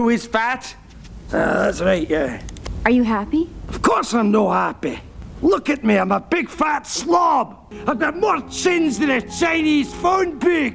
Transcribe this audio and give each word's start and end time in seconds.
Who 0.00 0.08
is 0.08 0.24
fat? 0.24 0.74
Uh, 1.30 1.64
that's 1.64 1.82
right, 1.82 2.08
yeah. 2.08 2.40
Are 2.86 2.90
you 2.90 3.02
happy? 3.02 3.50
Of 3.68 3.82
course 3.82 4.14
I'm 4.14 4.30
no 4.30 4.50
happy. 4.50 4.98
Look 5.42 5.68
at 5.68 5.84
me, 5.84 5.98
I'm 5.98 6.10
a 6.10 6.20
big 6.20 6.48
fat 6.48 6.86
slob. 6.86 7.70
I've 7.86 7.98
got 7.98 8.16
more 8.16 8.40
chins 8.48 8.98
than 8.98 9.10
a 9.10 9.20
Chinese 9.20 9.92
phone 9.92 10.38
book. 10.38 10.72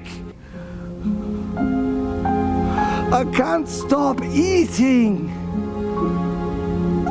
I 3.11 3.25
can't 3.33 3.67
stop 3.67 4.21
eating. 4.21 5.31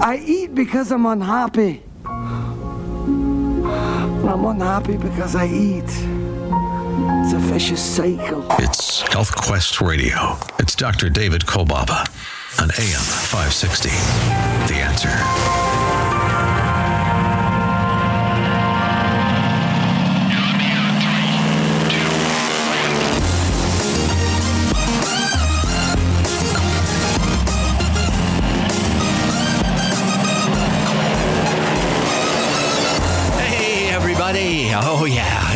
I 0.00 0.22
eat 0.24 0.54
because 0.54 0.92
I'm 0.92 1.06
unhappy. 1.06 1.82
I'm 2.06 2.84
unhappy 4.44 4.98
because 4.98 5.34
I 5.34 5.48
eat. 5.48 6.13
It's 6.96 7.32
a 7.32 7.38
vicious 7.38 7.82
cycle. 7.82 8.46
It's 8.58 9.02
Health 9.02 9.34
Quest 9.34 9.80
Radio. 9.80 10.38
It's 10.60 10.76
Dr. 10.76 11.10
David 11.10 11.42
Kolbaba 11.42 12.06
on 12.60 12.70
AM 12.70 13.00
560. 13.00 13.88
The 14.68 14.80
answer. 14.80 15.63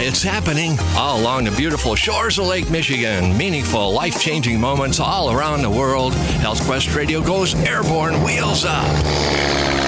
It's 0.09 0.23
happening 0.23 0.79
all 0.97 1.21
along 1.21 1.45
the 1.45 1.51
beautiful 1.51 1.95
shores 1.95 2.39
of 2.39 2.47
Lake 2.47 2.71
Michigan. 2.71 3.37
Meaningful, 3.37 3.93
life 3.93 4.19
changing 4.19 4.59
moments 4.59 5.01
all 5.01 5.31
around 5.31 5.61
the 5.61 5.69
world. 5.69 6.15
Health 6.15 6.65
Quest 6.65 6.95
Radio 6.95 7.21
goes 7.21 7.55
airborne, 7.57 8.23
wheels 8.23 8.65
up. 8.65 9.88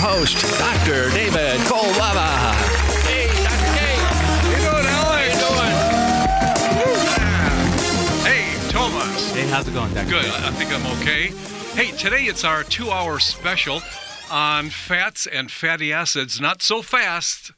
host, 0.01 0.41
Dr. 0.57 1.11
David 1.11 1.59
Kolbaba. 1.69 2.55
Hey, 3.05 3.27
Dr. 3.45 3.69
K. 3.77 3.79
How 4.01 4.49
you 4.49 4.57
doing, 4.65 4.87
Alex? 4.97 5.37
How 5.37 6.73
you 6.73 6.81
doing? 6.81 7.05
Hey, 8.25 8.43
Thomas. 8.69 9.31
Hey, 9.31 9.45
how's 9.47 9.67
it 9.67 9.73
going, 9.75 9.93
Dr. 9.93 10.09
Good. 10.09 10.25
I 10.25 10.47
I 10.47 10.51
think 10.51 10.73
I'm 10.73 10.87
okay. 11.01 11.27
Hey, 11.75 11.95
today 11.95 12.23
it's 12.23 12.43
our 12.43 12.63
two-hour 12.63 13.19
special 13.19 13.83
on 14.31 14.71
fats 14.71 15.27
and 15.27 15.51
fatty 15.51 15.93
acids. 15.93 16.41
Not 16.41 16.63
so 16.63 16.81
fast 16.81 17.51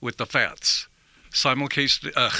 with 0.00 0.16
the 0.16 0.26
fats. 0.26 0.88
Simulcast, 1.36 2.10
uh, 2.16 2.30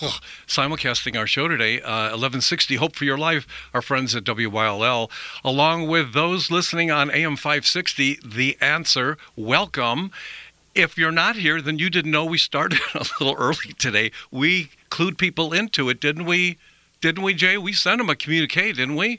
oh, 0.00 0.18
simulcasting 0.46 1.18
our 1.18 1.26
show 1.26 1.48
today, 1.48 1.80
uh, 1.80 2.14
1160 2.14 2.76
Hope 2.76 2.94
for 2.94 3.04
Your 3.04 3.18
Life, 3.18 3.48
our 3.74 3.82
friends 3.82 4.14
at 4.14 4.22
WYLL, 4.22 5.10
along 5.42 5.88
with 5.88 6.12
those 6.12 6.52
listening 6.52 6.88
on 6.88 7.10
AM 7.10 7.34
560, 7.34 8.20
The 8.24 8.56
Answer. 8.60 9.18
Welcome. 9.34 10.12
If 10.72 10.96
you're 10.96 11.10
not 11.10 11.34
here, 11.34 11.60
then 11.60 11.80
you 11.80 11.90
didn't 11.90 12.12
know 12.12 12.24
we 12.24 12.38
started 12.38 12.78
a 12.94 13.04
little 13.18 13.34
early 13.36 13.72
today. 13.76 14.12
We 14.30 14.70
clued 14.88 15.18
people 15.18 15.52
into 15.52 15.88
it, 15.88 15.98
didn't 15.98 16.24
we? 16.24 16.56
Didn't 17.00 17.24
we, 17.24 17.34
Jay? 17.34 17.58
We 17.58 17.72
sent 17.72 17.98
them 17.98 18.08
a 18.08 18.14
communique, 18.14 18.72
didn't 18.72 18.94
we? 18.94 19.18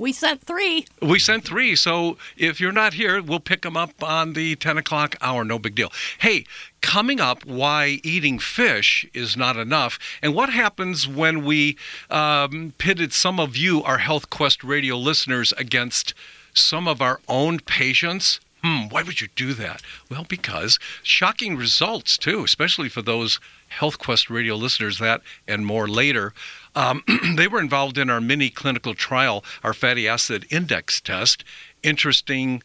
We 0.00 0.14
sent 0.14 0.40
three. 0.40 0.86
We 1.02 1.18
sent 1.18 1.44
three, 1.44 1.76
so 1.76 2.16
if 2.38 2.58
you're 2.58 2.72
not 2.72 2.94
here, 2.94 3.22
we'll 3.22 3.38
pick 3.38 3.60
them 3.60 3.76
up 3.76 4.02
on 4.02 4.32
the 4.32 4.56
10 4.56 4.78
o'clock 4.78 5.14
hour. 5.20 5.44
No 5.44 5.58
big 5.58 5.74
deal. 5.74 5.92
Hey, 6.20 6.46
coming 6.80 7.20
up, 7.20 7.44
why 7.44 8.00
eating 8.02 8.38
fish 8.38 9.04
is 9.12 9.36
not 9.36 9.58
enough, 9.58 9.98
and 10.22 10.34
what 10.34 10.48
happens 10.48 11.06
when 11.06 11.44
we 11.44 11.76
um, 12.08 12.72
pitted 12.78 13.12
some 13.12 13.38
of 13.38 13.58
you, 13.58 13.82
our 13.82 13.98
Health 13.98 14.30
Quest 14.30 14.64
radio 14.64 14.96
listeners, 14.96 15.52
against 15.58 16.14
some 16.54 16.88
of 16.88 17.02
our 17.02 17.20
own 17.28 17.58
patients. 17.60 18.40
Hmm, 18.64 18.88
why 18.88 19.02
would 19.02 19.20
you 19.20 19.28
do 19.36 19.52
that? 19.52 19.82
Well, 20.10 20.24
because 20.26 20.78
shocking 21.02 21.56
results, 21.56 22.16
too, 22.16 22.42
especially 22.42 22.88
for 22.88 23.02
those 23.02 23.38
Health 23.68 23.98
Quest 23.98 24.30
radio 24.30 24.54
listeners, 24.54 24.98
that 24.98 25.20
and 25.46 25.66
more 25.66 25.86
later. 25.86 26.32
Um, 26.74 27.02
they 27.36 27.48
were 27.48 27.60
involved 27.60 27.98
in 27.98 28.10
our 28.10 28.20
mini 28.20 28.50
clinical 28.50 28.94
trial, 28.94 29.44
our 29.62 29.74
fatty 29.74 30.08
acid 30.08 30.46
index 30.50 31.00
test. 31.00 31.44
Interesting 31.82 32.62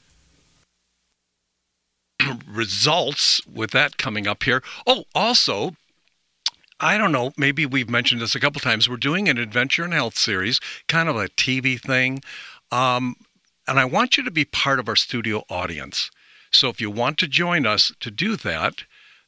results 2.48 3.46
with 3.48 3.72
that 3.72 3.98
coming 3.98 4.28
up 4.28 4.44
here. 4.44 4.64
Oh, 4.86 5.06
also, 5.14 5.76
I 6.80 6.98
don't 6.98 7.12
know, 7.12 7.34
maybe 7.38 7.66
we've 7.66 7.90
mentioned 7.90 8.22
this 8.22 8.36
a 8.36 8.40
couple 8.40 8.60
times. 8.60 8.90
We're 8.90 8.98
doing 8.98 9.30
an 9.30 9.38
adventure 9.38 9.84
and 9.84 9.94
health 9.94 10.18
series, 10.18 10.60
kind 10.88 11.10
of 11.10 11.16
a 11.16 11.30
TV 11.30 11.80
thing. 11.80 12.22
Um, 12.72 13.16
and 13.68 13.80
I 13.80 13.86
want 13.86 14.18
you 14.18 14.24
to 14.24 14.32
be 14.32 14.46
part 14.46 14.80
of 14.80 14.88
our 14.88 14.96
studio 14.96 15.44
audience. 15.50 16.12
So 16.52 16.70
if 16.70 16.80
you 16.80 16.92
want 16.92 17.18
to 17.20 17.28
join 17.28 17.66
us 17.66 17.92
to 18.00 18.12
do 18.12 18.36
that, 18.38 18.84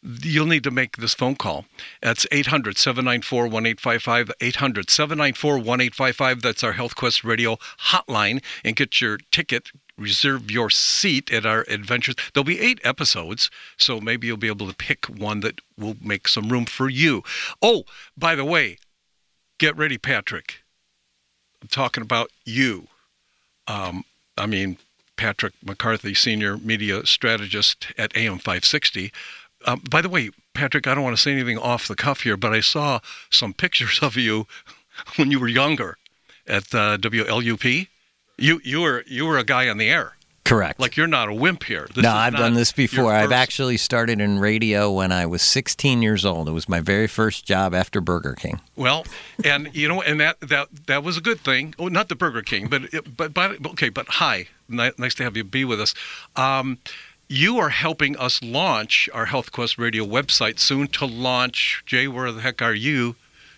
you'll 0.08 0.46
need 0.46 0.64
to 0.64 0.72
make 0.72 0.98
this 0.98 1.14
phone 1.14 1.36
call. 1.36 1.66
That's 2.02 2.26
800 2.32 2.78
794 2.78 3.44
1855. 3.44 4.32
800 4.40 4.90
794 4.90 5.52
1855. 5.54 6.42
That's 6.42 6.64
our 6.64 6.74
Health 6.74 6.96
Quest 6.96 7.24
Radio 7.24 7.58
hotline. 7.90 8.44
And 8.64 8.76
get 8.76 9.02
your 9.02 9.18
ticket, 9.32 9.72
reserve 9.98 10.50
your 10.50 10.70
seat 10.70 11.32
at 11.32 11.46
our 11.46 11.66
adventures. 11.68 12.16
There'll 12.34 12.46
be 12.46 12.60
eight 12.60 12.80
episodes, 12.84 13.50
so 13.78 14.00
maybe 14.00 14.28
you'll 14.28 14.38
be 14.38 14.48
able 14.48 14.68
to 14.68 14.76
pick 14.76 15.06
one 15.06 15.42
that 15.42 15.62
will 15.78 15.98
make 16.02 16.28
some 16.28 16.50
room 16.50 16.66
for 16.66 16.90
you. 16.90 17.24
Oh, 17.62 17.84
by 18.18 18.36
the 18.36 18.46
way, 18.46 18.78
get 19.58 19.76
ready, 19.76 19.98
Patrick. 19.98 20.64
I'm 21.62 21.68
talking 21.68 22.04
about 22.04 22.32
you. 22.46 22.88
Um, 23.68 24.06
I 24.38 24.46
mean, 24.46 24.78
Patrick 25.18 25.54
McCarthy, 25.66 26.14
senior 26.14 26.58
media 26.58 27.06
strategist 27.06 27.88
at 27.98 28.16
AM 28.16 28.38
560. 28.38 29.12
Um, 29.68 29.82
by 29.90 30.02
the 30.02 30.10
way, 30.10 30.32
Patrick, 30.54 30.88
I 30.88 30.96
don't 30.96 31.04
want 31.04 31.16
to 31.16 31.22
say 31.22 31.32
anything 31.32 31.58
off 31.58 31.88
the 31.88 31.96
cuff 31.96 32.22
here, 32.22 32.38
but 32.38 32.54
I 32.54 32.62
saw 32.62 33.00
some 33.30 33.54
pictures 33.54 34.00
of 34.02 34.16
you 34.16 34.48
when 35.18 35.30
you 35.30 35.40
were 35.40 35.48
younger 35.48 35.98
at 36.48 36.74
uh, 36.74 36.98
WLUP. 36.98 37.88
You 38.40 38.62
you 38.64 38.82
were 38.82 39.04
you 39.08 39.26
were 39.26 39.38
a 39.38 39.44
guy 39.44 39.68
on 39.68 39.78
the 39.78 39.90
air. 39.90 40.14
Correct. 40.48 40.80
Like 40.80 40.96
you're 40.96 41.08
not 41.08 41.28
a 41.28 41.34
wimp 41.34 41.64
here. 41.64 41.88
This 41.94 42.04
no, 42.04 42.14
I've 42.14 42.36
done 42.36 42.54
this 42.54 42.72
before. 42.72 43.14
I've 43.14 43.34
actually 43.34 43.76
started 43.76 44.22
in 44.22 44.40
radio 44.40 44.90
when 44.90 45.12
I 45.12 45.26
was 45.26 45.42
16 45.42 46.02
years 46.02 46.24
old. 46.24 46.48
It 46.48 46.54
was 46.54 46.70
my 46.70 46.80
very 46.80 47.08
first 47.08 47.46
job 47.46 47.76
after 47.76 48.00
Burger 48.00 48.34
King. 48.34 48.62
Well, 48.78 49.06
and 49.44 49.70
you 49.76 49.90
know, 49.90 50.02
and 50.02 50.22
that 50.22 50.40
that 50.40 50.70
that 50.86 51.04
was 51.04 51.18
a 51.18 51.22
good 51.22 51.42
thing. 51.42 51.76
Oh, 51.78 51.90
not 51.90 52.08
the 52.08 52.16
Burger 52.16 52.44
King, 52.44 52.68
but 52.68 52.94
it, 52.94 53.18
but 53.18 53.34
but 53.34 53.66
okay. 53.72 53.90
But 53.90 54.08
hi, 54.08 54.48
nice 54.70 55.16
to 55.16 55.24
have 55.24 55.36
you 55.36 55.44
be 55.44 55.66
with 55.66 55.82
us. 55.82 55.94
Um, 56.38 56.78
you 57.30 57.58
are 57.58 57.70
helping 57.70 58.16
us 58.18 58.42
launch 58.42 59.10
our 59.14 59.26
Health 59.26 59.52
Quest 59.52 59.78
Radio 59.78 60.06
website 60.06 60.60
soon 60.60 60.88
to 60.90 61.06
launch. 61.06 61.84
Jay, 61.86 62.08
where 62.08 62.32
the 62.32 62.42
heck 62.42 62.62
are 62.62 62.74
you? 62.74 63.16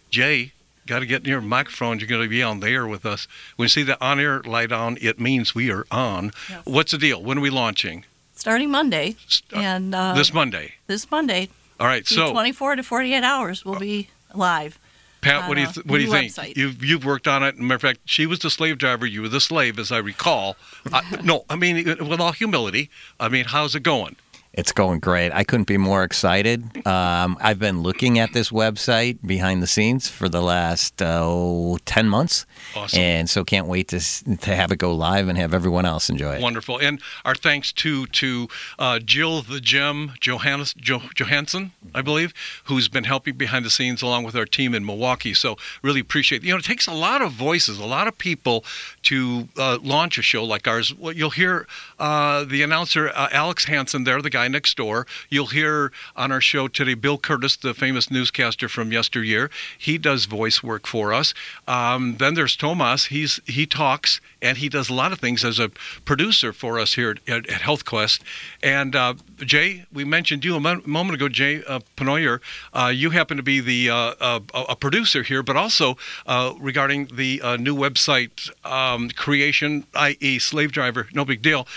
Jay, 0.10 0.54
got 0.88 1.00
to 1.00 1.06
get 1.06 1.24
near 1.24 1.38
a 1.38 1.42
microphone. 1.42 2.00
You're 2.00 2.08
going 2.08 2.24
to 2.24 2.28
be 2.30 2.42
on 2.42 2.62
there 2.62 2.88
with 2.88 3.06
us. 3.06 3.28
When 3.56 3.66
you 3.66 3.70
see 3.70 3.84
the 3.84 4.04
on 4.04 4.20
air 4.20 4.42
light 4.42 4.72
on, 4.72 4.98
it 5.02 5.20
means 5.20 5.54
we 5.54 5.72
are 5.72 5.86
on. 5.92 6.32
Yes. 6.50 6.66
What's 6.66 6.92
the 6.92 6.98
deal? 6.98 7.22
When 7.22 7.38
are 7.38 7.42
we 7.42 7.50
launching? 7.52 8.06
Starting 8.34 8.72
Monday. 8.72 9.16
St- 9.28 9.62
And 9.64 9.94
uh, 9.94 10.14
this 10.14 10.34
Monday. 10.34 10.74
this 10.88 11.10
Monday, 11.12 11.50
All 11.80 11.88
right. 11.88 12.08
So, 12.08 12.32
24 12.32 12.78
to 12.78 12.84
48 12.84 13.24
hours 13.24 13.64
we'll 13.66 13.80
be 13.80 14.10
live. 14.34 14.80
Pat, 15.22 15.48
what 15.48 15.56
do 15.56 15.62
you 15.62 15.68
th- 15.68 15.86
what 15.86 15.98
do 15.98 16.04
you 16.04 16.30
think? 16.30 16.58
You've 16.58 16.84
you've 16.84 17.06
worked 17.06 17.28
on 17.28 17.44
it. 17.44 17.58
Matter 17.58 17.76
of 17.76 17.82
fact, 17.82 18.00
she 18.06 18.26
was 18.26 18.40
the 18.40 18.50
slave 18.50 18.78
driver. 18.78 19.06
You 19.06 19.22
were 19.22 19.30
the 19.30 19.42
slave, 19.42 19.78
as 19.78 19.92
I 19.92 19.98
recall. 19.98 20.56
Uh, 20.92 21.02
no, 21.24 21.46
I 21.50 21.56
mean 21.56 21.84
with 21.86 22.20
all 22.20 22.32
humility. 22.32 22.90
I 23.20 23.30
mean, 23.30 23.46
how's 23.46 23.76
it 23.76 23.84
going? 23.84 24.16
It's 24.52 24.72
going 24.72 25.00
great. 25.00 25.32
I 25.32 25.44
couldn't 25.44 25.68
be 25.68 25.78
more 25.78 26.04
excited. 26.04 26.86
Um, 26.86 27.38
I've 27.40 27.60
been 27.60 27.82
looking 27.82 28.18
at 28.18 28.34
this 28.34 28.50
website 28.50 29.20
behind 29.26 29.62
the 29.62 29.68
scenes 29.68 30.10
for 30.10 30.28
the 30.28 30.42
last 30.42 31.02
uh, 31.02 31.20
oh, 31.22 31.78
10 31.86 32.10
months. 32.10 32.46
Awesome. 32.76 33.00
And 33.00 33.30
so 33.30 33.44
can't 33.44 33.68
wait 33.68 33.88
to, 33.90 34.00
to 34.38 34.56
have 34.56 34.72
it 34.72 34.78
go 34.78 34.94
live 34.94 35.28
and 35.28 35.38
have 35.38 35.54
everyone 35.54 35.86
else 35.86 36.10
enjoy 36.10 36.36
it. 36.36 36.42
Wonderful. 36.42 36.80
And 36.80 37.00
our 37.24 37.36
thanks 37.36 37.72
to 37.74 38.08
to 38.08 38.48
uh, 38.78 39.00
Jill 39.00 39.44
the 39.44 39.62
Gem 39.62 40.14
Johannes, 40.20 40.74
jo, 40.74 41.02
Johansson, 41.16 41.72
I 41.94 42.02
believe, 42.02 42.34
who's 42.66 42.88
been 42.88 43.06
helping 43.06 43.36
behind 43.36 43.66
the 43.66 43.70
scenes 43.70 44.02
along 44.02 44.24
with 44.24 44.36
our 44.36 44.46
team 44.46 44.74
in 44.74 44.86
Milwaukee. 44.86 45.34
So 45.34 45.58
really 45.84 46.02
appreciate. 46.02 46.44
You 46.44 46.52
know, 46.52 46.58
it 46.58 46.66
takes 46.66 46.88
a 46.88 46.94
lot 46.94 47.22
of 47.22 47.32
voices, 47.32 47.80
a 47.80 47.86
lot 47.86 48.08
of 48.08 48.18
people 48.18 48.66
to 49.04 49.48
uh, 49.58 49.78
launch 49.82 50.18
a 50.18 50.22
show 50.22 50.44
like 50.44 50.68
ours. 50.68 50.94
Well, 50.94 51.14
you'll 51.14 51.30
hear 51.30 51.68
uh, 51.98 52.44
the 52.44 52.64
announcer 52.64 53.10
uh, 53.10 53.30
Alex 53.32 53.66
Hansen 53.66 54.04
there, 54.04 54.22
the 54.22 54.30
guy 54.30 54.49
next 54.50 54.78
door. 54.78 55.08
You'll 55.30 55.48
hear 55.48 55.92
on 56.16 56.32
our 56.32 56.42
show 56.42 56.68
today 56.68 56.94
Bill 56.94 57.18
Kurtis, 57.18 57.60
the 57.60 57.74
famous 57.74 58.12
newscaster 58.12 58.70
from 58.70 58.92
yesteryear. 58.92 59.50
He 59.78 59.98
does 59.98 60.26
voice 60.26 60.64
work 60.64 60.88
for 60.88 61.14
us. 61.14 61.34
Um, 61.68 62.18
then 62.18 62.34
there's 62.34 62.56
Tomas. 62.56 63.06
He's 63.06 63.40
he 63.46 63.66
talks 63.66 64.22
and 64.42 64.58
he 64.58 64.70
does 64.70 64.90
a 64.90 64.94
lot 64.94 65.12
of 65.12 65.20
things 65.20 65.44
as 65.44 65.60
a 65.60 65.70
producer 66.06 66.54
for 66.54 66.80
us 66.80 66.94
here 66.94 67.18
at, 67.28 67.50
at 67.50 67.62
Health 67.62 67.86
Quest. 67.86 68.24
And 68.64 68.96
uh, 68.96 69.16
Jay, 69.38 69.86
we 69.92 70.06
mentioned 70.06 70.46
you 70.46 70.56
a 70.56 70.60
mo- 70.60 70.82
moment 70.86 71.16
ago, 71.16 71.30
Jay 71.30 71.64
uh, 71.64 71.80
Penoyer. 71.98 72.40
Uh, 72.74 72.92
you 72.94 73.10
happen 73.10 73.38
to 73.38 73.44
be 73.44 73.60
the 73.60 73.90
uh, 73.90 74.14
uh, 74.20 74.40
a 74.54 74.76
producer 74.76 75.24
here, 75.24 75.44
but 75.44 75.56
also 75.56 75.98
uh, 76.26 76.54
regarding 76.60 77.08
the 77.14 77.42
uh, 77.42 77.58
new 77.58 77.76
website 77.76 78.50
um, 78.66 79.10
creation, 79.10 79.86
i.e., 79.96 80.40
Slave 80.40 80.72
Driver. 80.72 81.08
No 81.14 81.26
big 81.26 81.42
deal. 81.42 81.68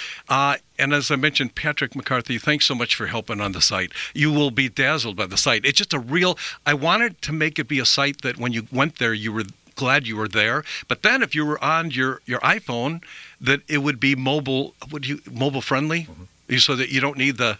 And 0.82 0.92
as 0.92 1.12
I 1.12 1.16
mentioned, 1.16 1.54
Patrick 1.54 1.94
McCarthy, 1.94 2.38
thanks 2.38 2.66
so 2.66 2.74
much 2.74 2.96
for 2.96 3.06
helping 3.06 3.40
on 3.40 3.52
the 3.52 3.60
site. 3.60 3.92
You 4.14 4.32
will 4.32 4.50
be 4.50 4.68
dazzled 4.68 5.14
by 5.14 5.26
the 5.26 5.36
site. 5.36 5.64
It's 5.64 5.78
just 5.78 5.94
a 5.94 6.00
real. 6.00 6.36
I 6.66 6.74
wanted 6.74 7.22
to 7.22 7.32
make 7.32 7.60
it 7.60 7.68
be 7.68 7.78
a 7.78 7.84
site 7.84 8.22
that 8.22 8.36
when 8.36 8.52
you 8.52 8.66
went 8.72 8.98
there, 8.98 9.14
you 9.14 9.32
were 9.32 9.44
glad 9.76 10.08
you 10.08 10.16
were 10.16 10.26
there. 10.26 10.64
But 10.88 11.04
then 11.04 11.22
if 11.22 11.36
you 11.36 11.46
were 11.46 11.62
on 11.62 11.92
your, 11.92 12.20
your 12.26 12.40
iPhone, 12.40 13.00
that 13.40 13.60
it 13.68 13.78
would 13.78 14.00
be 14.00 14.16
mobile. 14.16 14.74
Would 14.90 15.06
you 15.06 15.20
mobile 15.30 15.62
friendly, 15.62 16.08
mm-hmm. 16.10 16.56
so 16.56 16.74
that 16.74 16.88
you 16.90 17.00
don't 17.00 17.16
need 17.16 17.36
the. 17.36 17.58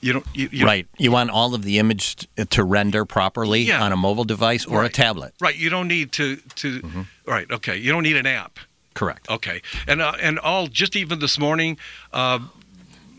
You 0.00 0.12
don't. 0.12 0.26
You, 0.32 0.48
you 0.52 0.64
right. 0.64 0.86
You 0.98 1.10
want 1.10 1.30
all 1.30 1.56
of 1.56 1.64
the 1.64 1.80
image 1.80 2.28
to 2.50 2.62
render 2.62 3.04
properly 3.04 3.62
Yeah. 3.62 3.82
on 3.82 3.90
a 3.90 3.96
mobile 3.96 4.24
device 4.24 4.64
or 4.64 4.84
a 4.84 4.88
tablet. 4.88 5.34
Right. 5.40 5.56
You 5.56 5.70
don't 5.70 5.88
need 5.88 6.12
to 6.12 6.36
to. 6.36 6.80
Mm-hmm. 6.80 7.02
Right. 7.26 7.50
Okay. 7.50 7.76
You 7.76 7.90
don't 7.90 8.04
need 8.04 8.16
an 8.16 8.26
app. 8.26 8.60
Correct. 8.94 9.28
Okay, 9.30 9.62
and 9.86 10.00
uh, 10.00 10.12
and 10.20 10.38
all 10.38 10.66
just 10.66 10.96
even 10.96 11.18
this 11.18 11.38
morning, 11.38 11.78
uh, 12.12 12.40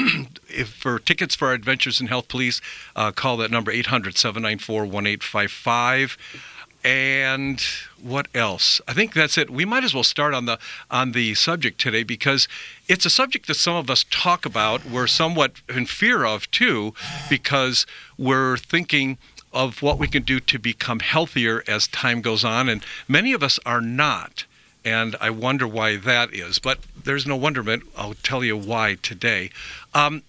if 0.48 0.70
for 0.70 0.98
tickets 0.98 1.34
for 1.34 1.48
our 1.48 1.54
Adventures 1.54 2.00
in 2.00 2.06
Health, 2.06 2.28
please 2.28 2.62
uh, 2.96 3.12
call 3.12 3.36
that 3.36 3.50
number 3.50 3.70
800 3.70 4.16
794 4.16 4.84
1855. 4.84 6.16
And 6.84 7.62
what 8.00 8.26
else? 8.34 8.80
I 8.88 8.92
think 8.92 9.14
that's 9.14 9.38
it. 9.38 9.50
We 9.50 9.64
might 9.64 9.84
as 9.84 9.94
well 9.94 10.02
start 10.02 10.34
on 10.34 10.46
the 10.46 10.58
on 10.90 11.12
the 11.12 11.34
subject 11.34 11.80
today 11.80 12.02
because 12.02 12.48
it's 12.88 13.06
a 13.06 13.10
subject 13.10 13.46
that 13.46 13.54
some 13.54 13.76
of 13.76 13.88
us 13.88 14.04
talk 14.10 14.44
about. 14.44 14.84
We're 14.84 15.06
somewhat 15.06 15.52
in 15.68 15.86
fear 15.86 16.24
of 16.24 16.50
too, 16.50 16.92
because 17.30 17.86
we're 18.18 18.56
thinking 18.56 19.18
of 19.52 19.80
what 19.80 19.98
we 19.98 20.08
can 20.08 20.22
do 20.22 20.40
to 20.40 20.58
become 20.58 21.00
healthier 21.00 21.62
as 21.68 21.86
time 21.86 22.20
goes 22.20 22.42
on, 22.42 22.68
and 22.68 22.84
many 23.06 23.32
of 23.32 23.42
us 23.42 23.60
are 23.64 23.80
not. 23.80 24.44
And 24.84 25.14
I 25.20 25.30
wonder 25.30 25.68
why 25.68 25.96
that 25.96 26.34
is. 26.34 26.58
But 26.58 26.78
there's 27.04 27.26
no 27.26 27.36
wonderment. 27.36 27.84
I'll 27.96 28.14
tell 28.14 28.42
you 28.42 28.56
why 28.56 28.96
today. 29.00 29.50
Um, 29.94 30.22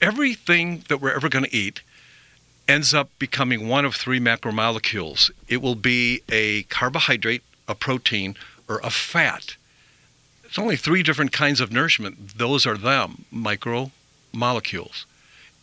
everything 0.00 0.84
that 0.88 1.02
we're 1.02 1.12
ever 1.12 1.28
going 1.28 1.44
to 1.44 1.54
eat 1.54 1.82
ends 2.68 2.92
up 2.92 3.10
becoming 3.18 3.66
one 3.66 3.84
of 3.84 3.94
three 3.94 4.20
macromolecules. 4.20 5.30
It 5.48 5.62
will 5.62 5.74
be 5.74 6.22
a 6.28 6.64
carbohydrate, 6.64 7.42
a 7.66 7.74
protein, 7.74 8.36
or 8.68 8.78
a 8.84 8.90
fat. 8.90 9.56
It's 10.44 10.58
only 10.58 10.76
three 10.76 11.02
different 11.02 11.32
kinds 11.32 11.60
of 11.60 11.72
nourishment. 11.72 12.36
Those 12.38 12.66
are 12.66 12.76
them, 12.76 13.24
micromolecules. 13.32 15.04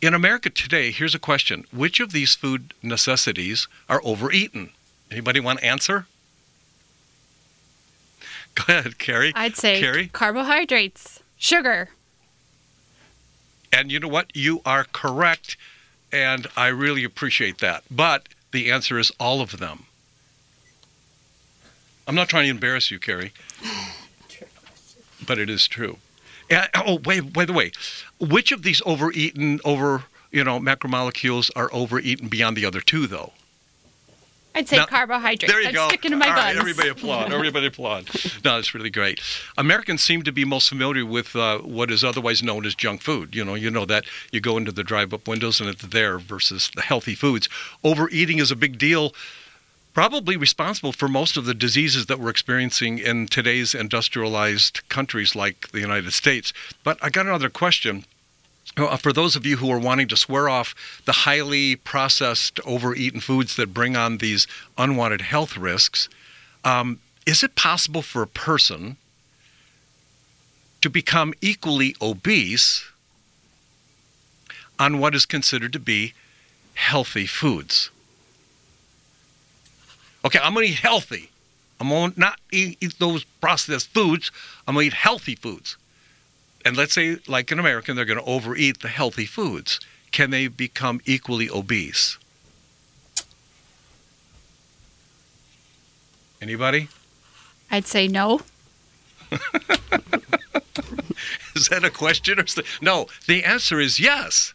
In 0.02 0.14
America 0.14 0.50
today, 0.50 0.92
here's 0.92 1.16
a 1.16 1.20
question. 1.20 1.66
Which 1.72 2.00
of 2.00 2.12
these 2.12 2.36
food 2.36 2.74
necessities 2.84 3.68
are 3.88 4.02
overeaten? 4.04 4.72
Anybody 5.10 5.40
want 5.40 5.60
to 5.60 5.66
answer? 5.66 6.08
Go 8.56 8.64
ahead, 8.68 8.98
Carrie. 9.00 9.32
I'd 9.36 9.56
say 9.56 9.80
Carrie? 9.80 10.08
carbohydrates, 10.08 11.22
sugar. 11.38 11.90
And 13.72 13.92
you 13.92 14.00
know 14.00 14.08
what? 14.08 14.36
You 14.36 14.62
are 14.66 14.86
correct, 14.86 15.58
and 16.16 16.48
I 16.56 16.68
really 16.68 17.04
appreciate 17.04 17.58
that. 17.58 17.84
But 17.92 18.30
the 18.54 18.72
answer 18.72 18.98
is 18.98 19.12
all 19.20 19.42
of 19.42 19.60
them. 19.60 19.86
I'm 22.08 22.16
not 22.16 22.30
trying 22.30 22.46
to 22.46 22.52
embarrass 22.52 22.90
you, 22.90 23.00
Carrie. 23.00 23.34
But 25.26 25.40
it 25.40 25.50
is 25.50 25.68
true. 25.68 25.98
And, 26.52 26.70
oh, 26.76 27.00
wait, 27.04 27.34
by 27.34 27.46
the 27.46 27.54
way, 27.54 27.72
which 28.20 28.52
of 28.52 28.62
these 28.62 28.82
overeaten, 28.86 29.60
over, 29.66 30.04
you 30.30 30.44
know, 30.44 30.60
macromolecules 30.60 31.50
are 31.56 31.70
overeaten 31.74 32.28
beyond 32.28 32.56
the 32.58 32.66
other 32.66 32.82
two, 32.82 33.08
though? 33.08 33.32
I'd 34.56 34.68
say 34.70 34.78
Now- 34.78 34.86
carbohydrates. 34.86 35.52
There 35.52 35.62
you 35.62 35.68
I'd 35.68 35.74
go. 35.76 35.88
stick 35.90 36.06
into 36.06 36.18
my 36.18 36.28
All 36.28 36.34
right, 36.34 36.46
buns. 36.56 36.60
everybody 36.60 36.90
applaud. 36.90 37.32
Everybody 37.34 37.68
applaud. 37.68 38.10
No, 38.44 38.58
it's 38.58 38.74
really 38.74 38.90
great. 38.90 39.20
Americans 39.58 40.02
seem 40.04 40.24
to 40.24 40.32
be 40.32 40.46
most 40.46 40.70
familiar 40.70 41.06
with 41.06 41.36
uh, 41.36 41.60
what 41.60 41.92
is 41.92 42.04
otherwise 42.04 42.42
known 42.42 42.66
as 42.66 42.74
junk 42.74 43.02
food. 43.02 43.36
You 43.36 43.44
know, 43.46 43.54
you 43.56 43.70
know 43.70 43.86
that 43.86 44.06
you 44.32 44.40
go 44.40 44.58
into 44.58 44.72
the 44.72 44.84
drive-up 44.84 45.28
windows 45.28 45.60
and 45.60 45.70
it's 45.70 45.82
there 45.86 46.18
versus 46.18 46.72
the 46.74 46.82
healthy 46.82 47.16
foods. 47.16 47.50
Overeating 47.84 48.40
is 48.40 48.50
a 48.50 48.56
big 48.56 48.78
deal. 48.78 49.14
Probably 49.94 50.36
responsible 50.36 50.92
for 50.92 51.08
most 51.08 51.38
of 51.38 51.46
the 51.46 51.54
diseases 51.54 52.08
that 52.08 52.20
we're 52.20 52.30
experiencing 52.30 52.98
in 52.98 53.28
today's 53.28 53.74
industrialized 53.74 54.82
countries 54.90 55.36
like 55.36 55.70
the 55.72 55.80
United 55.80 56.12
States. 56.12 56.52
But 56.84 56.98
I 57.02 57.10
got 57.10 57.26
another 57.26 57.50
question. 57.50 58.04
Uh, 58.78 58.98
For 58.98 59.14
those 59.14 59.36
of 59.36 59.46
you 59.46 59.58
who 59.58 59.72
are 59.72 59.80
wanting 59.80 60.08
to 60.10 60.18
swear 60.18 60.50
off 60.50 60.76
the 61.06 61.12
highly 61.12 61.76
processed, 61.76 62.60
overeaten 62.66 63.22
foods 63.22 63.56
that 63.56 63.74
bring 63.74 63.96
on 63.96 64.18
these 64.18 64.48
unwanted 64.78 65.22
health 65.22 65.56
risks, 65.56 66.10
um, 66.64 67.00
is 67.26 67.42
it 67.44 67.56
possible 67.56 68.02
for 68.02 68.22
a 68.22 68.28
person 68.28 68.98
to 70.82 70.90
become 70.90 71.34
equally 71.42 71.96
obese 72.02 72.86
on 74.78 75.00
what 75.00 75.16
is 75.16 75.26
considered 75.26 75.72
to 75.72 75.80
be 75.80 76.14
healthy 76.74 77.26
foods? 77.26 77.90
Okay, 80.26 80.40
I'm 80.40 80.54
going 80.54 80.66
to 80.66 80.74
eat 80.74 80.80
healthy. 80.80 81.30
I'm 81.80 81.90
going 81.90 82.12
to 82.12 82.20
not 82.20 82.40
eat, 82.52 82.78
eat 82.82 83.00
those 83.00 83.24
processed 83.24 83.88
foods. 83.94 84.32
I'm 84.68 84.76
going 84.76 84.84
to 84.84 84.88
eat 84.88 85.00
healthy 85.00 85.36
foods 85.36 85.78
and 86.66 86.76
let's 86.76 86.94
say, 86.96 87.18
like 87.28 87.52
an 87.52 87.60
American, 87.60 87.96
they're 87.96 88.06
going 88.06 88.20
to 88.20 88.26
overeat 88.26 88.82
the 88.82 88.88
healthy 88.88 89.26
foods. 89.26 89.80
Can 90.12 90.32
they 90.32 90.48
become 90.48 91.00
equally 91.06 91.50
obese? 91.50 92.18
Anybody? 96.42 96.90
I'd 97.72 97.86
say 97.86 98.08
no. 98.08 98.42
Is 101.56 101.70
that 101.70 101.84
a 101.84 101.90
question 101.90 102.40
or 102.40 102.44
that- 102.44 102.66
no? 102.82 103.08
The 103.28 103.44
answer 103.44 103.80
is 103.80 104.00
yes. 104.00 104.54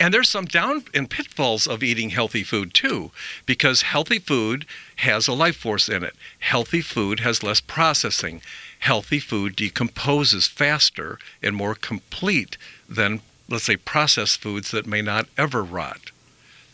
And 0.00 0.14
there's 0.14 0.28
some 0.28 0.44
down 0.44 0.84
and 0.94 1.10
pitfalls 1.10 1.66
of 1.66 1.82
eating 1.82 2.10
healthy 2.10 2.44
food 2.44 2.72
too, 2.72 3.10
because 3.46 3.82
healthy 3.82 4.18
food 4.18 4.64
has 4.96 5.26
a 5.26 5.32
life 5.32 5.56
force 5.56 5.88
in 5.88 6.04
it. 6.04 6.14
Healthy 6.38 6.82
food 6.82 7.20
has 7.20 7.42
less 7.42 7.60
processing. 7.60 8.40
Healthy 8.80 9.18
food 9.20 9.56
decomposes 9.56 10.46
faster 10.46 11.18
and 11.42 11.54
more 11.54 11.74
complete 11.74 12.56
than, 12.88 13.20
let's 13.48 13.64
say, 13.64 13.76
processed 13.76 14.40
foods 14.40 14.70
that 14.70 14.86
may 14.86 15.02
not 15.02 15.26
ever 15.36 15.62
rot. 15.62 16.10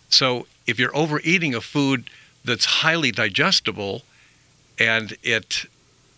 So 0.09 0.47
if 0.67 0.79
you're 0.79 0.97
overeating 0.97 1.55
a 1.55 1.61
food 1.61 2.11
that's 2.45 2.65
highly 2.67 3.11
digestible 3.11 4.03
and 4.79 5.17
it 5.23 5.65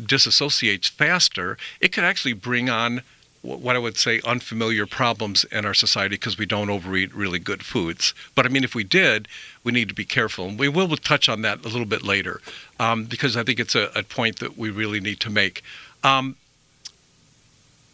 disassociates 0.00 0.90
faster, 0.90 1.56
it 1.80 1.92
could 1.92 2.04
actually 2.04 2.34
bring 2.34 2.68
on 2.68 3.02
what 3.46 3.76
I 3.76 3.78
would 3.78 3.96
say 3.96 4.20
unfamiliar 4.24 4.86
problems 4.86 5.44
in 5.44 5.64
our 5.64 5.74
society 5.74 6.16
because 6.16 6.36
we 6.36 6.46
don't 6.46 6.70
overeat 6.70 7.14
really 7.14 7.38
good 7.38 7.62
foods. 7.64 8.14
But 8.34 8.46
I 8.46 8.48
mean, 8.48 8.64
if 8.64 8.74
we 8.74 8.84
did, 8.84 9.28
we 9.64 9.72
need 9.72 9.88
to 9.88 9.94
be 9.94 10.04
careful. 10.04 10.48
And 10.48 10.58
we 10.58 10.68
will 10.68 10.96
touch 10.96 11.28
on 11.28 11.42
that 11.42 11.64
a 11.64 11.68
little 11.68 11.86
bit 11.86 12.02
later 12.02 12.40
um, 12.80 13.04
because 13.04 13.36
I 13.36 13.44
think 13.44 13.60
it's 13.60 13.74
a, 13.74 13.90
a 13.94 14.02
point 14.02 14.40
that 14.40 14.58
we 14.58 14.70
really 14.70 15.00
need 15.00 15.20
to 15.20 15.30
make. 15.30 15.62
Um, 16.02 16.36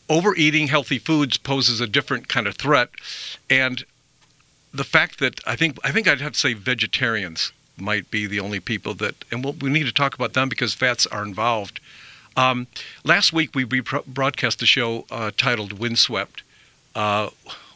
overeating 0.09 0.69
healthy 0.69 0.99
foods 0.99 1.39
poses 1.39 1.81
a 1.81 1.87
different 1.87 2.29
kind 2.29 2.47
of 2.47 2.57
threat. 2.57 2.91
And 3.49 3.85
the 4.73 4.85
fact 4.85 5.19
that 5.21 5.41
I 5.47 5.57
think 5.57 5.79
I 5.85 5.93
think 5.93 6.09
I'd 6.09 6.21
have 6.21 6.33
to 6.33 6.39
say 6.39 6.55
vegetarians 6.55 7.53
might 7.79 8.11
be 8.11 8.27
the 8.27 8.41
only 8.41 8.61
people 8.61 8.95
that, 8.95 9.15
and 9.31 9.43
we'll, 9.43 9.55
we 9.55 9.71
need 9.71 9.85
to 9.85 9.93
talk 9.93 10.15
about 10.15 10.35
them 10.35 10.49
because 10.49 10.75
fats 10.75 11.07
are 11.07 11.23
involved. 11.23 11.81
Um, 12.37 12.67
last 13.05 13.33
week 13.33 13.55
we 13.55 13.65
broadcast 13.65 14.63
a 14.63 14.67
show 14.67 15.07
uh, 15.11 15.31
titled 15.37 15.79
"Windswept." 15.79 16.43
Uh, 16.95 17.31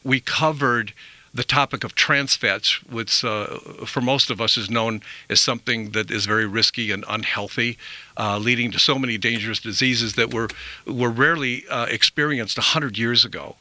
we 0.04 0.20
covered 0.20 0.92
the 1.34 1.44
topic 1.44 1.84
of 1.84 1.94
trans 1.94 2.34
fats, 2.34 2.82
which 2.84 3.22
uh, 3.22 3.58
for 3.84 4.00
most 4.00 4.30
of 4.30 4.40
us 4.40 4.56
is 4.56 4.70
known 4.70 5.02
as 5.28 5.40
something 5.40 5.90
that 5.90 6.10
is 6.10 6.24
very 6.24 6.46
risky 6.46 6.90
and 6.90 7.04
unhealthy, 7.08 7.76
uh, 8.16 8.38
leading 8.38 8.72
to 8.72 8.78
so 8.78 8.98
many 8.98 9.18
dangerous 9.18 9.60
diseases 9.60 10.14
that 10.14 10.32
were 10.32 10.48
were 10.86 11.10
rarely 11.10 11.66
uh, 11.68 11.86
experienced 11.86 12.58
hundred 12.58 12.96
years 12.96 13.24
ago. 13.24 13.56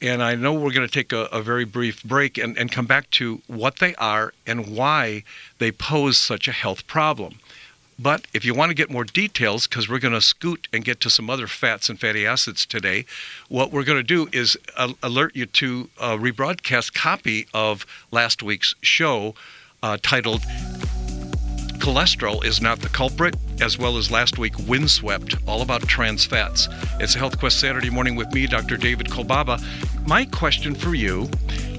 And 0.00 0.20
I 0.20 0.34
know 0.34 0.52
we're 0.52 0.72
going 0.72 0.86
to 0.86 0.92
take 0.92 1.12
a, 1.12 1.26
a 1.26 1.40
very 1.40 1.64
brief 1.64 2.02
break 2.02 2.36
and, 2.36 2.58
and 2.58 2.72
come 2.72 2.86
back 2.86 3.08
to 3.10 3.40
what 3.46 3.78
they 3.78 3.94
are 3.94 4.34
and 4.44 4.76
why 4.76 5.22
they 5.58 5.70
pose 5.70 6.18
such 6.18 6.48
a 6.48 6.52
health 6.52 6.88
problem. 6.88 7.38
But 8.02 8.26
if 8.34 8.44
you 8.44 8.52
want 8.52 8.70
to 8.70 8.74
get 8.74 8.90
more 8.90 9.04
details, 9.04 9.68
because 9.68 9.88
we're 9.88 10.00
going 10.00 10.14
to 10.14 10.20
scoot 10.20 10.66
and 10.72 10.84
get 10.84 11.00
to 11.02 11.10
some 11.10 11.30
other 11.30 11.46
fats 11.46 11.88
and 11.88 12.00
fatty 12.00 12.26
acids 12.26 12.66
today, 12.66 13.04
what 13.48 13.70
we're 13.70 13.84
going 13.84 13.98
to 13.98 14.02
do 14.02 14.28
is 14.32 14.56
uh, 14.76 14.94
alert 15.04 15.36
you 15.36 15.46
to 15.46 15.88
a 16.00 16.18
rebroadcast 16.18 16.94
copy 16.94 17.46
of 17.54 17.86
last 18.10 18.42
week's 18.42 18.74
show 18.82 19.36
uh, 19.84 19.98
titled 20.02 20.40
Cholesterol 21.78 22.44
is 22.44 22.60
Not 22.60 22.80
the 22.80 22.88
Culprit, 22.88 23.36
as 23.60 23.78
well 23.78 23.96
as 23.96 24.10
last 24.10 24.36
week 24.36 24.58
Windswept, 24.66 25.36
all 25.46 25.62
about 25.62 25.82
trans 25.82 26.24
fats. 26.24 26.68
It's 26.98 27.14
a 27.14 27.18
Health 27.18 27.38
Quest 27.38 27.60
Saturday 27.60 27.90
morning 27.90 28.16
with 28.16 28.32
me, 28.32 28.48
Dr. 28.48 28.76
David 28.76 29.08
Kolbaba. 29.08 29.62
My 30.06 30.24
question 30.24 30.74
for 30.74 30.94
you 30.94 31.28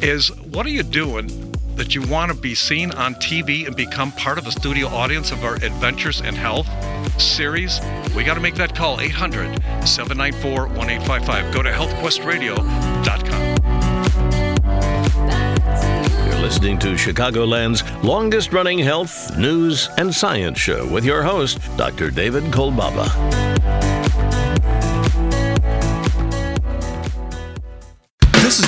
is 0.02 0.30
what 0.42 0.66
are 0.66 0.70
you 0.70 0.84
doing 0.84 1.53
that 1.76 1.96
you 1.96 2.02
want 2.08 2.32
to 2.32 2.38
be 2.38 2.56
seen 2.56 2.92
on 2.92 3.16
TV 3.16 3.66
and 3.68 3.76
become 3.76 4.12
part 4.14 4.38
of 4.38 4.46
the 4.46 4.52
studio 4.52 4.88
audience 4.88 5.32
of 5.32 5.44
our 5.44 5.56
Adventures 5.56 6.22
in 6.22 6.36
Health 6.36 6.68
series? 7.22 7.80
We 8.16 8.24
got 8.24 8.36
to 8.36 8.40
make 8.40 8.56
that 8.56 8.76
call 8.76 9.00
800 9.00 9.62
794 9.88 10.68
1855. 10.68 11.54
Go 11.54 11.62
to 11.64 11.72
healthquestradio.com. 11.72 13.54
You're 16.28 16.42
listening 16.42 16.80
to 16.80 16.94
Chicagoland's 16.94 17.84
longest 18.04 18.54
running 18.54 18.80
health, 18.80 19.38
news, 19.38 19.90
and 19.98 20.14
science 20.14 20.60
show 20.60 20.86
with 20.88 21.06
your 21.06 21.24
host, 21.24 21.60
Dr. 21.78 22.12
David 22.12 22.44
Kolbaba. 22.46 23.53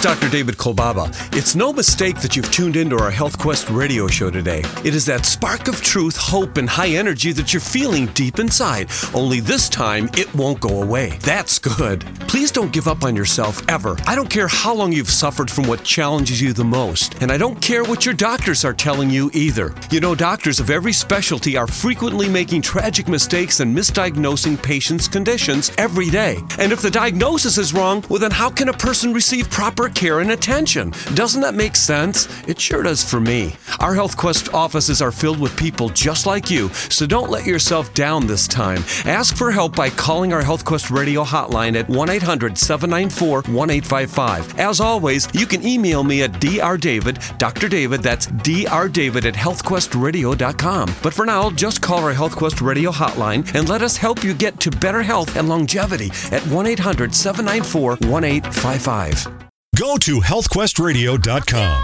Dr. 0.06 0.30
David 0.30 0.56
Kolbaba. 0.58 1.10
It's 1.36 1.56
no 1.56 1.74
mistake 1.74 2.22
that 2.22 2.36
you've 2.36 2.52
tuned 2.52 2.76
into 2.76 2.96
our 2.96 3.10
Health 3.10 3.40
Quest 3.40 3.72
radio 3.72 4.06
show 4.06 4.30
today. 4.30 4.60
It 4.84 4.94
is 4.94 5.04
that 5.08 5.26
spark 5.26 5.68
of 5.68 5.82
truth, 5.82 6.16
hope, 6.16 6.58
and 6.58 6.70
high 6.70 6.90
energy 6.90 7.32
that 7.32 7.52
you're 7.52 7.60
feeling 7.60 8.06
deep 8.14 8.38
inside. 8.38 8.92
Only 9.16 9.40
this 9.40 9.68
time, 9.68 10.12
it 10.14 10.32
won't 10.36 10.60
go 10.60 10.84
away. 10.84 11.18
That's 11.22 11.58
good. 11.58 12.06
Please 12.28 12.52
don't 12.52 12.72
give 12.72 12.88
up 12.88 13.04
on 13.04 13.16
yourself 13.16 13.68
ever. 13.68 13.98
I 14.06 14.14
don't 14.14 14.30
care 14.30 14.48
how 14.48 14.76
long 14.76 14.92
you've 14.92 15.10
suffered 15.10 15.50
from 15.50 15.66
what 15.66 15.84
challenges 15.84 16.40
you 16.40 16.54
the 16.54 16.64
most, 16.64 17.16
and 17.24 17.32
I 17.32 17.40
don't 17.40 17.60
care 17.60 17.84
what 17.84 18.06
your 18.06 18.14
doctors 18.14 18.64
are 18.64 18.74
telling 18.74 19.10
you 19.10 19.32
either. 19.34 19.74
You 19.90 20.02
know, 20.02 20.14
doctors 20.14 20.60
of 20.60 20.70
every 20.70 20.94
specialty 20.94 21.58
are 21.58 21.66
frequently 21.66 22.30
making 22.30 22.62
tragic 22.62 23.08
mistakes 23.08 23.60
and 23.60 23.76
misdiagnosing 23.76 24.62
patients' 24.62 25.08
conditions 25.08 25.72
every 25.80 26.12
day. 26.12 26.38
And 26.60 26.72
if 26.72 26.84
the 26.84 26.92
diagnosis 26.92 27.58
is 27.58 27.74
wrong, 27.74 28.04
well, 28.08 28.20
then 28.20 28.30
how 28.30 28.52
can 28.52 28.70
a 28.70 28.74
person 28.74 29.12
receive 29.12 29.50
proper 29.50 29.90
care 29.96 30.20
and 30.20 30.32
attention? 30.32 30.94
Doesn't 31.14 31.42
that 31.42 31.56
make 31.56 31.75
sense? 31.75 32.28
It 32.48 32.60
sure 32.60 32.84
does 32.84 33.04
for 33.04 33.20
me. 33.20 33.56
Our 33.80 33.96
Health 33.96 34.18
Quest 34.18 34.54
offices 34.54 35.02
are 35.02 35.12
filled 35.12 35.40
with 35.40 35.58
people 35.58 35.90
just 35.90 36.25
like 36.25 36.52
you, 36.52 36.70
so 36.70 37.06
don't 37.06 37.32
let 37.32 37.46
yourself 37.46 37.94
down 37.94 38.28
this 38.28 38.48
time. 38.48 38.84
Ask 39.06 39.36
for 39.36 39.52
help 39.52 39.75
by 39.75 39.90
calling 39.90 40.34
our 40.34 40.42
Health 40.44 40.66
Quest 40.66 40.92
radio 40.92 41.24
hotline 41.24 41.75
at 41.75 41.90
1 41.90 42.10
800 42.10 42.58
794 42.58 43.36
1855. 43.54 44.60
As 44.60 44.80
always, 44.80 45.28
you 45.34 45.46
can 45.46 45.66
email 45.66 46.04
me 46.04 46.24
at 46.24 46.34
drdavid, 46.34 47.38
Dr. 47.38 47.70
David, 47.70 48.04
that's 48.04 48.28
drdavid 48.28 49.25
at 49.25 49.34
healthquestradio.com. 49.34 50.96
But 51.02 51.14
for 51.14 51.25
now, 51.25 51.50
just 51.52 51.82
call 51.82 52.00
our 52.00 52.14
Health 52.14 52.36
Quest 52.36 52.62
radio 52.62 52.92
hotline 52.92 53.54
and 53.56 53.70
let 53.70 53.82
us 53.82 53.98
help 53.98 54.24
you 54.24 54.34
get 54.34 54.60
to 54.60 54.72
better 54.72 55.02
health 55.02 55.36
and 55.36 55.50
longevity 55.50 56.12
at 56.32 56.46
1 56.48 56.68
800 56.68 57.14
794 57.14 57.92
1855. 58.10 59.45
Go 59.75 59.98
to 59.98 60.22
healthquestradio.com. 60.22 61.84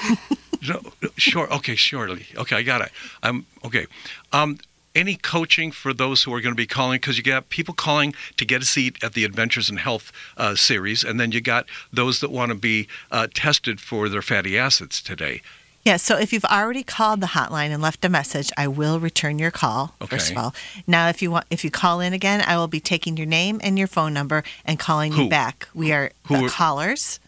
no, 0.67 0.81
short. 1.17 1.51
Okay, 1.51 1.75
shortly. 1.75 2.25
Okay, 2.36 2.57
I 2.57 2.63
got 2.63 2.81
it. 2.81 2.91
Um, 3.24 3.45
okay. 3.63 3.86
Um, 4.34 4.60
any 4.95 5.15
coaching 5.15 5.72
for 5.72 5.93
those 5.93 6.24
who 6.24 6.34
are 6.34 6.41
going 6.41 6.53
to 6.53 6.57
be 6.57 6.65
calling 6.65 6.98
because 6.98 7.17
you 7.17 7.24
got 7.24 7.50
people 7.50 7.74
calling 7.74 8.15
to 8.38 8.45
get 8.45 8.62
a 8.62 8.65
seat 8.65 9.03
at 9.03 9.13
the 9.13 9.25
Adventures 9.25 9.69
in 9.69 9.77
Health 9.77 10.12
uh, 10.38 10.55
series, 10.55 11.03
and 11.03 11.19
then 11.19 11.31
you 11.31 11.41
got 11.41 11.65
those 11.91 12.22
that 12.22 12.31
want 12.31 12.50
to 12.50 12.55
be 12.55 12.88
uh, 13.12 13.27
tested 13.34 13.81
for 13.81 14.07
their 14.07 14.22
fatty 14.22 14.57
acids 14.57 15.01
today. 15.01 15.41
Yeah, 15.86 15.98
so 15.98 16.18
if 16.18 16.34
you've 16.34 16.46
already 16.46 16.84
called 16.84 17.22
the 17.22 17.27
hotline 17.27 17.70
and 17.70 17.80
left 17.82 18.04
a 18.04 18.10
message, 18.10 18.51
I 18.58 18.68
will 18.68 19.00
return 19.00 19.38
your 19.38 19.51
call. 19.51 19.94
Okay. 20.01 20.15
First 20.18 20.32
of 20.32 20.38
all, 20.38 20.56
now 20.88 21.10
if 21.10 21.22
you 21.22 21.30
want, 21.30 21.46
if 21.51 21.63
you 21.63 21.70
call 21.70 22.00
in 22.00 22.12
again, 22.12 22.42
I 22.46 22.58
will 22.58 22.68
be 22.68 22.80
taking 22.80 23.15
your 23.18 23.27
name 23.27 23.62
and 23.63 23.77
your 23.77 23.88
phone 23.88 24.12
number 24.12 24.44
and 24.65 24.80
calling 24.80 25.12
Who? 25.13 25.24
you 25.25 25.30
back. 25.30 25.68
We 25.75 25.92
are 25.92 26.12
Who 26.24 26.38
the 26.38 26.46
are- 26.46 26.50
callers, 26.50 27.20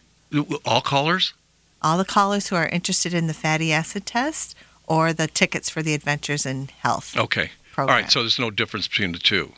All 0.64 0.80
callers? 0.80 1.34
all 1.80 1.96
the 1.98 2.04
callers 2.04 2.48
who 2.48 2.56
are 2.56 2.66
interested 2.68 3.14
in 3.14 3.28
the 3.28 3.34
fatty 3.34 3.72
acid 3.72 4.04
test 4.04 4.56
or 4.88 5.12
the 5.12 5.28
tickets 5.28 5.70
for 5.70 5.80
the 5.80 5.94
Adventures 5.94 6.44
in 6.44 6.68
Health. 6.80 7.16
Okay. 7.16 7.52
Program. 7.72 7.94
All 7.96 8.02
right. 8.02 8.10
So 8.10 8.22
there's 8.22 8.40
no 8.40 8.50
difference 8.50 8.88
between 8.88 9.12
the 9.12 9.18
two. 9.20 9.52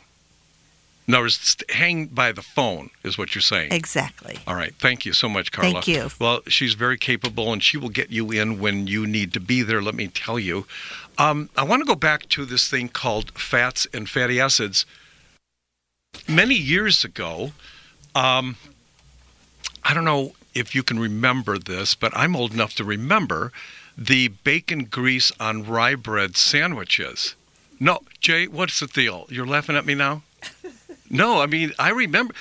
In 1.07 1.15
other 1.15 1.23
words, 1.23 1.57
hang 1.69 2.05
by 2.05 2.31
the 2.31 2.41
phone 2.41 2.89
is 3.03 3.17
what 3.17 3.33
you're 3.35 3.41
saying. 3.41 3.71
Exactly. 3.71 4.39
All 4.47 4.55
right. 4.55 4.73
Thank 4.75 5.05
you 5.05 5.13
so 5.13 5.27
much, 5.27 5.51
Carla. 5.51 5.73
Thank 5.81 5.87
you. 5.87 6.09
Well, 6.19 6.41
she's 6.47 6.73
very 6.73 6.97
capable 6.97 7.51
and 7.51 7.61
she 7.61 7.77
will 7.77 7.89
get 7.89 8.11
you 8.11 8.31
in 8.31 8.59
when 8.59 8.87
you 8.87 9.07
need 9.07 9.33
to 9.33 9.39
be 9.39 9.61
there, 9.61 9.81
let 9.81 9.95
me 9.95 10.07
tell 10.07 10.39
you. 10.39 10.65
Um, 11.17 11.49
I 11.57 11.63
want 11.63 11.81
to 11.81 11.85
go 11.85 11.95
back 11.95 12.29
to 12.29 12.45
this 12.45 12.69
thing 12.69 12.87
called 12.87 13.31
fats 13.31 13.87
and 13.93 14.07
fatty 14.07 14.39
acids. 14.39 14.85
Many 16.27 16.55
years 16.55 17.03
ago, 17.03 17.51
um, 18.15 18.55
I 19.83 19.93
don't 19.93 20.05
know 20.05 20.33
if 20.53 20.75
you 20.75 20.83
can 20.83 20.99
remember 20.99 21.57
this, 21.57 21.95
but 21.95 22.15
I'm 22.15 22.35
old 22.35 22.53
enough 22.53 22.75
to 22.75 22.83
remember 22.83 23.51
the 23.97 24.29
bacon 24.29 24.85
grease 24.85 25.31
on 25.39 25.65
rye 25.65 25.95
bread 25.95 26.37
sandwiches. 26.37 27.35
No, 27.79 27.99
Jay, 28.19 28.47
what's 28.47 28.79
the 28.79 28.87
deal? 28.87 29.25
You're 29.29 29.47
laughing 29.47 29.75
at 29.75 29.85
me 29.85 29.95
now? 29.95 30.23
No, 31.11 31.41
I 31.41 31.45
mean, 31.45 31.73
I 31.77 31.89
remember. 31.89 32.33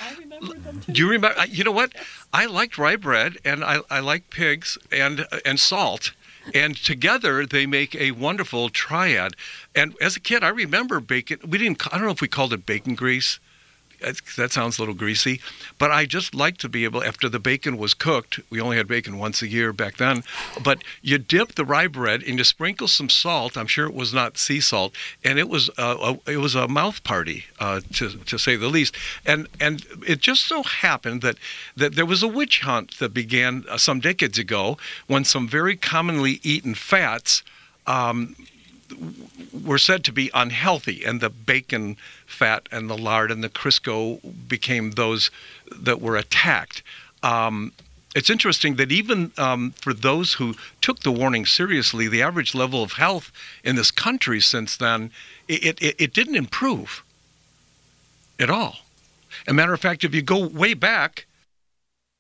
Do 0.86 1.02
you 1.02 1.10
remember? 1.10 1.38
I- 1.38 1.44
You 1.44 1.64
know 1.64 1.72
what? 1.72 1.92
I 2.32 2.46
liked 2.46 2.78
rye 2.78 2.96
bread 2.96 3.36
and 3.44 3.64
I, 3.64 3.80
I 3.90 3.98
like 4.00 4.30
pigs 4.30 4.78
and 4.92 5.26
and 5.44 5.58
salt, 5.58 6.12
and 6.54 6.76
together 6.76 7.44
they 7.46 7.66
make 7.66 7.94
a 7.96 8.12
wonderful 8.12 8.68
triad. 8.70 9.34
And 9.74 9.94
as 10.00 10.16
a 10.16 10.20
kid, 10.20 10.44
I 10.44 10.48
remember 10.48 11.00
bacon. 11.00 11.40
We 11.46 11.58
didn't. 11.58 11.84
I 11.92 11.96
don't 11.98 12.06
know 12.06 12.12
if 12.12 12.20
we 12.20 12.28
called 12.28 12.52
it 12.52 12.64
bacon 12.64 12.94
grease. 12.94 13.40
That 14.36 14.52
sounds 14.52 14.78
a 14.78 14.82
little 14.82 14.94
greasy, 14.94 15.40
but 15.78 15.90
I 15.90 16.06
just 16.06 16.34
like 16.34 16.56
to 16.58 16.68
be 16.68 16.84
able. 16.84 17.02
After 17.04 17.28
the 17.28 17.38
bacon 17.38 17.76
was 17.76 17.94
cooked, 17.94 18.40
we 18.50 18.60
only 18.60 18.76
had 18.76 18.88
bacon 18.88 19.18
once 19.18 19.42
a 19.42 19.48
year 19.48 19.72
back 19.72 19.96
then. 19.96 20.22
But 20.62 20.82
you 21.02 21.18
dip 21.18 21.54
the 21.54 21.64
rye 21.64 21.86
bread 21.86 22.22
and 22.22 22.38
you 22.38 22.44
sprinkle 22.44 22.88
some 22.88 23.08
salt. 23.08 23.56
I'm 23.56 23.66
sure 23.66 23.86
it 23.86 23.94
was 23.94 24.14
not 24.14 24.38
sea 24.38 24.60
salt, 24.60 24.94
and 25.24 25.38
it 25.38 25.48
was 25.48 25.70
uh, 25.78 26.16
a, 26.26 26.30
it 26.30 26.38
was 26.38 26.54
a 26.54 26.68
mouth 26.68 27.02
party 27.04 27.44
uh, 27.58 27.80
to 27.94 28.10
to 28.10 28.38
say 28.38 28.56
the 28.56 28.68
least. 28.68 28.96
And 29.26 29.48
and 29.60 29.84
it 30.06 30.20
just 30.20 30.44
so 30.46 30.62
happened 30.62 31.22
that 31.22 31.36
that 31.76 31.94
there 31.94 32.06
was 32.06 32.22
a 32.22 32.28
witch 32.28 32.60
hunt 32.60 32.98
that 32.98 33.12
began 33.14 33.64
uh, 33.68 33.78
some 33.78 34.00
decades 34.00 34.38
ago 34.38 34.78
when 35.06 35.24
some 35.24 35.48
very 35.48 35.76
commonly 35.76 36.40
eaten 36.42 36.74
fats. 36.74 37.42
Um, 37.86 38.36
were 39.64 39.78
said 39.78 40.04
to 40.04 40.12
be 40.12 40.30
unhealthy, 40.34 41.04
and 41.04 41.20
the 41.20 41.30
bacon 41.30 41.96
fat 42.26 42.68
and 42.70 42.88
the 42.88 42.96
lard 42.96 43.30
and 43.30 43.42
the 43.42 43.48
Crisco 43.48 44.20
became 44.48 44.92
those 44.92 45.30
that 45.74 46.00
were 46.00 46.16
attacked. 46.16 46.82
Um, 47.22 47.72
it's 48.14 48.30
interesting 48.30 48.74
that 48.76 48.90
even 48.90 49.32
um, 49.38 49.72
for 49.80 49.94
those 49.94 50.34
who 50.34 50.54
took 50.80 51.00
the 51.00 51.12
warning 51.12 51.46
seriously, 51.46 52.08
the 52.08 52.22
average 52.22 52.54
level 52.54 52.82
of 52.82 52.92
health 52.92 53.30
in 53.62 53.76
this 53.76 53.90
country 53.90 54.40
since 54.40 54.76
then 54.76 55.12
it, 55.46 55.80
it, 55.82 55.94
it 55.98 56.12
didn't 56.12 56.36
improve 56.36 57.02
at 58.38 58.50
all. 58.50 58.78
As 59.46 59.52
a 59.52 59.54
matter 59.54 59.72
of 59.72 59.80
fact, 59.80 60.04
if 60.04 60.14
you 60.14 60.22
go 60.22 60.46
way 60.46 60.74
back 60.74 61.26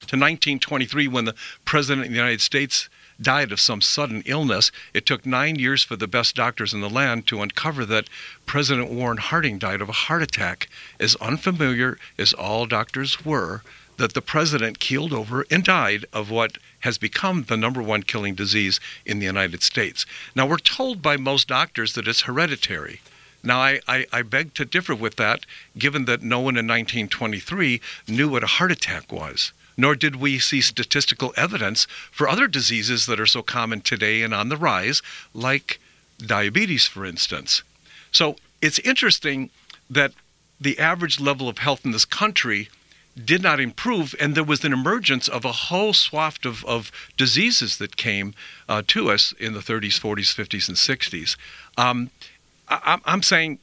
to 0.00 0.16
1923 0.16 1.08
when 1.08 1.24
the 1.26 1.34
president 1.64 2.06
of 2.06 2.12
the 2.12 2.16
United 2.16 2.40
States 2.40 2.88
died 3.20 3.52
of 3.52 3.60
some 3.60 3.80
sudden 3.80 4.22
illness. 4.26 4.72
It 4.94 5.06
took 5.06 5.26
nine 5.26 5.56
years 5.56 5.82
for 5.82 5.96
the 5.96 6.08
best 6.08 6.34
doctors 6.34 6.72
in 6.72 6.80
the 6.80 6.88
land 6.88 7.26
to 7.26 7.42
uncover 7.42 7.84
that 7.86 8.08
President 8.46 8.90
Warren 8.90 9.18
Harding 9.18 9.58
died 9.58 9.80
of 9.80 9.88
a 9.88 9.92
heart 9.92 10.22
attack. 10.22 10.68
As 10.98 11.16
unfamiliar 11.16 11.98
as 12.18 12.32
all 12.32 12.66
doctors 12.66 13.24
were, 13.24 13.62
that 13.96 14.14
the 14.14 14.22
president 14.22 14.80
keeled 14.80 15.12
over 15.12 15.44
and 15.50 15.62
died 15.62 16.06
of 16.12 16.30
what 16.30 16.56
has 16.80 16.96
become 16.96 17.44
the 17.44 17.56
number 17.56 17.82
one 17.82 18.02
killing 18.02 18.34
disease 18.34 18.80
in 19.04 19.18
the 19.18 19.26
United 19.26 19.62
States. 19.62 20.06
Now, 20.34 20.46
we're 20.46 20.56
told 20.56 21.02
by 21.02 21.18
most 21.18 21.48
doctors 21.48 21.92
that 21.92 22.08
it's 22.08 22.22
hereditary. 22.22 23.02
Now, 23.42 23.60
I, 23.60 23.80
I, 23.86 24.06
I 24.12 24.22
beg 24.22 24.54
to 24.54 24.64
differ 24.64 24.94
with 24.94 25.16
that, 25.16 25.44
given 25.76 26.06
that 26.06 26.22
no 26.22 26.38
one 26.38 26.56
in 26.56 26.66
1923 26.66 27.80
knew 28.08 28.28
what 28.30 28.42
a 28.42 28.46
heart 28.46 28.72
attack 28.72 29.12
was 29.12 29.52
nor 29.80 29.94
did 29.96 30.16
we 30.16 30.38
see 30.38 30.60
statistical 30.60 31.32
evidence 31.36 31.86
for 32.10 32.28
other 32.28 32.46
diseases 32.46 33.06
that 33.06 33.20
are 33.20 33.26
so 33.26 33.42
common 33.42 33.80
today 33.80 34.22
and 34.22 34.34
on 34.34 34.48
the 34.48 34.56
rise, 34.56 35.02
like 35.34 35.80
diabetes, 36.18 36.86
for 36.86 37.04
instance. 37.04 37.62
So 38.12 38.36
it's 38.60 38.78
interesting 38.80 39.50
that 39.88 40.12
the 40.60 40.78
average 40.78 41.18
level 41.18 41.48
of 41.48 41.58
health 41.58 41.84
in 41.84 41.92
this 41.92 42.04
country 42.04 42.68
did 43.24 43.42
not 43.42 43.58
improve, 43.58 44.14
and 44.20 44.34
there 44.34 44.44
was 44.44 44.64
an 44.64 44.72
emergence 44.72 45.26
of 45.26 45.44
a 45.44 45.52
whole 45.52 45.92
swath 45.92 46.44
of, 46.44 46.64
of 46.64 46.92
diseases 47.16 47.78
that 47.78 47.96
came 47.96 48.34
uh, 48.68 48.82
to 48.86 49.10
us 49.10 49.32
in 49.38 49.52
the 49.52 49.60
30s, 49.60 49.98
40s, 49.98 50.32
50s, 50.34 50.68
and 50.68 50.76
60s. 50.76 51.36
Um, 51.76 52.10
I, 52.68 52.98
I'm 53.04 53.22
saying 53.22 53.58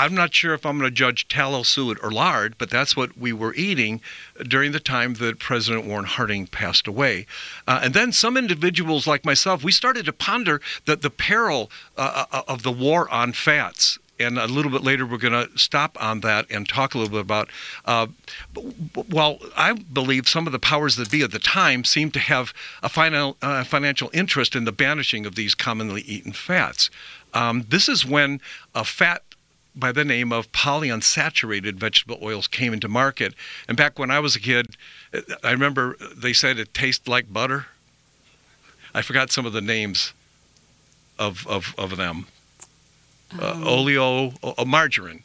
I'm 0.00 0.14
not 0.14 0.32
sure 0.32 0.54
if 0.54 0.64
I'm 0.64 0.78
going 0.78 0.90
to 0.90 0.94
judge 0.94 1.28
tallow, 1.28 1.62
suet, 1.62 1.98
or 2.02 2.10
lard, 2.10 2.54
but 2.56 2.70
that's 2.70 2.96
what 2.96 3.18
we 3.18 3.34
were 3.34 3.52
eating 3.52 4.00
during 4.48 4.72
the 4.72 4.80
time 4.80 5.12
that 5.14 5.38
President 5.38 5.84
Warren 5.84 6.06
Harding 6.06 6.46
passed 6.46 6.86
away. 6.86 7.26
Uh, 7.68 7.80
and 7.82 7.92
then 7.92 8.10
some 8.10 8.38
individuals 8.38 9.06
like 9.06 9.26
myself, 9.26 9.62
we 9.62 9.72
started 9.72 10.06
to 10.06 10.14
ponder 10.14 10.62
that 10.86 11.02
the 11.02 11.10
peril 11.10 11.70
uh, 11.98 12.24
uh, 12.32 12.42
of 12.48 12.62
the 12.62 12.72
war 12.72 13.10
on 13.10 13.34
fats. 13.34 13.98
And 14.18 14.38
a 14.38 14.46
little 14.46 14.70
bit 14.70 14.82
later, 14.82 15.04
we're 15.04 15.18
going 15.18 15.34
to 15.34 15.58
stop 15.58 16.02
on 16.02 16.20
that 16.20 16.46
and 16.50 16.66
talk 16.66 16.94
a 16.94 16.98
little 16.98 17.12
bit 17.12 17.20
about. 17.20 17.50
Uh, 17.84 18.06
well, 19.10 19.38
I 19.54 19.74
believe 19.74 20.28
some 20.28 20.46
of 20.46 20.52
the 20.52 20.58
powers 20.58 20.96
that 20.96 21.10
be 21.10 21.22
at 21.22 21.30
the 21.30 21.38
time 21.38 21.84
seemed 21.84 22.14
to 22.14 22.20
have 22.20 22.54
a 22.82 22.88
final, 22.88 23.36
uh, 23.42 23.64
financial 23.64 24.08
interest 24.14 24.56
in 24.56 24.64
the 24.64 24.72
banishing 24.72 25.26
of 25.26 25.34
these 25.34 25.54
commonly 25.54 26.00
eaten 26.02 26.32
fats. 26.32 26.88
Um, 27.34 27.66
this 27.68 27.88
is 27.88 28.04
when 28.04 28.40
a 28.74 28.84
fat 28.84 29.22
by 29.74 29.92
the 29.92 30.04
name 30.04 30.32
of 30.32 30.50
polyunsaturated 30.52 31.74
vegetable 31.74 32.18
oils 32.22 32.46
came 32.46 32.72
into 32.72 32.88
market. 32.88 33.34
And 33.68 33.76
back 33.76 33.98
when 33.98 34.10
I 34.10 34.18
was 34.20 34.34
a 34.36 34.40
kid, 34.40 34.76
I 35.44 35.52
remember 35.52 35.96
they 36.16 36.32
said 36.32 36.58
it 36.58 36.74
tastes 36.74 37.06
like 37.08 37.32
butter. 37.32 37.66
I 38.94 39.02
forgot 39.02 39.30
some 39.30 39.46
of 39.46 39.52
the 39.52 39.60
names 39.60 40.12
of 41.18 41.46
of, 41.46 41.74
of 41.78 41.96
them. 41.96 42.26
Uh, 43.38 43.62
oleo, 43.64 44.32
uh, 44.42 44.64
margarine. 44.64 45.22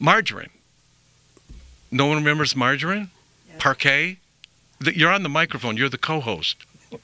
Margarine. 0.00 0.50
No 1.92 2.06
one 2.06 2.16
remembers 2.16 2.56
margarine? 2.56 3.10
Parkay? 3.58 4.16
The- 4.80 4.98
You're 4.98 5.12
on 5.12 5.22
the 5.22 5.28
microphone. 5.28 5.76
You're 5.76 5.88
the 5.88 5.98
co-host. 5.98 6.56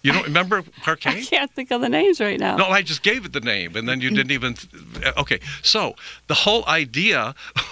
You 0.02 0.12
don't 0.12 0.24
remember 0.24 0.62
parkay? 0.62 1.18
I 1.18 1.22
can't 1.22 1.50
think 1.50 1.70
of 1.70 1.80
the 1.80 1.88
names 1.88 2.20
right 2.20 2.38
now. 2.38 2.56
No, 2.56 2.66
I 2.66 2.82
just 2.82 3.02
gave 3.02 3.24
it 3.24 3.32
the 3.32 3.40
name, 3.40 3.76
and 3.76 3.88
then 3.88 4.00
you 4.00 4.10
didn't 4.10 4.32
even. 4.32 4.56
Uh, 5.04 5.12
okay, 5.18 5.40
so 5.62 5.94
the 6.26 6.34
whole 6.34 6.66
idea. 6.66 7.34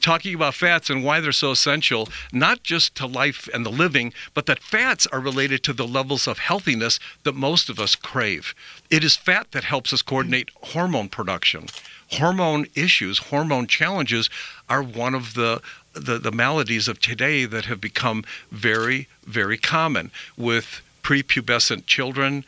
talking 0.00 0.34
about 0.34 0.54
fats 0.54 0.90
and 0.90 1.04
why 1.04 1.20
they're 1.20 1.32
so 1.32 1.50
essential, 1.50 2.08
not 2.32 2.62
just 2.62 2.94
to 2.96 3.06
life 3.06 3.48
and 3.52 3.64
the 3.64 3.70
living, 3.70 4.12
but 4.34 4.46
that 4.46 4.58
fats 4.58 5.06
are 5.08 5.20
related 5.20 5.62
to 5.64 5.72
the 5.72 5.86
levels 5.86 6.26
of 6.26 6.38
healthiness 6.38 6.98
that 7.24 7.34
most 7.34 7.68
of 7.68 7.78
us 7.78 7.94
crave. 7.94 8.54
It 8.90 9.04
is 9.04 9.16
fat 9.16 9.52
that 9.52 9.64
helps 9.64 9.92
us 9.92 10.02
coordinate 10.02 10.50
hormone 10.62 11.08
production. 11.08 11.66
Hormone 12.12 12.66
issues, 12.74 13.18
hormone 13.18 13.66
challenges 13.66 14.28
are 14.68 14.82
one 14.82 15.14
of 15.14 15.34
the 15.34 15.62
the, 15.92 16.18
the 16.18 16.32
maladies 16.32 16.88
of 16.88 17.00
today 17.00 17.44
that 17.44 17.66
have 17.66 17.80
become 17.80 18.24
very, 18.50 19.08
very 19.26 19.58
common 19.58 20.10
with 20.36 20.82
prepubescent 21.02 21.86
children, 21.86 22.44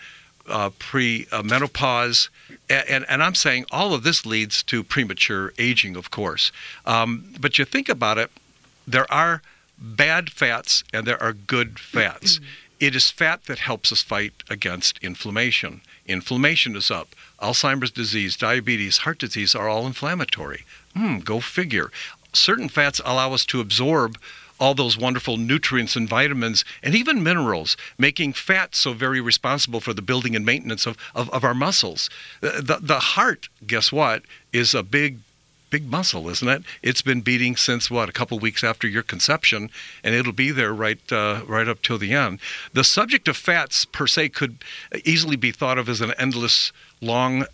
uh, 0.48 0.70
pre-menopause, 0.78 2.28
and, 2.68 2.88
and, 2.88 3.06
and 3.08 3.22
I'm 3.22 3.34
saying 3.34 3.66
all 3.70 3.94
of 3.94 4.02
this 4.02 4.26
leads 4.26 4.62
to 4.64 4.84
premature 4.84 5.52
aging, 5.58 5.96
of 5.96 6.10
course. 6.10 6.52
Um, 6.86 7.34
but 7.40 7.58
you 7.58 7.64
think 7.64 7.88
about 7.88 8.18
it, 8.18 8.30
there 8.86 9.10
are 9.12 9.42
bad 9.78 10.30
fats 10.30 10.84
and 10.92 11.06
there 11.06 11.22
are 11.22 11.32
good 11.32 11.78
fats. 11.78 12.40
It 12.80 12.96
is 12.96 13.08
fat 13.10 13.44
that 13.44 13.60
helps 13.60 13.92
us 13.92 14.02
fight 14.02 14.42
against 14.50 14.98
inflammation. 14.98 15.80
Inflammation 16.06 16.76
is 16.76 16.90
up. 16.90 17.14
Alzheimer's 17.40 17.92
disease, 17.92 18.36
diabetes, 18.36 18.98
heart 18.98 19.20
disease 19.20 19.54
are 19.54 19.68
all 19.68 19.86
inflammatory. 19.86 20.64
Hmm, 20.94 21.18
go 21.18 21.40
figure. 21.40 21.90
Certain 22.34 22.68
fats 22.68 23.00
allow 23.04 23.32
us 23.32 23.44
to 23.46 23.60
absorb 23.60 24.18
all 24.60 24.74
those 24.74 24.96
wonderful 24.96 25.36
nutrients 25.36 25.96
and 25.96 26.08
vitamins 26.08 26.64
and 26.82 26.94
even 26.94 27.22
minerals, 27.22 27.76
making 27.98 28.32
fat 28.32 28.74
so 28.74 28.92
very 28.92 29.20
responsible 29.20 29.80
for 29.80 29.92
the 29.92 30.02
building 30.02 30.36
and 30.36 30.46
maintenance 30.46 30.86
of, 30.86 30.96
of, 31.14 31.28
of 31.30 31.44
our 31.44 31.54
muscles. 31.54 32.08
The, 32.40 32.62
the, 32.62 32.78
the 32.80 33.00
heart, 33.00 33.48
guess 33.66 33.90
what, 33.90 34.22
is 34.52 34.74
a 34.74 34.82
big 34.82 35.18
big 35.74 35.90
muscle, 35.90 36.28
isn't 36.28 36.46
it? 36.46 36.62
It's 36.84 37.02
been 37.02 37.20
beating 37.20 37.56
since 37.56 37.90
what 37.90 38.08
a 38.08 38.12
couple 38.12 38.38
weeks 38.38 38.62
after 38.62 38.86
your 38.86 39.02
conception, 39.02 39.70
and 40.04 40.14
it'll 40.14 40.32
be 40.32 40.52
there 40.52 40.72
right 40.72 41.00
uh, 41.12 41.40
right 41.48 41.66
up 41.66 41.82
till 41.82 41.98
the 41.98 42.14
end. 42.14 42.38
The 42.72 42.84
subject 42.84 43.26
of 43.26 43.36
fats 43.36 43.84
per 43.84 44.06
se 44.06 44.28
could 44.28 44.58
easily 45.04 45.34
be 45.34 45.50
thought 45.50 45.76
of 45.76 45.88
as 45.88 46.00
an 46.00 46.12
endless, 46.16 46.70
long 47.00 47.46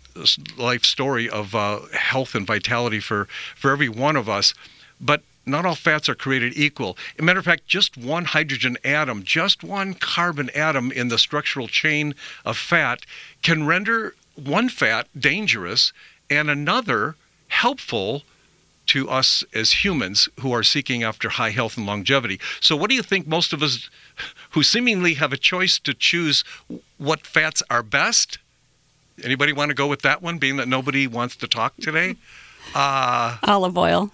life 0.55 0.85
story 0.85 1.27
of 1.27 1.55
uh, 1.55 1.79
health 1.93 2.35
and 2.35 2.45
vitality 2.45 2.99
for 2.99 3.27
for 3.55 3.71
every 3.71 3.89
one 3.89 4.15
of 4.15 4.29
us, 4.29 4.53
but. 4.99 5.23
Not 5.43 5.65
all 5.65 5.73
fats 5.73 6.07
are 6.07 6.13
created 6.13 6.53
equal. 6.55 6.95
As 7.15 7.19
a 7.19 7.23
matter 7.23 7.39
of 7.39 7.45
fact, 7.45 7.65
just 7.65 7.97
one 7.97 8.25
hydrogen 8.25 8.77
atom, 8.85 9.23
just 9.23 9.63
one 9.63 9.95
carbon 9.95 10.51
atom 10.51 10.91
in 10.91 11.07
the 11.07 11.17
structural 11.17 11.67
chain 11.67 12.13
of 12.45 12.59
fat 12.59 13.07
can 13.41 13.65
render 13.65 14.13
one 14.35 14.69
fat 14.69 15.07
dangerous 15.17 15.93
and 16.29 16.47
another 16.47 17.15
helpful 17.51 18.23
to 18.87 19.09
us 19.09 19.43
as 19.53 19.83
humans 19.85 20.27
who 20.39 20.51
are 20.51 20.63
seeking 20.63 21.03
after 21.03 21.29
high 21.29 21.51
health 21.51 21.77
and 21.77 21.85
longevity. 21.85 22.39
So, 22.59 22.75
what 22.75 22.89
do 22.89 22.95
you 22.95 23.03
think 23.03 23.27
most 23.27 23.53
of 23.53 23.61
us 23.61 23.89
who 24.51 24.63
seemingly 24.63 25.13
have 25.15 25.31
a 25.31 25.37
choice 25.37 25.77
to 25.79 25.93
choose 25.93 26.43
what 26.97 27.25
fats 27.25 27.61
are 27.69 27.83
best? 27.83 28.37
Anybody 29.23 29.53
want 29.53 29.69
to 29.69 29.75
go 29.75 29.87
with 29.87 30.01
that 30.01 30.21
one, 30.21 30.39
being 30.39 30.57
that 30.57 30.67
nobody 30.67 31.07
wants 31.07 31.35
to 31.37 31.47
talk 31.47 31.75
today? 31.77 32.15
Uh, 32.73 33.37
Olive 33.43 33.77
oil 33.77 34.11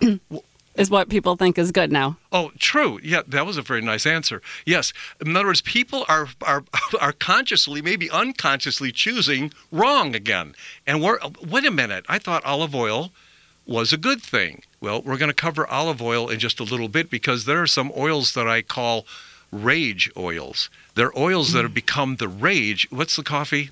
is 0.74 0.90
what 0.90 1.08
people 1.08 1.36
think 1.36 1.58
is 1.58 1.70
good 1.70 1.92
now. 1.92 2.16
Oh, 2.30 2.50
true. 2.58 2.98
Yeah, 3.02 3.22
that 3.28 3.44
was 3.44 3.56
a 3.56 3.62
very 3.62 3.82
nice 3.82 4.06
answer. 4.06 4.40
Yes. 4.64 4.92
In 5.24 5.36
other 5.36 5.46
words, 5.46 5.60
people 5.60 6.04
are 6.08 6.28
are 6.42 6.64
are 7.00 7.12
consciously, 7.12 7.82
maybe 7.82 8.10
unconsciously 8.10 8.92
choosing 8.92 9.52
wrong 9.70 10.14
again. 10.14 10.54
And 10.86 11.02
we're 11.02 11.18
wait 11.46 11.66
a 11.66 11.70
minute. 11.70 12.04
I 12.08 12.18
thought 12.18 12.44
olive 12.44 12.74
oil 12.74 13.12
was 13.66 13.92
a 13.92 13.96
good 13.96 14.22
thing. 14.22 14.62
Well, 14.80 15.02
we're 15.02 15.18
going 15.18 15.30
to 15.30 15.34
cover 15.34 15.66
olive 15.66 16.02
oil 16.02 16.28
in 16.28 16.38
just 16.38 16.58
a 16.58 16.64
little 16.64 16.88
bit 16.88 17.10
because 17.10 17.44
there 17.44 17.62
are 17.62 17.66
some 17.66 17.92
oils 17.96 18.34
that 18.34 18.48
I 18.48 18.62
call 18.62 19.06
rage 19.52 20.10
oils. 20.16 20.70
They're 20.94 21.16
oils 21.16 21.52
that 21.52 21.62
have 21.62 21.74
become 21.74 22.16
the 22.16 22.28
rage. 22.28 22.88
What's 22.90 23.16
the 23.16 23.22
coffee? 23.22 23.70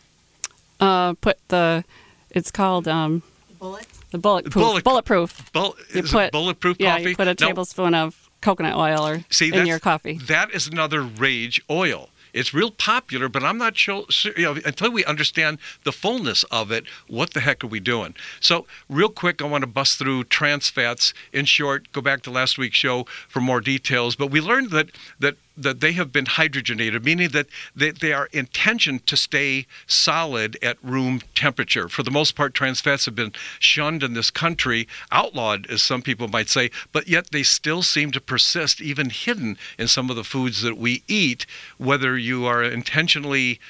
Uh, 0.79 1.15
put 1.15 1.39
the, 1.49 1.85
it's 2.31 2.51
called 2.51 2.87
um, 2.87 3.23
Bullet. 3.59 3.87
The 4.11 4.19
bulletproof. 4.19 4.55
Bullet- 4.55 4.85
bulletproof. 4.85 5.53
Bull, 5.53 5.77
You 5.95 6.03
put- 6.03 6.33
bulletproof 6.33 6.77
yeah, 6.81 6.97
coffee? 6.99 7.11
you 7.11 7.17
put 7.17 7.29
a 7.29 7.31
No, 7.31 7.47
tablespoon 7.47 7.95
of 7.95 8.29
coconut 8.41 8.77
oil 8.77 9.07
or 9.07 9.25
See, 9.31 9.53
in 9.55 9.67
your 9.67 9.79
coffee. 9.79 10.19
That 10.27 10.51
is 10.53 10.67
another 10.67 11.03
rage 11.03 11.61
oil. 11.71 12.09
It's 12.33 12.55
real 12.55 12.71
popular, 12.71 13.29
but 13.29 13.43
I'm 13.43 13.59
not 13.59 13.77
sure, 13.77 14.05
you 14.37 14.45
know, 14.45 14.57
until 14.65 14.93
we 14.93 15.05
understand 15.05 15.59
the 15.83 15.91
fullness 15.91 16.45
of 16.45 16.71
it, 16.71 16.85
what 17.09 17.35
the 17.35 17.41
heck 17.41 17.65
are 17.65 17.67
we 17.67 17.81
doing? 17.81 18.15
So, 18.39 18.67
real 18.89 19.09
quick, 19.09 19.43
I 19.43 19.47
want 19.47 19.63
to 19.63 19.67
bust 19.67 19.99
through 19.99 20.25
trans 20.25 20.71
fats. 20.71 21.13
In 21.33 21.45
short, 21.45 21.91
go 21.91 22.01
back 22.01 22.23
to 22.23 22.31
last 22.31 22.57
week's 22.57 22.77
show 22.77 23.05
for 23.29 23.41
more 23.41 23.61
details. 23.61 24.15
But 24.15 24.29
we 24.29 24.41
learned 24.41 24.71
that 24.71 24.91
that 25.19 25.39
that 25.57 25.81
they 25.81 25.93
have 25.93 26.13
been 26.13 26.25
hydrogenated, 26.25 27.05
meaning 27.05 27.29
that 27.31 27.47
they, 27.75 27.91
they 27.91 28.13
are 28.13 28.29
intentioned 28.33 29.07
to 29.07 29.17
stay 29.17 29.67
solid 29.87 30.57
at 30.63 30.83
room 30.83 31.21
temperature. 31.35 31.89
For 31.89 32.03
the 32.03 32.11
most 32.11 32.35
part, 32.35 32.55
trans 32.55 32.81
fats 32.81 33.05
have 33.05 33.15
been 33.15 33.33
shunned 33.59 34.03
in 34.03 34.15
this 34.15 34.31
country, 34.31 34.89
outlawed, 35.13 35.67
as 35.71 35.83
some 35.83 36.03
people 36.03 36.29
might 36.29 36.49
say, 36.49 36.71
but 36.93 37.09
yet 37.09 37.31
they 37.31 37.43
still 37.43 37.83
seem 37.83 38.11
to 38.13 38.21
persist, 38.21 38.81
even 38.81 39.11
hidden 39.11 39.59
in 39.79 39.89
some 39.89 40.09
of 40.09 40.17
the 40.17 40.25
foods 40.25 40.63
that 40.63 40.79
we 40.79 41.03
eat, 41.09 41.47
whether 41.79 42.17
you 42.17 42.47
are 42.47 42.63
intentionally 42.63 43.61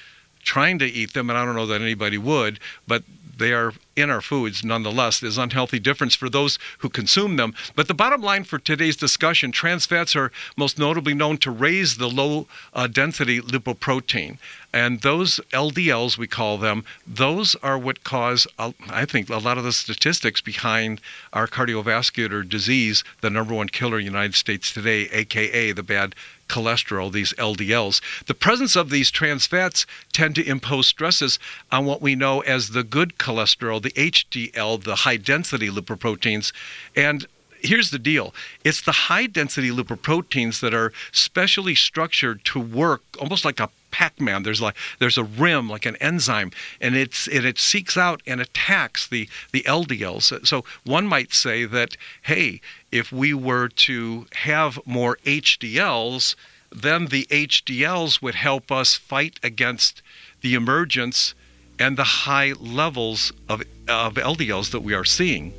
trying 0.42 0.78
to 0.78 0.86
eat 0.86 1.12
them, 1.12 1.28
and 1.30 1.38
I 1.38 1.44
don't 1.44 1.56
know 1.56 1.66
that 1.66 1.82
anybody 1.82 2.18
would, 2.18 2.60
but 2.86 3.02
they 3.36 3.52
are 3.52 3.72
in 4.00 4.10
our 4.10 4.20
foods 4.20 4.64
nonetheless. 4.64 5.20
There's 5.20 5.38
unhealthy 5.38 5.78
difference 5.78 6.14
for 6.14 6.28
those 6.28 6.58
who 6.78 6.88
consume 6.88 7.36
them. 7.36 7.54
But 7.74 7.88
the 7.88 7.94
bottom 7.94 8.20
line 8.20 8.44
for 8.44 8.58
today's 8.58 8.96
discussion 8.96 9.52
trans 9.52 9.86
fats 9.86 10.16
are 10.16 10.32
most 10.56 10.78
notably 10.78 11.14
known 11.14 11.38
to 11.38 11.50
raise 11.50 11.96
the 11.96 12.08
low 12.08 12.46
uh, 12.74 12.86
density 12.86 13.40
lipoprotein. 13.40 14.38
And 14.72 15.00
those 15.00 15.40
LDLs, 15.52 16.16
we 16.16 16.28
call 16.28 16.56
them, 16.56 16.84
those 17.06 17.56
are 17.56 17.76
what 17.76 18.04
cause, 18.04 18.46
uh, 18.58 18.72
I 18.88 19.04
think, 19.04 19.28
a 19.28 19.38
lot 19.38 19.58
of 19.58 19.64
the 19.64 19.72
statistics 19.72 20.40
behind 20.40 21.00
our 21.32 21.48
cardiovascular 21.48 22.48
disease, 22.48 23.02
the 23.20 23.30
number 23.30 23.52
one 23.52 23.68
killer 23.68 23.98
in 23.98 24.04
the 24.04 24.10
United 24.10 24.34
States 24.34 24.72
today, 24.72 25.08
aka 25.10 25.72
the 25.72 25.82
bad 25.82 26.14
cholesterol, 26.50 27.12
these 27.12 27.32
LDLs. 27.34 28.00
The 28.26 28.34
presence 28.34 28.76
of 28.76 28.90
these 28.90 29.10
trans 29.10 29.46
fats 29.46 29.86
tend 30.12 30.34
to 30.34 30.46
impose 30.46 30.86
stresses 30.86 31.38
on 31.70 31.86
what 31.86 32.02
we 32.02 32.14
know 32.14 32.40
as 32.40 32.70
the 32.70 32.82
good 32.82 33.16
cholesterol, 33.18 33.80
the 33.80 33.92
HDL, 33.92 34.82
the 34.82 34.96
high 34.96 35.16
density 35.16 35.70
lipoproteins. 35.70 36.52
And 36.96 37.26
here's 37.62 37.90
the 37.90 37.98
deal 37.98 38.34
it's 38.64 38.82
the 38.82 38.92
high 38.92 39.26
density 39.26 39.70
lipoproteins 39.70 40.60
that 40.60 40.74
are 40.74 40.92
specially 41.12 41.74
structured 41.74 42.44
to 42.46 42.60
work 42.60 43.02
almost 43.18 43.44
like 43.44 43.60
a 43.60 43.70
Pac-Man. 43.90 44.42
There's 44.42 44.60
like 44.60 44.76
there's 44.98 45.18
a 45.18 45.24
rim 45.24 45.68
like 45.68 45.86
an 45.86 45.96
enzyme, 45.96 46.50
and 46.80 46.96
it's 46.96 47.26
and 47.26 47.44
it 47.44 47.58
seeks 47.58 47.96
out 47.96 48.22
and 48.26 48.40
attacks 48.40 49.06
the 49.06 49.28
the 49.52 49.62
LDLs. 49.62 50.46
So 50.46 50.64
one 50.84 51.06
might 51.06 51.32
say 51.32 51.64
that 51.64 51.96
hey, 52.22 52.60
if 52.90 53.12
we 53.12 53.34
were 53.34 53.68
to 53.68 54.26
have 54.34 54.78
more 54.86 55.18
HDLs, 55.24 56.34
then 56.70 57.06
the 57.06 57.26
HDLs 57.30 58.22
would 58.22 58.36
help 58.36 58.70
us 58.70 58.94
fight 58.94 59.38
against 59.42 60.02
the 60.40 60.54
emergence 60.54 61.34
and 61.78 61.96
the 61.96 62.04
high 62.04 62.52
levels 62.58 63.32
of 63.48 63.62
of 63.88 64.14
LDLs 64.14 64.70
that 64.70 64.80
we 64.80 64.94
are 64.94 65.04
seeing. 65.04 65.52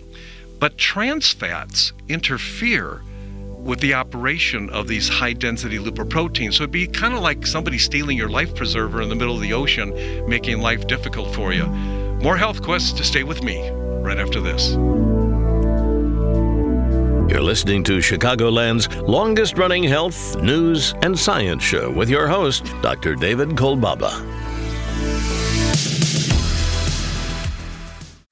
But 0.60 0.78
trans 0.78 1.34
fats 1.34 1.92
interfere 2.08 3.02
with 3.64 3.80
the 3.80 3.94
operation 3.94 4.70
of 4.72 4.88
these 4.88 5.08
high 5.08 5.34
density 5.34 5.78
lipoproteins. 5.78 6.56
So 6.56 6.64
it'd 6.64 6.72
be 6.72 6.88
kind 6.88 7.14
of 7.14 7.22
like 7.22 7.46
somebody 7.46 7.78
stealing 7.78 8.18
your 8.18 8.30
life 8.30 8.56
preserver 8.56 9.02
in 9.02 9.10
the 9.10 9.16
middle 9.16 9.36
of 9.36 9.42
the 9.42 9.54
ocean, 9.54 9.94
making 10.28 10.60
life 10.62 10.88
difficult 10.88 11.34
for 11.34 11.54
you. 11.54 11.68
More 11.68 12.38
health 12.38 12.62
quests 12.62 12.94
to 12.94 13.04
stay 13.04 13.24
with 13.24 13.44
me 13.44 13.70
right 13.70 14.18
after 14.18 14.42
this. 14.42 14.76
You're 17.32 17.42
listening 17.42 17.84
to 17.86 18.00
Chicagoland's 18.00 18.90
longest 19.04 19.58
running 19.58 19.84
health, 19.84 20.36
news, 20.42 20.94
and 21.02 21.18
science 21.18 21.64
show 21.64 21.90
with 21.90 22.10
your 22.10 22.28
host, 22.28 22.66
Dr. 22.82 23.16
David 23.16 23.52
Kolbaba. 23.52 24.12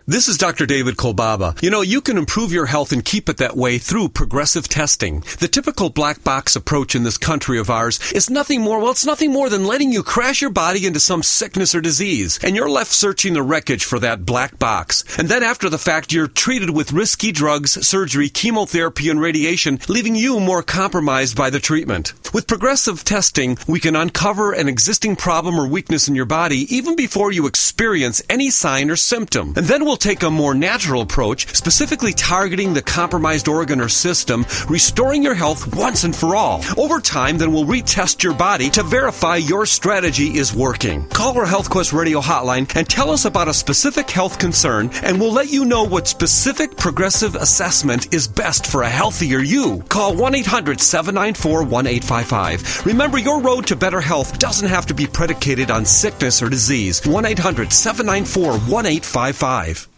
This 0.09 0.27
is 0.27 0.39
Dr. 0.39 0.65
David 0.65 0.95
Kolbaba. 0.95 1.61
You 1.61 1.69
know, 1.69 1.81
you 1.81 2.01
can 2.01 2.17
improve 2.17 2.51
your 2.51 2.65
health 2.65 2.91
and 2.91 3.05
keep 3.05 3.29
it 3.29 3.37
that 3.37 3.55
way 3.55 3.77
through 3.77 4.09
progressive 4.09 4.67
testing. 4.67 5.19
The 5.37 5.47
typical 5.47 5.91
black 5.91 6.23
box 6.23 6.55
approach 6.55 6.95
in 6.95 7.03
this 7.03 7.19
country 7.19 7.59
of 7.59 7.69
ours 7.69 7.99
is 8.11 8.27
nothing 8.27 8.61
more, 8.61 8.79
well, 8.79 8.89
it's 8.89 9.05
nothing 9.05 9.31
more 9.31 9.51
than 9.51 9.65
letting 9.67 9.91
you 9.91 10.01
crash 10.01 10.41
your 10.41 10.49
body 10.49 10.87
into 10.87 10.99
some 10.99 11.21
sickness 11.21 11.75
or 11.75 11.81
disease. 11.81 12.39
And 12.41 12.55
you're 12.55 12.71
left 12.71 12.91
searching 12.91 13.33
the 13.33 13.43
wreckage 13.43 13.85
for 13.85 13.99
that 13.99 14.25
black 14.25 14.57
box. 14.57 15.03
And 15.19 15.29
then 15.29 15.43
after 15.43 15.69
the 15.69 15.77
fact, 15.77 16.11
you're 16.11 16.27
treated 16.27 16.71
with 16.71 16.91
risky 16.91 17.31
drugs, 17.31 17.73
surgery, 17.87 18.29
chemotherapy, 18.29 19.11
and 19.11 19.21
radiation, 19.21 19.77
leaving 19.87 20.15
you 20.15 20.39
more 20.39 20.63
compromised 20.63 21.37
by 21.37 21.51
the 21.51 21.59
treatment. 21.59 22.13
With 22.33 22.47
progressive 22.47 23.03
testing, 23.03 23.59
we 23.67 23.79
can 23.79 23.95
uncover 23.95 24.53
an 24.53 24.67
existing 24.67 25.17
problem 25.17 25.59
or 25.59 25.67
weakness 25.67 26.07
in 26.07 26.15
your 26.15 26.25
body 26.25 26.65
even 26.75 26.95
before 26.95 27.31
you 27.31 27.45
experience 27.45 28.23
any 28.27 28.49
sign 28.49 28.89
or 28.89 28.95
symptom. 28.95 29.53
And 29.55 29.67
then 29.67 29.85
we'll 29.85 29.98
take 29.99 30.23
a 30.23 30.31
more 30.31 30.53
natural 30.53 31.01
approach, 31.01 31.55
specifically 31.55 32.13
targeting 32.13 32.73
the 32.73 32.81
compromised 32.81 33.47
organ 33.47 33.81
or 33.81 33.89
system, 33.89 34.45
restoring 34.67 35.23
your 35.23 35.35
health 35.35 35.75
once 35.75 36.03
and 36.03 36.15
for 36.15 36.35
all. 36.35 36.63
Over 36.77 36.99
time, 36.99 37.37
then 37.37 37.51
we'll 37.51 37.65
retest 37.65 38.23
your 38.23 38.33
body 38.33 38.69
to 38.71 38.83
verify 38.83 39.35
your 39.35 39.65
strategy 39.65 40.37
is 40.37 40.55
working. 40.55 41.07
Call 41.09 41.37
our 41.37 41.45
HealthQuest 41.45 41.93
radio 41.93 42.21
hotline 42.21 42.73
and 42.75 42.87
tell 42.87 43.11
us 43.11 43.25
about 43.25 43.47
a 43.47 43.53
specific 43.53 44.09
health 44.09 44.39
concern, 44.39 44.89
and 45.03 45.19
we'll 45.19 45.33
let 45.33 45.51
you 45.51 45.65
know 45.65 45.83
what 45.83 46.07
specific 46.07 46.77
progressive 46.77 47.35
assessment 47.35 48.13
is 48.13 48.27
best 48.27 48.65
for 48.65 48.83
a 48.83 48.89
healthier 48.89 49.39
you. 49.39 49.83
Call 49.89 50.15
1 50.15 50.35
800 50.35 50.79
794 50.79 51.63
1855. 51.63 52.85
Remember, 52.85 53.17
your 53.17 53.41
road 53.41 53.67
to 53.67 53.75
better 53.75 54.01
health 54.01 54.39
doesn't 54.39 54.69
have 54.69 54.85
to 54.85 54.93
be 54.93 55.07
predicated 55.07 55.71
on 55.71 55.85
sickness 55.85 56.41
or 56.41 56.49
disease. 56.49 57.05
1 57.05 57.25
800 57.25 57.73
794 57.73 58.51
1855. 58.51 59.88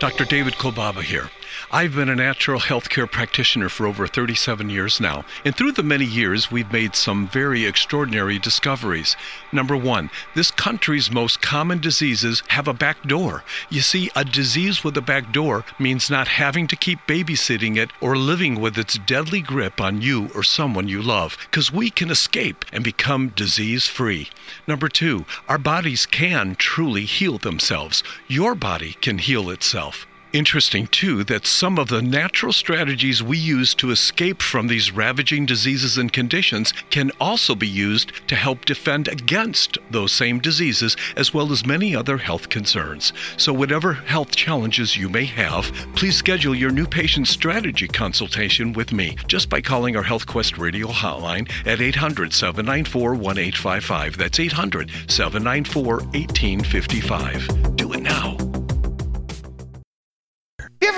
Dr. 0.00 0.24
David 0.24 0.54
Kolbaba 0.54 1.02
here. 1.02 1.28
I've 1.72 1.94
been 1.94 2.08
a 2.08 2.16
natural 2.16 2.58
healthcare 2.58 3.08
practitioner 3.08 3.68
for 3.68 3.86
over 3.86 4.08
37 4.08 4.70
years 4.70 5.00
now, 5.00 5.24
and 5.44 5.54
through 5.54 5.70
the 5.70 5.84
many 5.84 6.04
years, 6.04 6.50
we've 6.50 6.72
made 6.72 6.96
some 6.96 7.28
very 7.28 7.64
extraordinary 7.64 8.40
discoveries. 8.40 9.14
Number 9.52 9.76
one, 9.76 10.10
this 10.34 10.50
country's 10.50 11.12
most 11.12 11.40
common 11.40 11.78
diseases 11.78 12.42
have 12.48 12.66
a 12.66 12.74
back 12.74 13.04
door. 13.04 13.44
You 13.68 13.82
see, 13.82 14.10
a 14.16 14.24
disease 14.24 14.82
with 14.82 14.96
a 14.96 15.00
back 15.00 15.32
door 15.32 15.64
means 15.78 16.10
not 16.10 16.26
having 16.26 16.66
to 16.66 16.74
keep 16.74 16.98
babysitting 17.06 17.76
it 17.76 17.90
or 18.00 18.16
living 18.16 18.60
with 18.60 18.76
its 18.76 18.98
deadly 18.98 19.40
grip 19.40 19.80
on 19.80 20.02
you 20.02 20.28
or 20.34 20.42
someone 20.42 20.88
you 20.88 21.00
love, 21.00 21.38
because 21.42 21.72
we 21.72 21.88
can 21.88 22.10
escape 22.10 22.64
and 22.72 22.82
become 22.82 23.28
disease 23.28 23.86
free. 23.86 24.28
Number 24.66 24.88
two, 24.88 25.24
our 25.48 25.58
bodies 25.58 26.04
can 26.04 26.56
truly 26.56 27.04
heal 27.04 27.38
themselves. 27.38 28.02
Your 28.26 28.56
body 28.56 28.94
can 28.94 29.18
heal 29.18 29.50
itself. 29.50 30.08
Interesting, 30.32 30.86
too, 30.86 31.24
that 31.24 31.44
some 31.44 31.76
of 31.76 31.88
the 31.88 32.00
natural 32.00 32.52
strategies 32.52 33.20
we 33.20 33.36
use 33.36 33.74
to 33.74 33.90
escape 33.90 34.40
from 34.40 34.68
these 34.68 34.92
ravaging 34.92 35.44
diseases 35.44 35.98
and 35.98 36.12
conditions 36.12 36.72
can 36.90 37.10
also 37.20 37.56
be 37.56 37.66
used 37.66 38.12
to 38.28 38.36
help 38.36 38.64
defend 38.64 39.08
against 39.08 39.78
those 39.90 40.12
same 40.12 40.38
diseases, 40.38 40.96
as 41.16 41.34
well 41.34 41.50
as 41.50 41.66
many 41.66 41.96
other 41.96 42.16
health 42.16 42.48
concerns. 42.48 43.12
So, 43.38 43.52
whatever 43.52 43.94
health 43.94 44.36
challenges 44.36 44.96
you 44.96 45.08
may 45.08 45.24
have, 45.24 45.72
please 45.96 46.16
schedule 46.16 46.54
your 46.54 46.70
new 46.70 46.86
patient 46.86 47.26
strategy 47.26 47.88
consultation 47.88 48.72
with 48.72 48.92
me 48.92 49.16
just 49.26 49.48
by 49.48 49.60
calling 49.60 49.96
our 49.96 50.04
HealthQuest 50.04 50.58
radio 50.58 50.86
hotline 50.86 51.50
at 51.66 51.80
800 51.80 52.32
794 52.32 53.14
1855. 53.14 54.16
That's 54.16 54.38
800 54.38 54.90
794 55.08 55.84
1855. 55.84 57.76
Do 57.76 57.92
it 57.94 58.02
now. 58.02 58.19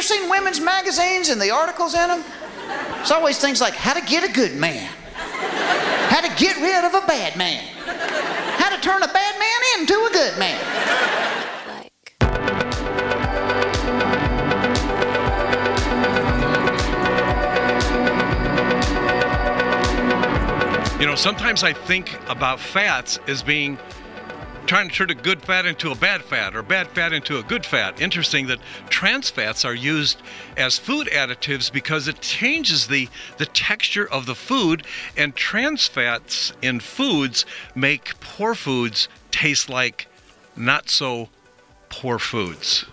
Ever 0.03 0.09
seen 0.09 0.29
women's 0.29 0.61
magazines 0.61 1.29
and 1.29 1.41
the 1.41 1.53
articles 1.53 1.95
in 1.95 2.09
them? 2.09 2.25
It's 3.01 3.13
always 3.13 3.39
things 3.39 3.61
like 3.61 3.75
how 3.75 3.95
to 3.95 4.01
get 4.01 4.29
a 4.29 4.33
good 4.33 4.57
man, 4.57 4.91
how 6.09 6.21
to 6.21 6.35
get 6.35 6.57
rid 6.57 6.85
of 6.85 6.93
a 6.93 7.07
bad 7.07 7.37
man, 7.37 7.63
how 8.59 8.75
to 8.75 8.83
turn 8.83 9.05
a 9.05 9.07
bad 9.07 9.39
man 9.39 9.79
into 9.79 9.95
a 9.95 10.11
good 10.13 10.37
man. 10.41 10.59
You 21.01 21.07
know, 21.07 21.15
sometimes 21.15 21.63
I 21.63 21.73
think 21.73 22.19
about 22.29 22.59
fats 22.59 23.21
as 23.29 23.45
being 23.45 23.79
trying 24.73 24.89
to 24.89 24.95
turn 24.95 25.11
a 25.11 25.15
good 25.15 25.43
fat 25.43 25.67
into 25.67 25.91
a 25.91 25.95
bad 25.95 26.23
fat 26.23 26.57
or 26.57 26.63
bad 26.63 26.89
fat 26.89 27.13
into 27.13 27.39
a 27.39 27.43
good 27.43 27.67
fat. 27.67 28.01
Interesting 28.01 28.47
that 28.47 28.59
trans 28.89 29.29
fats 29.29 29.67
are 29.67 29.75
used 29.75 30.23
as 30.57 30.79
food 30.79 31.09
additives 31.09 31.71
because 31.71 32.09
it 32.09 32.23
changes 32.23 32.87
the, 32.87 33.07
the 33.37 33.45
texture 33.45 34.09
of 34.11 34.25
the 34.25 34.35
food, 34.35 34.83
and 35.15 35.37
trans 35.37 35.87
fats 35.89 36.55
in 36.63 36.81
foods 36.81 37.45
make 37.75 38.19
poor 38.21 38.55
foods 38.55 39.11
taste 39.31 39.69
like 39.69 40.07
not 40.57 40.89
so 40.89 41.29
poor 41.91 42.19
foods. 42.19 42.87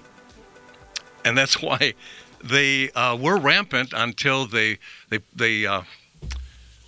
And 1.23 1.37
that's 1.37 1.61
why 1.61 1.93
they 2.43 2.91
uh, 2.91 3.15
were 3.15 3.37
rampant 3.37 3.93
until 3.95 4.45
they, 4.45 4.79
they, 5.07 5.19
they 5.33 5.65
uh, 5.65 5.83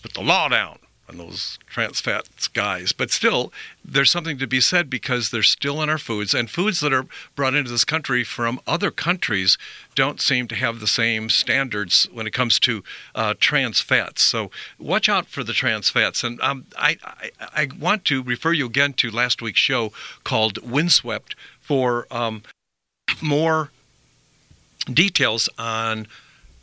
put 0.01 0.15
the 0.15 0.21
law 0.21 0.49
down 0.49 0.79
on 1.11 1.17
those 1.17 1.59
trans 1.67 1.99
fats 1.99 2.47
guys. 2.47 2.91
But 2.91 3.11
still, 3.11 3.51
there's 3.83 4.11
something 4.11 4.37
to 4.37 4.47
be 4.47 4.61
said 4.61 4.89
because 4.89 5.29
they're 5.29 5.43
still 5.43 5.81
in 5.81 5.89
our 5.89 5.97
foods, 5.97 6.33
and 6.33 6.49
foods 6.49 6.79
that 6.81 6.93
are 6.93 7.05
brought 7.35 7.55
into 7.55 7.71
this 7.71 7.85
country 7.85 8.23
from 8.23 8.59
other 8.67 8.91
countries 8.91 9.57
don't 9.95 10.21
seem 10.21 10.47
to 10.47 10.55
have 10.55 10.79
the 10.79 10.87
same 10.87 11.29
standards 11.29 12.07
when 12.13 12.27
it 12.27 12.33
comes 12.33 12.59
to 12.59 12.83
uh, 13.15 13.33
trans 13.39 13.81
fats. 13.81 14.21
So 14.21 14.51
watch 14.79 15.09
out 15.09 15.27
for 15.27 15.43
the 15.43 15.53
trans 15.53 15.89
fats. 15.89 16.23
And 16.23 16.39
um, 16.41 16.65
I, 16.77 16.97
I, 17.03 17.31
I 17.55 17.67
want 17.79 18.05
to 18.05 18.21
refer 18.21 18.53
you 18.53 18.67
again 18.67 18.93
to 18.93 19.09
last 19.09 19.41
week's 19.41 19.59
show 19.59 19.91
called 20.23 20.57
Windswept 20.59 21.35
for 21.59 22.07
um, 22.11 22.43
more 23.21 23.71
details 24.91 25.49
on 25.57 26.07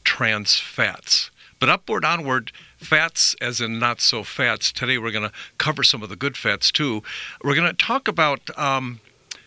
trans 0.04 0.58
fats. 0.58 1.30
But 1.60 1.68
upward, 1.68 2.04
onward, 2.04 2.52
fats, 2.78 3.34
as 3.40 3.60
in 3.60 3.78
not 3.78 4.00
so 4.00 4.22
fats. 4.22 4.72
Today 4.72 4.98
we're 4.98 5.10
going 5.10 5.28
to 5.28 5.34
cover 5.58 5.82
some 5.82 6.02
of 6.02 6.08
the 6.08 6.16
good 6.16 6.36
fats 6.36 6.70
too. 6.70 7.02
We're 7.42 7.54
going 7.54 7.70
to 7.70 7.84
talk 7.84 8.08
about 8.08 8.56
um, 8.58 9.00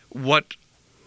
what 0.09 0.55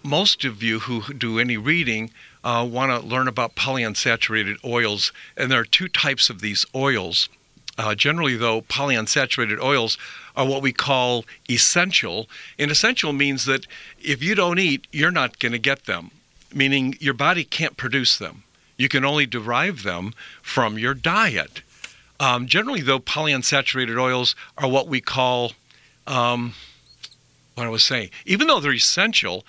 most 0.03 0.45
of 0.45 0.63
you 0.63 0.81
who 0.81 1.15
do 1.15 1.39
any 1.39 1.57
reading 1.57 2.11
uh, 2.43 2.67
want 2.71 2.91
to 2.91 3.07
learn 3.07 3.27
about 3.27 3.55
polyunsaturated 3.55 4.63
oils. 4.65 5.13
And 5.37 5.51
there 5.51 5.61
are 5.61 5.65
two 5.65 5.89
types 5.89 6.29
of 6.29 6.41
these 6.41 6.67
oils. 6.75 7.29
Uh, 7.77 7.95
generally, 7.95 8.37
though, 8.37 8.63
polyunsaturated 8.63 9.61
oils 9.61 9.99
are 10.37 10.47
what 10.47 10.63
we 10.63 10.73
call 10.73 11.25
essential. 11.51 12.29
And 12.59 12.71
essential 12.71 13.13
means 13.13 13.47
that 13.47 13.67
if 14.01 14.23
you 14.23 14.35
don't 14.35 14.59
eat, 14.59 14.87
you're 14.93 15.11
not 15.11 15.39
going 15.39 15.53
to 15.53 15.59
get 15.59 15.87
them, 15.87 16.11
meaning 16.53 16.97
your 17.01 17.15
body 17.15 17.45
can't 17.45 17.77
produce 17.77 18.17
them. 18.17 18.45
You 18.77 18.89
can 18.89 19.05
only 19.05 19.27
derive 19.27 19.83
them 19.83 20.13
from 20.43 20.79
your 20.79 20.95
diet. 20.95 21.63
Um, 22.21 22.47
generally, 22.47 22.81
though, 22.81 23.01
polyunsaturated 23.01 23.99
oils 23.99 24.37
are 24.57 24.69
what 24.69 24.89
we 24.89 25.01
call, 25.01 25.53
um, 26.07 26.55
what 27.55 27.67
I 27.67 27.71
was 27.71 27.83
saying, 27.83 28.11
even 28.25 28.47
though 28.47 28.61
they're 28.61 28.73
essential, 28.73 29.45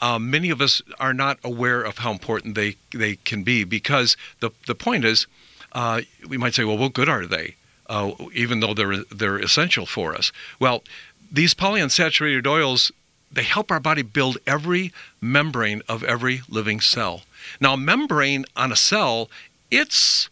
um, 0.00 0.30
many 0.30 0.50
of 0.50 0.60
us 0.60 0.82
are 0.98 1.14
not 1.14 1.38
aware 1.44 1.80
of 1.82 1.98
how 1.98 2.10
important 2.10 2.54
they, 2.54 2.76
they 2.92 3.16
can 3.16 3.44
be 3.44 3.64
because 3.64 4.16
the, 4.40 4.50
the 4.66 4.74
point 4.74 5.04
is, 5.04 5.26
uh, 5.72 6.02
we 6.28 6.36
might 6.36 6.54
say, 6.54 6.64
well, 6.64 6.76
what 6.76 6.92
good 6.92 7.08
are 7.08 7.24
they? 7.24 7.54
Uh, 7.88 8.12
even 8.32 8.60
though 8.60 8.74
they're, 8.74 9.04
they're 9.04 9.38
essential 9.38 9.86
for 9.86 10.14
us. 10.14 10.32
Well, 10.58 10.82
these 11.30 11.54
polyunsaturated 11.54 12.46
oils, 12.46 12.92
they 13.30 13.42
help 13.42 13.70
our 13.70 13.80
body 13.80 14.02
build 14.02 14.38
every 14.46 14.92
membrane 15.20 15.82
of 15.88 16.04
every 16.04 16.42
living 16.48 16.80
cell. 16.80 17.22
Now, 17.60 17.76
membrane 17.76 18.44
on 18.56 18.70
a 18.72 18.76
cell, 18.76 19.30
it's 19.70 20.28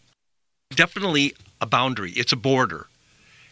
definitely 0.75 1.33
a 1.61 1.65
boundary, 1.65 2.11
it's 2.11 2.33
a 2.33 2.37
border. 2.37 2.87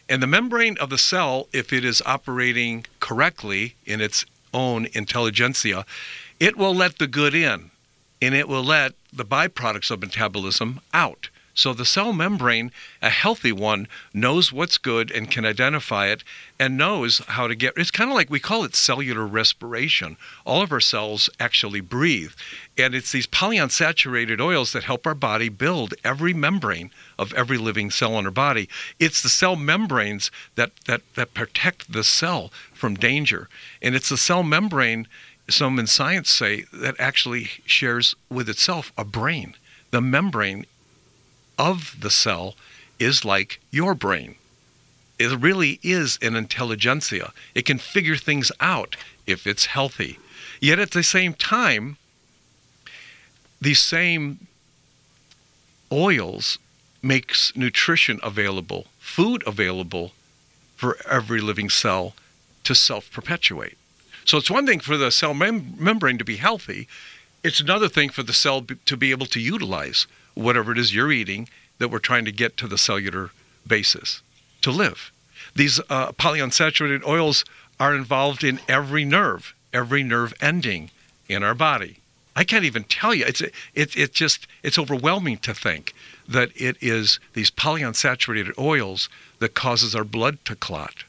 And 0.08 0.20
the 0.20 0.26
membrane 0.26 0.76
of 0.78 0.90
the 0.90 0.98
cell, 0.98 1.48
if 1.52 1.72
it 1.72 1.84
is 1.84 2.02
operating 2.04 2.84
correctly 2.98 3.76
in 3.86 4.00
its 4.00 4.26
own 4.52 4.88
intelligentsia, 4.92 5.86
it 6.40 6.56
will 6.56 6.74
let 6.74 6.98
the 6.98 7.06
good 7.06 7.34
in 7.34 7.70
and 8.20 8.34
it 8.34 8.48
will 8.48 8.64
let 8.64 8.94
the 9.12 9.24
byproducts 9.24 9.90
of 9.90 10.00
metabolism 10.00 10.80
out. 10.92 11.30
So 11.54 11.74
the 11.74 11.84
cell 11.84 12.12
membrane, 12.12 12.70
a 13.02 13.10
healthy 13.10 13.52
one, 13.52 13.88
knows 14.14 14.52
what's 14.52 14.78
good 14.78 15.10
and 15.10 15.30
can 15.30 15.44
identify 15.44 16.06
it 16.06 16.24
and 16.58 16.78
knows 16.78 17.18
how 17.28 17.48
to 17.48 17.54
get 17.54 17.74
it's 17.76 17.90
kind 17.90 18.08
of 18.10 18.14
like 18.14 18.30
we 18.30 18.40
call 18.40 18.64
it 18.64 18.74
cellular 18.74 19.26
respiration. 19.26 20.16
All 20.46 20.62
of 20.62 20.72
our 20.72 20.80
cells 20.80 21.28
actually 21.38 21.80
breathe. 21.80 22.32
And 22.80 22.94
it's 22.94 23.12
these 23.12 23.26
polyunsaturated 23.26 24.40
oils 24.40 24.72
that 24.72 24.84
help 24.84 25.06
our 25.06 25.14
body 25.14 25.48
build 25.48 25.94
every 26.02 26.32
membrane 26.32 26.90
of 27.18 27.34
every 27.34 27.58
living 27.58 27.90
cell 27.90 28.18
in 28.18 28.24
our 28.24 28.30
body. 28.30 28.68
It's 28.98 29.22
the 29.22 29.28
cell 29.28 29.54
membranes 29.54 30.30
that, 30.54 30.72
that, 30.86 31.02
that 31.14 31.34
protect 31.34 31.92
the 31.92 32.04
cell 32.04 32.50
from 32.72 32.94
danger. 32.94 33.48
And 33.82 33.94
it's 33.94 34.08
the 34.08 34.16
cell 34.16 34.42
membrane, 34.42 35.06
some 35.48 35.78
in 35.78 35.86
science 35.86 36.30
say, 36.30 36.64
that 36.72 36.98
actually 36.98 37.50
shares 37.66 38.14
with 38.30 38.48
itself 38.48 38.92
a 38.96 39.04
brain. 39.04 39.54
The 39.90 40.00
membrane 40.00 40.64
of 41.58 41.96
the 42.00 42.10
cell 42.10 42.54
is 42.98 43.24
like 43.24 43.60
your 43.70 43.94
brain. 43.94 44.36
It 45.18 45.38
really 45.38 45.78
is 45.82 46.18
an 46.22 46.34
intelligentsia. 46.34 47.32
It 47.54 47.66
can 47.66 47.76
figure 47.76 48.16
things 48.16 48.50
out 48.58 48.96
if 49.26 49.46
it's 49.46 49.66
healthy. 49.66 50.18
Yet 50.60 50.78
at 50.78 50.92
the 50.92 51.02
same 51.02 51.34
time, 51.34 51.98
these 53.60 53.80
same 53.80 54.46
oils 55.92 56.58
makes 57.02 57.56
nutrition 57.56 58.20
available, 58.22 58.86
food 58.98 59.42
available 59.46 60.12
for 60.76 60.96
every 61.08 61.40
living 61.40 61.68
cell 61.68 62.14
to 62.64 62.74
self-perpetuate. 62.74 63.76
So 64.24 64.38
it's 64.38 64.50
one 64.50 64.66
thing 64.66 64.80
for 64.80 64.96
the 64.96 65.10
cell 65.10 65.34
mem- 65.34 65.74
membrane 65.78 66.18
to 66.18 66.24
be 66.24 66.36
healthy. 66.36 66.88
It's 67.42 67.60
another 67.60 67.88
thing 67.88 68.10
for 68.10 68.22
the 68.22 68.32
cell 68.32 68.60
b- 68.60 68.76
to 68.84 68.96
be 68.96 69.10
able 69.10 69.26
to 69.26 69.40
utilize 69.40 70.06
whatever 70.34 70.72
it 70.72 70.78
is 70.78 70.94
you're 70.94 71.12
eating 71.12 71.48
that 71.78 71.88
we're 71.88 71.98
trying 71.98 72.24
to 72.26 72.32
get 72.32 72.56
to 72.58 72.68
the 72.68 72.78
cellular 72.78 73.30
basis 73.66 74.22
to 74.62 74.70
live. 74.70 75.10
These 75.54 75.80
uh, 75.88 76.12
polyunsaturated 76.12 77.04
oils 77.06 77.44
are 77.78 77.94
involved 77.94 78.44
in 78.44 78.60
every 78.68 79.04
nerve, 79.04 79.54
every 79.72 80.02
nerve 80.02 80.34
ending 80.40 80.90
in 81.28 81.42
our 81.42 81.54
body. 81.54 81.99
I 82.36 82.44
can't 82.44 82.64
even 82.64 82.84
tell 82.84 83.14
you. 83.14 83.24
It's 83.26 83.40
it, 83.40 83.52
it 83.74 84.12
just 84.12 84.46
it's 84.62 84.78
overwhelming 84.78 85.38
to 85.38 85.54
think 85.54 85.94
that 86.28 86.50
it 86.54 86.76
is 86.80 87.18
these 87.34 87.50
polyunsaturated 87.50 88.56
oils 88.58 89.08
that 89.40 89.54
causes 89.54 89.94
our 89.94 90.04
blood 90.04 90.38
to 90.44 90.54
clot. 90.54 91.04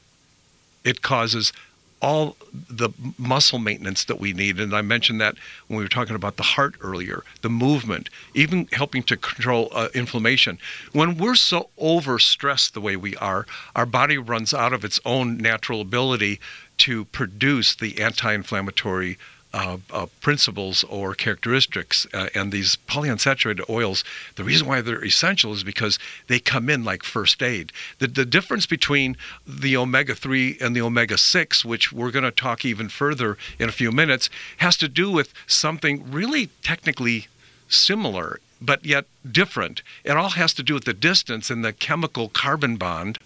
It 0.84 1.01
causes 1.01 1.53
all 2.01 2.36
the 2.51 2.89
muscle 3.17 3.60
maintenance 3.60 4.05
that 4.05 4.19
we 4.19 4.34
need. 4.34 4.60
And 4.60 4.75
I 4.75 4.81
mentioned 4.81 5.21
that 5.21 5.36
when 5.67 5.77
we 5.77 5.84
were 5.84 5.89
talking 5.89 6.15
about 6.15 6.38
the 6.38 6.43
heart 6.43 6.75
earlier, 6.81 7.23
the 7.41 7.49
movement, 7.49 8.10
even 8.34 8.67
helping 8.71 9.03
to 9.03 9.17
control 9.17 9.69
uh, 9.71 9.89
inflammation. 9.93 10.57
When 10.93 11.17
we're 11.17 11.36
so 11.36 11.69
overstressed 11.79 12.71
the 12.71 12.81
way 12.81 12.95
we 12.95 13.15
are, 13.17 13.45
our 13.75 13.86
body 13.86 14.17
runs 14.17 14.53
out 14.53 14.73
of 14.73 14.84
its 14.84 14.99
own 15.05 15.38
natural 15.38 15.79
ability 15.79 16.39
to 16.79 17.05
produce 17.05 17.75
the 17.75 18.01
anti 18.01 18.34
inflammatory 18.34 19.17
uh, 19.53 19.77
uh, 19.91 20.05
principles 20.21 20.83
or 20.85 21.13
characteristics. 21.13 22.07
Uh, 22.13 22.27
and 22.33 22.51
these 22.51 22.77
polyunsaturated 22.87 23.69
oils, 23.69 24.03
the 24.35 24.43
reason 24.43 24.67
why 24.67 24.81
they're 24.81 25.03
essential 25.03 25.53
is 25.53 25.63
because 25.63 25.99
they 26.27 26.39
come 26.39 26.69
in 26.69 26.83
like 26.83 27.03
first 27.03 27.43
aid. 27.43 27.71
The, 27.99 28.07
the 28.07 28.25
difference 28.25 28.65
between 28.65 29.17
the 29.45 29.75
omega 29.75 30.15
3 30.15 30.57
and 30.61 30.75
the 30.75 30.81
omega 30.81 31.17
6, 31.17 31.65
which 31.65 31.91
we're 31.91 32.11
going 32.11 32.23
to 32.23 32.31
talk 32.31 32.63
even 32.63 32.89
further 32.89 33.37
in 33.59 33.67
a 33.67 33.73
few 33.73 33.91
minutes, 33.91 34.29
has 34.57 34.77
to 34.77 34.87
do 34.87 35.11
with 35.11 35.33
something 35.47 36.09
really 36.09 36.47
technically 36.63 37.27
similar. 37.67 38.39
But 38.61 38.85
yet 38.85 39.05
different. 39.29 39.81
It 40.03 40.11
all 40.11 40.29
has 40.29 40.53
to 40.53 40.63
do 40.63 40.75
with 40.75 40.85
the 40.85 40.93
distance 40.93 41.49
and 41.49 41.65
the 41.65 41.73
chemical 41.73 42.29
carbon 42.29 42.77
bond 42.77 43.17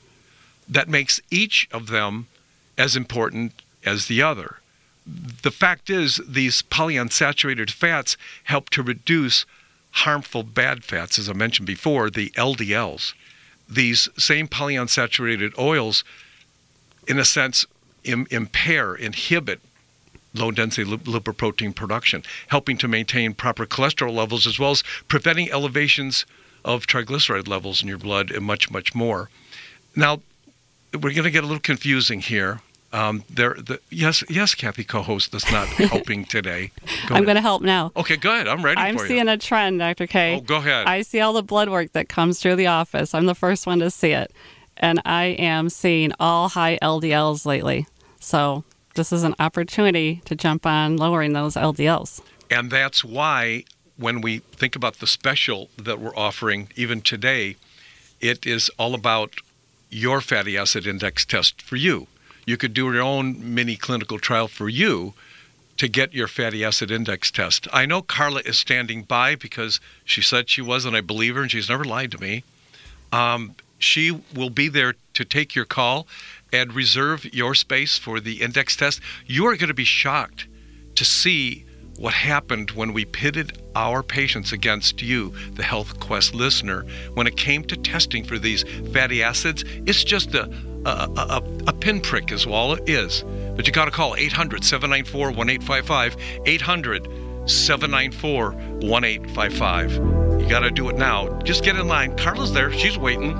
that 0.67 0.87
makes 0.87 1.19
each 1.29 1.67
of 1.71 1.87
them 1.87 2.27
as 2.77 2.95
important 2.95 3.61
as 3.85 4.07
the 4.07 4.21
other 4.21 4.57
the 5.05 5.51
fact 5.51 5.89
is, 5.89 6.19
these 6.27 6.61
polyunsaturated 6.63 7.69
fats 7.69 8.17
help 8.45 8.69
to 8.71 8.81
reduce 8.81 9.45
harmful 9.91 10.43
bad 10.43 10.83
fats, 10.83 11.19
as 11.19 11.29
I 11.29 11.33
mentioned 11.33 11.67
before, 11.67 12.09
the 12.09 12.31
LDLs. 12.31 13.13
These 13.69 14.09
same 14.17 14.47
polyunsaturated 14.47 15.57
oils, 15.57 16.03
in 17.07 17.19
a 17.19 17.25
sense, 17.25 17.65
Im- 18.03 18.27
impair, 18.29 18.93
inhibit 18.93 19.61
low 20.33 20.51
density 20.51 20.89
lipoprotein 20.89 21.73
production, 21.73 22.23
helping 22.47 22.77
to 22.77 22.87
maintain 22.87 23.33
proper 23.33 23.65
cholesterol 23.65 24.13
levels 24.13 24.45
as 24.45 24.59
well 24.59 24.71
as 24.71 24.83
preventing 25.07 25.51
elevations 25.51 26.25
of 26.63 26.87
triglyceride 26.87 27.47
levels 27.47 27.81
in 27.81 27.87
your 27.87 27.97
blood 27.97 28.31
and 28.31 28.43
much, 28.45 28.69
much 28.69 28.93
more. 28.93 29.29
Now, 29.95 30.21
we're 30.93 31.13
going 31.13 31.23
to 31.23 31.31
get 31.31 31.43
a 31.43 31.47
little 31.47 31.59
confusing 31.59 32.19
here 32.19 32.59
um, 32.95 33.25
there, 33.29 33.55
the, 33.55 33.81
yes, 33.89 34.23
yes, 34.29 34.55
Kathy, 34.55 34.85
co-host 34.85 35.33
that's 35.33 35.51
not 35.51 35.67
helping 35.67 36.23
today. 36.23 36.71
Go 37.07 37.15
I'm 37.15 37.25
going 37.25 37.35
to 37.35 37.41
help 37.41 37.61
now. 37.61 37.91
Okay, 37.97 38.15
good. 38.15 38.47
I'm 38.47 38.63
ready 38.63 38.79
I'm 38.79 38.97
seeing 38.97 39.27
a 39.27 39.37
trend, 39.37 39.79
Dr. 39.79 40.07
K. 40.07 40.37
Oh, 40.37 40.39
go 40.39 40.55
ahead. 40.57 40.87
I 40.87 41.01
see 41.01 41.19
all 41.19 41.33
the 41.33 41.43
blood 41.43 41.67
work 41.67 41.91
that 41.91 42.07
comes 42.07 42.39
through 42.39 42.55
the 42.55 42.67
office. 42.67 43.13
I'm 43.13 43.25
the 43.25 43.35
first 43.35 43.67
one 43.67 43.79
to 43.79 43.91
see 43.91 44.11
it, 44.11 44.31
and 44.77 45.01
I 45.03 45.25
am 45.25 45.67
seeing 45.67 46.13
all 46.21 46.47
high 46.47 46.79
LDLs 46.81 47.45
lately. 47.45 47.85
So 48.21 48.63
this 48.95 49.11
is 49.11 49.23
an 49.23 49.35
opportunity 49.39 50.21
to 50.23 50.33
jump 50.33 50.65
on 50.65 50.95
lowering 50.95 51.33
those 51.33 51.55
LDLs. 51.55 52.21
And 52.49 52.71
that's 52.71 53.03
why 53.03 53.65
when 53.97 54.21
we 54.21 54.39
think 54.39 54.73
about 54.73 54.99
the 54.99 55.07
special 55.07 55.69
that 55.77 55.99
we're 55.99 56.15
offering, 56.15 56.69
even 56.77 57.01
today, 57.01 57.57
it 58.21 58.45
is 58.45 58.69
all 58.79 58.93
about 58.93 59.33
your 59.89 60.21
fatty 60.21 60.57
acid 60.57 60.87
index 60.87 61.25
test 61.25 61.61
for 61.61 61.75
you 61.75 62.07
you 62.45 62.57
could 62.57 62.73
do 62.73 62.91
your 62.91 63.01
own 63.01 63.53
mini 63.53 63.75
clinical 63.75 64.19
trial 64.19 64.47
for 64.47 64.69
you 64.69 65.13
to 65.77 65.87
get 65.87 66.13
your 66.13 66.27
fatty 66.27 66.63
acid 66.63 66.89
index 66.89 67.31
test. 67.31 67.67
I 67.73 67.85
know 67.85 68.01
Carla 68.01 68.41
is 68.45 68.57
standing 68.57 69.03
by 69.03 69.35
because 69.35 69.79
she 70.05 70.21
said 70.21 70.49
she 70.49 70.61
was, 70.61 70.85
and 70.85 70.95
I 70.95 71.01
believe 71.01 71.35
her, 71.35 71.41
and 71.41 71.51
she's 71.51 71.69
never 71.69 71.83
lied 71.83 72.11
to 72.11 72.17
me. 72.17 72.43
Um, 73.11 73.55
she 73.77 74.11
will 74.33 74.49
be 74.49 74.69
there 74.69 74.95
to 75.13 75.25
take 75.25 75.53
your 75.53 75.65
call 75.65 76.07
and 76.53 76.73
reserve 76.73 77.25
your 77.33 77.55
space 77.55 77.97
for 77.97 78.19
the 78.19 78.41
index 78.41 78.75
test. 78.75 79.01
You 79.25 79.45
are 79.47 79.57
going 79.57 79.67
to 79.67 79.73
be 79.73 79.83
shocked 79.83 80.47
to 80.95 81.03
see 81.03 81.65
what 81.97 82.13
happened 82.13 82.71
when 82.71 82.93
we 82.93 83.05
pitted 83.05 83.61
our 83.75 84.03
patients 84.03 84.51
against 84.51 85.01
you, 85.01 85.33
the 85.53 85.63
Health 85.63 85.99
Quest 85.99 86.33
listener. 86.33 86.85
When 87.13 87.27
it 87.27 87.37
came 87.37 87.63
to 87.65 87.75
testing 87.75 88.23
for 88.23 88.37
these 88.37 88.63
fatty 88.93 89.23
acids, 89.23 89.63
it's 89.85 90.03
just 90.03 90.33
a 90.35 90.49
a, 90.85 91.09
a, 91.17 91.43
a 91.67 91.73
pinprick 91.73 92.31
is 92.31 92.45
all 92.45 92.73
it 92.73 92.87
is. 92.89 93.23
But 93.55 93.67
you 93.67 93.73
got 93.73 93.85
to 93.85 93.91
call 93.91 94.15
800 94.15 94.63
794 94.63 95.27
1855. 95.31 96.17
800 96.45 97.49
794 97.49 98.51
1855. 98.51 99.91
You 100.41 100.49
got 100.49 100.59
to 100.59 100.71
do 100.71 100.89
it 100.89 100.97
now. 100.97 101.39
Just 101.41 101.63
get 101.63 101.75
in 101.75 101.87
line. 101.87 102.15
Carla's 102.17 102.53
there. 102.53 102.71
She's 102.71 102.97
waiting. 102.97 103.35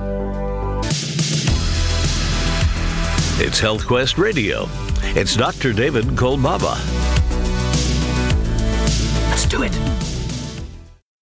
It's 3.38 3.60
Health 3.60 3.86
Quest 3.86 4.18
Radio. 4.18 4.66
It's 5.14 5.36
Dr. 5.36 5.72
David 5.72 6.04
Kolbaba. 6.06 6.76
Let's 9.30 9.46
do 9.46 9.62
it. 9.62 9.95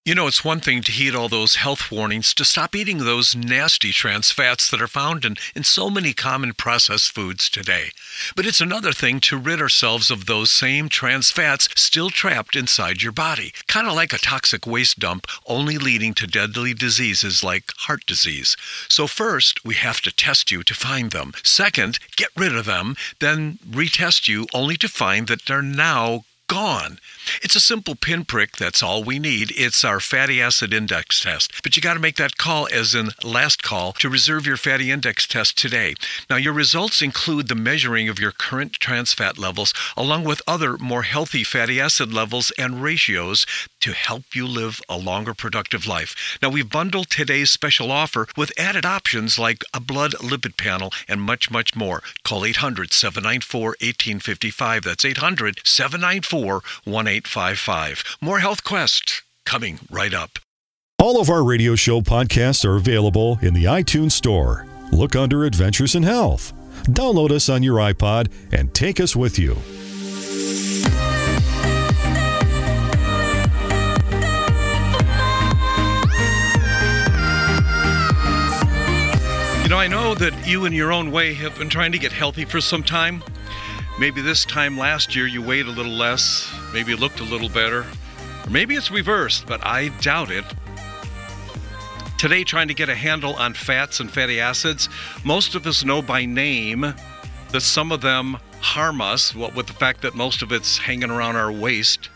You 0.04 0.14
know, 0.14 0.26
it's 0.26 0.44
one 0.44 0.60
thing 0.60 0.82
to 0.82 0.92
heed 0.92 1.14
all 1.14 1.30
those 1.30 1.54
health 1.54 1.90
warnings 1.90 2.34
to 2.34 2.44
stop 2.44 2.76
eating 2.76 2.98
those 2.98 3.34
nasty 3.34 3.90
trans 3.90 4.30
fats 4.30 4.70
that 4.70 4.82
are 4.82 4.86
found 4.86 5.24
in, 5.24 5.36
in 5.56 5.64
so 5.64 5.88
many 5.88 6.12
common 6.12 6.52
processed 6.52 7.10
foods 7.12 7.48
today. 7.48 7.90
But 8.36 8.44
it's 8.44 8.60
another 8.60 8.92
thing 8.92 9.18
to 9.20 9.38
rid 9.38 9.62
ourselves 9.62 10.10
of 10.10 10.26
those 10.26 10.50
same 10.50 10.90
trans 10.90 11.30
fats 11.30 11.70
still 11.74 12.10
trapped 12.10 12.54
inside 12.54 13.00
your 13.00 13.12
body, 13.12 13.54
kind 13.66 13.88
of 13.88 13.94
like 13.94 14.12
a 14.12 14.18
toxic 14.18 14.66
waste 14.66 14.98
dump, 14.98 15.26
only 15.46 15.78
leading 15.78 16.12
to 16.14 16.26
deadly 16.26 16.74
diseases 16.74 17.42
like 17.42 17.72
heart 17.78 18.04
disease. 18.04 18.58
So, 18.90 19.06
first, 19.06 19.64
we 19.64 19.76
have 19.76 20.02
to 20.02 20.14
test 20.14 20.50
you 20.50 20.62
to 20.64 20.74
find 20.74 21.12
them. 21.12 21.32
Second, 21.42 21.98
get 22.14 22.28
rid 22.36 22.54
of 22.54 22.66
them, 22.66 22.94
then 23.20 23.58
retest 23.66 24.28
you 24.28 24.46
only 24.52 24.76
to 24.76 24.88
find 24.88 25.28
that 25.28 25.46
they're 25.46 25.62
now 25.62 26.24
gone. 26.46 26.98
It's 27.42 27.56
a 27.56 27.60
simple 27.60 27.94
pinprick, 27.94 28.56
that's 28.56 28.82
all 28.82 29.02
we 29.02 29.18
need. 29.18 29.52
It's 29.56 29.84
our 29.84 30.00
fatty 30.00 30.40
acid 30.40 30.72
index 30.72 31.20
test. 31.20 31.52
But 31.62 31.76
you 31.76 31.82
got 31.82 31.94
to 31.94 32.00
make 32.00 32.16
that 32.16 32.36
call 32.36 32.68
as 32.72 32.94
in 32.94 33.10
last 33.22 33.62
call 33.62 33.92
to 33.94 34.08
reserve 34.08 34.46
your 34.46 34.56
fatty 34.56 34.90
index 34.90 35.26
test 35.26 35.56
today. 35.58 35.94
Now, 36.28 36.36
your 36.36 36.52
results 36.52 37.02
include 37.02 37.48
the 37.48 37.54
measuring 37.54 38.08
of 38.08 38.18
your 38.18 38.32
current 38.32 38.74
trans 38.74 39.12
fat 39.12 39.38
levels 39.38 39.72
along 39.96 40.24
with 40.24 40.42
other 40.46 40.76
more 40.78 41.02
healthy 41.02 41.44
fatty 41.44 41.80
acid 41.80 42.12
levels 42.12 42.52
and 42.58 42.82
ratios 42.82 43.46
to 43.84 43.92
help 43.92 44.34
you 44.34 44.46
live 44.46 44.80
a 44.88 44.96
longer 44.96 45.34
productive 45.34 45.86
life. 45.86 46.38
Now, 46.40 46.48
we've 46.48 46.70
bundled 46.70 47.10
today's 47.10 47.50
special 47.50 47.92
offer 47.92 48.26
with 48.34 48.50
added 48.58 48.86
options 48.86 49.38
like 49.38 49.62
a 49.74 49.80
blood 49.80 50.12
lipid 50.12 50.56
panel 50.56 50.90
and 51.06 51.20
much, 51.20 51.50
much 51.50 51.76
more. 51.76 52.02
Call 52.24 52.46
800 52.46 52.94
794 52.94 53.60
1855. 53.68 54.84
That's 54.84 55.04
800 55.04 55.60
794 55.64 56.52
1855. 56.84 58.04
More 58.22 58.38
Health 58.38 58.64
Quest 58.64 59.20
coming 59.44 59.78
right 59.90 60.14
up. 60.14 60.38
All 60.98 61.20
of 61.20 61.28
our 61.28 61.44
radio 61.44 61.74
show 61.74 62.00
podcasts 62.00 62.64
are 62.64 62.76
available 62.76 63.38
in 63.42 63.52
the 63.52 63.64
iTunes 63.64 64.12
Store. 64.12 64.66
Look 64.92 65.14
under 65.14 65.44
Adventures 65.44 65.94
in 65.94 66.04
Health. 66.04 66.54
Download 66.84 67.30
us 67.30 67.50
on 67.50 67.62
your 67.62 67.76
iPod 67.76 68.32
and 68.50 68.72
take 68.72 68.98
us 68.98 69.14
with 69.14 69.38
you. 69.38 69.58
Know, 79.74 79.80
I 79.80 79.88
know 79.88 80.14
that 80.14 80.46
you, 80.46 80.66
in 80.66 80.72
your 80.72 80.92
own 80.92 81.10
way, 81.10 81.34
have 81.34 81.58
been 81.58 81.68
trying 81.68 81.90
to 81.90 81.98
get 81.98 82.12
healthy 82.12 82.44
for 82.44 82.60
some 82.60 82.84
time. 82.84 83.24
Maybe 83.98 84.20
this 84.20 84.44
time 84.44 84.78
last 84.78 85.16
year 85.16 85.26
you 85.26 85.42
weighed 85.42 85.66
a 85.66 85.70
little 85.70 85.90
less, 85.90 86.48
maybe 86.72 86.92
you 86.92 86.96
looked 86.96 87.18
a 87.18 87.24
little 87.24 87.48
better, 87.48 87.80
or 87.80 88.50
maybe 88.50 88.76
it's 88.76 88.92
reversed, 88.92 89.48
but 89.48 89.66
I 89.66 89.88
doubt 90.00 90.30
it. 90.30 90.44
Today, 92.18 92.44
trying 92.44 92.68
to 92.68 92.74
get 92.74 92.88
a 92.88 92.94
handle 92.94 93.34
on 93.34 93.52
fats 93.52 93.98
and 93.98 94.08
fatty 94.08 94.38
acids, 94.38 94.88
most 95.24 95.56
of 95.56 95.66
us 95.66 95.84
know 95.84 96.00
by 96.00 96.24
name 96.24 96.94
that 97.50 97.62
some 97.62 97.90
of 97.90 98.00
them 98.00 98.38
harm 98.60 99.00
us, 99.00 99.34
what 99.34 99.56
with 99.56 99.66
the 99.66 99.72
fact 99.72 100.02
that 100.02 100.14
most 100.14 100.42
of 100.42 100.52
it's 100.52 100.78
hanging 100.78 101.10
around 101.10 101.34
our 101.34 101.50
waist, 101.50 102.10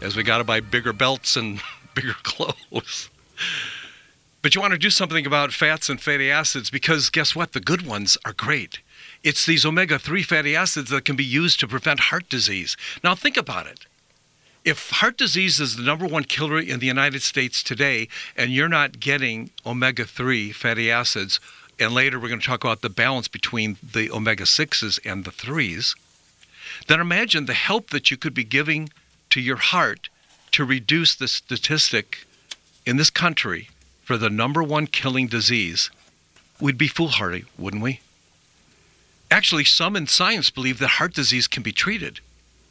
as 0.00 0.16
we 0.16 0.22
got 0.22 0.38
to 0.38 0.44
buy 0.44 0.60
bigger 0.60 0.94
belts 0.94 1.36
and 1.36 1.60
bigger 1.94 2.14
clothes. 2.22 3.10
But 4.42 4.54
you 4.54 4.60
want 4.62 4.72
to 4.72 4.78
do 4.78 4.88
something 4.88 5.26
about 5.26 5.52
fats 5.52 5.90
and 5.90 6.00
fatty 6.00 6.30
acids 6.30 6.70
because 6.70 7.10
guess 7.10 7.36
what? 7.36 7.52
The 7.52 7.60
good 7.60 7.86
ones 7.86 8.16
are 8.24 8.32
great. 8.32 8.78
It's 9.22 9.44
these 9.44 9.66
omega 9.66 9.98
3 9.98 10.22
fatty 10.22 10.56
acids 10.56 10.88
that 10.90 11.04
can 11.04 11.14
be 11.14 11.24
used 11.24 11.60
to 11.60 11.68
prevent 11.68 12.00
heart 12.00 12.28
disease. 12.30 12.74
Now, 13.04 13.14
think 13.14 13.36
about 13.36 13.66
it. 13.66 13.86
If 14.64 14.90
heart 14.90 15.18
disease 15.18 15.60
is 15.60 15.76
the 15.76 15.82
number 15.82 16.06
one 16.06 16.24
killer 16.24 16.58
in 16.58 16.80
the 16.80 16.86
United 16.86 17.20
States 17.22 17.62
today, 17.62 18.08
and 18.34 18.50
you're 18.50 18.68
not 18.68 19.00
getting 19.00 19.50
omega 19.66 20.06
3 20.06 20.52
fatty 20.52 20.90
acids, 20.90 21.38
and 21.78 21.92
later 21.92 22.18
we're 22.18 22.28
going 22.28 22.40
to 22.40 22.46
talk 22.46 22.64
about 22.64 22.80
the 22.80 22.90
balance 22.90 23.28
between 23.28 23.76
the 23.82 24.10
omega 24.10 24.44
6s 24.44 24.98
and 25.04 25.24
the 25.24 25.30
3s, 25.30 25.94
then 26.86 27.00
imagine 27.00 27.44
the 27.44 27.54
help 27.54 27.90
that 27.90 28.10
you 28.10 28.16
could 28.16 28.34
be 28.34 28.44
giving 28.44 28.88
to 29.30 29.40
your 29.40 29.56
heart 29.56 30.08
to 30.52 30.64
reduce 30.64 31.14
the 31.14 31.28
statistic 31.28 32.26
in 32.86 32.96
this 32.96 33.10
country 33.10 33.68
for 34.10 34.18
the 34.18 34.28
number 34.28 34.60
one 34.60 34.88
killing 34.88 35.28
disease. 35.28 35.88
We'd 36.60 36.76
be 36.76 36.88
foolhardy, 36.88 37.44
wouldn't 37.56 37.80
we? 37.80 38.00
Actually, 39.30 39.62
some 39.62 39.94
in 39.94 40.08
science 40.08 40.50
believe 40.50 40.80
that 40.80 40.98
heart 40.98 41.14
disease 41.14 41.46
can 41.46 41.62
be 41.62 41.70
treated 41.70 42.18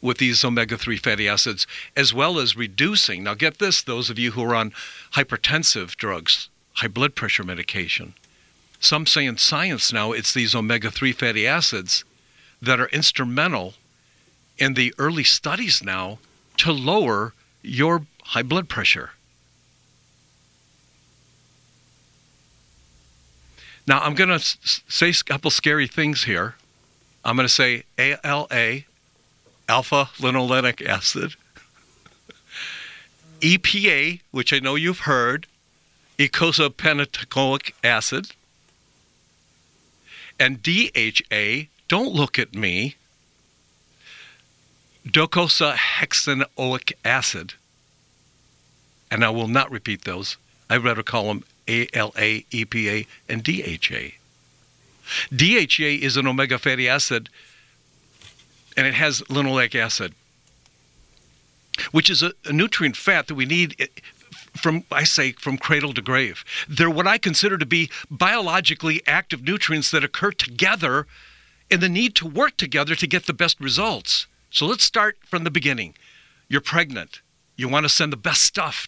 with 0.02 0.18
these 0.18 0.44
omega 0.44 0.78
3 0.78 0.98
fatty 0.98 1.30
acids, 1.30 1.66
as 1.96 2.14
well 2.14 2.40
as 2.40 2.58
reducing. 2.58 3.24
Now, 3.24 3.36
get 3.36 3.58
this 3.58 3.82
those 3.82 4.10
of 4.10 4.20
you 4.20 4.32
who 4.32 4.44
are 4.44 4.54
on 4.54 4.74
hypertensive 5.14 5.96
drugs, 5.96 6.50
high 6.74 6.90
blood 6.90 7.16
pressure 7.16 7.46
medication. 7.46 8.16
Some 8.82 9.06
say 9.06 9.26
in 9.26 9.38
science 9.38 9.94
now 9.94 10.12
it's 10.12 10.34
these 10.34 10.54
omega 10.54 10.92
3 10.92 11.14
fatty 11.14 11.48
acids 11.48 12.04
that 12.62 12.82
are 12.82 12.90
instrumental 12.90 13.76
in 14.58 14.74
the 14.74 14.94
early 14.98 15.24
studies 15.24 15.82
now 15.82 16.20
to 16.58 16.74
lower 16.74 17.34
your 17.62 18.06
high 18.26 18.44
blood 18.44 18.68
pressure. 18.68 19.12
Now, 23.90 24.00
I'm 24.02 24.14
going 24.14 24.30
to 24.30 24.40
say 24.40 25.10
a 25.10 25.14
couple 25.14 25.50
scary 25.50 25.88
things 25.88 26.26
here. 26.26 26.54
I'm 27.26 27.36
going 27.36 27.48
to 27.48 27.54
say 27.54 27.86
ALA, 27.98 28.82
alpha 29.68 30.12
linolenic 30.20 30.86
acid, 30.86 31.34
EPA, 33.42 34.22
which 34.30 34.54
I 34.54 34.60
know 34.60 34.76
you've 34.76 35.00
heard, 35.00 35.48
eicosapentaenoic 36.20 37.72
acid, 37.84 38.28
and 40.40 40.62
DHA, 40.62 41.70
don't 41.88 42.14
look 42.14 42.38
at 42.38 42.54
me, 42.54 42.96
docosahexaenoic 45.08 46.94
acid. 47.04 47.56
And 49.10 49.26
I 49.26 49.32
will 49.32 49.48
not 49.48 49.72
repeat 49.72 50.04
those. 50.04 50.38
I'd 50.70 50.84
rather 50.84 51.02
call 51.02 51.24
them 51.24 51.44
ALA, 51.70 52.42
EPA, 52.52 53.06
and 53.28 53.44
DHA. 53.44 54.16
DHA 55.36 56.04
is 56.06 56.18
an 56.18 56.28
omega 56.28 56.58
fatty 56.58 56.88
acid, 56.88 57.30
and 58.76 58.86
it 58.88 58.94
has 58.94 59.22
linoleic 59.24 59.76
acid, 59.76 60.14
which 61.92 62.10
is 62.10 62.24
a, 62.24 62.34
a 62.46 62.54
nutrient 62.54 62.98
fat 62.98 63.28
that 63.28 63.36
we 63.36 63.46
need 63.46 63.76
eh, 63.80 63.88
from, 64.56 64.84
I 64.92 65.04
say, 65.04 65.32
from 65.34 65.58
cradle 65.58 65.94
to 65.94 66.02
grave. 66.02 66.44
They're 66.68 66.90
what 66.90 67.08
I 67.08 67.18
consider 67.18 67.58
to 67.58 67.66
be 67.66 67.90
biologically 68.10 69.02
active 69.08 69.44
nutrients 69.44 69.92
that 69.92 70.04
occur 70.04 70.32
together 70.32 71.08
and 71.72 71.82
the 71.82 71.90
need 71.90 72.16
to 72.16 72.28
work 72.28 72.58
together 72.58 72.96
to 72.96 73.08
get 73.08 73.26
the 73.26 73.34
best 73.34 73.60
results. 73.60 74.28
So 74.50 74.66
let's 74.66 74.84
start 74.84 75.18
from 75.24 75.44
the 75.44 75.52
beginning. 75.52 75.94
You're 76.48 76.62
pregnant. 76.62 77.22
You 77.56 77.70
want 77.70 77.86
to 77.86 77.90
send 77.90 78.12
the 78.12 78.18
best 78.18 78.42
stuff 78.42 78.88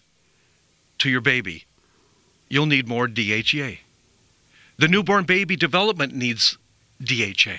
to 0.98 1.08
your 1.08 1.20
baby. 1.20 1.66
You'll 2.52 2.66
need 2.66 2.86
more 2.86 3.08
DHA. 3.08 3.78
The 4.76 4.86
newborn 4.86 5.24
baby 5.24 5.56
development 5.56 6.14
needs 6.14 6.58
DHA. 7.02 7.56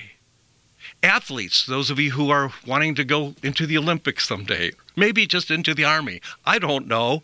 Athletes, 1.02 1.66
those 1.66 1.90
of 1.90 2.00
you 2.00 2.12
who 2.12 2.30
are 2.30 2.52
wanting 2.68 2.94
to 2.94 3.04
go 3.04 3.34
into 3.42 3.66
the 3.66 3.76
Olympics 3.76 4.28
someday, 4.28 4.74
maybe 4.96 5.26
just 5.26 5.50
into 5.50 5.74
the 5.74 5.84
Army, 5.84 6.22
I 6.46 6.60
don't 6.60 6.88
know, 6.88 7.24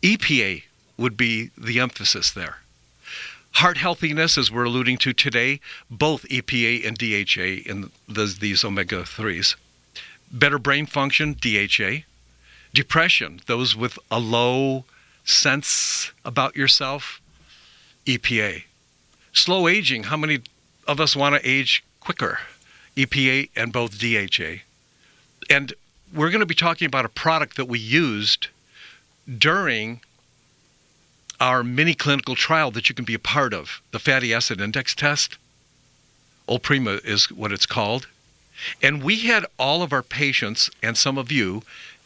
EPA 0.00 0.62
would 0.96 1.14
be 1.14 1.50
the 1.58 1.78
emphasis 1.78 2.30
there. 2.30 2.60
Heart 3.56 3.76
healthiness, 3.76 4.38
as 4.38 4.50
we're 4.50 4.64
alluding 4.64 4.96
to 4.98 5.12
today, 5.12 5.60
both 5.90 6.22
EPA 6.30 6.88
and 6.88 6.96
DHA 6.96 7.70
in 7.70 7.90
the, 8.08 8.34
these 8.40 8.64
omega 8.64 9.02
3s. 9.02 9.56
Better 10.32 10.58
brain 10.58 10.86
function, 10.86 11.36
DHA. 11.38 12.06
Depression, 12.72 13.42
those 13.46 13.76
with 13.76 13.98
a 14.10 14.18
low 14.18 14.86
sense 15.24 16.12
about 16.24 16.56
yourself, 16.56 17.20
EPA. 18.06 18.64
Slow 19.32 19.66
aging, 19.66 20.04
how 20.04 20.16
many 20.16 20.40
of 20.86 21.00
us 21.00 21.16
want 21.16 21.34
to 21.34 21.48
age 21.48 21.82
quicker? 22.00 22.38
EPA 22.96 23.50
and 23.56 23.72
both 23.72 23.98
DHA. 23.98 24.62
And 25.50 25.72
we're 26.14 26.30
going 26.30 26.40
to 26.40 26.46
be 26.46 26.54
talking 26.54 26.86
about 26.86 27.04
a 27.04 27.08
product 27.08 27.56
that 27.56 27.66
we 27.66 27.78
used 27.78 28.48
during 29.38 30.00
our 31.40 31.64
mini 31.64 31.94
clinical 31.94 32.36
trial 32.36 32.70
that 32.70 32.88
you 32.88 32.94
can 32.94 33.04
be 33.04 33.14
a 33.14 33.18
part 33.18 33.52
of, 33.52 33.82
the 33.90 33.98
fatty 33.98 34.32
acid 34.32 34.60
index 34.60 34.94
test. 34.94 35.36
Olprima 36.48 37.04
is 37.04 37.30
what 37.30 37.52
it's 37.52 37.66
called. 37.66 38.06
And 38.82 39.02
we 39.02 39.20
had 39.20 39.44
all 39.58 39.82
of 39.82 39.92
our 39.92 40.02
patients 40.02 40.70
and 40.82 40.96
some 40.96 41.18
of 41.18 41.32
you 41.32 41.62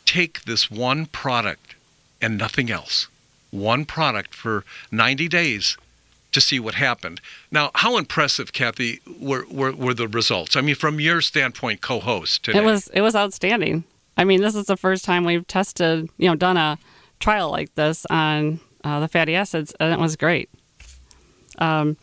take 0.07 0.45
this 0.45 0.71
one 0.71 1.07
product 1.07 1.75
and 2.21 2.39
nothing 2.39 2.71
else. 2.71 3.09
One 3.51 3.85
product 3.85 4.35
for 4.35 4.65
90 4.91 5.29
days 5.29 5.77
to 6.33 6.41
see 6.41 6.61
what 6.61 6.75
happened. 6.75 7.21
Now, 7.51 7.71
how 7.75 7.97
impressive, 7.97 8.53
Kathy, 8.53 9.01
were, 9.19 9.47
were, 9.51 9.73
were 9.73 9.95
the 9.95 10.09
results? 10.09 10.57
I 10.57 10.61
mean, 10.61 10.75
from 10.75 11.01
your 11.01 11.21
standpoint, 11.21 11.81
co-host 11.81 12.45
today. 12.45 12.59
It 12.59 12.65
was 12.65 12.89
it 12.89 13.01
was 13.01 13.17
outstanding. 13.17 13.85
I 14.17 14.25
mean, 14.25 14.43
this 14.43 14.55
is 14.55 14.67
the 14.67 14.77
first 14.77 15.05
time 15.05 15.25
we've 15.25 15.47
tested, 15.47 16.11
you 16.19 16.29
know, 16.29 16.35
done 16.35 16.57
a 16.57 16.79
trial 17.21 17.51
like 17.51 17.75
this 17.77 18.05
on 18.11 18.61
uh, 18.85 19.01
the 19.01 19.09
fatty 19.09 19.35
acids, 19.35 19.73
and 19.81 19.93
it 19.93 19.99
was 19.99 20.17
great. 20.17 20.51
Um, 21.59 21.97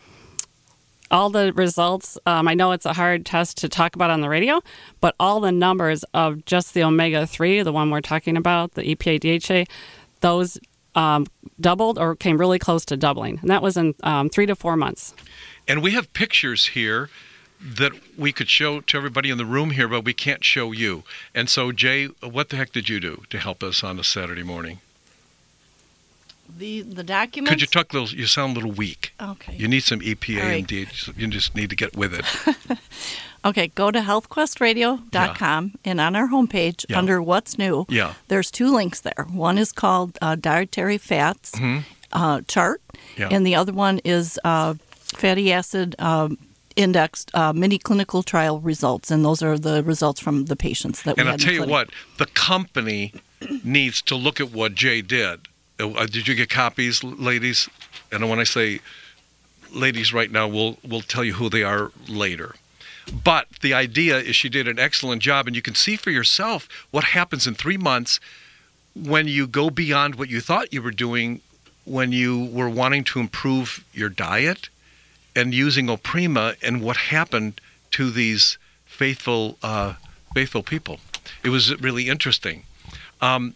all 1.12 1.30
the 1.30 1.54
results, 1.54 2.18
um, 2.26 2.48
I 2.48 2.54
know 2.54 2.72
it's 2.72 2.86
a 2.86 2.94
hard 2.94 3.26
test 3.26 3.58
to 3.60 3.70
talk 3.70 3.96
about 3.96 4.10
on 4.10 4.22
the 4.22 4.30
radio, 4.30 4.62
but 5.02 5.16
all 5.20 5.40
the 5.40 5.52
numbers 5.52 6.04
of 6.14 6.46
just 6.46 6.74
the 6.74 6.84
omega 6.84 7.28
3, 7.28 7.62
the 7.62 7.72
one 7.72 7.92
we're 7.92 8.02
talking 8.02 8.38
about, 8.38 8.74
the 8.74 8.96
EPA 8.96 9.40
DHA, 9.40 9.72
those 10.22 10.60
um, 10.96 11.28
doubled 11.60 11.98
or 12.00 12.16
came 12.16 12.38
really 12.38 12.60
close 12.60 12.86
to 12.86 12.98
doubling. 12.98 13.40
And 13.42 13.50
that 13.50 13.62
was 13.62 13.78
in 13.78 13.96
um, 14.04 14.30
three 14.30 14.46
to 14.46 14.56
four 14.56 14.76
months. 14.78 15.14
And 15.68 15.82
we 15.82 15.92
have 15.92 16.12
pictures 16.14 16.68
here 16.68 17.10
that 17.62 17.92
we 18.18 18.32
could 18.32 18.50
show 18.50 18.82
to 18.82 18.98
everybody 18.98 19.30
in 19.30 19.38
the 19.38 19.46
room 19.46 19.72
here, 19.72 19.88
but 19.88 20.06
we 20.06 20.14
can't 20.14 20.44
show 20.44 20.72
you. 20.72 21.04
And 21.34 21.50
so, 21.50 21.72
Jay, 21.72 22.06
what 22.22 22.50
the 22.50 22.58
heck 22.58 22.72
did 22.72 22.90
you 22.90 23.00
do 23.00 23.24
to 23.30 23.38
help 23.40 23.64
us 23.64 23.84
on 23.84 24.00
a 24.00 24.04
Saturday 24.04 24.44
morning? 24.44 24.80
The 26.58 26.82
the 26.82 27.04
documents. 27.04 27.50
Could 27.50 27.62
you 27.62 27.68
talk 27.68 27.92
a 27.92 28.00
little? 28.00 28.18
You 28.18 28.28
sound 28.28 28.52
a 28.56 28.60
little 28.60 28.72
weak. 28.72 29.14
Okay. 29.20 29.56
You 29.56 29.68
need 29.68 29.82
some 29.82 30.00
EPA 30.00 30.38
All 30.42 30.48
right. 30.48 30.72
and 30.72 30.88
DHA. 30.88 31.14
You 31.18 31.28
just 31.28 31.56
need 31.56 31.72
to 31.72 31.76
get 31.76 31.98
with 31.98 32.14
it. 32.14 32.78
Okay, 33.46 33.68
go 33.76 33.92
to 33.92 34.00
healthquestradio.com 34.00 35.74
and 35.86 36.02
on 36.02 36.16
our 36.16 36.28
homepage 36.30 36.86
Yeah. 36.90 36.98
under 36.98 37.22
What's 37.22 37.58
New, 37.60 37.86
Yeah. 37.90 38.14
there's 38.28 38.50
two 38.50 38.74
links 38.74 39.02
there. 39.02 39.26
One 39.32 39.58
is 39.60 39.72
called 39.72 40.18
uh, 40.22 40.36
Dietary 40.36 40.98
Fats 40.98 41.52
Mhm. 41.52 41.84
uh, 42.12 42.42
Chart, 42.48 42.82
Yeah. 43.18 43.30
and 43.32 43.46
the 43.46 43.56
other 43.56 43.72
one 43.72 44.00
is 44.04 44.40
uh, 44.44 44.74
Fatty 44.90 45.52
Acid 45.54 45.96
um, 46.00 46.38
Indexed 46.76 47.30
uh, 47.36 47.54
Mini 47.54 47.78
Clinical 47.78 48.24
Trial 48.24 48.60
Results, 48.60 49.12
and 49.12 49.24
those 49.24 49.42
are 49.44 49.58
the 49.58 49.84
results 49.84 50.20
from 50.20 50.46
the 50.46 50.56
patients 50.56 51.04
that 51.04 51.18
And 51.18 51.28
we 51.28 51.32
I'll 51.32 51.38
tell 51.38 51.54
you 51.54 51.60
clinic. 51.60 51.72
what, 51.72 51.90
the 52.18 52.26
company 52.26 53.14
needs 53.64 54.02
to 54.04 54.16
look 54.16 54.40
at 54.42 54.52
what 54.52 54.74
Jay 54.76 55.02
did. 55.02 55.42
Uh, 55.80 56.06
did 56.08 56.28
you 56.28 56.34
get 56.36 56.50
copies, 56.50 57.04
ladies? 57.04 57.70
And 58.12 58.28
when 58.30 58.40
I 58.40 58.44
say 58.44 58.80
ladies 59.72 60.14
right 60.14 60.32
now, 60.32 60.48
we'll 60.48 60.78
we'll 60.84 61.02
tell 61.02 61.24
you 61.24 61.34
who 61.34 61.50
they 61.50 61.64
are 61.64 61.92
later. 62.08 62.56
But 63.24 63.48
the 63.62 63.74
idea 63.74 64.18
is 64.18 64.36
she 64.36 64.50
did 64.50 64.68
an 64.68 64.80
excellent 64.80 65.22
job, 65.22 65.48
and 65.48 65.56
you 65.56 65.62
can 65.62 65.76
see 65.76 65.96
for 65.96 66.10
yourself 66.10 66.68
what 66.92 67.04
happens 67.04 67.46
in 67.46 67.54
three 67.54 67.78
months 67.78 68.20
when 68.96 69.28
you 69.28 69.46
go 69.46 69.70
beyond 69.70 70.16
what 70.16 70.30
you 70.30 70.42
thought 70.42 70.74
you 70.74 70.82
were 70.82 70.92
doing 70.92 71.42
when 71.86 72.12
you 72.12 72.46
were 72.46 72.70
wanting 72.70 73.04
to 73.04 73.20
improve 73.20 73.86
your 73.94 74.10
diet 74.10 74.70
and 75.36 75.54
using 75.54 75.88
Olprima, 75.88 76.56
and 76.64 76.82
what 76.82 76.98
happened 76.98 77.60
to 77.92 78.10
these 78.10 78.58
faithful 78.86 79.58
uh, 79.62 79.94
faithful 80.34 80.64
people. 80.64 81.00
It 81.44 81.50
was 81.50 81.80
really 81.82 82.08
interesting. 82.08 82.64
Um, 83.22 83.56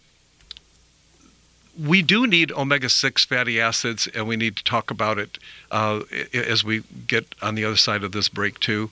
we 1.78 2.02
do 2.02 2.26
need 2.26 2.52
omega 2.52 2.88
6 2.88 3.24
fatty 3.24 3.60
acids, 3.60 4.06
and 4.14 4.26
we 4.26 4.36
need 4.36 4.56
to 4.56 4.64
talk 4.64 4.90
about 4.90 5.18
it 5.18 5.38
uh, 5.70 6.00
as 6.34 6.62
we 6.62 6.82
get 7.06 7.34
on 7.40 7.54
the 7.54 7.64
other 7.64 7.76
side 7.76 8.04
of 8.04 8.12
this 8.12 8.28
break, 8.28 8.60
too. 8.60 8.90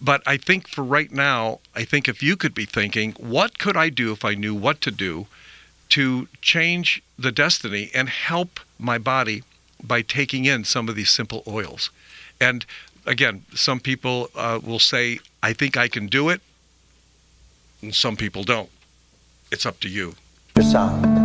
But 0.00 0.22
I 0.26 0.36
think 0.36 0.66
for 0.68 0.82
right 0.82 1.12
now, 1.12 1.60
I 1.74 1.84
think 1.84 2.08
if 2.08 2.22
you 2.22 2.36
could 2.36 2.54
be 2.54 2.64
thinking, 2.64 3.12
what 3.18 3.58
could 3.58 3.76
I 3.76 3.90
do 3.90 4.12
if 4.12 4.24
I 4.24 4.34
knew 4.34 4.54
what 4.54 4.80
to 4.82 4.90
do 4.90 5.26
to 5.90 6.28
change 6.40 7.02
the 7.18 7.32
destiny 7.32 7.90
and 7.94 8.08
help 8.08 8.60
my 8.78 8.96
body 8.96 9.42
by 9.82 10.02
taking 10.02 10.44
in 10.46 10.64
some 10.64 10.88
of 10.88 10.94
these 10.94 11.10
simple 11.10 11.42
oils? 11.46 11.90
And 12.40 12.64
again, 13.06 13.44
some 13.54 13.80
people 13.80 14.30
uh, 14.34 14.60
will 14.62 14.78
say, 14.78 15.20
I 15.42 15.52
think 15.52 15.76
I 15.76 15.88
can 15.88 16.06
do 16.06 16.30
it, 16.30 16.40
and 17.82 17.94
some 17.94 18.16
people 18.16 18.44
don't. 18.44 18.70
It's 19.52 19.66
up 19.66 19.80
to 19.80 19.88
you. 19.88 20.14
Dr. 20.54 21.19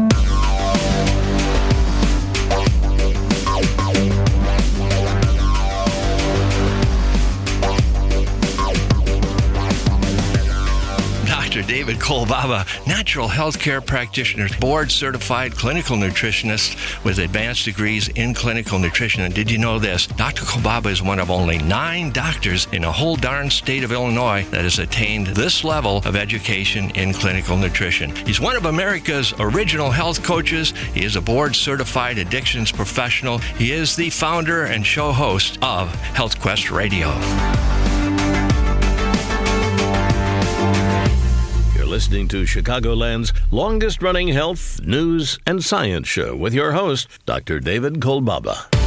David 11.67 11.97
Kolbaba, 11.97 12.65
natural 12.85 13.27
health 13.27 13.59
care 13.59 13.81
practitioner, 13.81 14.47
board 14.59 14.91
certified 14.91 15.53
clinical 15.53 15.97
nutritionist 15.97 17.03
with 17.03 17.19
advanced 17.19 17.65
degrees 17.65 18.07
in 18.09 18.33
clinical 18.33 18.77
nutrition. 18.77 19.23
And 19.23 19.33
did 19.33 19.49
you 19.49 19.57
know 19.57 19.79
this? 19.79 20.05
Dr. 20.07 20.43
Kolbaba 20.43 20.91
is 20.91 21.01
one 21.01 21.19
of 21.19 21.31
only 21.31 21.57
nine 21.57 22.11
doctors 22.11 22.67
in 22.71 22.83
a 22.83 22.91
whole 22.91 23.15
darn 23.15 23.49
state 23.49 23.83
of 23.83 23.91
Illinois 23.91 24.45
that 24.51 24.61
has 24.61 24.79
attained 24.79 25.27
this 25.27 25.63
level 25.63 25.97
of 26.05 26.15
education 26.15 26.91
in 26.91 27.13
clinical 27.13 27.57
nutrition. 27.57 28.15
He's 28.25 28.39
one 28.39 28.55
of 28.55 28.65
America's 28.65 29.33
original 29.39 29.91
health 29.91 30.23
coaches. 30.23 30.71
He 30.93 31.03
is 31.03 31.15
a 31.15 31.21
board 31.21 31.55
certified 31.55 32.17
addictions 32.17 32.71
professional. 32.71 33.39
He 33.39 33.71
is 33.71 33.95
the 33.95 34.09
founder 34.09 34.65
and 34.65 34.85
show 34.85 35.11
host 35.11 35.57
of 35.61 35.93
Health 35.95 36.39
Quest 36.39 36.69
Radio. 36.69 37.13
Listening 41.95 42.27
to 42.27 42.43
Chicagoland's 42.43 43.31
longest 43.51 44.01
running 44.01 44.27
health, 44.27 44.81
news, 44.83 45.39
and 45.47 45.63
science 45.63 46.09
show 46.09 46.35
with 46.35 46.53
your 46.53 46.73
host, 46.73 47.07
Dr. 47.25 47.61
David 47.61 48.01
Kolbaba. 48.01 48.84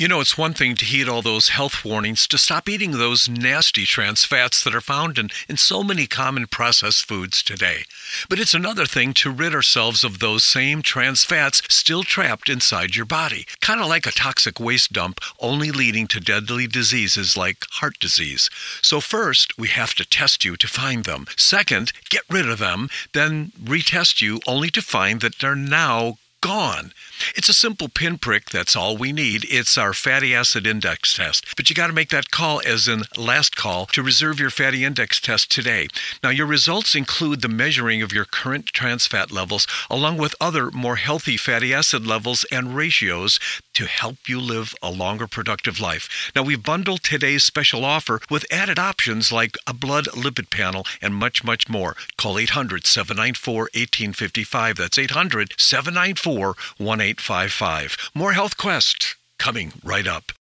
You 0.00 0.08
know, 0.08 0.22
it's 0.22 0.38
one 0.38 0.54
thing 0.54 0.76
to 0.76 0.86
heed 0.86 1.10
all 1.10 1.20
those 1.20 1.50
health 1.50 1.84
warnings, 1.84 2.26
to 2.28 2.38
stop 2.38 2.70
eating 2.70 2.92
those 2.92 3.28
nasty 3.28 3.84
trans 3.84 4.24
fats 4.24 4.64
that 4.64 4.74
are 4.74 4.80
found 4.80 5.18
in, 5.18 5.28
in 5.46 5.58
so 5.58 5.84
many 5.84 6.06
common 6.06 6.46
processed 6.46 7.06
foods 7.06 7.42
today. 7.42 7.84
But 8.26 8.38
it's 8.38 8.54
another 8.54 8.86
thing 8.86 9.12
to 9.20 9.30
rid 9.30 9.54
ourselves 9.54 10.02
of 10.02 10.18
those 10.18 10.42
same 10.42 10.80
trans 10.80 11.24
fats 11.24 11.60
still 11.68 12.02
trapped 12.02 12.48
inside 12.48 12.96
your 12.96 13.04
body. 13.04 13.44
Kind 13.60 13.78
of 13.78 13.88
like 13.88 14.06
a 14.06 14.10
toxic 14.10 14.58
waste 14.58 14.90
dump, 14.90 15.20
only 15.38 15.70
leading 15.70 16.06
to 16.06 16.18
deadly 16.18 16.66
diseases 16.66 17.36
like 17.36 17.66
heart 17.72 17.98
disease. 18.00 18.48
So, 18.80 19.02
first, 19.02 19.58
we 19.58 19.68
have 19.68 19.92
to 19.96 20.08
test 20.08 20.46
you 20.46 20.56
to 20.56 20.66
find 20.66 21.04
them. 21.04 21.26
Second, 21.36 21.92
get 22.08 22.22
rid 22.30 22.48
of 22.48 22.58
them, 22.58 22.88
then 23.12 23.52
retest 23.62 24.22
you 24.22 24.40
only 24.46 24.70
to 24.70 24.80
find 24.80 25.20
that 25.20 25.40
they're 25.40 25.54
now 25.54 26.16
gone. 26.40 26.92
It's 27.36 27.50
a 27.50 27.54
simple 27.54 27.88
pinprick, 27.88 28.48
that's 28.48 28.74
all 28.74 28.96
we 28.96 29.12
need. 29.12 29.44
It's 29.48 29.76
our 29.76 29.92
fatty 29.92 30.34
acid 30.34 30.66
index 30.66 31.14
test. 31.14 31.44
But 31.54 31.68
you 31.68 31.76
got 31.76 31.88
to 31.88 31.92
make 31.92 32.08
that 32.10 32.30
call, 32.30 32.62
as 32.64 32.88
in 32.88 33.02
last 33.16 33.56
call, 33.56 33.86
to 33.86 34.02
reserve 34.02 34.40
your 34.40 34.50
fatty 34.50 34.84
index 34.84 35.20
test 35.20 35.50
today. 35.50 35.88
Now, 36.22 36.30
your 36.30 36.46
results 36.46 36.94
include 36.94 37.42
the 37.42 37.48
measuring 37.48 38.00
of 38.00 38.12
your 38.12 38.24
current 38.24 38.66
trans 38.66 39.06
fat 39.06 39.30
levels, 39.30 39.66
along 39.90 40.16
with 40.16 40.34
other 40.40 40.70
more 40.70 40.96
healthy 40.96 41.36
fatty 41.36 41.74
acid 41.74 42.06
levels 42.06 42.44
and 42.50 42.74
ratios 42.74 43.38
to 43.74 43.84
help 43.84 44.26
you 44.26 44.40
live 44.40 44.74
a 44.82 44.90
longer, 44.90 45.26
productive 45.26 45.78
life. 45.78 46.32
Now, 46.34 46.42
we've 46.42 46.62
bundled 46.62 47.02
today's 47.02 47.44
special 47.44 47.84
offer 47.84 48.20
with 48.30 48.50
added 48.50 48.78
options 48.78 49.30
like 49.30 49.56
a 49.66 49.74
blood 49.74 50.06
lipid 50.06 50.50
panel 50.50 50.86
and 51.02 51.14
much, 51.14 51.44
much 51.44 51.68
more. 51.68 51.96
Call 52.16 52.38
800 52.38 52.86
794 52.86 53.54
1855. 53.74 54.76
That's 54.76 54.98
800 54.98 55.54
794 55.58 56.29
1855. 56.34 57.96
More 58.14 58.32
Health 58.32 58.56
Quest 58.56 59.16
coming 59.38 59.72
right 59.84 60.06
up. 60.06 60.32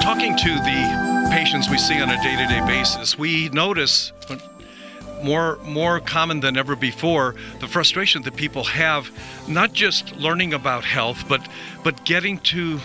Talking 0.00 0.36
to 0.36 0.48
the 0.48 1.28
patients 1.30 1.68
we 1.70 1.78
see 1.78 2.00
on 2.00 2.10
a 2.10 2.16
day 2.22 2.36
to 2.36 2.46
day 2.46 2.66
basis, 2.66 3.18
we 3.18 3.48
notice 3.50 4.12
more 5.22 5.58
more 5.64 6.00
common 6.00 6.40
than 6.40 6.56
ever 6.56 6.76
before 6.76 7.34
the 7.60 7.68
frustration 7.68 8.22
that 8.22 8.36
people 8.36 8.64
have 8.64 9.10
not 9.48 9.72
just 9.72 10.14
learning 10.16 10.54
about 10.54 10.84
health 10.84 11.24
but 11.28 11.46
but 11.84 12.04
getting 12.04 12.38
to 12.38 12.80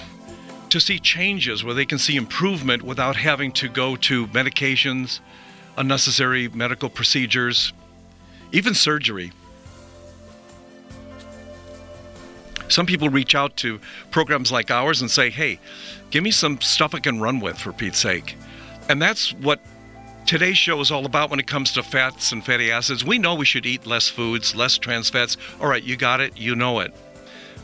to 0.69 0.79
see 0.79 0.99
changes 0.99 1.63
where 1.63 1.73
they 1.73 1.85
can 1.85 1.99
see 1.99 2.15
improvement 2.15 2.81
without 2.81 3.15
having 3.15 3.51
to 3.51 3.67
go 3.67 3.95
to 3.95 4.27
medications 4.27 5.19
unnecessary 5.77 6.47
medical 6.49 6.89
procedures 6.89 7.73
even 8.53 8.75
surgery. 8.75 9.31
Some 12.69 12.85
people 12.85 13.09
reach 13.09 13.35
out 13.35 13.57
to 13.57 13.79
programs 14.11 14.51
like 14.51 14.71
ours 14.71 15.01
and 15.01 15.11
say 15.11 15.29
hey 15.29 15.59
give 16.11 16.23
me 16.23 16.31
some 16.31 16.61
stuff 16.61 16.93
i 16.93 16.99
can 16.99 17.19
run 17.19 17.39
with 17.39 17.57
for 17.57 17.73
pete's 17.73 17.99
sake. 17.99 18.37
And 18.87 19.01
that's 19.01 19.33
what 19.33 19.59
today's 20.25 20.57
show 20.57 20.79
is 20.79 20.91
all 20.91 21.05
about 21.05 21.29
when 21.29 21.39
it 21.39 21.47
comes 21.47 21.71
to 21.73 21.83
fats 21.83 22.31
and 22.31 22.45
fatty 22.45 22.71
acids. 22.71 23.03
We 23.03 23.17
know 23.17 23.35
we 23.35 23.45
should 23.45 23.65
eat 23.65 23.85
less 23.85 24.07
foods, 24.07 24.55
less 24.55 24.77
trans 24.77 25.09
fats. 25.09 25.37
All 25.59 25.67
right, 25.67 25.83
you 25.83 25.95
got 25.95 26.21
it, 26.21 26.37
you 26.37 26.55
know 26.55 26.79
it. 26.79 26.93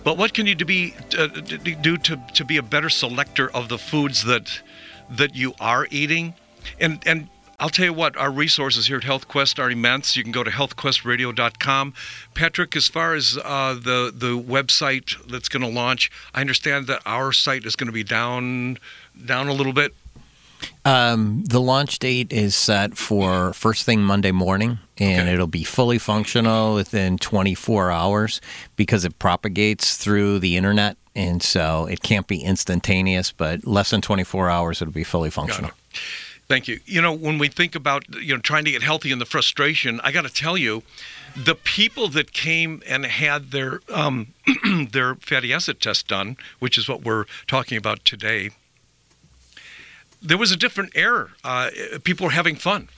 But 0.03 0.17
what 0.17 0.33
can 0.33 0.45
you 0.45 0.55
do, 0.55 0.65
be, 0.65 0.93
uh, 1.17 1.27
do 1.27 1.97
to, 1.97 2.21
to 2.33 2.45
be 2.45 2.57
a 2.57 2.63
better 2.63 2.89
selector 2.89 3.51
of 3.51 3.69
the 3.69 3.77
foods 3.77 4.23
that 4.25 4.61
that 5.09 5.35
you 5.35 5.53
are 5.59 5.87
eating? 5.89 6.35
And 6.79 7.01
and 7.05 7.27
I'll 7.59 7.69
tell 7.69 7.85
you 7.85 7.93
what, 7.93 8.15
our 8.15 8.31
resources 8.31 8.87
here 8.87 8.97
at 8.97 9.03
HealthQuest 9.03 9.59
are 9.59 9.69
immense. 9.69 10.15
You 10.15 10.23
can 10.23 10.31
go 10.31 10.45
to 10.45 10.51
healthquestradio.com. 10.51 11.93
Patrick, 12.33 12.75
as 12.77 12.87
far 12.87 13.15
as 13.15 13.37
uh, 13.43 13.73
the 13.73 14.13
the 14.15 14.39
website 14.39 15.15
that's 15.27 15.49
going 15.49 15.63
to 15.63 15.67
launch, 15.67 16.09
I 16.33 16.41
understand 16.41 16.87
that 16.87 17.01
our 17.05 17.33
site 17.33 17.65
is 17.65 17.75
going 17.75 17.87
to 17.87 17.93
be 17.93 18.03
down 18.03 18.77
down 19.25 19.49
a 19.49 19.53
little 19.53 19.73
bit. 19.73 19.93
Um, 20.89 21.43
the 21.43 21.61
launch 21.61 21.99
date 21.99 22.33
is 22.33 22.55
set 22.55 22.97
for 22.97 23.53
first 23.53 23.85
thing 23.85 24.01
Monday 24.01 24.31
morning, 24.31 24.79
and 24.97 25.21
Okay. 25.21 25.33
it'll 25.33 25.45
be 25.45 25.63
fully 25.63 25.99
functional 25.99 26.73
within 26.73 27.19
24 27.19 27.91
hours 27.91 28.41
because 28.75 29.05
it 29.05 29.19
propagates 29.19 29.97
through 29.97 30.39
the 30.39 30.57
internet, 30.57 30.97
and 31.15 31.43
so 31.43 31.85
it 31.85 32.01
can't 32.01 32.25
be 32.25 32.39
instantaneous. 32.39 33.31
But 33.31 33.67
less 33.67 33.91
than 33.91 34.01
24 34.01 34.49
hours, 34.49 34.81
it'll 34.81 34.91
be 34.91 35.03
fully 35.03 35.29
functional. 35.29 35.69
Thank 36.47 36.67
you. 36.67 36.79
You 36.87 37.03
know, 37.03 37.13
when 37.13 37.37
we 37.37 37.49
think 37.49 37.75
about 37.75 38.05
you 38.15 38.33
know 38.33 38.41
trying 38.41 38.65
to 38.65 38.71
get 38.71 38.81
healthy 38.81 39.11
and 39.11 39.21
the 39.21 39.27
frustration, 39.27 40.01
I 40.03 40.11
got 40.11 40.23
to 40.23 40.33
tell 40.33 40.57
you, 40.57 40.81
the 41.35 41.53
people 41.53 42.07
that 42.09 42.33
came 42.33 42.81
and 42.87 43.05
had 43.05 43.51
their 43.51 43.81
um, 43.93 44.33
their 44.91 45.13
fatty 45.15 45.53
acid 45.53 45.81
test 45.81 46.07
done, 46.07 46.35
which 46.57 46.79
is 46.79 46.89
what 46.89 47.03
we're 47.03 47.25
talking 47.45 47.77
about 47.77 48.03
today, 48.05 48.49
there 50.21 50.37
was 50.37 50.51
a 50.51 50.57
different 50.57 50.91
era. 50.95 51.29
Uh, 51.43 51.69
people 52.03 52.25
were 52.25 52.31
having 52.31 52.55
fun. 52.55 52.89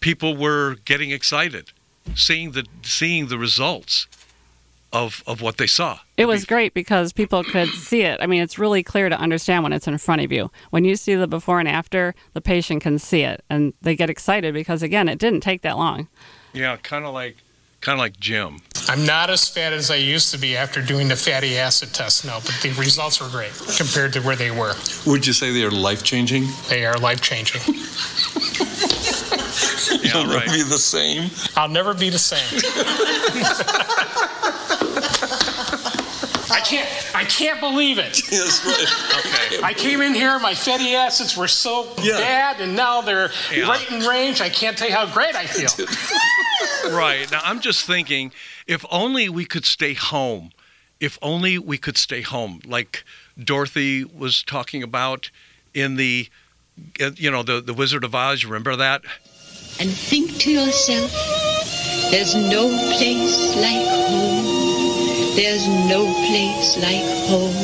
People 0.00 0.36
were 0.36 0.76
getting 0.84 1.10
excited, 1.10 1.72
seeing 2.14 2.52
the 2.52 2.64
seeing 2.82 3.26
the 3.26 3.38
results 3.38 4.06
of 4.92 5.22
of 5.26 5.40
what 5.42 5.56
they 5.56 5.66
saw. 5.66 5.98
It 6.16 6.26
was 6.26 6.44
great 6.44 6.72
because 6.74 7.12
people 7.12 7.44
could 7.44 7.68
see 7.68 8.02
it. 8.02 8.20
I 8.20 8.26
mean, 8.26 8.42
it's 8.42 8.58
really 8.58 8.82
clear 8.82 9.08
to 9.08 9.18
understand 9.18 9.62
when 9.62 9.72
it's 9.72 9.86
in 9.86 9.98
front 9.98 10.22
of 10.22 10.32
you. 10.32 10.50
When 10.70 10.84
you 10.84 10.96
see 10.96 11.14
the 11.14 11.26
before 11.26 11.60
and 11.60 11.68
after, 11.68 12.14
the 12.32 12.40
patient 12.40 12.82
can 12.82 12.98
see 12.98 13.22
it 13.22 13.44
and 13.50 13.74
they 13.82 13.94
get 13.96 14.08
excited 14.08 14.54
because, 14.54 14.82
again, 14.82 15.08
it 15.08 15.18
didn't 15.18 15.40
take 15.40 15.62
that 15.62 15.76
long. 15.76 16.08
Yeah, 16.52 16.76
kind 16.76 17.04
of 17.04 17.12
like 17.12 17.36
kind 17.80 17.94
of 17.94 18.00
like 18.00 18.18
Jim. 18.18 18.60
I'm 18.88 19.04
not 19.04 19.28
as 19.28 19.46
fat 19.46 19.74
as 19.74 19.90
I 19.90 19.96
used 19.96 20.32
to 20.32 20.38
be 20.38 20.56
after 20.56 20.80
doing 20.80 21.08
the 21.08 21.16
fatty 21.16 21.58
acid 21.58 21.92
test 21.92 22.24
now, 22.24 22.40
but 22.40 22.58
the 22.62 22.70
results 22.72 23.20
were 23.20 23.28
great 23.28 23.52
compared 23.76 24.14
to 24.14 24.20
where 24.20 24.34
they 24.34 24.50
were. 24.50 24.72
Would 25.04 25.26
you 25.26 25.34
say 25.34 25.52
they 25.52 25.62
are 25.62 25.70
life 25.70 26.02
changing? 26.02 26.46
They 26.70 26.86
are 26.86 26.96
life 26.96 27.20
changing. 27.20 27.60
You'll 30.02 30.26
never 30.26 30.46
be 30.46 30.62
the 30.62 30.78
same. 30.78 31.30
I'll 31.54 31.68
never 31.68 31.92
be 31.92 32.08
the 32.08 32.18
same. 32.18 32.62
I 36.58 36.60
can't. 36.60 36.88
I 37.14 37.24
can't 37.24 37.60
believe 37.60 37.98
it. 37.98 38.20
Yes, 38.32 38.64
right. 38.66 39.18
Okay. 39.20 39.62
I 39.62 39.72
came 39.74 40.00
in 40.00 40.12
here, 40.12 40.38
my 40.40 40.54
fatty 40.54 40.94
acids 40.94 41.36
were 41.36 41.46
so 41.48 41.94
bad, 41.96 42.60
and 42.60 42.74
now 42.74 43.00
they're 43.00 43.30
Yeah. 43.54 43.68
right 43.68 43.90
in 43.92 44.00
range. 44.00 44.40
I 44.40 44.48
can't 44.48 44.76
tell 44.76 44.88
you 44.88 44.94
how 44.94 45.06
great 45.06 45.34
I 45.36 45.46
feel. 45.46 45.70
right. 46.96 47.30
Now, 47.30 47.40
I'm 47.44 47.60
just 47.60 47.86
thinking 47.86 48.32
if 48.66 48.84
only 48.90 49.28
we 49.28 49.44
could 49.44 49.64
stay 49.64 49.94
home. 49.94 50.50
If 51.00 51.16
only 51.22 51.58
we 51.58 51.78
could 51.78 51.96
stay 51.96 52.22
home, 52.22 52.60
like 52.66 53.04
Dorothy 53.42 54.04
was 54.04 54.42
talking 54.42 54.82
about 54.82 55.30
in 55.74 55.94
the, 55.94 56.28
uh, 57.00 57.12
you 57.14 57.30
know, 57.30 57.44
the, 57.44 57.60
the 57.60 57.72
Wizard 57.74 58.02
of 58.02 58.14
Oz. 58.16 58.42
You 58.42 58.48
remember 58.48 58.74
that? 58.76 59.02
and 59.80 59.90
think 59.90 60.36
to 60.38 60.50
yourself, 60.50 61.12
there's 62.10 62.34
no 62.34 62.66
place 62.96 63.54
like 63.56 63.86
home. 63.86 64.57
There's 65.38 65.68
no 65.68 66.04
place 66.26 66.76
like 66.78 67.04
home. 67.28 67.54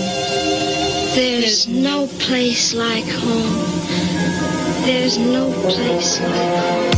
There's 1.16 1.66
no 1.66 2.06
place 2.06 2.72
like 2.72 3.04
home. 3.04 3.66
There's 4.84 5.18
no 5.18 5.50
place 5.50 6.20
like 6.20 6.54
home. 6.62 6.92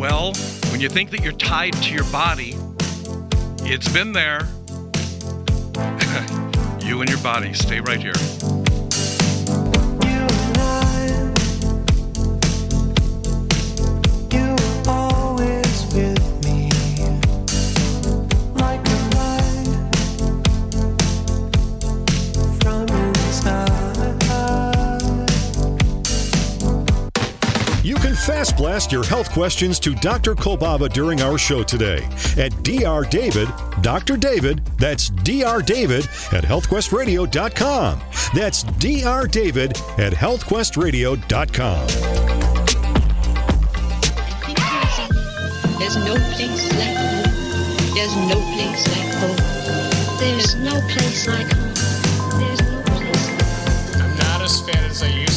Well, 0.00 0.32
when 0.72 0.80
you 0.80 0.88
think 0.88 1.10
that 1.10 1.22
you're 1.22 1.32
tied 1.32 1.74
to 1.84 1.94
your 1.94 2.10
body, 2.10 2.56
it's 3.60 3.88
been 3.92 4.12
there. 4.12 4.48
you 6.84 7.00
and 7.00 7.08
your 7.08 7.20
body, 7.22 7.54
stay 7.54 7.78
right 7.78 8.02
here. 8.02 8.14
Fast 28.20 28.56
blast 28.56 28.92
your 28.92 29.04
health 29.04 29.30
questions 29.32 29.78
to 29.80 29.94
Dr. 29.94 30.34
Kolbaba 30.34 30.92
during 30.92 31.22
our 31.22 31.38
show 31.38 31.62
today 31.62 32.06
at 32.36 32.50
Dr. 32.62 33.08
David, 33.08 33.48
Dr. 33.80 34.16
David, 34.16 34.64
that's 34.78 35.08
Dr. 35.10 35.64
David 35.64 36.04
at 36.32 36.44
healthquestradio.com. 36.44 38.00
That's 38.34 38.62
Dr. 38.64 39.26
David 39.26 39.70
at 39.98 40.12
healthquestradio.com. 40.12 41.86
There's 45.78 45.96
no 45.96 46.14
place 46.34 46.72
like 46.76 46.96
home. 46.96 47.94
There's 47.94 48.16
no 48.16 48.38
place 48.54 48.86
like 48.88 49.14
home. 49.14 49.36
There's 50.18 50.54
no 50.56 50.80
place 50.88 51.26
like 51.26 51.52
home. 51.52 51.74
There's 52.38 52.60
no 52.60 52.82
place 52.84 53.28
I'm 53.96 54.16
not 54.18 54.42
as 54.42 54.60
fat 54.60 54.84
as 54.90 55.02
I 55.02 55.08
used 55.08 55.29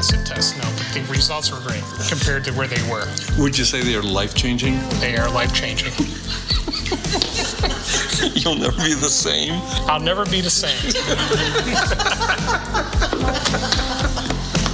acid 0.00 0.24
test 0.24 0.56
now, 0.56 0.64
but 0.78 0.86
the 0.94 1.02
results 1.12 1.52
were 1.52 1.60
great 1.60 1.84
compared 2.08 2.42
to 2.42 2.50
where 2.54 2.66
they 2.66 2.80
were. 2.90 3.04
Would 3.36 3.58
you 3.58 3.66
say 3.66 3.82
they 3.82 3.94
are 3.94 4.02
life 4.02 4.34
changing? 4.34 4.78
They 4.98 5.18
are 5.18 5.30
life 5.30 5.52
changing. 5.52 5.92
You'll 8.34 8.54
never 8.54 8.78
be 8.78 8.94
the 8.94 9.10
same. 9.10 9.60
I'll 9.90 10.00
never 10.00 10.24
be 10.24 10.40
the 10.40 10.48
same. 10.48 10.72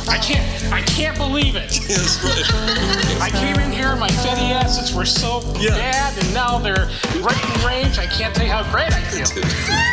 I 0.08 0.18
can't. 0.18 0.72
I 0.72 0.82
can't 0.82 1.18
believe 1.18 1.56
it. 1.56 1.76
Yes, 1.88 2.22
right. 2.22 3.20
I 3.20 3.30
came 3.30 3.58
in 3.58 3.72
here, 3.72 3.96
my 3.96 4.08
fatty 4.22 4.52
acids 4.52 4.94
were 4.94 5.04
so 5.04 5.40
bad, 5.54 6.16
and 6.22 6.32
now 6.32 6.58
they're 6.58 6.88
right 7.20 7.56
in 7.56 7.66
range. 7.66 7.98
I 7.98 8.06
can't 8.06 8.32
tell 8.32 8.46
you 8.46 8.52
how 8.52 8.62
great 8.70 8.92
I 8.92 9.00
feel. 9.00 9.26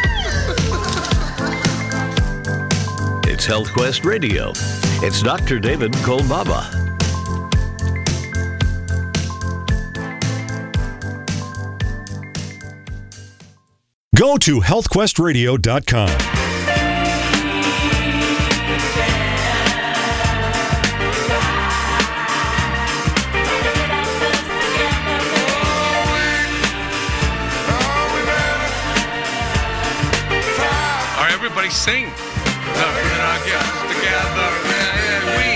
It's 3.44 3.50
Health 3.50 3.74
Quest 3.74 4.06
Radio. 4.06 4.54
It's 5.02 5.22
Dr. 5.22 5.60
David 5.60 5.92
Kolbaba. 5.92 6.64
Go 14.16 14.38
to 14.38 14.62
healthquestradio.com. 14.62 16.10
All 31.18 31.26
right, 31.26 32.33
together, 33.90 34.50
we. 35.38 35.52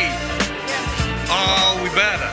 We 1.83 1.89
better. 1.95 2.31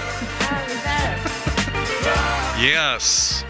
Yes. 2.61 3.45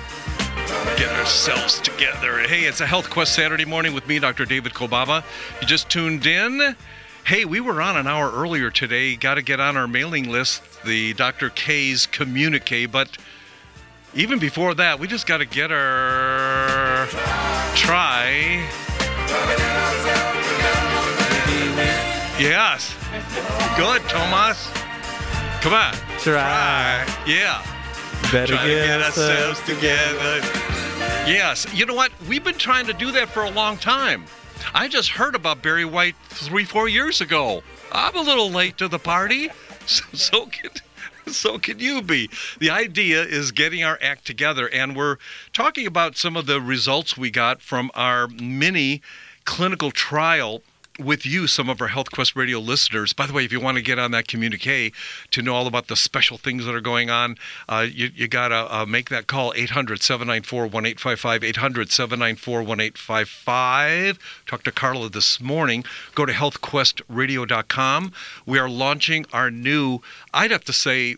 Get 0.97 1.11
ourselves 1.13 1.81
together. 1.81 2.39
Hey, 2.41 2.65
it's 2.65 2.81
a 2.81 2.87
Health 2.87 3.11
Quest 3.11 3.35
Saturday 3.35 3.65
morning 3.65 3.95
with 3.95 4.07
me, 4.07 4.19
Dr. 4.19 4.45
David 4.45 4.73
Kolbaba. 4.75 5.25
You 5.61 5.67
just 5.67 5.89
tuned 5.89 6.27
in. 6.27 6.77
Hey, 7.25 7.45
we 7.45 7.61
were 7.61 7.81
on 7.81 7.97
an 7.97 8.07
hour 8.07 8.31
earlier 8.33 8.71
today. 8.71 9.17
Got 9.17 9.35
to 9.37 9.43
get 9.43 9.61
on 9.61 9.77
our 9.77 9.89
mailing 9.89 10.31
list, 10.31 10.83
the 10.85 11.15
Dr. 11.15 11.49
K's 11.51 12.07
communique. 12.07 12.87
But 12.87 13.17
even 14.15 14.39
before 14.39 14.75
that, 14.75 14.99
we 15.01 15.09
just 15.09 15.27
got 15.27 15.39
to 15.39 15.47
get 15.47 15.73
our 15.73 17.07
try. 17.75 18.69
Yes. 22.45 22.95
Good, 23.75 24.03
Tomas. 24.03 24.69
Come 25.63 25.73
on. 25.73 25.95
Try. 26.19 27.07
Yeah. 27.27 27.65
Better 28.31 28.53
Try 28.53 28.63
to 28.65 28.69
get 28.69 28.87
get 28.87 29.01
ourselves 29.01 29.31
ourselves 29.31 29.61
together. 29.61 30.41
Yes. 31.27 31.67
You 31.73 31.87
know 31.87 31.95
what? 31.95 32.13
We've 32.29 32.45
been 32.45 32.59
trying 32.59 32.87
to 32.89 32.93
do 32.93 33.13
that 33.13 33.31
for 33.31 33.45
a 33.45 33.51
long 33.51 33.79
time. 33.79 34.27
I 34.75 34.89
just 34.89 35.09
heard 35.09 35.35
about 35.35 35.63
Barry 35.63 35.87
White 35.87 36.17
three, 36.29 36.65
four 36.65 36.87
years 36.87 37.23
ago. 37.23 37.63
I'm 37.93 38.15
a 38.15 38.21
little 38.21 38.51
late 38.51 38.77
to 38.77 38.89
the 38.89 38.99
party. 38.99 39.49
So, 39.87 40.05
so 40.13 40.47
can 40.47 40.71
so 41.27 41.59
can 41.59 41.79
you 41.79 42.01
be. 42.03 42.31
The 42.59 42.71
idea 42.71 43.23
is 43.23 43.53
getting 43.53 43.85
our 43.85 43.99
act 44.03 44.27
together, 44.27 44.69
and 44.69 44.97
we're 44.97 45.17
talking 45.53 45.87
about 45.87 46.17
some 46.17 46.37
of 46.37 46.47
the 46.47 46.61
results 46.61 47.17
we 47.17 47.31
got 47.31 47.61
from 47.61 47.91
our 47.95 48.29
mini 48.29 49.03
clinical 49.45 49.91
trial 49.91 50.63
with 50.99 51.27
you, 51.27 51.47
some 51.47 51.69
of 51.69 51.81
our 51.81 51.89
Health 51.89 52.11
Quest 52.11 52.37
Radio 52.37 52.59
listeners. 52.59 53.13
By 53.13 53.27
the 53.27 53.33
way, 53.33 53.45
if 53.45 53.53
you 53.53 53.61
want 53.61 53.77
to 53.77 53.83
get 53.83 53.99
on 53.99 54.13
that 54.13 54.29
communique 54.29 54.93
to 55.33 55.43
know 55.43 55.55
all 55.55 55.67
about 55.67 55.89
the 55.89 55.97
special 55.97 56.39
things 56.39 56.65
that 56.65 56.75
are 56.75 56.81
going 56.81 57.11
on, 57.11 57.37
uh, 57.69 57.87
you, 57.91 58.11
you 58.15 58.29
got 58.29 58.49
to 58.49 58.75
uh, 58.75 58.87
make 58.87 59.09
that 59.11 59.27
call 59.27 59.53
800 59.57 60.03
794 60.03 60.63
1855. 60.63 61.45
800 61.45 61.91
794 61.91 62.59
1855. 62.59 64.19
Talked 64.47 64.65
to 64.65 64.73
Carla 64.73 65.09
this 65.09 65.41
morning. 65.41 65.85
Go 66.15 66.25
to 66.27 66.33
healthquestradio.com. 66.33 68.13
We 68.47 68.59
are 68.59 68.69
launching 68.69 69.27
our 69.33 69.51
new, 69.51 70.01
I'd 70.33 70.51
have 70.51 70.65
to 70.65 70.73
say, 70.73 71.17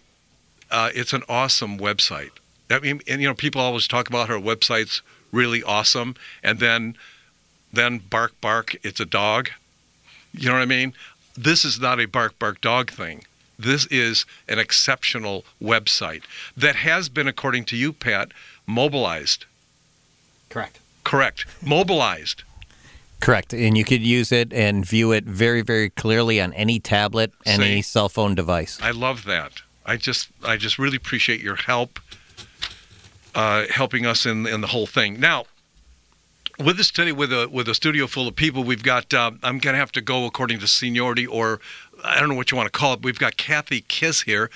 uh, 0.71 0.91
it's 0.95 1.13
an 1.13 1.23
awesome 1.29 1.79
website. 1.79 2.31
I 2.71 2.81
mean, 2.81 3.01
and 3.07 3.21
you 3.21 3.29
know, 3.29 3.35
people 3.35 3.61
always 3.61 3.87
talk 3.87 4.09
about 4.09 4.31
our 4.31 4.39
website's 4.39 5.03
really 5.33 5.63
awesome, 5.63 6.17
and 6.43 6.59
then 6.59 6.97
then 7.73 7.99
bark 7.99 8.41
bark, 8.41 8.75
it's 8.83 9.01
a 9.01 9.05
dog. 9.05 9.51
You 10.37 10.49
know 10.49 10.55
what 10.55 10.63
I 10.63 10.67
mean? 10.67 10.95
This 11.37 11.65
is 11.65 11.81
not 11.81 12.01
a 12.01 12.07
bark 12.07 12.39
bark 12.39 12.61
dog 12.61 12.91
thing. 12.91 13.25
This 13.59 13.87
is 13.87 14.27
an 14.49 14.59
exceptional 14.59 15.45
website 15.63 16.23
that 16.57 16.77
has 16.77 17.09
been, 17.09 17.27
according 17.27 17.65
to 17.67 17.77
you, 17.77 17.93
Pat, 17.93 18.33
mobilized. 18.67 19.47
Correct. 20.51 20.79
Correct. 21.05 21.47
Mobilized. 21.63 22.43
Correct. 23.21 23.55
And 23.55 23.79
you 23.79 23.85
could 23.85 24.03
use 24.03 24.31
it 24.31 24.53
and 24.53 24.85
view 24.85 25.13
it 25.13 25.25
very, 25.25 25.63
very 25.63 25.89
clearly 25.89 26.41
on 26.41 26.53
any 26.53 26.79
tablet, 26.79 27.33
any 27.47 27.77
See? 27.77 27.83
cell 27.83 28.09
phone 28.09 28.35
device. 28.35 28.79
I 28.83 28.91
love 28.91 29.25
that. 29.25 29.63
I 29.87 29.97
just 29.97 30.29
I 30.45 30.57
just 30.57 30.79
really 30.79 30.97
appreciate 30.97 31.41
your 31.41 31.57
help 31.57 31.99
uh, 33.35 33.67
helping 33.71 34.05
us 34.05 34.27
in 34.27 34.47
in 34.47 34.61
the 34.61 34.67
whole 34.67 34.87
thing. 34.87 35.21
Now, 35.21 35.45
with 36.59 36.81
us 36.81 36.91
today, 36.91 37.13
with 37.13 37.33
a 37.33 37.49
with 37.49 37.69
a 37.69 37.75
studio 37.75 38.07
full 38.07 38.29
of 38.29 38.37
people, 38.37 38.65
we've 38.65 38.83
got. 38.83 39.13
Uh, 39.13 39.33
I'm 39.43 39.59
gonna 39.59 39.79
have 39.79 39.93
to 39.93 40.01
go 40.01 40.25
according 40.27 40.59
to 40.61 40.69
seniority, 40.69 41.27
or 41.27 41.61
I 42.03 42.19
don't 42.19 42.29
know 42.29 42.35
what 42.35 42.51
you 42.51 42.57
want 42.57 42.73
to 42.73 42.79
call 42.79 42.95
it. 42.95 43.03
We've 43.03 43.19
got 43.19 43.37
Kathy 43.37 43.83
Kiss 43.83 44.23
here. 44.23 44.51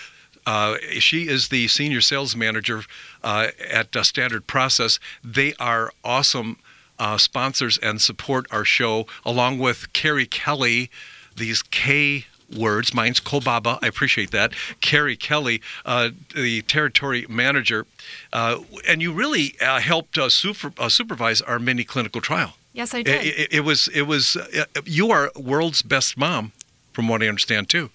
Uh, 0.47 0.77
she 0.99 1.29
is 1.29 1.49
the 1.49 1.69
senior 1.69 2.01
sales 2.01 2.35
manager 2.35 2.83
uh, 3.23 3.49
at 3.71 3.95
uh, 3.95 4.03
Standard 4.03 4.47
Process. 4.47 4.99
They 5.23 5.55
are 5.61 5.93
awesome 6.03 6.57
uh, 6.99 7.19
sponsors 7.19 7.79
and 7.79 8.01
support 8.01 8.47
our 8.51 8.65
show, 8.65 9.07
along 9.25 9.59
with 9.59 9.93
Carrie 9.93 10.27
Kelly. 10.27 10.91
These 11.37 11.63
K 11.63 12.27
words. 12.57 12.93
Mine's 12.95 13.21
Kolbaba. 13.21 13.79
I 13.83 13.87
appreciate 13.87 14.31
that. 14.33 14.53
Carrie 14.81 15.17
Kelly, 15.17 15.61
uh, 15.85 16.11
the 16.35 16.63
territory 16.63 17.27
manager, 17.29 17.87
uh, 18.33 18.59
and 18.89 19.01
you 19.03 19.13
really 19.13 19.55
uh, 19.61 19.81
helped 19.81 20.19
uh, 20.19 20.29
super, 20.29 20.73
uh, 20.79 20.89
supervise 20.89 21.41
our 21.43 21.59
mini 21.59 21.85
clinical 21.85 22.21
trial. 22.21 22.55
Yes, 22.73 22.95
I 22.95 22.99
It, 22.99 23.05
did. 23.05 23.25
it, 23.27 23.53
it 23.53 23.61
was. 23.61 23.89
It 23.89 24.03
was. 24.03 24.37
Uh, 24.37 24.65
you 24.85 25.11
are 25.11 25.31
world's 25.37 25.83
best 25.83 26.17
mom, 26.17 26.53
from 26.93 27.09
what 27.09 27.23
I 27.23 27.27
understand 27.29 27.69
too. 27.69 27.91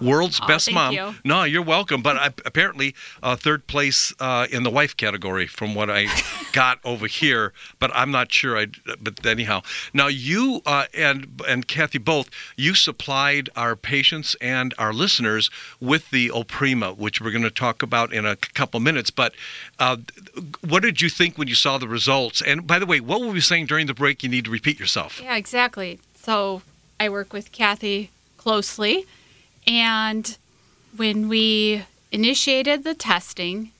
World's 0.00 0.40
Aw, 0.40 0.46
best 0.46 0.66
thank 0.66 0.74
mom. 0.74 0.94
you. 0.94 1.14
No, 1.24 1.44
you're 1.44 1.62
welcome. 1.62 2.02
But 2.02 2.16
I, 2.16 2.26
apparently, 2.44 2.94
uh, 3.22 3.36
third 3.36 3.66
place 3.66 4.12
uh, 4.20 4.46
in 4.50 4.62
the 4.62 4.70
wife 4.70 4.96
category, 4.96 5.46
from 5.46 5.74
what 5.74 5.90
I 5.90 6.06
got 6.52 6.78
over 6.84 7.06
here. 7.06 7.52
But 7.78 7.90
I'm 7.94 8.10
not 8.10 8.32
sure. 8.32 8.58
I. 8.58 8.66
But 9.00 9.24
anyhow, 9.26 9.62
now 9.92 10.08
you 10.08 10.62
uh, 10.66 10.86
and 10.94 11.40
and 11.48 11.66
Kathy 11.66 11.98
both 11.98 12.30
you 12.56 12.74
supplied 12.74 13.50
our 13.56 13.76
patients 13.76 14.36
and 14.40 14.74
our 14.78 14.92
listeners 14.92 15.50
with 15.80 16.10
the 16.10 16.28
Olprima, 16.28 16.96
which 16.96 17.20
we're 17.20 17.30
going 17.30 17.44
to 17.44 17.50
talk 17.50 17.82
about 17.82 18.12
in 18.12 18.26
a 18.26 18.36
couple 18.36 18.80
minutes. 18.80 19.10
But 19.10 19.34
uh, 19.78 19.98
what 20.66 20.82
did 20.82 21.00
you 21.00 21.08
think 21.08 21.38
when 21.38 21.48
you 21.48 21.54
saw 21.54 21.78
the 21.78 21.88
results? 21.88 22.42
And 22.42 22.66
by 22.66 22.78
the 22.78 22.86
way, 22.86 23.00
what 23.00 23.20
were 23.20 23.28
we 23.28 23.40
saying 23.40 23.66
during 23.66 23.86
the 23.86 23.94
break? 23.94 24.22
You 24.22 24.28
need 24.28 24.44
to 24.46 24.50
repeat 24.50 24.78
yourself. 24.78 25.20
Yeah, 25.22 25.36
exactly. 25.36 25.98
So 26.14 26.62
I 26.98 27.08
work 27.08 27.32
with 27.32 27.52
Kathy 27.52 28.10
closely, 28.36 29.06
and 29.66 30.36
when 30.96 31.28
we 31.28 31.84
initiated 32.12 32.84
the 32.84 32.94
testing. 32.94 33.70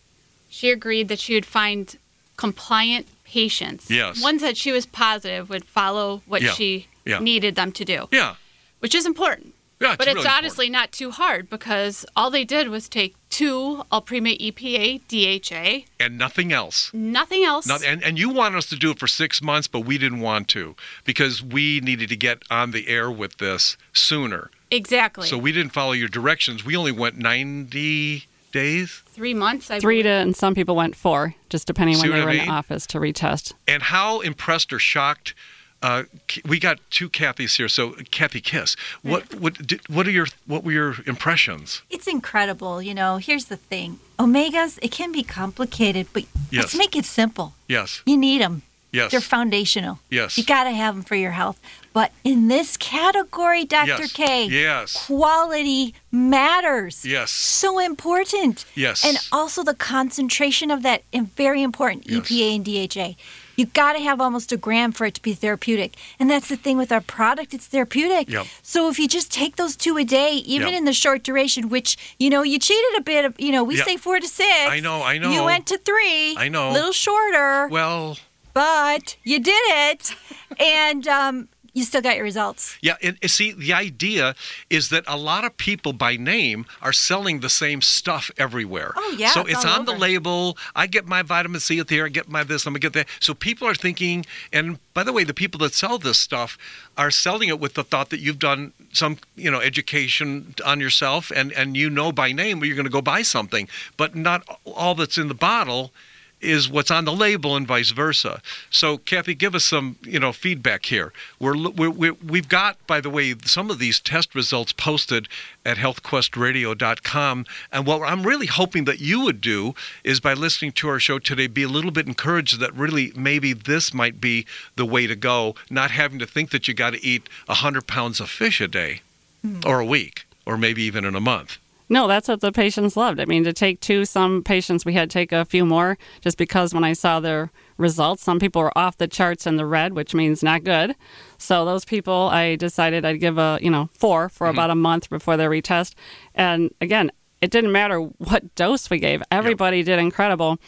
She 0.49 0.71
agreed 0.71 1.09
that 1.09 1.19
she 1.21 1.35
would 1.35 1.47
find 1.47 1.97
compliant 2.37 3.07
patients. 3.25 3.91
Yes. 3.91 4.23
Ones 4.23 4.43
that 4.43 4.57
she 4.57 4.73
was 4.73 4.87
positive 4.87 5.49
would 5.51 5.65
follow 5.65 6.23
what 6.27 6.43
Yeah. 6.43 6.55
she 6.55 6.87
Yeah. 7.05 7.19
needed 7.21 7.55
them 7.55 7.71
to 7.73 7.85
do. 7.85 8.09
Yeah. 8.11 8.35
Which 8.81 8.95
is 8.95 9.07
important. 9.07 9.55
Yeah, 9.81 9.91
it's 9.93 9.97
but 9.99 10.09
it's 10.09 10.17
really 10.17 10.29
honestly 10.29 10.69
not 10.71 10.93
too 10.93 11.11
hard 11.11 11.49
because 11.49 12.05
all 12.17 12.31
they 12.31 12.45
did 12.45 12.69
was 12.69 12.89
take 12.89 13.15
two 13.31 13.83
Olprima 13.91 14.37
E 14.39 14.53
EPA 14.53 15.01
DHA, 15.09 15.87
And 15.99 16.19
nothing 16.19 16.53
else. 16.53 16.93
nothing 16.93 17.45
else. 17.45 17.67
Not, 17.67 17.83
and, 17.85 18.03
and 18.03 18.19
you 18.19 18.29
wanted 18.29 18.59
us 18.59 18.67
to 18.67 18.77
do 18.77 18.91
it 18.91 18.99
for 18.99 19.07
six 19.07 19.41
months, 19.41 19.69
but 19.69 19.81
we 19.81 19.97
didn't 19.99 20.21
want 20.21 20.49
to 20.49 20.75
because 21.05 21.43
we 21.43 21.81
needed 21.81 22.09
to 22.11 22.17
get 22.17 22.43
on 22.51 22.73
the 22.73 22.89
air 22.89 23.11
with 23.11 23.39
this 23.39 23.77
sooner. 23.93 24.51
exactly. 24.71 25.27
So 25.27 25.39
we 25.39 25.53
didn't 25.53 25.73
follow 25.73 25.93
your 25.93 26.09
directions. 26.09 26.65
We 26.65 26.77
only 26.77 26.93
went 26.93 27.17
90 27.19 28.27
days. 28.53 29.03
Three 29.07 29.35
months. 29.35 29.71
I 29.71 29.79
Three 29.81 30.03
believe. 30.03 30.05
to, 30.13 30.23
and 30.23 30.37
some 30.37 30.55
people 30.55 30.75
went 30.75 30.97
four, 30.97 31.35
just 31.49 31.67
depending 31.67 31.97
See 31.97 32.03
when 32.09 32.19
they 32.19 32.19
what 32.19 32.23
I 32.23 32.25
were 32.35 32.41
in 32.41 32.47
the 32.47 32.53
office 32.53 32.87
to 32.89 32.99
retest. 32.99 33.53
And 33.69 33.83
how 33.85 34.21
impressed 34.21 34.73
or 34.73 34.79
shocked. 34.79 35.35
Uh, 35.83 36.03
we 36.47 36.59
got 36.59 36.79
two 36.91 37.09
Kathys 37.09 37.57
here. 37.57 37.69
So 37.69 37.93
Kathy 38.11 38.41
Kiss, 38.41 38.77
what 39.03 39.35
what 39.35 39.55
did, 39.67 39.81
what 39.89 40.07
are 40.07 40.11
your 40.11 40.27
what 40.47 40.63
were 40.63 40.73
your 40.73 40.97
impressions? 41.07 41.83
It's 41.89 42.07
incredible. 42.07 42.83
You 42.83 42.95
know, 42.95 43.17
here's 43.17 43.47
the 43.47 43.57
thing 43.57 43.99
omegas, 44.19 44.79
it 44.83 44.91
can 44.93 45.11
be 45.13 45.23
complicated, 45.23 46.07
but 46.13 46.25
Yes. 46.51 46.65
let's 46.65 46.77
make 46.77 46.95
it 46.97 47.05
simple. 47.07 47.55
Yes. 47.69 48.03
You 48.05 48.17
need 48.19 48.43
them. 48.43 48.63
Yes. 48.93 49.13
They're 49.13 49.21
foundational. 49.21 50.01
Yes. 50.11 50.37
You 50.37 50.45
got 50.45 50.65
to 50.65 50.73
have 50.73 50.97
them 50.97 51.05
for 51.05 51.15
your 51.15 51.31
health. 51.31 51.61
But 51.93 52.11
in 52.25 52.49
this 52.49 52.77
category, 52.77 53.65
Dr. 53.65 53.87
Yes. 54.03 54.13
K, 54.13 54.47
Yes. 54.47 55.07
quality 55.07 55.95
matters. 56.11 57.05
Yes. 57.07 57.31
So 57.31 57.79
important. 57.79 58.65
Yes. 58.75 59.05
And 59.05 59.17
also 59.31 59.63
the 59.63 59.75
concentration 59.75 60.71
of 60.73 60.83
that, 60.83 61.03
and 61.13 61.33
very 61.37 61.63
important, 61.63 62.07
Yes. 62.09 62.19
EPA 62.29 62.57
and 62.57 62.65
DHA. 62.65 63.17
You 63.61 63.67
got 63.67 63.93
to 63.93 63.99
have 64.01 64.23
almost 64.23 64.53
a 64.53 64.57
gram 64.57 64.91
for 64.91 65.05
it 65.05 65.13
to 65.17 65.21
be 65.21 65.35
therapeutic. 65.35 65.95
And 66.19 66.31
that's 66.31 66.49
the 66.49 66.57
thing 66.57 66.79
with 66.79 66.91
our 66.91 67.03
product, 67.03 67.53
it's 67.53 67.67
therapeutic. 67.67 68.31
Yep. 68.31 68.47
So 68.63 68.89
if 68.89 68.99
you 68.99 69.07
just 69.07 69.31
take 69.31 69.57
those 69.57 69.77
two 69.77 69.99
a 69.99 70.05
day, 70.05 70.33
even 70.47 70.69
Yep. 70.69 70.79
in 70.79 70.85
the 70.87 70.95
short 70.95 71.23
duration, 71.23 71.69
which, 71.69 71.99
you 72.19 72.31
know, 72.31 72.43
you 72.43 72.59
cheated 72.59 72.97
a 72.97 73.03
bit, 73.03 73.27
of, 73.27 73.39
you 73.39 73.53
know, 73.53 73.63
we 73.63 73.77
Yep. 73.77 73.87
say 73.87 73.97
four 73.99 74.19
to 74.19 74.27
six. 74.27 74.49
I 74.71 74.81
know, 74.81 75.03
I 75.03 75.19
know. 75.19 75.31
You 75.31 75.45
went 75.45 75.67
to 75.67 75.77
three. 75.77 76.35
I 76.39 76.49
know. 76.49 76.71
A 76.71 76.73
little 76.73 76.93
shorter, 76.93 77.69
Well, 77.69 78.17
but 78.55 79.17
you 79.25 79.39
did 79.41 79.53
it. 79.53 80.15
and 80.59 81.07
um, 81.07 81.49
you 81.73 81.85
still 81.85 82.03
got 82.03 82.17
your 82.17 82.25
results. 82.25 82.77
Yeah, 82.83 82.97
and, 83.03 83.17
see, 83.31 83.53
the 83.53 83.73
idea 83.73 84.35
is 84.69 84.89
that 84.89 85.05
a 85.07 85.17
lot 85.17 85.45
of 85.45 85.57
people 85.57 85.93
by 85.93 86.17
name 86.17 86.67
are 86.83 86.93
selling 86.93 87.41
the 87.41 87.49
same 87.49 87.81
stuff 87.83 88.31
everywhere. 88.37 88.93
Oh, 88.97 89.17
yeah, 89.17 89.31
So 89.31 89.43
it's 89.47 89.61
it's 89.65 89.79
on 89.79 89.85
the 89.85 89.93
label. 89.93 90.57
I 90.75 90.87
get 90.87 91.07
my 91.07 91.23
vitamin 91.23 91.61
C 91.61 91.79
at 91.79 91.89
there. 91.89 92.07
I 92.07 92.09
get 92.09 92.29
my 92.29 92.45
this. 92.45 92.67
I'm 92.67 92.73
gonna 92.73 92.81
get 92.81 92.93
that. 92.95 93.07
So 93.21 93.35
people 93.35 93.69
are 93.69 93.75
thinking. 93.75 94.27
And 94.53 94.79
by 94.95 95.03
the 95.05 95.13
way, 95.13 95.25
the 95.25 95.35
people 95.35 95.59
that 95.61 95.75
sell 95.75 95.99
this 95.99 96.19
stuff 96.19 96.57
are 96.97 97.11
selling 97.11 97.49
it 97.49 97.61
with 97.61 97.75
the 97.75 97.85
thought 97.85 98.11
that 98.11 98.21
you've 98.21 98.39
done 98.39 98.73
some, 98.93 99.19
you 99.37 99.51
know, 99.51 99.61
education 99.61 100.55
on 100.65 100.81
yourself, 100.81 101.31
and 101.35 101.53
and 101.53 101.77
you 101.77 101.91
know 101.91 102.13
by 102.13 102.33
name 102.33 102.61
where 102.61 102.67
you're 102.67 102.77
gonna 102.77 102.89
go 102.89 103.03
buy 103.03 103.23
something. 103.23 103.69
But 103.97 104.15
not 104.15 104.43
all 104.65 104.95
that's 104.95 105.19
in 105.19 105.29
the 105.29 105.35
bottle 105.35 105.93
is 106.41 106.69
what's 106.69 106.91
on 106.91 107.05
the 107.05 107.13
label 107.13 107.57
and 107.57 107.67
vice 107.67 107.91
versa. 107.91 108.41
So, 108.71 108.99
Kathy, 108.99 109.35
give 109.35 109.55
us 109.55 109.65
some, 109.65 109.97
you 110.03 110.19
know, 110.19 110.33
feedback 110.33 110.87
here. 110.87 111.13
We're, 111.39 111.71
we're, 111.71 111.91
we're 111.91 112.13
we've 112.15 112.49
got, 112.49 112.85
by 112.87 113.01
the 113.01 113.11
way, 113.11 113.35
some 113.45 113.71
of 113.71 113.79
these 113.79 114.01
test 114.01 114.35
results 114.35 114.73
posted 114.73 115.29
at 115.65 115.77
healthquestradio.com. 115.77 117.47
And 117.73 117.87
what 117.87 118.03
I'm 118.03 118.23
really 118.23 118.47
hoping 118.47 118.85
that 118.85 119.01
you 119.01 119.21
would 119.21 119.41
do 119.41 119.75
is 120.05 120.21
by 120.21 120.35
listening 120.35 120.73
to 120.73 120.89
our 120.89 120.99
show 120.99 121.19
today, 121.19 121.47
be 121.47 121.63
a 121.63 121.69
little 121.69 121.91
bit 121.91 122.07
encouraged 122.07 122.59
that 122.61 122.75
really 122.75 123.13
maybe 123.15 123.53
this 123.53 123.93
might 123.93 124.21
be 124.21 124.47
the 124.77 124.87
way 124.87 125.07
to 125.07 125.17
go, 125.17 125.55
not 125.69 125.91
having 125.91 126.19
to 126.19 126.27
think 126.27 126.51
that 126.51 126.69
you 126.69 126.75
got 126.75 126.95
to 126.95 127.05
eat 127.05 127.29
100 127.47 127.87
pounds 127.87 128.21
of 128.21 128.31
fish 128.31 128.61
a 128.61 128.69
day 128.69 129.03
hmm. 129.43 129.61
or 129.67 129.81
a 129.81 129.87
week 129.87 130.27
or 130.47 130.57
maybe 130.57 130.83
even 130.83 131.05
in 131.05 131.15
a 131.15 131.21
month. 131.21 131.59
No, 131.93 132.07
that's 132.07 132.29
what 132.29 132.41
the 132.41 132.53
patients 132.53 132.97
loved. 132.97 133.19
I 133.19 133.25
mean, 133.25 133.43
to 133.43 133.53
take 133.53 133.81
two, 133.81 134.05
some 134.05 134.45
patients 134.45 134.85
we 134.85 134.95
had 134.95 135.11
to 135.11 135.13
take 135.13 135.33
a 135.33 135.45
few 135.45 135.67
more 135.67 135.99
just 136.21 136.39
because 136.39 136.73
when 136.73 136.85
I 136.85 136.93
saw 136.93 137.19
their 137.19 137.51
results, 137.79 138.23
some 138.23 138.39
people 138.39 138.63
were 138.63 138.79
off 138.79 138.97
the 138.97 139.09
charts 139.09 139.45
in 139.45 139.57
the 139.57 139.67
red, 139.67 139.93
which 139.95 140.15
means 140.15 140.41
not 140.43 140.63
good. 140.63 140.95
So 141.37 141.65
those 141.65 141.85
people, 141.85 142.29
I 142.33 142.55
decided 142.55 143.05
I'd 143.05 143.19
give 143.19 143.39
a 143.39 143.59
you 143.61 143.71
know 143.71 143.91
four 143.93 144.29
for 144.29 144.47
Mhm. 144.47 144.51
about 144.51 144.71
a 144.71 144.77
month 144.77 145.11
before 145.11 145.37
their 145.37 145.51
retest. 145.51 145.95
And 146.35 146.71
again, 146.81 147.11
it 147.43 147.51
didn't 147.51 147.73
matter 147.73 147.99
what 148.01 148.55
dose 148.55 148.89
we 148.89 149.01
gave; 149.01 149.21
everybody 149.33 149.83
did 149.83 149.99
incredible. 149.99 150.59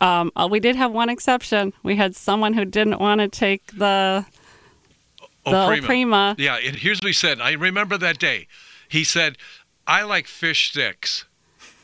Um, 0.00 0.32
uh, 0.34 0.48
we 0.50 0.58
did 0.58 0.74
have 0.74 0.90
one 0.90 1.08
exception. 1.10 1.72
We 1.84 1.94
had 1.94 2.16
someone 2.16 2.54
who 2.54 2.64
didn't 2.64 2.98
want 2.98 3.20
to 3.20 3.28
take 3.28 3.64
the 3.68 4.24
the 5.44 5.50
Olprima. 5.52 6.34
Yeah, 6.38 6.56
and 6.56 6.74
here's 6.74 6.98
what 6.98 7.06
he 7.06 7.12
said. 7.12 7.40
I 7.40 7.52
remember 7.52 7.96
that 7.98 8.18
day. 8.18 8.48
He 8.88 9.04
said, 9.04 9.38
I 9.86 10.02
like 10.02 10.26
fish 10.26 10.70
sticks. 10.70 11.24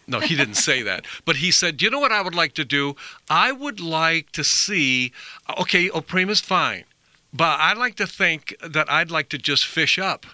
No, 0.07 0.21
he 0.21 0.35
didn't 0.37 0.55
say 0.55 0.83
that. 0.83 1.05
But 1.25 1.37
he 1.37 1.51
said, 1.51 1.83
you 1.83 1.91
know 1.91 2.01
what 2.01 2.13
I 2.13 2.23
would 2.23 2.35
like 2.35 2.55
to 2.55 2.65
do? 2.65 2.97
I 3.29 3.53
would 3.53 3.81
like 3.81 4.33
to 4.33 4.43
see, 4.43 5.13
okay, 5.61 5.91
Olprima's 5.91 6.41
fine, 6.41 6.85
but 7.33 7.61
I'd 7.61 7.77
like 7.77 7.97
to 7.97 8.07
think 8.07 8.57
that 8.63 8.91
I'd 8.91 9.11
like 9.11 9.29
to 9.31 9.39
just 9.39 9.67
fish 9.67 9.99
up 9.99 10.25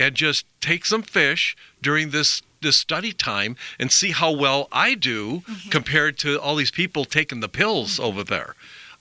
and 0.00 0.14
just 0.14 0.46
take 0.60 0.84
some 0.84 1.02
fish 1.02 1.56
during 1.80 2.10
this 2.10 2.42
this 2.60 2.76
study 2.76 3.12
time 3.12 3.54
and 3.78 3.92
see 3.92 4.10
how 4.10 4.32
well 4.32 4.66
I 4.72 4.94
do 4.94 5.42
mm-hmm. 5.46 5.68
compared 5.70 6.18
to 6.18 6.40
all 6.40 6.56
these 6.56 6.72
people 6.72 7.04
taking 7.04 7.38
the 7.38 7.48
pills 7.48 8.00
over 8.00 8.24
there. 8.24 8.56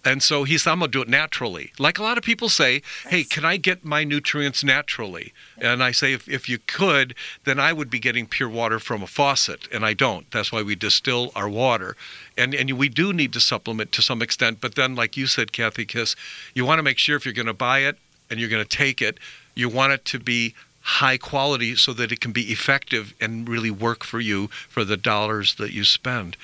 And 0.05 0.23
so 0.23 0.45
he 0.45 0.57
said, 0.57 0.71
I'm 0.71 0.79
going 0.79 0.91
to 0.91 0.97
do 0.97 1.01
it 1.01 1.09
naturally. 1.09 1.73
Like 1.77 1.99
a 1.99 2.03
lot 2.03 2.17
of 2.17 2.23
people 2.23 2.47
say, 2.47 2.81
hey, 3.09 3.23
can 3.23 3.43
I 3.43 3.57
get 3.57 3.83
my 3.83 4.05
nutrients 4.05 4.63
naturally? 4.63 5.33
And 5.57 5.83
I 5.83 5.91
say, 5.91 6.13
if, 6.13 6.29
if 6.29 6.47
you 6.47 6.59
could, 6.59 7.13
then 7.43 7.59
I 7.59 7.73
would 7.73 7.89
be 7.89 7.99
getting 7.99 8.25
pure 8.25 8.47
water 8.47 8.79
from 8.79 9.03
a 9.03 9.07
faucet. 9.07 9.67
And 9.71 9.85
I 9.85 9.93
don't. 9.93 10.29
That's 10.31 10.51
why 10.51 10.61
we 10.61 10.75
distill 10.75 11.31
our 11.35 11.49
water. 11.49 11.97
And, 12.37 12.55
and 12.55 12.71
we 12.73 12.87
do 12.87 13.11
need 13.11 13.33
to 13.33 13.41
supplement 13.41 13.91
to 13.93 14.01
some 14.01 14.21
extent. 14.21 14.61
But 14.61 14.75
then, 14.75 14.95
like 14.95 15.17
you 15.17 15.27
said, 15.27 15.51
Kathy 15.51 15.85
Kiss, 15.85 16.15
you 16.53 16.65
want 16.65 16.79
to 16.79 16.83
make 16.83 16.99
sure 16.99 17.17
if 17.17 17.25
you're 17.25 17.33
going 17.33 17.47
to 17.47 17.53
buy 17.53 17.79
it 17.79 17.97
and 18.29 18.39
you're 18.39 18.49
going 18.49 18.63
to 18.63 18.77
take 18.77 19.01
it, 19.01 19.17
you 19.55 19.67
want 19.67 19.91
it 19.91 20.05
to 20.05 20.19
be 20.19 20.53
high 20.87 21.17
quality 21.17 21.75
so 21.75 21.91
that 21.91 22.13
it 22.13 22.21
can 22.21 22.31
be 22.31 22.43
effective 22.43 23.13
and 23.19 23.49
really 23.49 23.69
work 23.69 24.05
for 24.05 24.21
you 24.21 24.47
for 24.69 24.85
the 24.85 24.95
dollars 24.95 25.55
that 25.55 25.71
you 25.73 25.83
spend. 25.83 26.37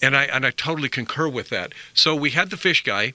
And 0.00 0.16
I 0.16 0.24
and 0.24 0.46
I 0.46 0.50
totally 0.50 0.88
concur 0.88 1.28
with 1.28 1.50
that. 1.50 1.72
So 1.92 2.16
we 2.16 2.30
had 2.30 2.48
the 2.48 2.56
fish 2.56 2.82
guy, 2.82 3.12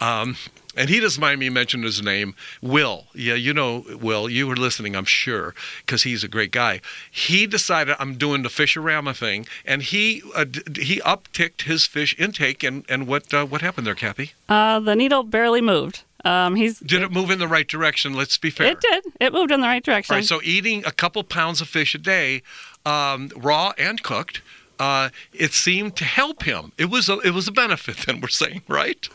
um, 0.00 0.36
and 0.76 0.88
he 0.88 1.00
doesn't 1.00 1.20
mind 1.20 1.40
me 1.40 1.50
mentioning 1.50 1.84
his 1.84 2.00
name, 2.00 2.36
Will. 2.62 3.06
Yeah, 3.14 3.34
you 3.34 3.52
know 3.52 3.84
Will. 4.00 4.28
You 4.30 4.46
were 4.46 4.56
listening, 4.56 4.94
I'm 4.94 5.04
sure, 5.04 5.54
because 5.84 6.04
he's 6.04 6.22
a 6.22 6.28
great 6.28 6.52
guy. 6.52 6.82
He 7.10 7.48
decided 7.48 7.96
I'm 7.98 8.14
doing 8.16 8.42
the 8.42 8.48
Fisherama 8.48 9.16
thing, 9.16 9.44
and 9.66 9.82
he 9.82 10.22
uh, 10.36 10.44
d- 10.44 10.84
he 10.84 11.00
upticked 11.00 11.62
his 11.62 11.84
fish 11.84 12.14
intake. 12.16 12.62
And 12.62 12.84
and 12.88 13.08
what 13.08 13.34
uh, 13.34 13.44
what 13.44 13.60
happened 13.60 13.88
there, 13.88 13.96
Kathy? 13.96 14.34
Uh, 14.48 14.78
the 14.78 14.94
needle 14.94 15.24
barely 15.24 15.60
moved. 15.60 16.04
Um, 16.24 16.56
he's 16.56 16.80
Did 16.80 17.02
it 17.02 17.12
move 17.12 17.30
in 17.30 17.38
the 17.38 17.46
right 17.48 17.66
direction? 17.66 18.12
Let's 18.12 18.36
be 18.38 18.50
fair. 18.50 18.66
it 18.72 18.80
did. 18.80 19.04
It 19.20 19.32
moved 19.32 19.52
in 19.52 19.60
the 19.60 19.66
right 19.68 19.84
direction. 19.84 20.16
Right. 20.16 20.24
So 20.24 20.40
eating 20.42 20.84
a 20.84 20.90
couple 20.90 21.22
pounds 21.24 21.60
of 21.60 21.68
fish 21.68 21.94
a 21.94 21.98
day, 21.98 22.42
um, 22.84 23.30
raw 23.36 23.72
and 23.78 24.02
cooked, 24.02 24.42
uh, 24.80 25.10
it 25.32 25.52
seemed 25.52 25.96
to 25.96 26.04
help 26.04 26.42
him. 26.42 26.72
It 26.76 26.86
was 26.90 27.08
a 27.08 27.18
it 27.20 27.30
was 27.30 27.46
a 27.48 27.52
benefit. 27.52 27.96
Then 28.06 28.20
we're 28.20 28.28
saying, 28.28 28.62
right? 28.68 29.08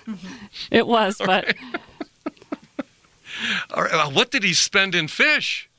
It 0.72 0.88
was, 0.88 1.18
but 1.18 1.56
All 3.74 3.84
right, 3.84 3.94
uh, 3.94 4.10
what 4.10 4.32
did 4.32 4.44
he 4.44 4.54
spend 4.54 4.96
in 4.96 5.08
fish? 5.08 5.70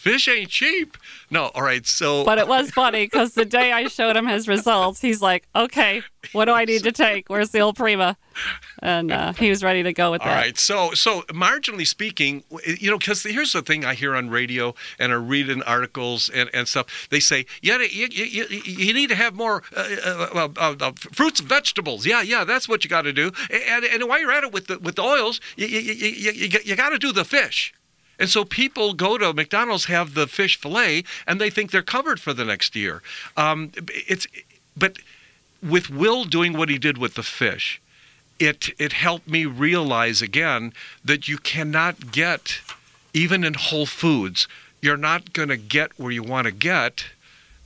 Fish 0.00 0.28
ain't 0.28 0.48
cheap. 0.48 0.96
No. 1.30 1.50
All 1.54 1.62
right. 1.62 1.86
So. 1.86 2.24
but 2.24 2.38
it 2.38 2.48
was 2.48 2.70
funny 2.70 3.04
because 3.04 3.34
the 3.34 3.44
day 3.44 3.70
I 3.70 3.86
showed 3.88 4.16
him 4.16 4.26
his 4.26 4.48
results, 4.48 5.02
he's 5.02 5.20
like, 5.20 5.46
"Okay, 5.54 6.02
what 6.32 6.46
do 6.46 6.52
I 6.52 6.64
need 6.64 6.84
to 6.84 6.92
take? 6.92 7.28
Where's 7.28 7.50
the 7.50 7.58
Olprima?" 7.58 8.16
And 8.78 9.12
uh, 9.12 9.34
he 9.34 9.50
was 9.50 9.62
ready 9.62 9.82
to 9.82 9.92
go 9.92 10.10
with 10.10 10.22
All 10.22 10.28
that. 10.28 10.36
right. 10.36 10.58
So, 10.58 10.92
so 10.92 11.20
marginally 11.28 11.86
speaking, 11.86 12.44
you 12.64 12.90
know, 12.90 12.96
because 12.96 13.22
here's 13.22 13.52
the 13.52 13.60
thing 13.60 13.84
I 13.84 13.92
hear 13.92 14.16
on 14.16 14.30
radio 14.30 14.74
and 14.98 15.12
I 15.12 15.16
read 15.16 15.50
in 15.50 15.62
articles 15.64 16.30
and, 16.30 16.48
and 16.54 16.66
stuff. 16.66 17.08
They 17.10 17.20
say, 17.20 17.44
yeah, 17.60 17.76
you, 17.78 18.08
you, 18.10 18.46
you, 18.48 18.94
need 18.94 19.10
to 19.10 19.16
have 19.16 19.34
more 19.34 19.62
uh, 19.76 19.96
uh, 20.02 20.48
uh, 20.56 20.74
uh, 20.80 20.92
fruits 21.12 21.40
and 21.40 21.48
vegetables. 21.48 22.06
Yeah, 22.06 22.22
yeah, 22.22 22.44
that's 22.44 22.70
what 22.70 22.84
you 22.84 22.88
got 22.88 23.02
to 23.02 23.12
do. 23.12 23.32
And, 23.50 23.84
and 23.84 24.08
while 24.08 24.18
you're 24.18 24.32
at 24.32 24.44
it 24.44 24.52
with 24.52 24.68
the 24.68 24.78
with 24.78 24.96
the 24.96 25.02
oils, 25.02 25.42
you, 25.56 25.66
you, 25.66 25.80
you, 25.80 26.30
you, 26.32 26.58
you 26.64 26.76
got 26.76 26.90
to 26.90 26.98
do 26.98 27.12
the 27.12 27.24
fish. 27.26 27.74
And 28.20 28.30
so 28.30 28.44
people 28.44 28.94
go 28.94 29.18
to 29.18 29.32
McDonald's, 29.32 29.86
have 29.86 30.14
the 30.14 30.28
fish 30.28 30.56
fillet, 30.60 31.02
and 31.26 31.40
they 31.40 31.50
think 31.50 31.70
they're 31.70 31.82
covered 31.82 32.20
for 32.20 32.32
the 32.32 32.44
next 32.44 32.76
year. 32.76 33.02
Um, 33.36 33.72
it's, 33.88 34.26
but 34.76 34.98
with 35.62 35.90
Will 35.90 36.24
doing 36.24 36.52
what 36.52 36.68
he 36.68 36.78
did 36.78 36.98
with 36.98 37.14
the 37.14 37.22
fish, 37.24 37.80
it 38.38 38.70
it 38.78 38.92
helped 38.92 39.28
me 39.28 39.44
realize 39.44 40.22
again 40.22 40.72
that 41.04 41.28
you 41.28 41.36
cannot 41.38 42.12
get 42.12 42.60
even 43.12 43.44
in 43.44 43.54
Whole 43.54 43.86
Foods, 43.86 44.46
you're 44.80 44.96
not 44.96 45.32
going 45.32 45.48
to 45.48 45.56
get 45.56 45.98
where 45.98 46.12
you 46.12 46.22
want 46.22 46.46
to 46.46 46.52
get 46.52 47.06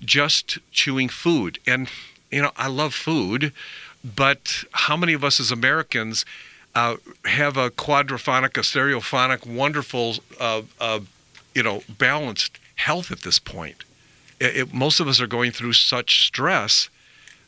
just 0.00 0.58
chewing 0.70 1.08
food. 1.08 1.58
And, 1.66 1.88
you 2.30 2.42
know, 2.42 2.52
I 2.56 2.68
love 2.68 2.94
food, 2.94 3.52
but 4.02 4.64
how 4.72 4.96
many 4.96 5.12
of 5.12 5.24
us 5.24 5.40
as 5.40 5.50
Americans 5.50 6.24
uh, 6.74 6.96
have 7.24 7.56
a 7.56 7.70
quadraphonic, 7.70 8.56
a 8.56 8.60
stereophonic, 8.60 9.46
wonderful, 9.46 10.16
uh, 10.40 10.62
uh, 10.80 11.00
you 11.54 11.62
know, 11.62 11.82
balanced 11.88 12.58
health 12.76 13.10
at 13.12 13.22
this 13.22 13.38
point? 13.38 13.84
It, 14.40 14.56
it- 14.56 14.74
most 14.74 15.00
of 15.00 15.08
us 15.08 15.20
are 15.20 15.26
going 15.26 15.52
through 15.52 15.74
such 15.74 16.24
stress 16.26 16.88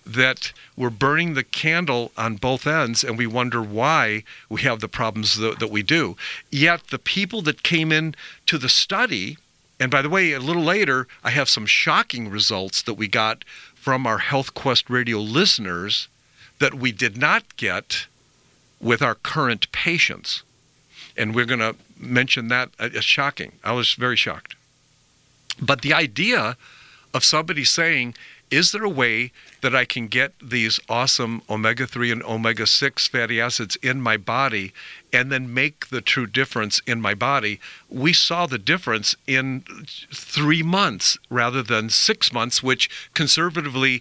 that 0.04 0.52
we're 0.76 0.88
burning 0.90 1.34
the 1.34 1.42
candle 1.42 2.12
on 2.16 2.36
both 2.36 2.64
ends 2.64 3.02
and 3.02 3.18
we 3.18 3.26
wonder 3.26 3.60
why 3.60 4.22
we 4.48 4.60
have 4.62 4.78
the 4.78 4.86
problems 4.88 5.36
that, 5.38 5.58
that 5.58 5.70
we 5.70 5.82
do. 5.82 6.16
Yet 6.52 6.88
the 6.88 6.98
people 7.00 7.42
that 7.42 7.64
came 7.64 7.90
in 7.90 8.14
to 8.46 8.56
the 8.56 8.68
study, 8.68 9.36
and 9.80 9.90
by 9.90 10.02
the 10.02 10.08
way, 10.08 10.32
a 10.32 10.38
little 10.38 10.62
later, 10.62 11.08
I 11.24 11.30
have 11.30 11.48
some 11.48 11.66
shocking 11.66 12.28
results 12.30 12.82
that 12.82 12.94
we 12.94 13.08
got 13.08 13.42
from 13.74 14.06
our 14.06 14.18
Health 14.18 14.54
Quest 14.54 14.88
radio 14.88 15.18
listeners 15.18 16.06
that 16.60 16.74
we 16.74 16.92
did 16.92 17.16
not 17.16 17.56
get 17.56 18.06
with 18.80 19.02
our 19.02 19.14
current 19.14 19.70
patients. 19.72 20.42
And 21.16 21.34
we're 21.34 21.46
going 21.46 21.60
to 21.60 21.76
mention 21.98 22.48
that. 22.48 22.70
It's 22.78 23.04
shocking. 23.04 23.52
I 23.64 23.72
was 23.72 23.94
very 23.94 24.16
shocked. 24.16 24.54
But 25.60 25.82
the 25.82 25.94
idea 25.94 26.56
of 27.14 27.24
somebody 27.24 27.64
saying, 27.64 28.14
is 28.50 28.70
there 28.70 28.84
a 28.84 28.88
way 28.88 29.32
that 29.60 29.74
I 29.74 29.84
can 29.84 30.06
get 30.06 30.32
these 30.40 30.78
awesome 30.88 31.42
omega 31.50 31.86
3 31.86 32.12
and 32.12 32.22
omega 32.22 32.66
6 32.66 33.08
fatty 33.08 33.40
acids 33.40 33.76
in 33.76 34.00
my 34.00 34.16
body 34.16 34.72
and 35.12 35.32
then 35.32 35.52
make 35.52 35.88
the 35.88 36.00
true 36.00 36.26
difference 36.26 36.80
in 36.86 37.00
my 37.00 37.14
body? 37.14 37.58
We 37.88 38.12
saw 38.12 38.46
the 38.46 38.58
difference 38.58 39.16
in 39.26 39.64
three 40.12 40.62
months 40.62 41.18
rather 41.28 41.62
than 41.62 41.90
six 41.90 42.32
months, 42.32 42.62
which 42.62 42.88
conservatively 43.14 44.00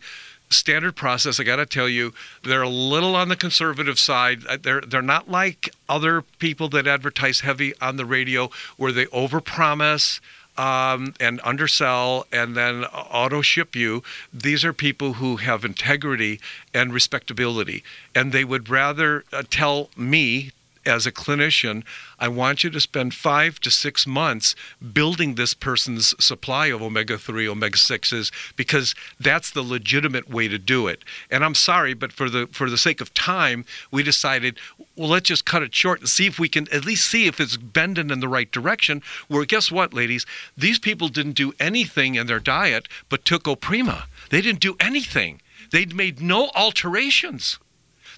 standard 0.49 0.95
process. 0.95 1.39
I 1.39 1.43
got 1.43 1.57
to 1.57 1.65
tell 1.65 1.89
you, 1.89 2.13
they're 2.43 2.61
a 2.61 2.69
little 2.69 3.15
on 3.15 3.29
the 3.29 3.35
conservative 3.35 3.99
side. 3.99 4.45
Uh, 4.47 4.57
They're 4.61 4.81
they're 4.81 5.01
not 5.01 5.29
like 5.29 5.69
other 5.89 6.21
people 6.39 6.69
that 6.69 6.87
advertise 6.87 7.41
heavy 7.41 7.73
on 7.81 7.97
the 7.97 8.05
radio, 8.05 8.49
where 8.77 8.91
they 8.91 9.05
overpromise 9.07 10.19
um, 10.57 11.13
and 11.19 11.41
undersell 11.43 12.27
and 12.31 12.55
then 12.55 12.85
auto 12.85 13.41
ship 13.41 13.75
you. 13.75 14.03
These 14.33 14.63
are 14.63 14.73
people 14.73 15.13
who 15.13 15.37
have 15.37 15.65
integrity 15.65 16.39
and 16.73 16.93
respectability, 16.93 17.83
and 18.13 18.31
they 18.31 18.43
would 18.43 18.69
rather 18.69 19.25
uh, 19.33 19.43
tell 19.49 19.89
me. 19.97 20.51
As 20.85 21.05
a 21.05 21.11
clinician, 21.11 21.83
I 22.19 22.27
want 22.27 22.63
you 22.63 22.69
to 22.69 22.79
spend 22.79 23.13
five 23.13 23.59
to 23.61 23.71
six 23.71 24.05
months 24.05 24.55
building 24.93 25.35
this 25.35 25.53
person's 25.53 26.13
supply 26.23 26.67
of 26.67 26.81
omega 26.81 27.17
3, 27.17 27.47
omega 27.47 27.77
6s, 27.77 28.31
because 28.55 28.93
that's 29.19 29.51
the 29.51 29.63
legitimate 29.63 30.29
way 30.29 30.47
to 30.47 30.57
do 30.57 30.87
it. 30.87 31.03
And 31.31 31.43
I'm 31.43 31.55
sorry, 31.55 31.93
but 31.93 32.11
for 32.11 32.29
the 32.29 32.47
for 32.51 32.69
the 32.69 32.77
sake 32.77 33.01
of 33.01 33.13
time, 33.13 33.65
we 33.91 34.03
decided, 34.03 34.59
well, 34.95 35.09
let's 35.09 35.27
just 35.27 35.45
cut 35.45 35.63
it 35.63 35.73
short 35.73 36.01
and 36.01 36.09
see 36.09 36.27
if 36.27 36.39
we 36.39 36.49
can 36.49 36.71
at 36.71 36.85
least 36.85 37.09
see 37.09 37.27
if 37.27 37.39
it's 37.39 37.57
bending 37.57 38.11
in 38.11 38.19
the 38.19 38.27
right 38.27 38.51
direction. 38.51 39.01
Where 39.27 39.45
guess 39.45 39.71
what, 39.71 39.93
ladies? 39.93 40.25
These 40.57 40.79
people 40.79 41.07
didn't 41.07 41.33
do 41.33 41.53
anything 41.59 42.15
in 42.15 42.27
their 42.27 42.39
diet 42.39 42.87
but 43.09 43.25
took 43.25 43.43
Olprima. 43.43 44.03
They 44.29 44.41
didn't 44.41 44.61
do 44.61 44.75
anything. 44.79 45.41
They'd 45.71 45.95
made 45.95 46.21
no 46.21 46.51
alterations. 46.55 47.59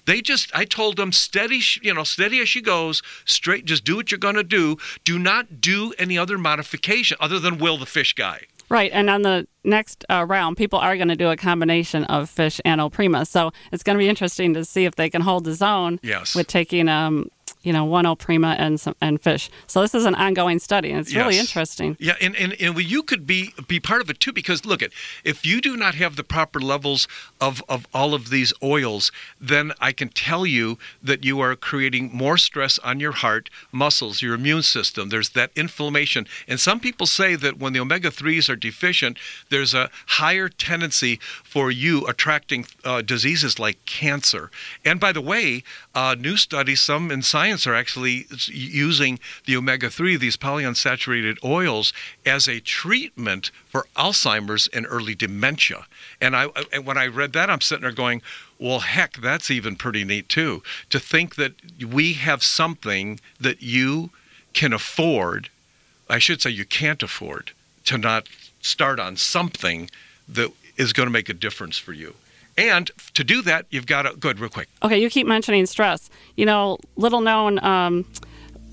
They 0.08 0.22
just, 0.22 0.50
I 0.56 0.64
told 0.64 0.96
them, 0.96 1.12
steady, 1.12 1.60
you 1.82 1.92
know, 1.92 2.02
steady 2.02 2.40
as 2.40 2.48
she 2.48 2.62
goes, 2.62 3.02
straight, 3.26 3.66
just 3.66 3.84
do 3.84 3.94
what 3.96 4.10
you're 4.10 4.16
going 4.16 4.36
to 4.36 4.42
do. 4.42 4.78
Do 5.04 5.18
not 5.18 5.60
do 5.60 5.92
any 5.98 6.16
other 6.16 6.38
modification 6.38 7.18
other 7.20 7.38
than 7.38 7.58
Will 7.58 7.76
the 7.76 7.84
fish 7.84 8.14
guy. 8.14 8.46
Right, 8.70 8.90
and 8.90 9.10
on 9.10 9.20
the 9.20 9.46
next 9.64 10.06
uh, 10.08 10.24
round, 10.26 10.56
people 10.56 10.78
are 10.78 10.96
going 10.96 11.08
to 11.08 11.16
do 11.16 11.28
a 11.28 11.36
combination 11.36 12.04
of 12.04 12.30
fish 12.30 12.58
and 12.64 12.80
Olprima. 12.80 13.26
So 13.26 13.52
it's 13.70 13.82
going 13.82 13.98
to 13.98 14.02
be 14.02 14.08
interesting 14.08 14.54
to 14.54 14.64
see 14.64 14.86
if 14.86 14.94
they 14.94 15.10
can 15.10 15.20
hold 15.20 15.44
the 15.44 15.52
zone 15.52 16.00
Yes. 16.02 16.34
with 16.34 16.46
taking, 16.46 16.88
um, 16.88 17.28
you 17.62 17.72
know, 17.72 17.84
one 17.84 18.04
Olprima 18.04 18.54
and 18.58 18.80
some 18.80 18.94
and 19.00 19.20
fish. 19.20 19.50
So 19.66 19.80
this 19.80 19.94
is 19.94 20.04
an 20.04 20.14
ongoing 20.14 20.58
study, 20.58 20.90
and 20.90 21.00
it's 21.00 21.14
really 21.14 21.34
Yes. 21.36 21.46
interesting. 21.46 21.96
Yeah, 21.98 22.14
and, 22.20 22.36
and, 22.36 22.54
and 22.60 22.74
well, 22.74 22.84
you 22.84 23.02
could 23.02 23.26
be 23.26 23.52
be 23.66 23.80
part 23.80 24.00
of 24.00 24.08
it 24.10 24.20
too 24.20 24.32
because 24.32 24.64
look 24.64 24.82
at 24.82 24.90
if 25.24 25.44
you 25.44 25.60
do 25.60 25.76
not 25.76 25.94
have 25.96 26.16
the 26.16 26.24
proper 26.24 26.60
levels 26.60 27.08
of, 27.40 27.62
of 27.68 27.86
all 27.92 28.14
of 28.14 28.30
these 28.30 28.52
oils, 28.62 29.10
then 29.40 29.72
I 29.80 29.92
can 29.92 30.08
tell 30.08 30.46
you 30.46 30.78
that 31.02 31.24
you 31.24 31.40
are 31.40 31.56
creating 31.56 32.10
more 32.12 32.36
stress 32.38 32.78
on 32.80 33.00
your 33.00 33.12
heart, 33.12 33.50
muscles, 33.72 34.22
your 34.22 34.34
immune 34.34 34.62
system. 34.62 35.08
There's 35.08 35.30
that 35.30 35.50
inflammation. 35.56 36.26
And 36.46 36.58
some 36.60 36.80
people 36.80 37.06
say 37.06 37.34
that 37.36 37.58
when 37.58 37.72
the 37.72 37.80
omega 37.80 38.10
3s 38.10 38.48
are 38.48 38.56
deficient, 38.56 39.18
there's 39.50 39.74
a 39.74 39.90
higher 40.06 40.48
tendency 40.48 41.18
for 41.44 41.70
you 41.70 42.06
attracting 42.06 42.66
uh, 42.84 43.02
diseases 43.02 43.58
like 43.58 43.84
cancer. 43.84 44.50
And 44.84 45.00
by 45.00 45.12
the 45.12 45.20
way, 45.20 45.62
uh, 45.94 46.14
new 46.18 46.36
studies, 46.36 46.80
some 46.80 47.10
in 47.10 47.22
science, 47.22 47.47
are 47.66 47.74
actually 47.74 48.26
using 48.46 49.18
the 49.46 49.56
omega 49.56 49.90
3, 49.90 50.16
these 50.16 50.36
polyunsaturated 50.36 51.42
oils, 51.44 51.92
as 52.24 52.48
a 52.48 52.60
treatment 52.60 53.50
for 53.68 53.86
Alzheimer's 53.96 54.68
and 54.68 54.86
early 54.88 55.14
dementia. 55.14 55.86
And 56.20 56.36
I, 56.36 56.48
and 56.72 56.84
when 56.84 56.98
I 56.98 57.06
read 57.06 57.32
that, 57.32 57.50
I'm 57.50 57.60
sitting 57.60 57.82
there 57.82 57.92
going, 57.92 58.22
well, 58.58 58.80
heck, 58.80 59.18
that's 59.18 59.50
even 59.50 59.76
pretty 59.76 60.04
neat 60.04 60.28
too. 60.28 60.62
To 60.90 60.98
think 60.98 61.36
that 61.36 61.52
we 61.84 62.14
have 62.14 62.42
something 62.42 63.20
that 63.40 63.62
you 63.62 64.10
can 64.52 64.72
afford, 64.72 65.48
I 66.08 66.18
should 66.18 66.42
say 66.42 66.50
you 66.50 66.64
can't 66.64 67.02
afford, 67.02 67.52
to 67.84 67.98
not 67.98 68.28
start 68.60 68.98
on 68.98 69.16
something 69.16 69.88
that 70.28 70.50
is 70.76 70.92
going 70.92 71.06
to 71.06 71.12
make 71.12 71.28
a 71.28 71.34
difference 71.34 71.78
for 71.78 71.92
you. 71.92 72.14
And 72.58 72.90
to 73.14 73.22
do 73.22 73.40
that, 73.42 73.66
you've 73.70 73.86
got 73.86 74.02
to, 74.02 74.16
good, 74.16 74.40
real 74.40 74.50
quick. 74.50 74.68
Okay, 74.82 74.98
you 74.98 75.08
keep 75.08 75.28
mentioning 75.28 75.64
stress. 75.64 76.10
You 76.36 76.44
know, 76.44 76.78
little 76.96 77.20
known 77.20 77.62
um, 77.64 78.04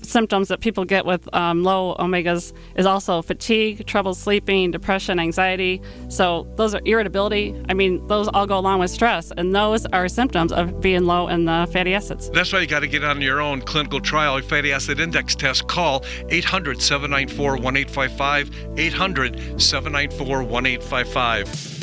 symptoms 0.02 0.48
that 0.48 0.60
people 0.60 0.84
get 0.84 1.06
with 1.06 1.32
um, 1.34 1.62
low 1.62 1.94
omegas 2.00 2.52
is 2.74 2.84
also 2.84 3.22
fatigue, 3.22 3.86
trouble 3.86 4.12
sleeping, 4.12 4.72
depression, 4.72 5.20
anxiety. 5.20 5.80
So 6.08 6.48
those 6.56 6.74
are 6.74 6.80
irritability. 6.84 7.54
I 7.68 7.74
mean, 7.74 8.04
those 8.08 8.26
all 8.28 8.46
go 8.46 8.58
along 8.58 8.80
with 8.80 8.90
stress, 8.90 9.32
and 9.36 9.54
those 9.54 9.86
are 9.86 10.08
symptoms 10.08 10.52
of 10.52 10.80
being 10.80 11.04
low 11.04 11.28
in 11.28 11.44
the 11.44 11.68
fatty 11.72 11.94
acids. 11.94 12.28
That's 12.30 12.52
why 12.52 12.60
you 12.60 12.66
got 12.66 12.80
to 12.80 12.88
get 12.88 13.04
on 13.04 13.20
your 13.20 13.40
own 13.40 13.62
clinical 13.62 14.00
trial 14.00 14.40
fatty 14.42 14.72
acid 14.72 14.98
index 14.98 15.36
test. 15.36 15.68
Call 15.68 16.04
800 16.28 16.82
794 16.82 17.52
1855. 17.52 18.78
800 18.78 19.62
794 19.62 20.42
1855. 20.42 21.75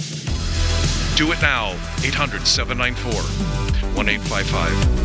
Do 1.16 1.32
it 1.32 1.42
now. 1.42 1.74
800 2.04 2.48
794 2.48 3.14
1855. 3.96 5.04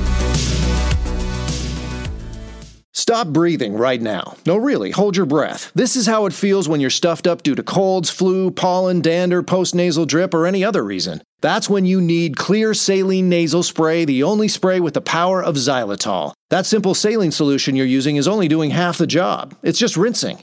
Stop 2.95 3.29
breathing 3.29 3.75
right 3.75 4.03
now. 4.03 4.35
No, 4.45 4.57
really, 4.57 4.91
hold 4.91 5.17
your 5.17 5.25
breath. 5.25 5.71
This 5.75 5.97
is 5.97 6.07
how 6.07 6.27
it 6.27 6.33
feels 6.33 6.69
when 6.69 6.81
you're 6.81 6.91
stuffed 6.91 7.27
up 7.27 7.43
due 7.43 7.55
to 7.55 7.63
colds, 7.63 8.11
flu, 8.11 8.51
pollen, 8.51 9.01
dander, 9.01 9.43
postnasal 9.43 10.07
drip, 10.07 10.35
or 10.35 10.47
any 10.47 10.65
other 10.65 10.85
reason. 10.85 11.23
That's 11.41 11.71
when 11.71 11.87
you 11.87 12.01
need 12.01 12.37
Xlear 12.37 12.77
Saline 12.77 13.29
Nasal 13.29 13.63
Spray, 13.63 14.05
the 14.05 14.25
only 14.25 14.49
spray 14.49 14.81
with 14.81 14.95
the 14.95 15.01
power 15.01 15.43
of 15.43 15.55
xylitol. 15.55 16.33
That 16.51 16.67
simple 16.67 16.95
saline 16.95 17.33
solution 17.33 17.77
you're 17.77 17.87
using 17.87 18.17
is 18.17 18.27
only 18.27 18.49
doing 18.49 18.71
half 18.71 18.99
the 18.99 19.07
job. 19.07 19.55
It's 19.63 19.79
just 19.79 19.97
rinsing. 19.97 20.43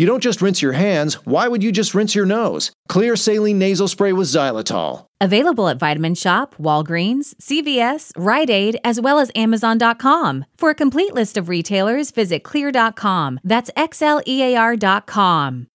You 0.00 0.06
don't 0.06 0.22
just 0.22 0.40
rinse 0.40 0.62
your 0.62 0.72
hands, 0.72 1.16
why 1.26 1.46
would 1.46 1.62
you 1.62 1.70
just 1.70 1.94
rinse 1.94 2.14
your 2.14 2.24
nose? 2.24 2.72
Xlear 2.88 3.18
saline 3.18 3.58
nasal 3.58 3.86
spray 3.86 4.14
with 4.14 4.28
xylitol. 4.28 5.04
Available 5.20 5.68
at 5.68 5.78
Vitamin 5.78 6.14
Shoppe, 6.14 6.56
Walgreens, 6.56 7.34
CVS, 7.34 8.10
Rite 8.16 8.48
Aid, 8.48 8.78
as 8.82 8.98
well 8.98 9.18
as 9.18 9.30
Amazon.com. 9.34 10.46
For 10.56 10.70
a 10.70 10.74
complete 10.74 11.12
list 11.12 11.36
of 11.36 11.50
retailers, 11.50 12.12
visit 12.12 12.44
xlear.com. 12.44 13.40
That's 13.44 13.70
X 13.76 14.00
L 14.00 14.22
E 14.26 14.42
A 14.42 14.56
R.com. 14.56 15.66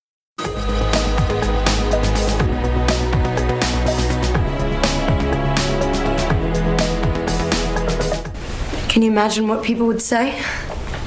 Can 8.89 9.03
you 9.03 9.11
imagine 9.11 9.47
what 9.47 9.63
people 9.63 9.85
would 9.85 10.01
say? 10.01 10.41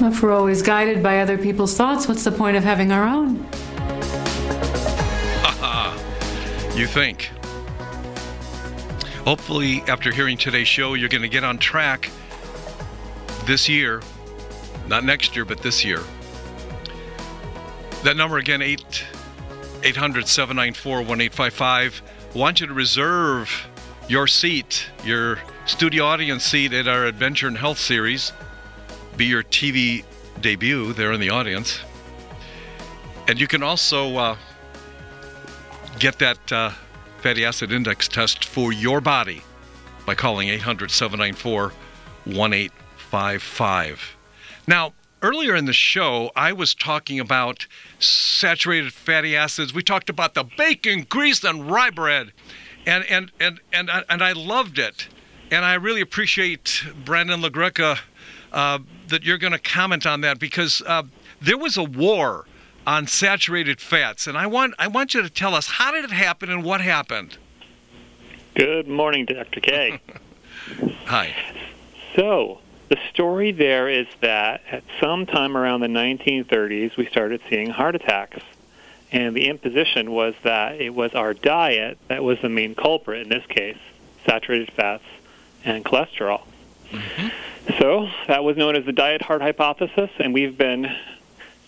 If 0.01 0.23
we're 0.23 0.31
always 0.31 0.61
guided 0.61 1.03
by 1.03 1.19
other 1.19 1.37
people's 1.37 1.75
thoughts, 1.75 2.07
what's 2.07 2.23
the 2.23 2.31
point 2.31 2.55
of 2.55 2.63
having 2.63 2.93
our 2.93 3.03
own? 3.03 3.35
you 6.73 6.87
think. 6.87 7.31
hopefully, 9.25 9.83
after 9.89 10.13
hearing 10.13 10.37
today's 10.37 10.69
show, 10.69 10.93
you're 10.93 11.09
going 11.09 11.21
to 11.21 11.27
get 11.27 11.43
on 11.43 11.57
track 11.57 12.09
this 13.45 13.67
year, 13.67 14.01
not 14.87 15.03
next 15.03 15.35
year, 15.35 15.43
but 15.43 15.61
this 15.61 15.83
year. 15.83 15.99
That 18.03 18.15
number 18.15 18.37
again, 18.37 18.61
8 18.61 19.03
800 19.83 20.29
794 20.29 20.93
1855. 20.93 22.01
Want 22.35 22.61
you 22.61 22.67
to 22.67 22.73
reserve 22.73 23.67
your 24.07 24.27
seat, 24.27 24.85
your 25.03 25.39
studio 25.65 26.05
audience 26.05 26.45
seat 26.45 26.71
at 26.71 26.87
our 26.87 27.05
Adventure 27.05 27.49
in 27.49 27.55
Health 27.55 27.79
series. 27.79 28.31
Be 29.19 29.25
your 29.25 29.43
TV 29.43 30.05
debut 30.39 30.93
there 30.93 31.11
in 31.11 31.19
the 31.19 31.29
audience. 31.29 31.81
And 33.27 33.37
you 33.37 33.47
can 33.47 33.61
also 33.61 34.15
uh, 34.15 34.37
get 35.99 36.19
that 36.19 36.49
uh, 36.53 36.69
fatty 37.21 37.43
acid 37.43 37.73
index 37.73 38.07
test 38.07 38.45
for 38.45 38.71
your 38.71 39.01
body 39.01 39.41
by 40.05 40.15
calling 40.15 40.47
800 40.47 40.89
794 40.89 41.73
1855. 42.23 44.15
Now, 44.67 44.93
earlier 45.21 45.53
in 45.53 45.65
the 45.65 45.73
show, 45.73 46.31
I 46.37 46.53
was 46.53 46.73
talking 46.73 47.19
about 47.19 47.67
saturated 47.99 48.93
fatty 48.93 49.35
acids. 49.35 49.73
We 49.73 49.83
talked 49.83 50.09
about 50.09 50.33
the 50.33 50.45
bacon, 50.45 51.05
grease, 51.09 51.43
and 51.43 51.69
rye 51.69 51.89
bread. 51.89 52.31
And, 52.85 53.03
and, 53.09 53.33
and, 53.37 53.59
and, 53.73 53.91
I- 53.91 54.05
and 54.09 54.23
I 54.23 54.31
loved 54.31 54.79
it. 54.79 55.09
And 55.51 55.65
I 55.65 55.73
really 55.73 55.99
appreciate 55.99 56.85
Brandon 57.03 57.41
LaGreca 57.41 57.99
uh, 58.51 58.79
that 59.07 59.23
you're 59.23 59.37
going 59.37 59.53
to 59.53 59.59
comment 59.59 60.05
on 60.05 60.21
that 60.21 60.39
because 60.39 60.81
uh, 60.85 61.03
there 61.41 61.57
was 61.57 61.77
a 61.77 61.83
war 61.83 62.45
on 62.85 63.07
saturated 63.07 63.79
fats. 63.79 64.27
And 64.27 64.37
I 64.37 64.47
want, 64.47 64.73
I 64.79 64.87
want 64.87 65.13
you 65.13 65.21
to 65.21 65.29
tell 65.29 65.53
us 65.53 65.67
how 65.67 65.91
did 65.91 66.05
it 66.05 66.11
happen 66.11 66.49
and 66.49 66.63
what 66.63 66.81
happened? 66.81 67.37
Good 68.55 68.87
morning, 68.87 69.25
Dr. 69.25 69.59
K. 69.59 70.01
Hi. 71.05 71.35
so, 72.15 72.59
the 72.89 72.97
story 73.13 73.51
there 73.51 73.87
is 73.87 74.07
that 74.21 74.61
at 74.71 74.83
some 74.99 75.27
time 75.27 75.55
around 75.55 75.81
the 75.81 75.87
1930s, 75.87 76.97
we 76.97 77.05
started 77.05 77.41
seeing 77.49 77.69
heart 77.69 77.95
attacks. 77.95 78.39
And 79.11 79.35
the 79.35 79.47
imposition 79.47 80.11
was 80.11 80.35
that 80.43 80.81
it 80.81 80.93
was 80.93 81.13
our 81.13 81.33
diet 81.33 81.97
that 82.07 82.23
was 82.23 82.39
the 82.41 82.49
main 82.49 82.75
culprit, 82.75 83.23
in 83.23 83.29
this 83.29 83.45
case, 83.47 83.77
saturated 84.25 84.71
fats 84.73 85.03
and 85.63 85.83
cholesterol. 85.83 86.41
So, 87.77 88.09
that 88.27 88.43
was 88.43 88.57
known 88.57 88.75
as 88.75 88.85
the 88.85 88.91
diet 88.91 89.21
heart 89.21 89.41
hypothesis, 89.41 90.09
and 90.17 90.33
we've 90.33 90.57
been 90.57 90.91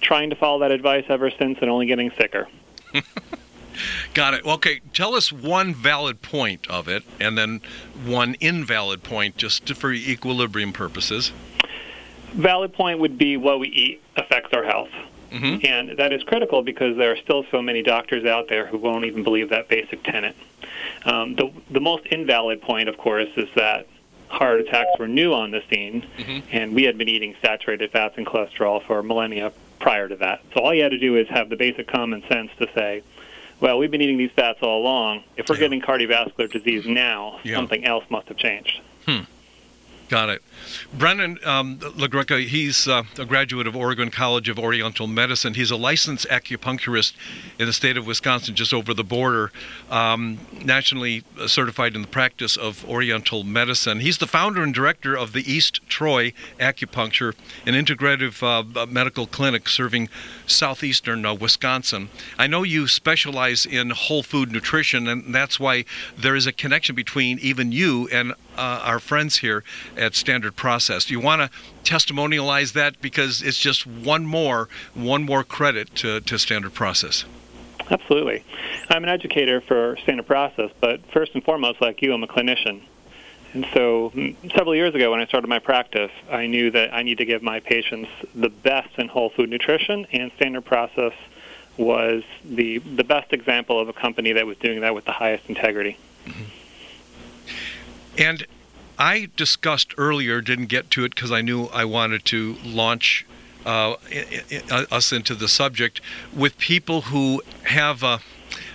trying 0.02 0.32
to 0.32 0.36
follow 0.36 0.60
that 0.60 0.72
advice 0.72 1.06
ever 1.10 1.30
since 1.30 1.60
and 1.62 1.70
only 1.70 1.86
getting 1.86 2.12
sicker. 2.18 2.48
Got 4.14 4.34
it. 4.34 4.46
Okay, 4.46 4.82
tell 4.94 5.16
us 5.16 5.32
one 5.32 5.74
valid 5.74 6.22
point 6.22 6.68
of 6.70 6.88
it 6.88 7.04
and 7.20 7.38
then 7.38 7.62
one 8.06 8.36
invalid 8.40 9.04
point 9.04 9.38
just 9.38 9.66
to, 9.68 9.76
for 9.76 9.94
equilibrium 9.94 10.74
purposes. 10.74 11.32
valid 12.34 12.74
point 12.74 13.00
would 13.00 13.18
be 13.18 13.38
what 13.38 13.60
we 13.60 13.70
eat 13.70 14.02
affects 14.18 14.54
our 14.54 14.64
health. 14.64 14.90
Mhm. 15.32 15.64
And 15.66 15.98
that 15.98 16.12
is 16.12 16.24
critical 16.24 16.62
because 16.64 16.98
there 16.98 17.12
are 17.12 17.18
still 17.18 17.46
so 17.52 17.62
many 17.62 17.82
doctors 17.82 18.26
out 18.26 18.50
there 18.50 18.66
who 18.66 18.78
won't 18.78 19.06
even 19.06 19.24
believe 19.24 19.50
that 19.50 19.70
basic 19.70 20.04
tenet. 20.04 20.36
Um, 21.06 21.36
the, 21.36 21.52
the 21.70 21.80
most 21.80 22.06
invalid 22.08 22.62
point, 22.62 22.90
of 22.90 22.98
course, 22.98 23.30
is 23.38 23.48
that 23.56 23.88
heart 24.32 24.60
attacks 24.62 24.90
were 24.98 25.08
new 25.08 25.34
on 25.34 25.52
the 25.52 25.62
scene, 25.70 26.06
and 26.52 26.74
we 26.74 26.84
had 26.84 26.98
been 26.98 27.10
eating 27.10 27.36
saturated 27.42 27.92
fats 27.92 28.16
and 28.18 28.26
cholesterol 28.26 28.84
for 28.86 29.04
millennia 29.04 29.52
prior 29.80 30.08
to 30.08 30.16
that. 30.18 30.42
So 30.54 30.62
all 30.62 30.74
you 30.74 30.84
had 30.84 30.92
to 30.92 30.98
do 31.00 31.18
is 31.18 31.28
have 31.30 31.50
the 31.50 31.56
basic 31.56 31.88
common 31.88 32.24
sense 32.28 32.52
to 32.60 32.68
say, 32.74 33.04
well, 33.60 33.78
we've 33.78 33.92
been 33.92 34.02
eating 34.02 34.18
these 34.18 34.32
fats 34.32 34.60
all 34.62 34.82
along. 34.82 35.24
If 35.38 35.50
we're 35.50 35.58
getting 35.58 35.82
cardiovascular 35.82 36.52
disease 36.52 36.86
now, 36.86 37.40
Yeah. 37.44 37.56
something 37.56 37.86
else 37.86 38.04
must 38.10 38.28
have 38.30 38.38
changed. 38.38 38.80
Hmm. 39.06 39.22
Got 40.12 40.28
it. 40.28 40.44
Brandon 40.94 41.40
um, 41.46 41.78
LaGreca, 41.78 42.46
he's 42.46 42.86
uh, 42.86 43.04
a 43.18 43.24
graduate 43.24 43.66
of 43.66 43.78
Oregon 43.78 44.12
College 44.12 44.50
of 44.50 44.60
Oriental 44.60 45.08
Medicine. 45.08 45.54
He's 45.54 45.72
a 45.72 45.78
licensed 45.78 46.28
acupuncturist 46.28 47.14
in 47.58 47.66
the 47.66 47.72
state 47.72 47.96
of 47.96 48.06
Wisconsin, 48.06 48.54
just 48.54 48.74
over 48.74 48.94
the 48.94 49.06
border, 49.06 49.54
um, 49.90 50.38
nationally 50.66 51.24
certified 51.48 51.96
in 51.96 52.02
the 52.02 52.10
practice 52.10 52.58
of 52.58 52.84
Oriental 52.90 53.46
Medicine. 53.46 54.02
He's 54.02 54.18
the 54.18 54.28
founder 54.28 54.62
and 54.62 54.74
director 54.74 55.18
of 55.18 55.32
the 55.32 55.50
East 55.50 55.80
Troy 55.88 56.34
Acupuncture, 56.60 57.34
an 57.66 57.74
integrative 57.74 58.44
uh, 58.44 58.86
medical 58.88 59.28
clinic 59.28 59.70
serving 59.70 60.10
southeastern 60.52 61.26
uh, 61.26 61.34
Wisconsin. 61.34 62.10
I 62.38 62.48
know 62.48 62.64
you 62.64 62.88
specialize 62.88 63.66
in 63.66 63.90
whole 63.92 64.24
food 64.24 64.52
nutrition, 64.52 65.08
and 65.08 65.34
that's 65.34 65.60
why 65.60 65.86
there 66.18 66.36
is 66.36 66.48
a 66.48 66.52
connection 66.52 66.96
between 66.96 67.40
even 67.40 67.72
you 67.72 68.08
and 68.12 68.34
uh, 68.58 68.82
our 68.84 69.00
friends 69.00 69.38
here 69.38 69.64
at 69.98 70.16
Standard 70.16 70.56
Process. 70.56 71.06
Do 71.06 71.14
you 71.14 71.20
want 71.20 71.42
to 71.42 71.50
testimonialize 71.84 72.74
that 72.74 73.02
because 73.02 73.42
it's 73.42 73.60
just 73.60 73.88
one 73.88 74.26
more 74.26 74.70
one 74.94 75.24
more 75.24 75.44
credit 75.44 75.96
to, 75.96 76.22
to 76.22 76.38
Standard 76.38 76.74
Process? 76.74 77.26
Absolutely. 77.90 78.44
I'm 78.90 79.04
an 79.04 79.10
educator 79.10 79.62
for 79.62 79.98
Standard 80.04 80.28
Process, 80.28 80.70
but 80.80 81.02
first 81.12 81.34
and 81.34 81.44
foremost, 81.44 81.82
like 81.82 82.02
you, 82.02 82.14
I'm 82.14 82.24
a 82.24 82.28
clinician. 82.28 82.82
And 83.54 83.66
so, 83.74 84.12
mm, 84.16 84.36
several 84.56 84.76
years 84.76 84.96
ago, 84.96 85.12
when 85.12 85.20
I 85.20 85.26
started 85.26 85.48
my 85.48 85.60
practice, 85.60 86.12
I 86.30 86.48
knew 86.48 86.72
that 86.72 86.94
I 86.94 87.04
need 87.04 87.18
to 87.18 87.26
give 87.26 87.44
my 87.44 87.60
patients 87.60 88.10
the 88.34 88.50
best 88.50 88.98
in 88.98 89.08
whole 89.10 89.30
food 89.30 89.50
nutrition, 89.50 90.08
and 90.14 90.32
Standard 90.38 90.64
Process 90.66 91.14
was 91.78 92.24
the 92.46 92.78
the 92.80 93.04
best 93.04 93.34
example 93.34 93.80
of 93.80 93.90
a 93.90 93.94
company 93.94 94.34
that 94.34 94.46
was 94.46 94.58
doing 94.58 94.82
that 94.82 94.94
with 94.94 95.06
the 95.06 95.12
highest 95.12 95.50
integrity. 95.50 95.98
And 98.18 98.46
I 99.00 99.30
discussed 99.36 99.94
earlier, 99.98 100.42
didn't 100.42 100.68
get 100.68 100.92
to 100.92 101.04
it 101.06 101.16
because 101.16 101.32
I 101.32 101.42
knew 101.42 101.66
I 101.74 101.86
wanted 101.86 102.24
to 102.26 102.58
launch 102.64 103.26
uh, 103.66 103.96
i- 104.12 104.86
us 104.92 105.12
into 105.12 105.34
the 105.36 105.48
subject 105.48 106.02
with 106.34 106.58
people 106.58 107.02
who 107.04 107.42
have 107.64 108.04
a, 108.04 108.20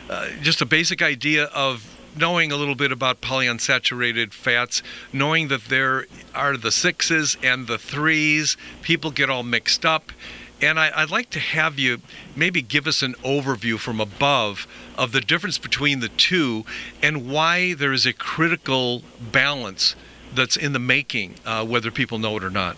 uh, 0.09 0.29
just 0.43 0.61
a 0.63 0.67
basic 0.67 1.03
idea 1.03 1.45
of 1.47 1.96
knowing 2.17 2.53
a 2.53 2.57
little 2.57 2.75
bit 2.75 2.93
about 2.93 3.21
polyunsaturated 3.21 4.33
fats, 4.33 4.83
knowing 5.13 5.49
that 5.49 5.65
there 5.67 6.07
are 6.35 6.57
the 6.57 6.73
sixes 6.73 7.37
and 7.43 7.67
the 7.67 7.79
threes. 7.79 8.57
People 8.83 9.11
get 9.11 9.31
all 9.31 9.43
mixed 9.43 9.85
up. 9.85 10.13
And 10.61 10.81
I, 10.81 10.91
I'd 10.95 11.11
like 11.11 11.29
to 11.31 11.39
have 11.39 11.79
you 11.79 12.01
maybe 12.35 12.63
give 12.63 12.87
us 12.87 13.03
an 13.03 13.15
overview 13.25 13.79
from 13.79 14.01
above 14.01 14.67
of 14.97 15.13
the 15.13 15.21
difference 15.21 15.59
between 15.59 16.01
the 16.01 16.09
two 16.09 16.65
and 17.03 17.31
why 17.31 17.75
there 17.75 17.93
is 17.93 18.07
a 18.07 18.15
critical 18.15 19.03
balance 19.21 19.95
that's 20.35 20.57
in 20.57 20.73
the 20.73 20.79
making, 20.79 21.35
uh, 21.45 21.65
whether 21.65 21.91
people 21.91 22.19
know 22.19 22.37
it 22.39 22.45
or 22.45 22.51
not. 22.51 22.77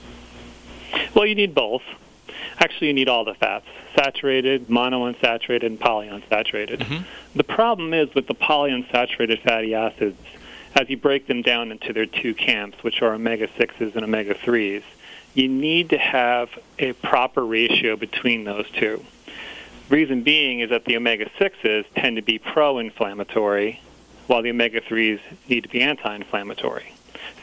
Well, 1.15 1.27
you 1.27 1.37
need 1.37 1.55
both. 1.55 1.83
Actually, 2.59 2.89
you 2.89 2.95
need 2.95 3.09
all 3.09 3.25
the 3.25 3.35
fats 3.35 3.67
saturated, 3.95 4.69
monounsaturated, 4.69 5.67
and 5.67 5.81
polyunsaturated. 5.81 6.79
Mm-hmm. 6.79 7.03
The 7.35 7.45
problem 7.45 7.95
is 7.95 8.15
with 8.15 8.27
the 8.27 8.35
polyunsaturated 8.35 9.43
fatty 9.43 9.75
acids, 9.75 10.21
as 10.75 10.89
you 10.89 10.97
break 10.97 11.27
them 11.27 11.43
down 11.43 11.73
into 11.73 11.93
their 11.93 12.07
two 12.07 12.35
camps, 12.35 12.83
which 12.83 13.03
are 13.03 13.15
omega 13.15 13.49
6s 13.49 13.95
and 13.95 14.05
omega 14.05 14.35
3s, 14.35 14.83
you 15.35 15.49
need 15.49 15.91
to 15.91 15.99
have 15.99 16.51
a 16.79 16.93
proper 16.95 17.45
ratio 17.45 17.97
between 17.97 18.45
those 18.45 18.69
two. 18.73 19.05
Reason 19.89 20.23
being 20.23 20.61
is 20.61 20.71
that 20.71 20.85
the 20.85 20.97
omega 20.97 21.31
6s 21.41 21.85
tend 21.95 22.17
to 22.17 22.23
be 22.23 22.39
pro 22.39 22.79
inflammatory, 22.79 23.81
while 24.27 24.43
the 24.43 24.51
omega 24.51 24.81
3s 24.81 25.21
need 25.49 25.63
to 25.63 25.69
be 25.69 25.81
anti 25.81 26.15
inflammatory. 26.15 26.93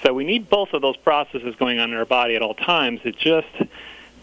So 0.04 0.14
we 0.14 0.24
need 0.24 0.50
both 0.50 0.74
of 0.74 0.82
those 0.82 0.98
processes 0.98 1.56
going 1.56 1.80
on 1.80 1.92
in 1.92 1.98
our 1.98 2.06
body 2.06 2.36
at 2.36 2.42
all 2.42 2.54
times. 2.54 3.02
It 3.04 3.18
just 3.18 3.48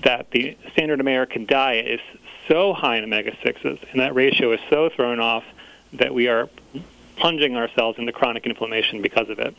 that 0.05 0.31
the 0.31 0.57
standard 0.73 1.01
American 1.01 1.47
diet 1.47 1.87
is 1.87 2.01
so 2.49 2.73
high 2.73 2.97
in 2.97 3.05
omega 3.05 3.33
6s, 3.45 3.93
and 3.93 4.01
that 4.01 4.15
ratio 4.15 4.53
is 4.53 4.61
so 4.69 4.89
thrown 4.89 5.21
off 5.21 5.45
that 5.93 6.15
we 6.15 6.29
are 6.29 6.49
plunging 7.17 7.57
ourselves 7.57 7.99
into 7.99 8.13
chronic 8.13 8.47
inflammation 8.47 9.03
because 9.03 9.29
of 9.29 9.39
it. 9.39 9.55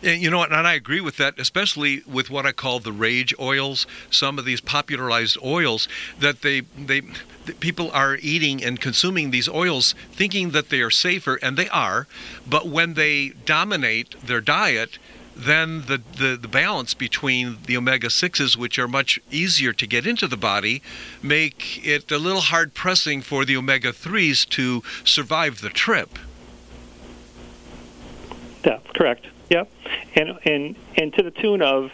You 0.00 0.30
know 0.30 0.38
what? 0.38 0.52
And 0.52 0.66
I 0.66 0.74
agree 0.74 1.00
with 1.00 1.18
that, 1.18 1.38
especially 1.38 2.02
with 2.06 2.30
what 2.30 2.46
I 2.46 2.52
call 2.52 2.80
the 2.80 2.92
rage 2.92 3.34
oils. 3.38 3.86
Some 4.10 4.38
of 4.38 4.46
these 4.46 4.60
popularized 4.60 5.36
oils 5.44 5.88
that 6.18 6.40
they 6.40 6.60
they 6.60 7.02
that 7.44 7.60
people 7.60 7.90
are 7.90 8.16
eating 8.22 8.64
and 8.64 8.80
consuming 8.80 9.30
these 9.30 9.48
oils, 9.48 9.94
thinking 10.10 10.50
that 10.50 10.70
they 10.70 10.80
are 10.80 10.90
safer, 10.90 11.38
and 11.42 11.56
they 11.56 11.68
are. 11.68 12.06
But 12.46 12.66
when 12.66 12.94
they 12.94 13.30
dominate 13.44 14.18
their 14.22 14.40
diet, 14.40 14.98
then 15.36 15.82
the, 15.82 16.00
the, 16.16 16.38
the 16.40 16.48
balance 16.48 16.94
between 16.94 17.58
the 17.66 17.76
omega 17.76 18.08
6s, 18.08 18.56
which 18.56 18.78
are 18.78 18.88
much 18.88 19.18
easier 19.30 19.72
to 19.72 19.86
get 19.86 20.06
into 20.06 20.26
the 20.26 20.36
body, 20.36 20.82
make 21.22 21.84
it 21.86 22.10
a 22.10 22.18
little 22.18 22.40
hard 22.40 22.74
pressing 22.74 23.20
for 23.20 23.44
the 23.44 23.56
omega 23.56 23.92
3s 23.92 24.48
to 24.50 24.82
survive 25.04 25.60
the 25.60 25.70
trip. 25.70 26.18
That's 28.62 28.90
correct. 28.92 29.26
Yep. 29.50 29.70
And 30.14 30.38
and 30.44 30.76
and 30.96 31.12
to 31.14 31.22
the 31.22 31.30
tune 31.30 31.60
of, 31.60 31.92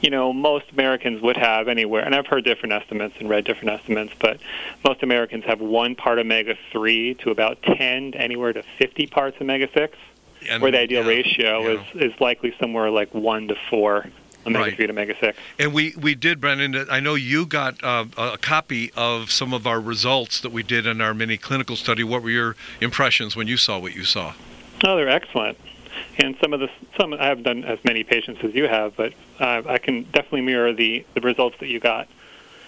you 0.00 0.08
know, 0.08 0.32
most 0.32 0.64
Americans 0.72 1.20
would 1.20 1.36
have 1.36 1.68
anywhere, 1.68 2.02
and 2.02 2.14
I've 2.14 2.26
heard 2.26 2.44
different 2.44 2.72
estimates 2.72 3.14
and 3.20 3.28
read 3.28 3.44
different 3.44 3.78
estimates, 3.78 4.14
but 4.18 4.40
most 4.84 5.02
Americans 5.02 5.44
have 5.44 5.60
one 5.60 5.94
part 5.94 6.18
omega 6.18 6.54
three 6.72 7.14
to 7.16 7.30
about 7.30 7.62
ten, 7.62 8.12
to 8.12 8.18
anywhere 8.18 8.54
to 8.54 8.62
fifty 8.78 9.06
parts 9.06 9.36
omega 9.40 9.68
six. 9.74 9.98
And- 10.48 10.62
where 10.62 10.70
the 10.70 10.80
ideal 10.80 11.02
yeah, 11.02 11.08
ratio 11.08 11.60
yeah. 11.60 11.80
is 11.96 12.12
is 12.12 12.20
likely 12.20 12.54
somewhere 12.60 12.90
like 12.90 13.12
one 13.14 13.48
to 13.48 13.56
four 13.70 14.06
omega 14.46 14.64
Right. 14.64 14.76
three 14.76 14.86
to 14.86 14.92
omega 14.92 15.14
six. 15.20 15.36
And 15.58 15.74
we, 15.74 15.94
we 16.00 16.14
did, 16.14 16.40
Brandon. 16.40 16.86
I 16.90 17.00
know 17.00 17.14
you 17.14 17.44
got 17.44 17.82
uh, 17.84 18.06
a 18.16 18.38
copy 18.38 18.90
of 18.96 19.30
some 19.30 19.52
of 19.52 19.66
our 19.66 19.80
results 19.80 20.40
that 20.40 20.52
we 20.52 20.62
did 20.62 20.86
in 20.86 21.00
our 21.00 21.12
mini 21.12 21.36
clinical 21.36 21.76
study. 21.76 22.02
What 22.04 22.22
were 22.22 22.30
your 22.30 22.56
impressions 22.80 23.36
when 23.36 23.46
you 23.46 23.56
saw 23.56 23.78
what 23.78 23.94
you 23.94 24.04
saw? 24.04 24.34
Oh, 24.84 24.96
they're 24.96 25.08
excellent. 25.08 25.58
And 26.18 26.36
some 26.40 26.52
of 26.52 26.60
the 26.60 26.68
some 26.96 27.12
I 27.12 27.26
haven't 27.26 27.44
done 27.44 27.64
as 27.64 27.78
many 27.84 28.04
patients 28.04 28.42
as 28.42 28.54
you 28.54 28.68
have, 28.68 28.96
but 28.96 29.12
uh, 29.40 29.62
I 29.66 29.78
can 29.78 30.04
definitely 30.04 30.42
mirror 30.42 30.72
the 30.72 31.04
the 31.14 31.20
results 31.20 31.56
that 31.60 31.68
you 31.68 31.80
got, 31.80 32.08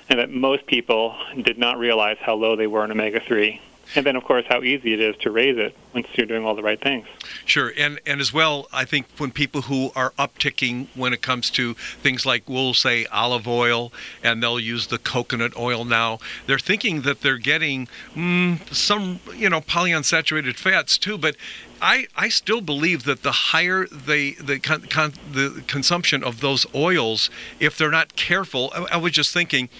and 0.09 0.19
that 0.19 0.31
most 0.31 0.67
people 0.67 1.17
did 1.41 1.57
not 1.57 1.79
realize 1.79 2.19
how 2.21 2.35
low 2.35 2.57
they 2.57 2.67
were 2.67 2.85
in 2.85 2.91
omega 2.91 3.21
three, 3.21 3.61
and 3.95 4.07
then 4.07 4.17
of 4.17 4.25
course 4.25 4.45
how 4.49 4.63
easy 4.63 4.93
it 4.93 5.01
is 5.01 5.17
to 5.19 5.31
raise 5.31 5.59
it 5.59 5.77
once 5.95 6.07
you're 6.15 6.27
doing 6.27 6.45
all 6.45 6.55
the 6.55 6.63
right 6.63 6.81
things. 6.81 7.07
Sure, 7.45 7.73
and 7.77 8.01
and 8.07 8.21
as 8.21 8.33
well, 8.33 8.69
I 8.73 8.85
think 8.85 9.07
when 9.19 9.31
people 9.31 9.63
who 9.63 9.91
are 9.97 10.11
upticking 10.19 10.87
when 10.95 11.13
it 11.13 11.23
comes 11.23 11.51
to 11.51 11.75
things 11.75 12.25
like 12.25 12.49
we'll 12.49 12.75
say 12.75 13.07
olive 13.07 13.49
oil, 13.49 13.93
and 14.23 14.43
they'll 14.43 14.61
use 14.61 14.87
the 14.89 14.99
coconut 14.99 15.57
oil 15.57 15.85
now, 15.85 16.19
they're 16.47 16.59
thinking 16.59 17.03
that 17.03 17.23
they're 17.23 17.39
getting 17.39 17.89
mm, 18.15 18.73
some 18.73 19.21
you 19.35 19.51
know 19.51 19.61
polyunsaturated 19.61 20.57
fats 20.57 20.99
too, 20.99 21.19
but. 21.19 21.37
I, 21.83 22.09
I 22.15 22.29
still 22.29 22.61
believe 22.61 23.05
that 23.05 23.23
the 23.23 23.33
higher 23.33 23.87
the 23.87 24.35
the 24.35 24.59
con, 24.59 24.83
con, 24.83 25.15
the 25.33 25.65
consumption 25.67 26.23
of 26.23 26.41
those 26.41 26.67
oils, 26.75 27.31
if 27.59 27.79
they're 27.79 27.91
not 27.91 28.17
careful, 28.17 28.71
I, 28.75 28.87
I 28.93 28.97
was 28.99 29.13
just 29.13 29.33
thinking, 29.33 29.71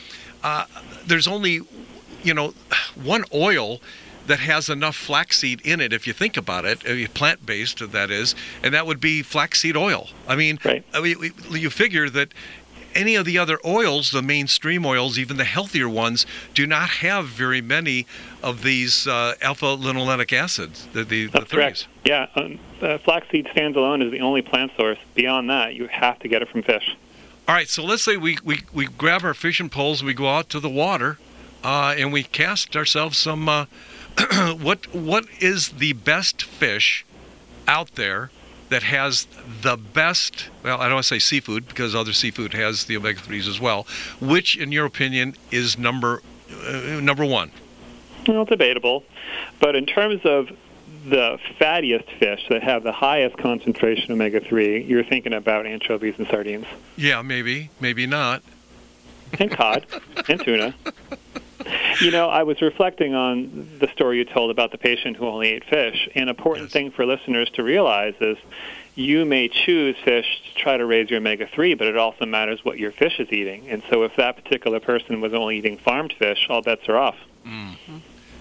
uh, 0.43 0.65
there's 1.07 1.29
only 1.29 1.61
you 2.23 2.35
know, 2.35 2.55
one 3.03 3.25
oil 3.33 3.81
that 4.27 4.39
has 4.39 4.69
enough 4.69 4.97
flaxseed 4.97 5.61
in 5.63 5.81
it, 5.81 5.93
if 5.93 6.07
you 6.07 6.13
think 6.13 6.37
about 6.37 6.65
it, 6.65 7.15
plant 7.15 7.45
based, 7.45 7.79
that 7.91 8.11
is, 8.11 8.35
and 8.63 8.75
that 8.75 8.87
would 8.87 9.01
be 9.01 9.23
flaxseed 9.23 9.77
oil. 9.77 10.09
I 10.29 10.37
mean, 10.37 10.59
I 10.65 11.01
mean, 11.01 11.33
you 11.51 11.71
figure 11.71 12.09
that 12.11 12.33
any 12.95 13.15
of 13.15 13.25
the 13.25 13.39
other 13.39 13.59
oils, 13.65 14.11
the 14.11 14.23
mainstream 14.23 14.85
oils, 14.85 15.19
even 15.19 15.37
the 15.37 15.45
healthier 15.45 15.89
ones, 15.89 16.27
do 16.55 16.67
not 16.67 16.89
have 16.89 17.27
very 17.27 17.61
many 17.61 18.07
of 18.43 18.63
these 18.63 19.07
uh, 19.07 19.35
alpha 19.43 19.77
linolenic 19.77 20.33
acids, 20.33 20.89
the, 20.93 21.05
the, 21.05 21.27
the 21.27 21.33
That's 21.33 21.51
threes. 21.51 21.87
correct. 21.87 21.89
Yeah, 22.05 22.27
um, 22.35 22.59
uh, 22.81 22.99
flaxseed 22.99 23.49
stands 23.53 23.77
alone 23.77 24.03
is 24.03 24.11
the 24.11 24.21
only 24.21 24.43
plant 24.43 24.73
source. 24.77 24.99
Beyond 25.15 25.51
that, 25.51 25.75
you 25.75 25.87
have 25.89 26.19
to 26.21 26.29
get 26.29 26.43
it 26.43 26.49
from 26.49 26.63
fish. 26.63 26.97
All 27.49 27.55
right, 27.55 27.69
so 27.69 27.85
let's 27.85 28.03
say 28.03 28.17
we, 28.17 28.39
we, 28.45 28.61
we 28.73 28.87
grab 28.87 29.25
our 29.25 29.35
fishing 29.35 29.71
poles, 29.71 30.05
we 30.05 30.15
go 30.15 30.29
out 30.29 30.49
to 30.51 30.61
the 30.61 30.69
water, 30.69 31.19
uh, 31.65 31.95
and 31.97 32.13
we 32.13 32.23
cast 32.23 32.77
ourselves 32.77 33.19
some. 33.19 33.49
Uh, 33.49 33.67
what 34.61 34.93
what 34.95 35.25
is 35.41 35.69
the 35.71 35.93
best 35.93 36.43
fish 36.43 37.05
out 37.69 37.95
there 37.95 38.31
that 38.69 38.83
has 38.83 39.27
the 39.63 39.77
best? 39.77 40.49
Well, 40.63 40.79
I 40.81 40.85
don't 40.85 40.95
want 40.95 41.05
to 41.05 41.15
say 41.15 41.19
seafood 41.19 41.69
because 41.69 41.95
other 41.95 42.13
seafood 42.13 42.53
has 42.55 42.85
the 42.85 42.97
omega 42.97 43.21
threes 43.21 43.47
as 43.49 43.61
well. 43.61 43.87
Which, 44.21 44.57
in 44.57 44.73
your 44.73 44.87
opinion, 44.87 45.37
is 45.51 45.79
number 45.79 46.23
uh, 46.67 47.01
number 47.01 47.25
one? 47.25 47.51
Well, 48.27 48.45
debatable. 48.45 49.05
But 49.61 49.77
in 49.77 49.87
terms 49.87 50.21
of 50.25 50.51
the 51.07 51.39
fattiest 51.59 52.11
fish 52.19 52.45
that 52.51 52.63
have 52.63 52.83
the 52.83 52.93
highest 52.93 53.39
concentration 53.39 54.13
of 54.13 54.17
omega 54.17 54.41
3, 54.41 54.83
you're 54.83 55.05
thinking 55.05 55.33
about 55.33 55.65
anchovies 55.67 56.15
and 56.19 56.27
sardines, 56.29 56.67
Yeah, 56.97 57.23
maybe, 57.23 57.71
maybe 57.81 58.07
not. 58.07 58.43
and 59.39 59.51
cod, 59.51 59.87
and 60.29 60.41
tuna. 60.41 60.75
You 62.05 62.11
know, 62.11 62.31
I 62.31 62.45
was 62.45 62.63
reflecting 62.63 63.15
on 63.15 63.69
the 63.79 63.87
story 63.89 64.17
you 64.17 64.25
told 64.25 64.51
about 64.51 64.73
the 64.73 64.79
patient 64.79 65.19
who 65.19 65.27
only 65.27 65.49
ate 65.49 65.65
fish. 65.65 66.09
An 66.15 66.31
important 66.31 66.71
thing 66.71 66.91
for 66.91 67.05
listeners 67.05 67.51
to 67.51 67.63
realize 67.63 68.15
is 68.21 68.39
you 68.95 69.27
may 69.27 69.49
choose 69.49 69.97
fish 70.03 70.43
to 70.49 70.55
try 70.59 70.79
to 70.79 70.87
raise 70.87 71.11
your 71.11 71.19
omega 71.19 71.47
3, 71.47 71.75
but 71.75 71.87
it 71.87 71.99
also 71.99 72.25
matters 72.25 72.65
what 72.65 72.79
your 72.79 72.91
fish 72.91 73.21
is 73.21 73.31
eating. 73.31 73.69
And 73.69 73.83
so 73.91 74.03
if 74.05 74.17
that 74.17 74.43
particular 74.43 74.81
person 74.81 75.21
was 75.21 75.35
only 75.35 75.59
eating 75.59 75.77
farmed 75.77 76.15
fish, 76.15 76.47
all 76.49 76.63
bets 76.63 76.89
are 76.89 76.97
off. 76.97 77.17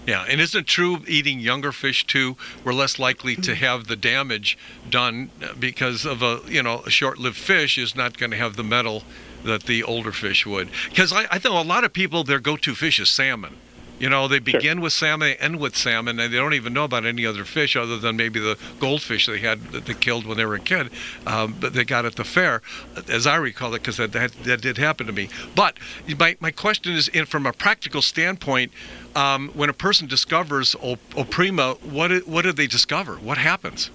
Yeah, 0.06 0.24
and 0.28 0.40
isn't 0.40 0.60
it 0.60 0.66
true 0.66 1.00
eating 1.06 1.40
younger 1.40 1.72
fish 1.72 2.06
too? 2.06 2.36
We're 2.64 2.72
less 2.72 2.98
likely 2.98 3.36
to 3.36 3.54
have 3.54 3.86
the 3.86 3.96
damage 3.96 4.56
done 4.88 5.30
uh, 5.42 5.52
because 5.58 6.06
of 6.06 6.22
a 6.22 6.40
you 6.48 6.62
know 6.62 6.82
a 6.86 6.90
short-lived 6.90 7.36
fish 7.36 7.76
is 7.76 7.94
not 7.94 8.18
going 8.18 8.30
to 8.30 8.36
have 8.36 8.56
the 8.56 8.64
metal 8.64 9.04
that 9.44 9.64
the 9.64 9.82
older 9.82 10.12
fish 10.12 10.46
would. 10.46 10.68
Because 10.88 11.12
I, 11.12 11.26
I 11.30 11.38
think 11.38 11.54
a 11.54 11.58
lot 11.58 11.84
of 11.84 11.92
people 11.92 12.24
their 12.24 12.40
go-to 12.40 12.74
fish 12.74 13.00
is 13.00 13.08
salmon. 13.08 13.56
You 14.00 14.08
know, 14.08 14.28
they 14.28 14.38
begin 14.38 14.80
with 14.80 14.94
salmon, 14.94 15.28
they 15.28 15.36
end 15.36 15.60
with 15.60 15.76
salmon, 15.76 16.18
and 16.18 16.32
they 16.32 16.38
don't 16.38 16.54
even 16.54 16.72
know 16.72 16.84
about 16.84 17.04
any 17.04 17.26
other 17.26 17.44
fish 17.44 17.76
other 17.76 17.98
than 17.98 18.16
maybe 18.16 18.40
the 18.40 18.58
goldfish 18.78 19.26
they 19.26 19.40
had 19.40 19.62
that 19.72 19.84
they 19.84 19.92
killed 19.92 20.24
when 20.24 20.38
they 20.38 20.46
were 20.46 20.54
a 20.54 20.60
kid, 20.60 20.88
um, 21.26 21.54
but 21.60 21.74
they 21.74 21.84
got 21.84 22.06
at 22.06 22.16
the 22.16 22.24
fair, 22.24 22.62
as 23.08 23.26
I 23.26 23.36
recall 23.36 23.74
it, 23.74 23.82
because 23.82 23.98
that, 23.98 24.12
that 24.12 24.32
that 24.44 24.62
did 24.62 24.78
happen 24.78 25.06
to 25.06 25.12
me. 25.12 25.28
But 25.54 25.76
my 26.18 26.34
my 26.40 26.50
question 26.50 26.94
is, 26.94 27.08
in, 27.08 27.26
from 27.26 27.44
a 27.44 27.52
practical 27.52 28.00
standpoint, 28.00 28.72
um, 29.14 29.50
when 29.50 29.68
a 29.68 29.74
person 29.74 30.08
discovers 30.08 30.74
O- 30.82 30.96
Olprima, 31.10 31.78
what 31.82 32.26
what 32.26 32.46
did 32.46 32.56
they 32.56 32.66
discover? 32.66 33.16
What 33.16 33.36
happens? 33.36 33.90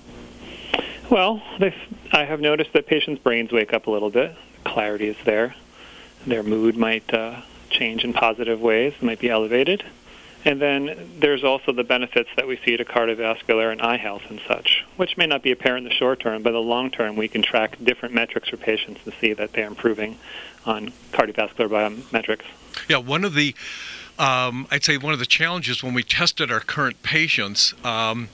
Well, 1.10 1.42
I 2.12 2.26
have 2.26 2.42
noticed 2.42 2.74
that 2.74 2.88
patients' 2.88 3.22
brains 3.22 3.52
wake 3.52 3.74
up 3.74 3.88
a 3.88 3.92
little 3.92 4.10
bit. 4.10 4.36
Clarity 4.64 5.08
is 5.08 5.18
there. 5.24 5.56
Their 6.26 6.42
mood 6.42 6.76
might 6.76 7.14
uh, 7.14 7.42
change 7.70 8.04
in 8.04 8.14
positive 8.14 8.60
ways, 8.60 8.94
might 9.02 9.20
be 9.20 9.30
elevated. 9.30 9.84
And 10.46 10.62
then 10.62 11.12
there's 11.20 11.44
also 11.44 11.72
the 11.72 11.84
benefits 11.84 12.30
that 12.36 12.48
we 12.48 12.58
see 12.64 12.78
to 12.78 12.86
cardiovascular 12.86 13.72
and 13.72 13.82
eye 13.82 13.98
health 13.98 14.24
and 14.30 14.40
such, 14.48 14.86
which 14.96 15.18
may 15.18 15.26
not 15.26 15.42
be 15.42 15.52
apparent 15.52 15.86
in 15.86 15.90
the 15.90 15.96
short 15.96 16.20
term, 16.20 16.44
but 16.44 16.50
in 16.50 16.56
the 16.56 16.62
long 16.62 16.92
term, 16.92 17.16
we 17.16 17.28
can 17.28 17.42
track 17.42 17.78
different 17.84 18.14
metrics 18.14 18.50
for 18.50 18.58
patients 18.58 19.04
to 19.06 19.12
see 19.20 19.34
that 19.34 19.54
they're 19.54 19.68
improving 19.68 20.18
on 20.66 20.92
cardiovascular 21.12 21.68
biometrics. 21.68 22.44
Yeah, 22.88 22.98
one 22.98 23.24
of 23.24 23.34
the, 23.34 23.56
um, 24.20 24.68
I'd 24.70 24.84
say 24.84 24.98
one 24.98 25.14
of 25.14 25.20
the 25.20 25.26
challenges 25.26 25.84
when 25.84 25.96
we 25.96 26.04
tested 26.04 26.52
our 26.52 26.60
current 26.60 27.02
patients, 27.02 27.74
um, 27.84 28.30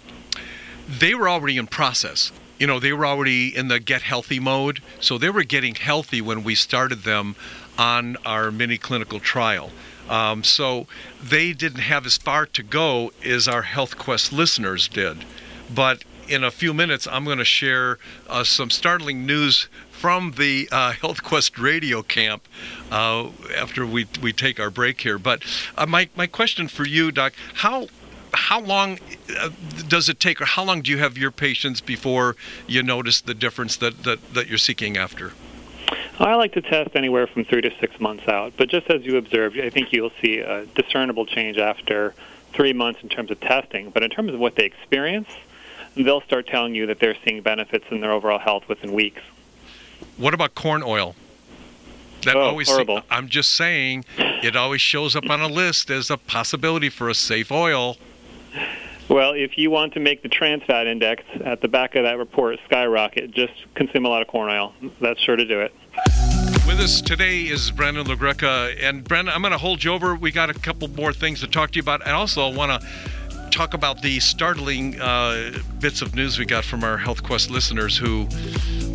they 0.88 1.16
were 1.16 1.30
already 1.30 1.58
in 1.58 1.68
process. 1.68 2.34
You 2.62 2.68
know, 2.68 2.80
they 2.80 2.94
were 2.94 3.08
already 3.08 3.58
in 3.58 3.70
the 3.70 3.80
get 3.80 4.04
healthy 4.04 4.40
mode, 4.40 4.84
so 5.00 5.18
they 5.18 5.32
were 5.32 5.42
getting 5.42 5.74
healthy 5.74 6.22
when 6.22 6.44
we 6.44 6.54
started 6.54 7.02
them 7.02 7.36
on 7.76 8.18
our 8.24 8.52
mini 8.52 8.78
clinical 8.78 9.20
trial. 9.20 9.72
Um, 10.08 10.44
so 10.44 10.86
they 11.24 11.54
didn't 11.54 11.80
have 11.80 12.06
as 12.06 12.18
far 12.18 12.46
to 12.46 12.62
go 12.62 13.14
as 13.26 13.48
our 13.48 13.64
Health 13.64 13.98
Quest 13.98 14.32
listeners 14.32 14.88
did. 14.88 15.26
But 15.74 16.04
in 16.30 16.44
a 16.44 16.52
few 16.52 16.72
minutes, 16.72 17.08
I'm 17.08 17.26
going 17.26 17.40
to 17.40 17.44
share 17.44 17.98
uh, 18.30 18.44
some 18.44 18.70
startling 18.70 19.26
news 19.26 19.68
from 19.90 20.34
the 20.38 20.70
uh, 20.72 20.92
Health 20.92 21.24
Quest 21.24 21.58
radio 21.58 22.04
camp 22.04 22.48
uh, 22.92 23.30
after 23.58 23.88
we, 23.88 24.06
we 24.22 24.34
take 24.34 24.60
our 24.60 24.70
break 24.70 25.02
here. 25.02 25.18
But 25.18 25.42
uh, 25.80 25.88
my, 25.88 26.10
my 26.16 26.28
question 26.28 26.68
for 26.68 26.86
you, 26.86 27.12
Doc, 27.12 27.34
how 27.56 27.88
how 28.34 28.62
long 28.62 29.00
uh, 29.40 29.50
does 29.88 30.10
it 30.10 30.20
take, 30.20 30.42
or 30.42 30.46
how 30.46 30.64
long 30.64 30.82
do 30.82 30.92
you 30.92 30.98
have 30.98 31.18
your 31.18 31.32
patients 31.32 31.82
before 31.82 32.36
you 32.68 32.84
notice 32.84 33.22
the 33.22 33.34
difference 33.34 33.78
that, 33.78 34.04
that, 34.04 34.34
that 34.34 34.48
you're 34.48 34.58
seeking 34.58 34.98
after? 34.98 35.34
I 36.20 36.36
like 36.36 36.54
to 36.54 36.62
test 36.62 36.92
anywhere 36.96 37.26
from 37.26 37.46
three 37.46 37.62
to 37.62 37.72
six 37.80 38.00
months 38.00 38.28
out, 38.28 38.54
but 38.56 38.70
just 38.70 38.90
as 38.90 39.04
you 39.04 39.18
observed, 39.18 39.60
I 39.60 39.70
think 39.70 39.92
you'll 39.92 40.12
see 40.22 40.40
a 40.40 40.66
discernible 40.76 41.26
change 41.26 41.58
after 41.58 42.14
three 42.54 42.74
months 42.74 43.02
in 43.02 43.10
terms 43.10 43.32
of 43.32 43.40
testing. 43.40 43.90
But 43.90 44.04
in 44.04 44.10
terms 44.10 44.34
of 44.34 44.40
what 44.40 44.56
they 44.56 44.66
experience, 44.66 45.30
they'll 45.96 46.22
start 46.22 46.48
telling 46.48 46.76
you 46.76 46.86
that 46.88 47.00
they're 47.00 47.18
seeing 47.26 47.42
benefits 47.42 47.86
in 47.90 48.02
their 48.02 48.12
overall 48.12 48.40
health 48.40 48.68
within 48.68 48.94
weeks. 48.94 49.22
What 50.18 50.34
about 50.34 50.54
corn 50.54 50.84
oil? 50.84 51.16
That 52.24 52.36
Oh, 52.36 52.42
always 52.42 52.70
horrible. 52.70 53.02
I'm 53.10 53.28
just 53.28 53.54
saying 53.54 54.06
it 54.18 54.56
always 54.56 54.82
shows 54.82 55.16
up 55.16 55.28
on 55.30 55.42
a 55.42 55.48
list 55.48 55.90
as 55.90 56.12
a 56.12 56.18
possibility 56.18 56.90
for 56.90 57.10
a 57.10 57.16
safe 57.16 57.52
oil. 57.52 57.98
Well, 59.10 59.34
if 59.34 59.58
you 59.58 59.70
want 59.70 59.94
to 59.96 60.00
make 60.00 60.24
the 60.24 60.30
trans 60.30 60.64
fat 60.64 60.88
index 60.88 61.24
at 61.44 61.62
the 61.62 61.68
back 61.68 61.96
of 61.96 62.04
that 62.04 62.18
report 62.18 62.60
skyrocket, 62.66 63.32
just 63.32 63.54
consume 63.76 64.06
a 64.06 64.10
lot 64.10 64.22
of 64.22 64.30
corn 64.30 64.50
oil. 64.50 64.74
That's 65.02 65.20
sure 65.20 65.36
to 65.36 65.46
do 65.46 65.60
it. 65.60 65.74
With 66.66 66.80
us 66.80 67.02
today 67.02 67.42
is 67.42 67.72
Brandon 67.72 68.06
LaGreca. 68.06 68.82
And 68.82 69.04
Brandon, 69.04 69.34
I'm 69.34 69.42
going 69.42 69.52
to 69.52 69.58
hold 69.58 69.84
you 69.84 69.92
over. 69.92 70.16
We 70.16 70.32
got 70.32 70.50
a 70.50 70.54
couple 70.54 70.88
more 70.90 71.12
things 71.12 71.42
to 71.42 71.48
talk 71.48 71.72
to 71.72 71.76
you 71.76 71.82
about. 71.82 72.02
And 72.02 72.12
also, 72.12 72.50
I 72.50 72.56
want 72.56 72.82
to 72.82 72.88
talk 73.52 73.74
about 73.74 74.02
the 74.02 74.20
startling 74.22 75.00
uh, 75.02 75.52
bits 75.80 76.02
of 76.02 76.16
news 76.16 76.40
we 76.40 76.46
got 76.46 76.64
from 76.64 76.86
our 76.86 76.98
Health 76.98 77.22
Quest 77.22 77.52
listeners 77.52 77.98
who, 77.98 78.30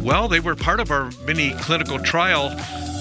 well, 0.02 0.28
they 0.28 0.40
were 0.40 0.56
part 0.56 0.80
of 0.80 0.90
our 0.90 1.10
mini 1.26 1.50
clinical 1.60 1.98
trial 1.98 2.48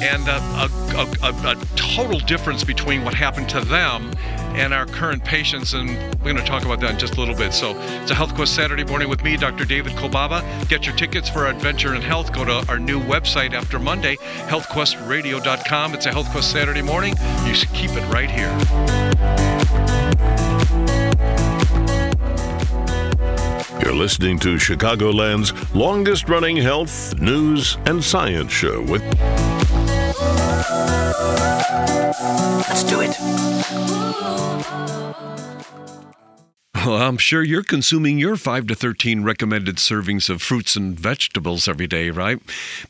and 0.01 0.27
uh, 0.27 0.67
a, 0.93 0.97
a, 0.97 1.31
a, 1.31 1.51
a 1.51 1.65
total 1.77 2.19
difference 2.19 2.65
between 2.65 3.05
what 3.05 3.13
happened 3.13 3.47
to 3.49 3.61
them 3.61 4.11
and 4.55 4.73
our 4.73 4.85
current 4.85 5.23
patients. 5.23 5.73
And 5.73 5.89
we're 6.19 6.33
going 6.33 6.37
to 6.37 6.45
talk 6.45 6.65
about 6.65 6.79
that 6.79 6.91
in 6.91 6.99
just 6.99 7.17
a 7.17 7.19
little 7.19 7.35
bit. 7.35 7.53
So 7.53 7.77
it's 8.01 8.11
a 8.11 8.15
Health 8.15 8.33
Quest 8.35 8.55
Saturday 8.55 8.83
morning 8.83 9.09
with 9.09 9.23
me, 9.23 9.37
Dr. 9.37 9.65
David 9.65 9.93
Kolbaba. 9.93 10.67
Get 10.69 10.85
your 10.85 10.95
tickets 10.95 11.29
for 11.29 11.47
Adventure 11.47 11.95
in 11.95 12.01
Health. 12.01 12.33
Go 12.33 12.45
to 12.45 12.65
our 12.69 12.79
new 12.79 12.99
website 12.99 13.53
after 13.53 13.79
Monday, 13.79 14.15
healthquestradio.com. 14.47 15.93
It's 15.93 16.05
a 16.05 16.11
Health 16.11 16.29
Quest 16.31 16.51
Saturday 16.51 16.81
morning. 16.81 17.15
You 17.45 17.53
should 17.53 17.69
keep 17.69 17.91
it 17.91 18.07
right 18.11 18.29
here. 18.29 18.51
You're 23.81 23.93
listening 23.93 24.39
to 24.39 24.55
Chicagoland's 24.55 25.53
longest 25.75 26.27
running 26.27 26.57
health, 26.57 27.19
news, 27.19 27.77
and 27.85 28.03
science 28.03 28.51
show 28.51 28.81
with. 28.81 29.03
Let's 32.67 32.83
do 32.83 33.01
it. 33.01 33.15
Well, 36.85 37.01
I'm 37.01 37.17
sure 37.17 37.41
you're 37.41 37.63
consuming 37.63 38.19
your 38.19 38.35
5 38.35 38.67
to 38.67 38.75
13 38.75 39.23
recommended 39.23 39.77
servings 39.77 40.29
of 40.29 40.41
fruits 40.41 40.75
and 40.75 40.99
vegetables 40.99 41.67
every 41.67 41.87
day, 41.87 42.11
right? 42.11 42.39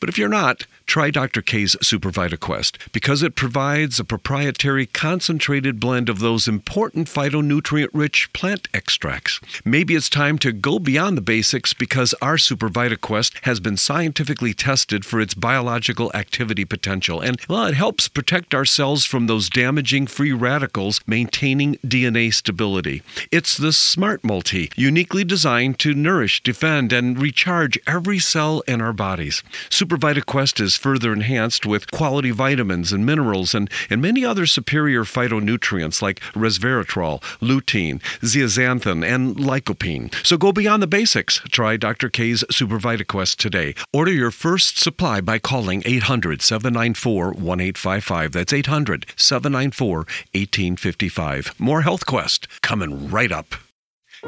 But 0.02 0.10
if 0.10 0.18
you're 0.18 0.28
not, 0.28 0.66
try 0.86 1.10
Dr. 1.10 1.42
K's 1.42 1.76
Super 1.82 2.12
VitaQuest 2.12 2.92
because 2.92 3.24
it 3.24 3.36
provides 3.36 4.00
a 4.00 4.04
proprietary 4.04 4.86
concentrated 4.86 5.80
blend 5.80 6.10
of 6.10 6.20
those 6.20 6.48
important 6.48 7.08
phytonutrient 7.08 7.90
rich 7.94 8.32
plant 8.34 8.68
extracts. 8.74 9.40
Maybe 9.64 9.96
it's 9.96 10.10
time 10.10 10.38
to 10.40 10.52
go 10.52 10.80
beyond 10.80 11.18
the 11.18 11.22
basics 11.22 11.74
because 11.74 12.14
our 12.22 12.38
Super 12.38 12.70
VitaQuest 12.70 13.44
has 13.44 13.60
been 13.60 13.78
scientifically 13.78 14.54
tested 14.54 15.06
for 15.06 15.20
its 15.20 15.34
biological 15.34 16.12
activity 16.14 16.66
potential 16.66 17.20
and, 17.22 17.40
well, 17.50 17.66
it 17.66 17.74
helps 17.74 18.08
protect 18.08 18.54
our 18.54 18.66
cells 18.66 19.06
from 19.06 19.28
those 19.28 19.50
damaging 19.50 20.08
free 20.08 20.32
radicals, 20.32 21.02
maintaining 21.08 21.76
DNA 21.78 22.34
stability. 22.34 23.02
It's 23.32 23.58
the 23.58 23.74
Smart 23.74 24.24
Multi, 24.24 24.72
uniquely 24.76 25.24
designed 25.24 25.80
to 25.80 25.94
nourish, 25.94 26.44
defend, 26.44 26.94
and 26.94 27.20
recharge 27.20 27.80
every 27.88 28.20
cell 28.20 28.62
in 28.62 28.82
our 28.82 28.94
bodies. 28.94 29.44
Super 29.70 29.98
VitaQuest 29.98 30.60
is 30.60 30.75
further 30.76 31.14
enhanced 31.14 31.66
with 31.66 31.92
quality 31.92 32.32
vitamins 32.32 32.92
and 32.92 33.06
minerals 33.06 33.54
and, 33.54 33.70
and 33.90 34.02
many 34.02 34.26
other 34.26 34.46
superior 34.46 35.04
phytonutrients 35.04 36.02
like 36.02 36.20
resveratrol, 36.34 37.22
lutein, 37.42 38.02
zeaxanthin, 38.22 39.06
and 39.06 39.36
lycopene. 39.36 40.14
So 40.26 40.38
go 40.38 40.52
beyond 40.52 40.82
the 40.82 40.88
basics. 40.88 41.40
Try 41.50 41.78
Dr. 41.78 42.10
K's 42.10 42.44
Super 42.50 42.80
VitaQuest 42.80 43.38
today. 43.38 43.76
Order 43.94 44.12
your 44.12 44.32
first 44.32 44.78
supply 44.78 45.22
by 45.22 45.40
calling 45.40 45.84
800 45.86 46.42
794 46.42 47.26
1855. 47.28 48.32
That's 48.32 48.54
800 48.54 49.06
794 49.16 49.98
1855. 49.98 51.60
More 51.60 51.82
Health 51.82 52.06
Quest 52.06 52.48
coming 52.62 53.10
right 53.10 53.32
up. 53.32 53.56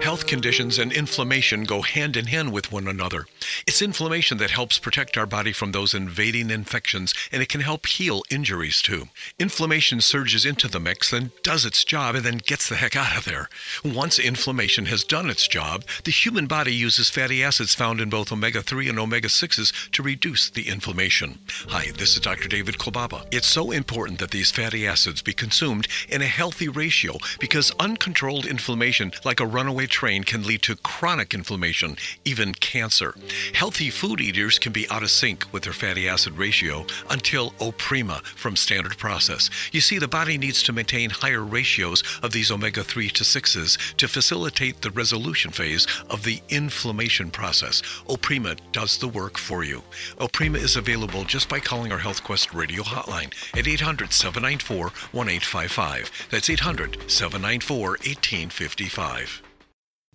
Health 0.02 0.28
conditions 0.28 0.78
and 0.78 0.94
inflammation 0.94 1.64
go 1.64 1.82
hand 1.82 2.16
in 2.18 2.28
hand 2.28 2.54
with 2.54 2.72
one 2.72 2.88
another. 2.88 3.26
It's 3.66 3.82
inflammation 3.82 4.38
that 4.38 4.52
helps 4.52 4.78
protect 4.78 5.18
our 5.18 5.26
body 5.26 5.52
from 5.52 5.72
those 5.72 5.96
invading 5.96 6.52
infections, 6.52 7.16
and 7.32 7.42
it 7.42 7.50
can 7.50 7.62
help 7.62 7.88
heal 7.88 8.22
injuries 8.30 8.82
too. 8.82 9.10
Inflammation 9.40 10.00
surges 10.00 10.46
into 10.46 10.68
the 10.68 10.80
mix, 10.80 11.10
then 11.10 11.32
does 11.42 11.66
its 11.66 11.84
job, 11.84 12.16
and 12.16 12.24
then 12.24 12.38
gets 12.38 12.70
the 12.70 12.76
heck 12.76 12.96
out 12.96 13.18
of 13.18 13.26
there. 13.26 13.50
Once 13.84 14.20
inflammation 14.20 14.86
has 14.86 15.04
done 15.04 15.30
its 15.30 15.48
job, 15.48 15.84
the 16.04 16.12
human 16.12 16.46
body 16.46 16.74
uses 16.74 17.10
fatty 17.10 17.44
acids 17.44 17.74
found 17.74 18.00
in 18.00 18.10
both 18.10 18.32
omega 18.32 18.62
3 18.62 18.90
and 18.90 19.00
omega 19.00 19.28
6s 19.28 19.90
to 19.92 20.04
reduce 20.04 20.50
the 20.52 20.70
inflammation. 20.70 21.40
Hi, 21.70 21.88
this 21.98 22.14
is 22.14 22.22
Dr. 22.22 22.48
David 22.48 22.78
Kolbaba. 22.78 23.26
It's 23.32 23.48
so 23.48 23.72
important 23.72 24.20
that 24.20 24.32
these 24.32 24.52
fatty 24.52 24.88
acids 24.88 25.24
be 25.24 25.34
consumed 25.34 25.88
in 26.08 26.22
a 26.22 26.28
healthy 26.28 26.70
ratio 26.70 27.18
because 27.40 27.72
uncontrolled 27.80 28.46
inflammation, 28.46 29.12
like 29.26 29.40
a 29.40 29.46
runaway 29.46 29.87
train, 29.88 30.24
can 30.24 30.44
lead 30.44 30.62
to 30.64 30.76
chronic 30.78 31.34
inflammation, 31.34 31.98
even 32.26 32.54
cancer. 32.54 33.16
Healthy 33.54 33.90
food 33.90 34.22
eaters 34.22 34.60
can 34.60 34.72
be 34.72 34.90
out 34.90 35.04
of 35.04 35.12
sync 35.12 35.46
with 35.52 35.64
their 35.64 35.74
fatty 35.74 36.08
acid 36.08 36.38
ratio 36.38 36.86
until 37.10 37.52
Olprima 37.60 38.24
from 38.24 38.56
Standard 38.56 38.98
Process. 38.98 39.50
You 39.72 39.82
see, 39.82 40.00
the 40.00 40.08
body 40.08 40.38
needs 40.38 40.64
to 40.64 40.74
maintain 40.74 41.10
higher 41.10 41.44
ratios 41.44 42.04
of 42.24 42.32
these 42.32 42.52
omega 42.52 42.84
3 42.84 43.10
to 43.10 43.24
6s 43.24 43.96
to 43.96 44.08
facilitate 44.08 44.82
the 44.82 44.92
resolution 44.92 45.52
phase 45.52 45.88
of 46.10 46.24
the 46.24 46.42
inflammation 46.50 47.32
process. 47.32 47.82
Olprima 48.08 48.58
does 48.72 48.98
the 48.98 49.08
work 49.08 49.38
for 49.38 49.64
you. 49.64 49.82
Olprima 50.20 50.58
is 50.58 50.76
available 50.76 51.24
just 51.24 51.50
by 51.50 51.60
calling 51.60 51.92
our 51.92 52.00
HealthQuest 52.00 52.54
radio 52.54 52.84
hotline 52.84 53.34
at 53.58 53.68
800 53.68 54.12
794 54.14 54.84
1855. 55.12 56.28
That's 56.30 56.50
800 56.50 57.10
794 57.10 57.90
1855. 57.90 59.47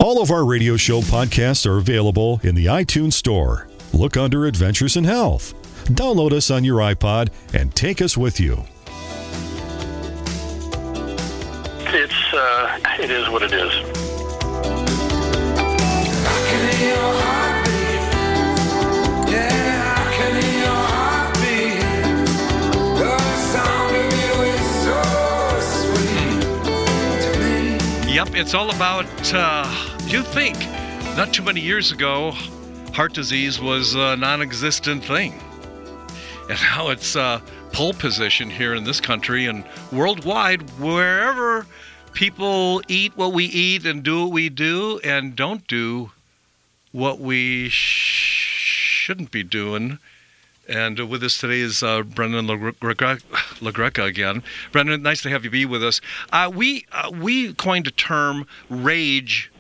All 0.03 0.21
of 0.21 0.33
our 0.33 0.45
radio 0.45 0.77
show 0.77 1.01
podcasts 1.01 1.65
are 1.65 1.79
available 1.79 2.41
in 2.43 2.57
the 2.57 2.67
iTunes 2.67 3.13
Store. 3.13 3.69
Look 3.93 4.17
under 4.17 4.47
Adventures 4.47 4.97
in 4.97 5.05
Health. 5.05 5.55
Download 5.91 6.33
us 6.33 6.51
on 6.51 6.65
your 6.65 6.79
iPod 6.79 7.29
and 7.55 7.73
take 7.73 8.03
us 8.03 8.17
with 8.17 8.41
you. 8.41 8.65
It's 11.95 12.35
uh, 12.35 12.81
it 12.99 13.13
is 13.13 13.29
what 13.29 13.45
it 13.45 13.53
is. 13.53 13.73
I 16.27 16.47
can 16.51 16.77
hear 16.79 16.89
your 16.89 16.97
heartbeat. 16.97 17.73
Yep, 28.13 28.35
it's 28.35 28.53
all 28.53 28.71
about, 28.75 29.07
uh, 29.33 29.92
you 30.13 30.23
think, 30.23 30.59
not 31.17 31.33
too 31.33 31.43
many 31.43 31.63
years 31.63 31.91
ago, 31.91 32.33
heart 32.93 33.15
disease 33.15 33.59
was 33.59 33.95
a 33.95 34.15
non 34.15 34.43
existent 34.43 35.03
thing. 35.03 35.33
And 36.51 36.61
now 36.61 36.91
it's 36.91 37.17
a 37.17 37.41
pole 37.73 37.95
position 37.95 38.51
here 38.51 38.75
in 38.75 38.85
this 38.85 39.01
country 39.01 39.47
and 39.47 39.65
worldwide, 39.91 40.69
wherever 40.79 41.67
people 42.13 42.83
eat 42.89 43.17
what 43.17 43.33
we 43.33 43.47
eat 43.47 43.87
and 43.87 44.03
do 44.03 44.25
what 44.25 44.33
we 44.33 44.51
do 44.51 45.01
and 45.03 45.35
don't 45.35 45.67
do 45.67 46.11
what 46.91 47.19
we 47.19 47.71
sh- 47.71 49.05
shouldn't 49.07 49.31
be 49.31 49.43
doing. 49.43 49.99
And 50.69 51.09
with 51.09 51.23
us 51.23 51.39
today 51.39 51.61
is 51.61 51.83
uh, 51.83 52.03
Brandon 52.03 52.47
LaGreca 52.47 54.05
again. 54.05 54.43
Brandon, 54.73 55.03
nice 55.03 55.23
to 55.23 55.31
have 55.31 55.43
you 55.45 55.51
be 55.51 55.65
with 55.65 55.83
us. 55.83 56.03
Uh, 56.31 56.51
we 56.55 56.85
uh, 56.93 57.11
we 57.19 57.55
coined 57.55 57.87
a 57.87 57.91
term, 57.91 58.47
rage 58.69 59.51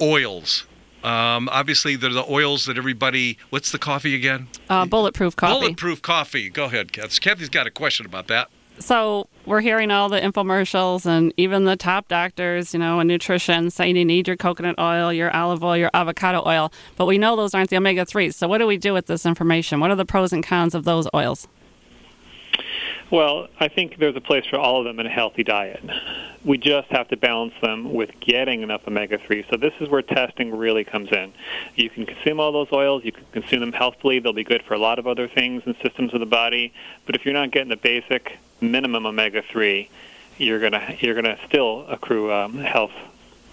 oils. 0.00 0.64
Um, 1.04 1.48
obviously, 1.50 1.96
they're 1.96 2.10
the 2.10 2.24
oils 2.28 2.66
that 2.66 2.76
everybody. 2.76 3.38
What's 3.50 3.70
the 3.70 3.78
coffee 3.78 4.14
again? 4.14 4.48
Uh, 4.68 4.84
bulletproof 4.84 5.36
coffee. 5.36 5.60
Bulletproof 5.60 6.02
coffee. 6.02 6.50
Go 6.50 6.64
ahead, 6.64 6.92
Kathy. 6.92 7.20
Kathy's 7.20 7.48
got 7.48 7.66
a 7.66 7.70
question 7.70 8.04
about 8.04 8.26
that. 8.28 8.50
So 8.80 9.26
we're 9.44 9.60
hearing 9.60 9.90
all 9.90 10.08
the 10.08 10.20
infomercials 10.20 11.04
and 11.04 11.32
even 11.36 11.64
the 11.64 11.76
top 11.76 12.08
doctors, 12.08 12.72
you 12.72 12.78
know, 12.78 13.00
in 13.00 13.08
nutrition 13.08 13.70
saying 13.70 13.96
you 13.96 14.04
need 14.04 14.28
your 14.28 14.36
coconut 14.36 14.78
oil, 14.78 15.12
your 15.12 15.34
olive 15.34 15.64
oil, 15.64 15.76
your 15.76 15.90
avocado 15.94 16.42
oil. 16.46 16.72
But 16.96 17.06
we 17.06 17.18
know 17.18 17.34
those 17.34 17.54
aren't 17.54 17.70
the 17.70 17.76
omega 17.76 18.04
3s. 18.04 18.34
So 18.34 18.46
what 18.46 18.58
do 18.58 18.66
we 18.66 18.76
do 18.76 18.92
with 18.92 19.06
this 19.06 19.26
information? 19.26 19.80
What 19.80 19.90
are 19.90 19.96
the 19.96 20.04
pros 20.04 20.32
and 20.32 20.44
cons 20.44 20.74
of 20.74 20.84
those 20.84 21.08
oils? 21.12 21.48
Well, 23.10 23.48
I 23.58 23.68
think 23.68 23.96
there's 23.98 24.16
a 24.16 24.20
place 24.20 24.44
for 24.46 24.58
all 24.58 24.78
of 24.78 24.84
them 24.84 25.00
in 25.00 25.06
a 25.06 25.10
healthy 25.10 25.42
diet. 25.42 25.82
We 26.44 26.58
just 26.58 26.88
have 26.88 27.08
to 27.08 27.16
balance 27.16 27.54
them 27.62 27.94
with 27.94 28.10
getting 28.20 28.60
enough 28.62 28.86
omega 28.86 29.18
3. 29.18 29.46
So, 29.50 29.56
this 29.56 29.72
is 29.80 29.88
where 29.88 30.02
testing 30.02 30.54
really 30.54 30.84
comes 30.84 31.10
in. 31.10 31.32
You 31.74 31.88
can 31.88 32.04
consume 32.04 32.38
all 32.38 32.52
those 32.52 32.68
oils, 32.70 33.04
you 33.04 33.12
can 33.12 33.24
consume 33.32 33.60
them 33.60 33.72
healthfully, 33.72 34.18
they'll 34.18 34.34
be 34.34 34.44
good 34.44 34.62
for 34.62 34.74
a 34.74 34.78
lot 34.78 34.98
of 34.98 35.06
other 35.06 35.26
things 35.26 35.62
and 35.64 35.74
systems 35.82 36.12
of 36.12 36.20
the 36.20 36.26
body. 36.26 36.74
But 37.06 37.16
if 37.16 37.24
you're 37.24 37.34
not 37.34 37.50
getting 37.50 37.70
the 37.70 37.76
basic 37.76 38.38
minimum 38.60 39.06
omega 39.06 39.42
3, 39.42 39.88
you're 40.36 40.60
going 40.60 40.72
to 40.72 40.96
you're 41.00 41.20
to 41.20 41.38
still 41.48 41.86
accrue 41.88 42.32
um, 42.32 42.58
health 42.58 42.92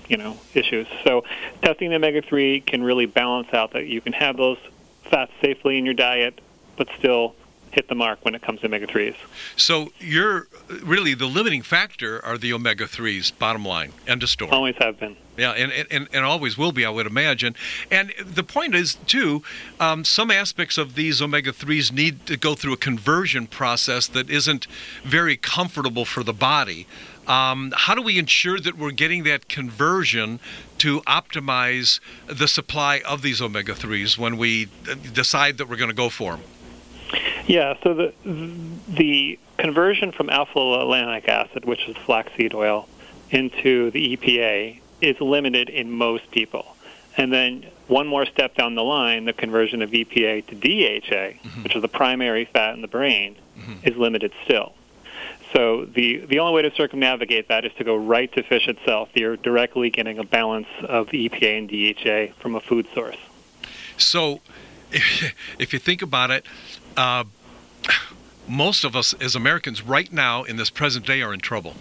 you 0.10 0.18
know 0.18 0.38
issues. 0.54 0.88
So 1.04 1.24
testing 1.62 1.90
the 1.90 1.96
omega 1.96 2.22
3 2.22 2.62
can 2.62 2.84
really 2.84 3.06
balance 3.06 3.54
out 3.54 3.72
that 3.74 3.88
you 3.88 4.02
can 4.02 4.14
have 4.14 4.38
those 4.38 4.58
fats 5.10 5.32
safely 5.42 5.78
in 5.78 5.86
your 5.86 5.94
diet 5.94 6.40
but 6.78 6.88
still 6.98 7.36
hit 7.76 7.90
the 7.90 7.96
mark 7.96 8.24
when 8.24 8.34
it 8.34 8.42
comes 8.42 8.62
to 8.62 8.66
omega 8.66 8.88
3s. 8.88 9.16
So 9.56 9.92
you're 10.00 10.48
really 10.82 11.14
the 11.14 11.28
limiting 11.28 11.62
factor 11.62 12.24
are 12.26 12.38
the 12.38 12.54
omega 12.54 12.86
3s, 12.86 13.38
bottom 13.38 13.66
line, 13.66 13.92
end 14.08 14.24
of 14.24 14.30
story. 14.30 14.52
Always 14.52 14.76
have 14.80 15.00
been. 15.00 15.18
Yeah, 15.38 15.52
and, 15.52 15.72
and, 15.92 16.08
and 16.14 16.24
always 16.24 16.58
will 16.58 16.72
be, 16.72 16.86
I 16.86 16.90
would 16.90 17.06
imagine. 17.06 17.56
And 17.92 18.14
the 18.18 18.44
point 18.44 18.74
is, 18.74 18.96
too, 18.96 19.44
um, 19.82 20.06
some 20.06 20.32
aspects 20.32 20.78
of 20.78 20.96
these 20.96 21.22
omega 21.22 21.52
3s 21.52 21.92
need 21.92 22.26
to 22.28 22.38
go 22.38 22.56
through 22.56 22.72
a 22.72 22.78
conversion 22.78 23.46
process 23.46 24.08
that 24.08 24.30
isn't 24.30 24.66
very 25.04 25.36
comfortable 25.36 26.06
for 26.06 26.24
the 26.24 26.34
body. 26.34 26.88
Um, 27.28 27.74
how 27.76 27.96
do 27.96 28.02
we 28.02 28.18
ensure 28.18 28.60
that 28.60 28.78
we're 28.78 28.92
getting 28.92 29.24
that 29.24 29.50
conversion 29.50 30.40
to 30.78 31.02
optimize 31.02 32.00
the 32.28 32.48
supply 32.48 33.02
of 33.06 33.22
these 33.22 33.42
omega 33.42 33.74
3s 33.74 34.18
when 34.18 34.38
we 34.38 34.70
uh, 34.90 34.96
decide 35.12 35.58
that 35.58 35.68
we're 35.68 35.76
going 35.76 35.90
to 35.90 35.96
go 35.96 36.10
for 36.10 36.34
them? 36.34 36.44
Yeah, 37.48 37.76
so 37.84 37.94
the 37.94 38.14
the 38.88 39.40
conversion 39.58 40.12
from 40.12 40.30
alpha 40.30 40.60
linoleic 40.60 41.28
acid, 41.28 41.66
which 41.66 41.88
is 41.88 41.96
flaxseed 41.98 42.54
oil, 42.54 42.88
into 43.30 43.92
the 43.92 44.18
EPA 44.18 44.80
is 45.02 45.20
limited 45.20 45.70
in 45.70 45.92
most 45.92 46.30
people. 46.32 46.76
And 47.18 47.32
then 47.32 47.66
one 47.88 48.08
more 48.08 48.26
step 48.26 48.56
down 48.56 48.76
the 48.76 48.84
line, 48.84 49.26
the 49.26 49.34
conversion 49.34 49.82
of 49.82 49.92
EPA 49.92 50.48
to 50.48 50.56
DHA, 50.56 51.40
mm-hmm. 51.40 51.64
which 51.64 51.76
is 51.76 51.82
the 51.82 51.88
primary 51.88 52.46
fat 52.46 52.74
in 52.74 52.82
the 52.82 52.88
brain, 52.88 53.38
mm-hmm. 53.58 53.88
is 53.88 53.96
limited 53.96 54.34
still. 54.44 54.74
So 55.54 55.86
the, 55.86 56.18
the 56.26 56.40
only 56.40 56.54
way 56.54 56.62
to 56.64 56.76
circumnavigate 56.76 57.48
that 57.48 57.64
is 57.64 57.72
to 57.78 57.84
go 57.86 57.96
right 57.96 58.32
to 58.34 58.44
fish 58.44 58.68
itself. 58.68 59.10
You're 59.14 59.38
directly 59.38 59.90
getting 59.90 60.18
a 60.20 60.24
balance 60.24 60.68
of 60.82 61.08
EPA 61.08 61.58
and 61.58 61.70
DHA 61.70 62.34
from 62.42 62.56
a 62.56 62.60
food 62.60 62.88
source. 62.94 63.18
So, 63.98 64.42
if 64.92 65.72
you 65.72 65.80
think 65.80 66.02
about 66.02 66.32
it, 66.32 66.46
uh, 66.98 67.24
most 68.48 68.84
of 68.84 68.96
us 68.96 69.14
as 69.14 69.36
Americans 69.36 69.82
right 69.82 70.12
now 70.12 70.44
in 70.44 70.58
this 70.58 70.70
present 70.70 71.06
day 71.06 71.22
are 71.22 71.34
in 71.34 71.40
trouble. 71.40 71.74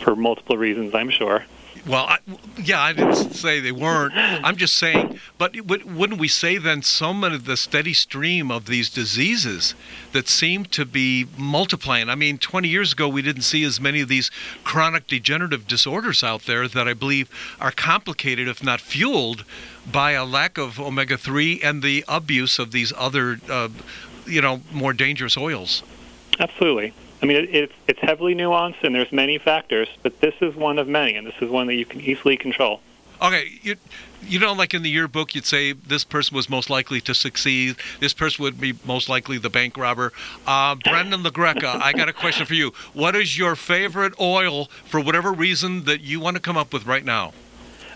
For 0.00 0.16
multiple 0.16 0.56
reasons, 0.56 0.94
I'm 0.94 1.10
sure. 1.10 1.44
Well, 1.86 2.06
I, 2.06 2.18
yeah, 2.56 2.80
I 2.80 2.94
didn't 2.94 3.34
say 3.34 3.60
they 3.60 3.72
weren't. 3.72 4.14
I'm 4.16 4.56
just 4.56 4.74
saying, 4.74 5.20
but 5.36 5.54
wouldn't 5.60 6.18
we 6.18 6.28
say 6.28 6.56
then 6.56 6.80
some 6.80 7.22
of 7.22 7.44
the 7.44 7.58
steady 7.58 7.92
stream 7.92 8.50
of 8.50 8.64
these 8.64 8.88
diseases 8.88 9.74
that 10.12 10.26
seem 10.26 10.64
to 10.66 10.86
be 10.86 11.26
multiplying? 11.36 12.08
I 12.08 12.14
mean, 12.14 12.38
20 12.38 12.68
years 12.68 12.94
ago, 12.94 13.06
we 13.06 13.20
didn't 13.20 13.42
see 13.42 13.64
as 13.64 13.82
many 13.82 14.00
of 14.00 14.08
these 14.08 14.30
chronic 14.64 15.06
degenerative 15.06 15.66
disorders 15.66 16.24
out 16.24 16.46
there 16.46 16.66
that 16.68 16.88
I 16.88 16.94
believe 16.94 17.28
are 17.60 17.72
complicated, 17.72 18.48
if 18.48 18.62
not 18.62 18.80
fueled, 18.80 19.44
by 19.90 20.12
a 20.12 20.24
lack 20.24 20.56
of 20.56 20.80
omega 20.80 21.18
3 21.18 21.60
and 21.62 21.82
the 21.82 22.02
abuse 22.08 22.58
of 22.58 22.72
these 22.72 22.94
other, 22.96 23.40
uh, 23.50 23.68
you 24.26 24.40
know, 24.40 24.62
more 24.72 24.94
dangerous 24.94 25.36
oils. 25.36 25.82
Absolutely. 26.40 26.94
I 27.22 27.26
mean, 27.26 27.36
it, 27.36 27.54
it's 27.54 27.72
it's 27.88 28.00
heavily 28.00 28.34
nuanced, 28.34 28.82
and 28.82 28.94
there's 28.94 29.12
many 29.12 29.38
factors, 29.38 29.88
but 30.02 30.20
this 30.20 30.34
is 30.40 30.54
one 30.54 30.78
of 30.78 30.88
many, 30.88 31.14
and 31.14 31.26
this 31.26 31.34
is 31.40 31.50
one 31.50 31.66
that 31.68 31.74
you 31.74 31.86
can 31.86 32.00
easily 32.00 32.36
control. 32.36 32.80
Okay, 33.22 33.58
you, 33.62 33.76
you 34.22 34.38
know, 34.38 34.52
like 34.52 34.74
in 34.74 34.82
the 34.82 34.90
yearbook, 34.90 35.34
you'd 35.34 35.46
say 35.46 35.72
this 35.72 36.04
person 36.04 36.36
was 36.36 36.50
most 36.50 36.68
likely 36.68 37.00
to 37.02 37.14
succeed. 37.14 37.76
This 38.00 38.12
person 38.12 38.42
would 38.42 38.60
be 38.60 38.74
most 38.84 39.08
likely 39.08 39.38
the 39.38 39.48
bank 39.48 39.76
robber. 39.76 40.12
Uh, 40.46 40.74
Brandon 40.74 41.22
LaGreca, 41.22 41.80
I 41.80 41.92
got 41.92 42.08
a 42.08 42.12
question 42.12 42.44
for 42.44 42.54
you. 42.54 42.72
What 42.92 43.14
is 43.14 43.38
your 43.38 43.56
favorite 43.56 44.14
oil 44.20 44.66
for 44.84 45.00
whatever 45.00 45.32
reason 45.32 45.84
that 45.84 46.00
you 46.00 46.20
want 46.20 46.36
to 46.36 46.40
come 46.40 46.56
up 46.56 46.72
with 46.72 46.86
right 46.86 47.04
now? 47.04 47.32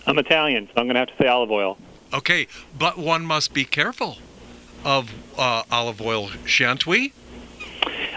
I'm 0.07 0.19
Italian, 0.19 0.66
so 0.69 0.73
I'm 0.77 0.86
going 0.86 0.95
to 0.95 1.01
have 1.01 1.09
to 1.09 1.16
say 1.23 1.27
olive 1.27 1.51
oil. 1.51 1.77
Okay, 2.15 2.47
but 2.78 2.97
one 2.97 3.27
must 3.27 3.53
be 3.53 3.65
careful 3.65 4.19
of 4.85 5.12
uh, 5.36 5.65
olive 5.70 6.01
oil, 6.01 6.31
shan't 6.47 6.86
we? 6.86 7.12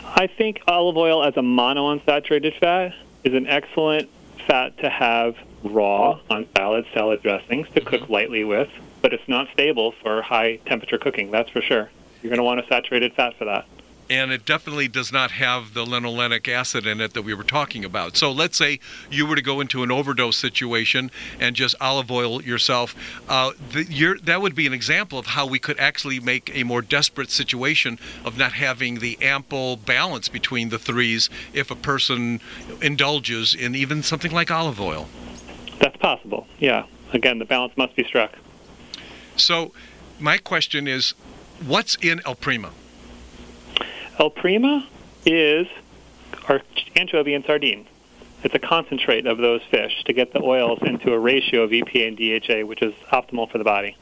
I 0.03 0.27
think 0.27 0.61
olive 0.67 0.97
oil 0.97 1.23
as 1.23 1.35
a 1.37 1.41
monounsaturated 1.41 2.59
fat 2.59 2.93
is 3.23 3.33
an 3.33 3.47
excellent 3.47 4.09
fat 4.47 4.77
to 4.79 4.89
have 4.89 5.35
raw 5.63 6.19
on 6.29 6.47
salads, 6.55 6.87
salad 6.93 7.21
dressings 7.21 7.67
to 7.69 7.81
cook 7.81 8.01
mm-hmm. 8.01 8.13
lightly 8.13 8.43
with, 8.43 8.69
but 9.01 9.13
it's 9.13 9.27
not 9.27 9.47
stable 9.53 9.93
for 10.01 10.21
high 10.21 10.57
temperature 10.65 10.97
cooking, 10.97 11.31
that's 11.31 11.49
for 11.49 11.61
sure. 11.61 11.89
You're 12.21 12.29
going 12.29 12.37
to 12.37 12.43
want 12.43 12.59
a 12.59 12.67
saturated 12.67 13.13
fat 13.13 13.35
for 13.37 13.45
that. 13.45 13.65
And 14.11 14.33
it 14.33 14.45
definitely 14.45 14.89
does 14.89 15.13
not 15.13 15.31
have 15.31 15.73
the 15.73 15.85
linolenic 15.85 16.49
acid 16.49 16.85
in 16.85 16.99
it 16.99 17.13
that 17.13 17.21
we 17.21 17.33
were 17.33 17.45
talking 17.45 17.85
about. 17.85 18.17
So 18.17 18.29
let's 18.29 18.57
say 18.57 18.81
you 19.09 19.25
were 19.25 19.37
to 19.37 19.41
go 19.41 19.61
into 19.61 19.83
an 19.83 19.91
overdose 19.91 20.35
situation 20.35 21.11
and 21.39 21.55
just 21.55 21.75
olive 21.79 22.11
oil 22.11 22.41
yourself. 22.41 22.93
Uh, 23.29 23.53
the, 23.71 23.85
you're, 23.85 24.17
that 24.19 24.41
would 24.41 24.53
be 24.53 24.67
an 24.67 24.73
example 24.73 25.17
of 25.17 25.27
how 25.27 25.47
we 25.47 25.59
could 25.59 25.79
actually 25.79 26.19
make 26.19 26.51
a 26.53 26.63
more 26.63 26.81
desperate 26.81 27.31
situation 27.31 27.97
of 28.25 28.37
not 28.37 28.51
having 28.51 28.99
the 28.99 29.17
ample 29.21 29.77
balance 29.77 30.27
between 30.27 30.67
the 30.67 30.77
threes 30.77 31.29
if 31.53 31.71
a 31.71 31.75
person 31.75 32.41
indulges 32.81 33.55
in 33.55 33.75
even 33.75 34.03
something 34.03 34.33
like 34.33 34.51
olive 34.51 34.81
oil. 34.81 35.07
That's 35.79 35.95
possible, 35.95 36.47
yeah. 36.59 36.85
Again, 37.13 37.39
the 37.39 37.45
balance 37.45 37.77
must 37.77 37.95
be 37.95 38.03
struck. 38.03 38.33
So 39.37 39.71
my 40.19 40.37
question 40.37 40.85
is, 40.85 41.13
what's 41.65 41.95
in 41.95 42.19
Olprima? 42.19 42.71
Olprima 44.21 44.85
is 45.25 45.65
our 46.47 46.61
anchovy 46.95 47.33
and 47.33 47.43
sardine. 47.43 47.87
It's 48.43 48.53
a 48.53 48.59
concentrate 48.59 49.25
of 49.25 49.39
those 49.39 49.61
fish 49.71 50.03
to 50.05 50.13
get 50.13 50.31
the 50.31 50.41
oils 50.43 50.77
into 50.83 51.11
a 51.11 51.17
ratio 51.19 51.63
of 51.63 51.71
EPA 51.71 52.07
and 52.07 52.17
DHA, 52.17 52.67
which 52.67 52.83
is 52.83 52.93
optimal 53.11 53.49
for 53.51 53.57
the 53.57 53.63
body. 53.63 53.97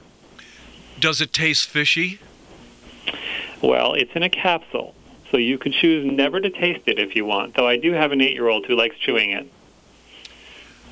Does 1.00 1.22
it 1.22 1.32
taste 1.32 1.70
fishy? 1.70 2.20
Well, 3.62 3.94
it's 3.94 4.12
in 4.14 4.24
a 4.24 4.30
capsule, 4.30 4.94
so 5.32 5.38
you 5.38 5.58
can 5.58 5.72
choose 5.72 6.06
never 6.12 6.42
to 6.42 6.50
taste 6.50 6.84
it 6.88 7.00
if 7.00 7.16
you 7.16 7.24
want, 7.26 7.56
though 7.56 7.68
I 7.68 7.78
do 7.78 7.94
have 7.94 8.12
an 8.12 8.20
eight 8.20 8.34
year 8.34 8.50
old 8.50 8.66
who 8.66 8.76
likes 8.76 8.98
chewing 8.98 9.32
it. 9.32 9.50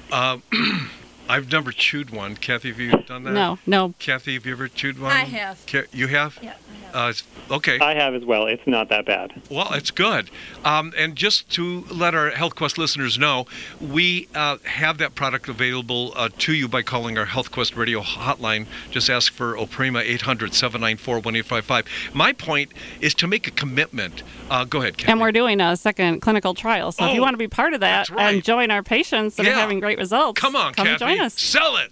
Uh, 0.10 0.38
I've 1.30 1.52
never 1.52 1.74
chewed 1.74 2.12
one. 2.12 2.36
Kathy, 2.38 2.70
have 2.70 2.80
you 2.80 2.92
done 3.00 3.24
that? 3.24 3.32
No, 3.34 3.60
no. 3.68 3.94
Kathy, 4.00 4.36
have 4.36 4.46
you 4.46 4.54
ever 4.54 4.70
chewed 4.70 4.98
one? 5.00 5.12
I 5.12 5.26
have. 5.26 5.62
Ca- 5.68 5.84
You 5.92 6.08
have? 6.08 6.40
Yeah, 6.42 6.54
Uh, 6.94 7.14
okay. 7.52 7.80
I 7.80 7.94
have 7.96 8.14
as 8.16 8.24
well. 8.26 8.46
It's 8.48 8.66
not 8.66 8.90
that 8.90 9.06
bad. 9.06 9.40
Well, 9.50 9.72
it's 9.74 9.92
good. 9.92 10.30
Um, 10.66 10.94
and 10.98 11.16
just 11.16 11.50
to 11.52 11.86
let 11.92 12.16
our 12.16 12.30
Health 12.32 12.56
Quest 12.56 12.78
listeners 12.78 13.18
know, 13.20 13.46
we 13.80 14.28
uh, 14.34 14.58
have 14.66 14.98
that 15.00 15.16
product 15.16 15.48
available 15.50 16.14
uh, 16.16 16.30
to 16.40 16.54
you 16.54 16.68
by 16.68 16.82
calling 16.82 17.18
our 17.18 17.26
Health 17.26 17.52
Quest 17.52 17.76
radio 17.76 18.02
hotline. 18.02 18.66
Just 18.92 19.10
ask 19.10 19.32
for 19.34 19.56
Olprima 19.56 20.02
800 20.02 20.54
794 20.54 21.16
1855. 21.16 22.16
My 22.16 22.34
point 22.34 22.72
is 23.02 23.14
to 23.16 23.28
make 23.28 23.48
a 23.48 23.52
commitment. 23.52 24.24
Uh, 24.50 24.64
go 24.66 24.82
ahead, 24.82 24.98
Kathy. 24.98 25.12
And 25.12 25.22
we're 25.22 25.32
doing 25.32 25.60
a 25.62 25.76
second 25.78 26.22
clinical 26.22 26.54
trial. 26.54 26.92
So 26.92 27.06
if 27.06 27.14
you 27.14 27.20
Oh, 27.20 27.24
want 27.24 27.34
to 27.34 27.38
be 27.38 27.48
part 27.48 27.74
of 27.74 27.82
that 27.82 28.10
right. 28.10 28.34
and 28.36 28.44
join 28.44 28.72
our 28.72 28.82
patients 28.84 29.36
that 29.36 29.46
Yeah. 29.46 29.52
are 29.54 29.56
having 29.56 29.80
great 29.80 29.98
results, 29.98 30.40
Come 30.40 30.56
on, 30.56 30.74
come 30.74 30.88
Kathy. 30.88 31.00
join 31.00 31.20
us. 31.22 31.34
Sell 31.40 31.76
it. 31.78 31.92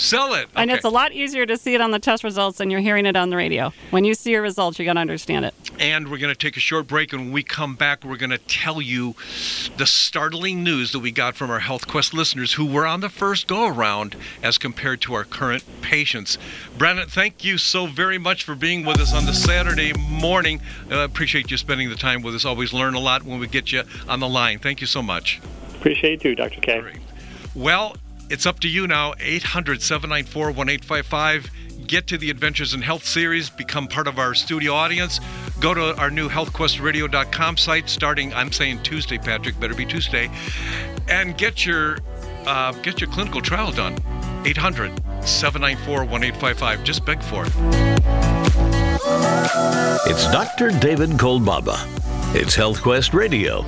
Sell 0.00 0.32
it. 0.32 0.48
And 0.56 0.70
it's 0.70 0.84
a 0.84 0.88
lot 0.88 1.12
easier 1.12 1.44
to 1.44 1.58
see 1.58 1.74
it 1.74 1.82
on 1.82 1.90
the 1.90 1.98
test 1.98 2.24
results 2.24 2.56
than 2.56 2.70
you're 2.70 2.80
hearing 2.80 3.04
it 3.04 3.16
on 3.16 3.28
the 3.28 3.36
radio. 3.36 3.70
When 3.90 4.04
you 4.04 4.14
see 4.14 4.30
your 4.30 4.40
results, 4.40 4.78
you're 4.78 4.86
going 4.86 4.94
to 4.94 5.02
understand 5.02 5.44
it. 5.44 5.54
And 5.78 6.10
we're 6.10 6.16
going 6.16 6.32
to 6.32 6.38
take 6.38 6.56
a 6.56 6.60
short 6.60 6.86
break. 6.86 7.12
And 7.12 7.24
when 7.24 7.32
we 7.32 7.42
come 7.42 7.74
back, 7.74 8.02
we're 8.02 8.16
going 8.16 8.30
to 8.30 8.38
tell 8.38 8.80
you 8.80 9.14
the 9.76 9.84
startling 9.84 10.64
news 10.64 10.92
that 10.92 11.00
we 11.00 11.12
got 11.12 11.36
from 11.36 11.50
our 11.50 11.58
Health 11.58 11.86
Quest 11.86 12.14
listeners 12.14 12.54
who 12.54 12.64
were 12.64 12.86
on 12.86 13.00
the 13.00 13.10
first 13.10 13.46
go 13.46 13.66
around 13.66 14.16
as 14.42 14.56
compared 14.56 15.02
to 15.02 15.12
our 15.12 15.24
current 15.24 15.64
patients. 15.82 16.38
Brandon, 16.78 17.06
thank 17.06 17.44
you 17.44 17.58
so 17.58 17.86
very 17.86 18.16
much 18.16 18.42
for 18.42 18.54
being 18.54 18.86
with 18.86 19.00
us 19.00 19.12
on 19.12 19.26
the 19.26 19.34
Saturday 19.34 19.92
morning. 19.92 20.62
I 20.90 21.02
uh, 21.02 21.04
appreciate 21.04 21.50
you 21.50 21.58
spending 21.58 21.90
the 21.90 21.94
time 21.94 22.22
with 22.22 22.34
us. 22.34 22.46
Always 22.46 22.72
learn 22.72 22.94
a 22.94 23.00
lot 23.00 23.22
when 23.22 23.38
we 23.38 23.46
get 23.46 23.70
you 23.70 23.82
on 24.08 24.20
the 24.20 24.28
line. 24.28 24.60
Thank 24.60 24.80
you 24.80 24.86
so 24.86 25.02
much. 25.02 25.42
Appreciate 25.74 26.24
you, 26.24 26.30
too, 26.30 26.34
Dr. 26.36 26.60
K. 26.62 26.82
Well, 27.54 27.96
it's 28.30 28.46
up 28.46 28.60
to 28.60 28.68
you 28.68 28.86
now. 28.86 29.14
800 29.18 29.82
794 29.82 30.46
1855. 30.46 31.50
Get 31.86 32.06
to 32.06 32.16
the 32.16 32.30
Adventures 32.30 32.72
in 32.72 32.82
Health 32.82 33.04
series, 33.04 33.50
become 33.50 33.88
part 33.88 34.06
of 34.06 34.18
our 34.18 34.32
studio 34.34 34.72
audience. 34.72 35.18
Go 35.58 35.74
to 35.74 35.96
our 35.96 36.10
new 36.10 36.28
healthquestradio.com 36.28 37.56
site 37.56 37.88
starting, 37.88 38.32
I'm 38.32 38.52
saying 38.52 38.84
Tuesday, 38.84 39.18
Patrick, 39.18 39.58
better 39.58 39.74
be 39.74 39.84
Tuesday, 39.84 40.30
and 41.08 41.36
get 41.36 41.66
your 41.66 41.98
uh, 42.46 42.72
get 42.82 43.00
your 43.00 43.10
clinical 43.10 43.42
trial 43.42 43.72
done. 43.72 43.94
800 44.46 44.96
794 45.26 46.04
1855. 46.04 46.84
Just 46.84 47.04
beg 47.04 47.20
for 47.22 47.44
it. 47.44 47.52
It's 50.06 50.30
Dr. 50.30 50.70
David 50.78 51.10
Kolbaba. 51.10 51.76
It's 52.34 52.56
HealthQuest 52.56 53.12
Radio. 53.12 53.64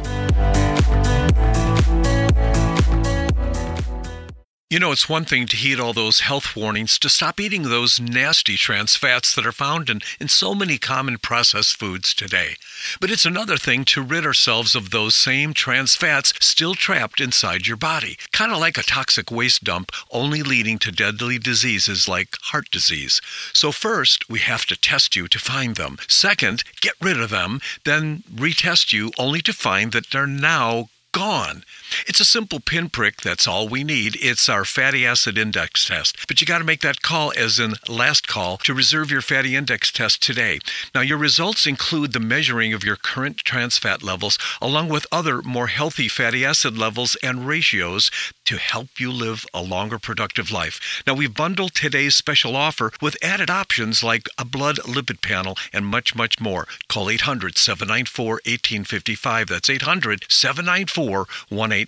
You 4.73 4.79
know, 4.79 4.91
it's 4.91 5.07
one 5.07 5.27
thing 5.27 5.45
to 5.49 5.57
heed 5.57 5.79
all 5.79 5.93
those 5.93 6.21
health 6.21 6.57
warnings, 6.57 6.99
to 7.01 7.11
stop 7.11 7.39
eating 7.39 7.65
those 7.65 8.01
nasty 8.01 8.57
trans 8.57 8.97
fats 8.97 9.35
that 9.35 9.45
are 9.45 9.53
found 9.53 9.91
in, 9.91 10.01
in 10.19 10.29
so 10.29 10.55
many 10.55 10.79
common 10.79 11.19
processed 11.19 11.77
foods 11.77 12.15
today. 12.15 12.57
But 12.99 13.11
it's 13.11 13.27
another 13.27 13.59
thing 13.59 13.85
to 13.85 14.01
rid 14.01 14.25
ourselves 14.25 14.75
of 14.75 14.89
those 14.89 15.15
same 15.15 15.53
trans 15.53 15.95
fats 15.95 16.33
still 16.41 16.75
trapped 16.75 17.21
inside 17.21 17.67
your 17.67 17.77
body. 17.77 18.17
Kind 18.33 18.51
of 18.51 18.61
like 18.61 18.79
a 18.79 18.83
toxic 18.83 19.31
waste 19.31 19.63
dump, 19.63 19.93
only 20.11 20.43
leading 20.43 20.79
to 20.79 20.91
deadly 20.91 21.39
diseases 21.39 22.09
like 22.09 22.39
heart 22.41 22.71
disease. 22.71 23.21
So, 23.53 23.73
first, 23.73 24.31
we 24.31 24.39
have 24.39 24.65
to 24.65 24.81
test 24.81 25.15
you 25.15 25.29
to 25.29 25.39
find 25.39 25.77
them. 25.77 25.99
Second, 26.09 26.65
get 26.81 26.95
rid 26.99 27.21
of 27.21 27.29
them, 27.29 27.61
then 27.85 28.23
retest 28.35 28.91
you 28.91 29.13
only 29.19 29.43
to 29.43 29.53
find 29.53 29.93
that 29.93 30.09
they're 30.09 30.27
now 30.27 30.89
gone. 31.13 31.63
It's 32.07 32.21
a 32.21 32.25
simple 32.25 32.61
pinprick, 32.61 33.21
that's 33.21 33.47
all 33.47 33.69
we 33.69 33.85
need. 33.85 34.17
It's 34.21 34.49
our 34.49 34.65
fatty 34.65 35.07
acid 35.07 35.39
index 35.39 35.87
test. 35.87 36.17
But 36.27 36.41
you 36.41 36.47
got 36.47 36.59
to 36.59 36.65
make 36.65 36.81
that 36.81 37.03
call, 37.03 37.33
as 37.37 37.59
in 37.59 37.75
last 37.89 38.27
call, 38.29 38.59
to 38.59 38.75
reserve 38.75 39.11
your 39.11 39.21
fatty 39.21 39.57
index 39.57 39.91
test 39.93 40.23
today. 40.23 40.59
Now, 40.95 41.01
your 41.01 41.19
results 41.19 41.67
include 41.67 42.13
the 42.13 42.21
measuring 42.21 42.73
of 42.73 42.85
your 42.85 42.97
current 42.97 43.39
trans 43.39 43.79
fat 43.79 44.03
levels, 44.03 44.39
along 44.61 44.89
with 44.89 45.07
other 45.13 45.43
more 45.43 45.69
healthy 45.69 46.09
fatty 46.09 46.45
acid 46.45 46.77
levels 46.77 47.17
and 47.23 47.47
ratios 47.47 48.11
to 48.45 48.57
help 48.57 48.99
you 48.99 49.11
live 49.11 49.47
a 49.55 49.63
longer, 49.63 49.99
productive 49.99 50.51
life. 50.51 51.03
Now, 51.07 51.15
we've 51.15 51.35
bundled 51.35 51.75
today's 51.75 52.15
special 52.15 52.57
offer 52.57 52.93
with 53.01 53.17
added 53.23 53.51
options 53.51 54.03
like 54.03 54.29
a 54.39 54.45
blood 54.45 54.77
lipid 54.77 55.23
panel 55.23 55.57
and 55.73 55.87
much, 55.87 56.15
much 56.15 56.41
more. 56.41 56.67
Call 56.89 57.11
800 57.11 57.57
794 57.57 58.33
1855. 58.45 59.49
That's 59.49 59.71
800 59.71 60.25
794 60.29 61.19
1855. 61.49 61.82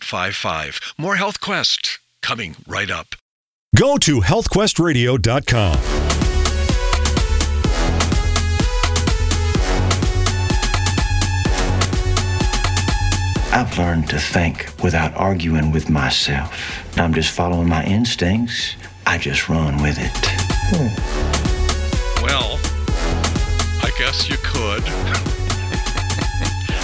More 0.99 1.17
Health 1.17 1.41
Quest 1.41 2.01
coming 2.23 2.57
right 2.67 2.91
up. 2.91 3.15
Go 3.77 3.97
to 3.99 4.21
healthquestradio.com. 4.21 5.79
I've 13.53 13.79
learned 13.79 14.09
to 14.11 14.19
think 14.19 14.69
without 14.83 15.15
arguing 15.15 15.71
with 15.71 15.89
myself. 15.89 16.99
I'm 16.99 17.15
just 17.15 17.31
following 17.31 17.69
my 17.69 17.85
instincts. 17.85 18.75
I 19.07 19.17
just 19.17 19.49
run 19.49 19.81
with 19.81 19.97
it. 19.99 20.11
Hmm. 20.71 22.25
Well, 22.25 22.59
I 23.83 23.91
guess 23.99 24.29
you 24.29 24.37
could 24.43 24.85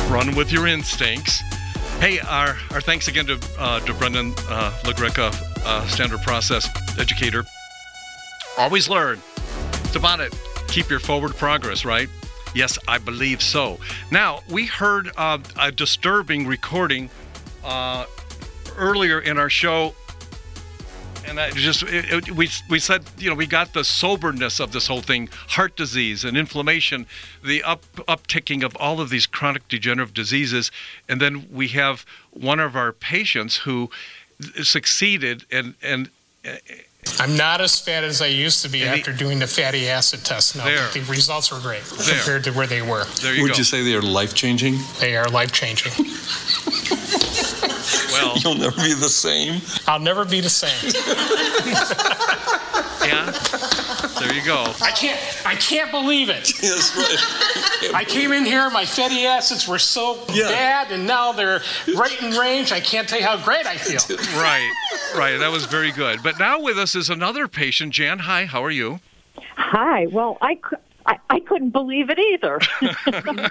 run 0.10 0.36
with 0.36 0.52
your 0.52 0.66
instincts. 0.66 1.42
Hey, 2.00 2.18
our, 2.20 2.56
our 2.70 2.80
thanks 2.80 3.08
again 3.08 3.26
to, 3.26 3.38
uh, 3.58 3.80
to 3.80 3.92
Brandon 3.92 4.32
uh, 4.48 4.72
LaGreca, 4.84 5.34
uh, 5.66 5.86
standard 5.86 6.22
process 6.22 6.66
educator. 6.98 7.44
Always 8.56 8.88
learn. 8.88 9.20
It's 9.84 9.96
about 9.96 10.20
it. 10.20 10.34
Keep 10.68 10.88
your 10.88 10.98
forward 10.98 11.36
progress, 11.36 11.84
right? 11.84 12.08
Yes, 12.54 12.78
I 12.88 12.96
believe 12.96 13.42
so. 13.42 13.78
Now, 14.10 14.40
we 14.48 14.64
heard 14.64 15.10
uh, 15.18 15.40
a 15.60 15.70
disturbing 15.70 16.46
recording 16.46 17.10
uh, 17.62 18.06
earlier 18.78 19.20
in 19.20 19.36
our 19.36 19.50
show 19.50 19.94
and 21.26 21.38
I 21.40 21.50
just 21.50 21.82
it, 21.82 22.12
it, 22.12 22.30
we 22.32 22.48
we 22.68 22.78
said 22.78 23.04
you 23.18 23.28
know 23.30 23.34
we 23.36 23.46
got 23.46 23.72
the 23.72 23.84
soberness 23.84 24.60
of 24.60 24.72
this 24.72 24.86
whole 24.86 25.02
thing, 25.02 25.28
heart 25.48 25.76
disease 25.76 26.24
and 26.24 26.36
inflammation, 26.36 27.06
the 27.44 27.62
up 27.62 27.82
upticking 28.08 28.62
of 28.64 28.76
all 28.76 29.00
of 29.00 29.10
these 29.10 29.26
chronic 29.26 29.66
degenerative 29.68 30.14
diseases, 30.14 30.70
and 31.08 31.20
then 31.20 31.46
we 31.52 31.68
have 31.68 32.04
one 32.30 32.60
of 32.60 32.76
our 32.76 32.92
patients 32.92 33.56
who 33.58 33.90
succeeded 34.62 35.44
and 35.50 35.74
and. 35.82 36.10
Uh, 36.44 36.56
I'm 37.18 37.34
not 37.34 37.62
as 37.62 37.80
fat 37.80 38.04
as 38.04 38.20
I 38.20 38.26
used 38.26 38.62
to 38.62 38.68
be 38.68 38.82
And 38.82 38.92
the- 38.92 38.98
after 38.98 39.12
doing 39.14 39.38
the 39.38 39.46
fatty 39.46 39.88
acid 39.88 40.22
test 40.22 40.54
now, 40.54 40.64
There. 40.66 40.86
the 40.90 41.00
results 41.10 41.50
were 41.50 41.58
great 41.58 41.82
There. 41.82 42.14
compared 42.16 42.44
to 42.44 42.50
where 42.52 42.66
they 42.66 42.82
were. 42.82 43.04
There 43.22 43.34
you 43.34 43.42
Would 43.42 43.52
go. 43.52 43.56
you 43.58 43.64
say 43.64 43.82
they 43.82 43.94
are 43.94 44.02
life 44.02 44.34
changing? 44.34 44.78
They 45.00 45.16
are 45.16 45.26
life 45.30 45.50
changing. 45.50 45.92
Well, 48.12 48.36
You'll 48.38 48.54
never 48.56 48.76
be 48.76 48.92
the 48.94 49.08
same. 49.08 49.60
I'll 49.86 50.00
never 50.00 50.24
be 50.24 50.40
the 50.40 50.50
same. 50.50 50.92
yeah, 53.06 53.30
there 54.20 54.34
you 54.34 54.44
go. 54.44 54.72
I 54.82 54.90
can't. 54.90 55.18
I 55.46 55.54
can't 55.54 55.90
believe 55.90 56.28
it. 56.28 56.52
That's 56.60 56.96
right. 56.96 57.94
I 57.94 58.04
came 58.04 58.32
in 58.32 58.44
here, 58.44 58.68
my 58.70 58.84
fatty 58.84 59.24
acids 59.26 59.66
were 59.66 59.78
so 59.78 60.24
bad, 60.26 60.92
and 60.92 61.06
now 61.06 61.32
they're 61.32 61.60
right 61.96 62.22
in 62.22 62.32
range. 62.32 62.72
I 62.72 62.80
can't 62.80 63.08
tell 63.08 63.18
you 63.20 63.26
how 63.26 63.42
great 63.42 63.66
I 63.66 63.76
feel. 63.76 64.00
Right, 64.40 64.70
right. 65.16 65.38
That 65.38 65.50
was 65.50 65.64
very 65.66 65.92
good. 65.92 66.22
But 66.22 66.38
now 66.38 66.60
with 66.60 66.78
us 66.78 66.94
is 66.94 67.08
another 67.10 67.48
patient, 67.48 67.92
Jan. 67.94 68.20
Hi, 68.20 68.44
how 68.44 68.62
are 68.64 68.70
you? 68.70 69.00
Hi. 69.56 70.06
Well, 70.06 70.36
I, 70.42 70.56
cou- 70.56 70.76
I, 71.10 71.18
I 71.28 71.40
couldn't 71.40 71.70
believe 71.70 72.08
it 72.10 72.18
either. 72.18 72.60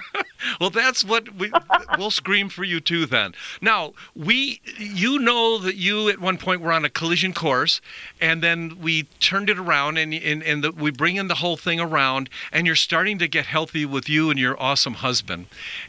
Well, 0.58 0.70
that's 0.70 1.04
what 1.04 1.34
we 1.34 1.52
we'll 1.98 2.10
scream 2.10 2.48
for 2.48 2.64
you 2.64 2.80
too. 2.80 3.04
Then 3.04 3.34
now 3.60 3.92
we, 4.16 4.62
you 4.78 5.18
know 5.18 5.58
that 5.58 5.76
you 5.76 6.08
at 6.08 6.18
one 6.18 6.38
point 6.38 6.62
were 6.62 6.72
on 6.72 6.82
a 6.84 6.88
collision 6.88 7.34
course, 7.34 7.82
and 8.22 8.42
then 8.42 8.78
we 8.80 9.02
turned 9.20 9.50
it 9.50 9.58
around, 9.58 9.98
and 9.98 10.14
and 10.14 10.42
and 10.42 10.64
the, 10.64 10.72
we 10.72 10.90
bring 10.90 11.16
in 11.16 11.28
the 11.28 11.34
whole 11.36 11.58
thing 11.58 11.78
around, 11.78 12.30
and 12.52 12.66
you're 12.66 12.74
starting 12.74 13.18
to 13.18 13.28
get 13.28 13.44
healthy 13.46 13.84
with 13.84 14.08
you 14.08 14.30
and 14.30 14.38
your 14.38 14.60
awesome 14.60 14.94
husband, 14.94 15.44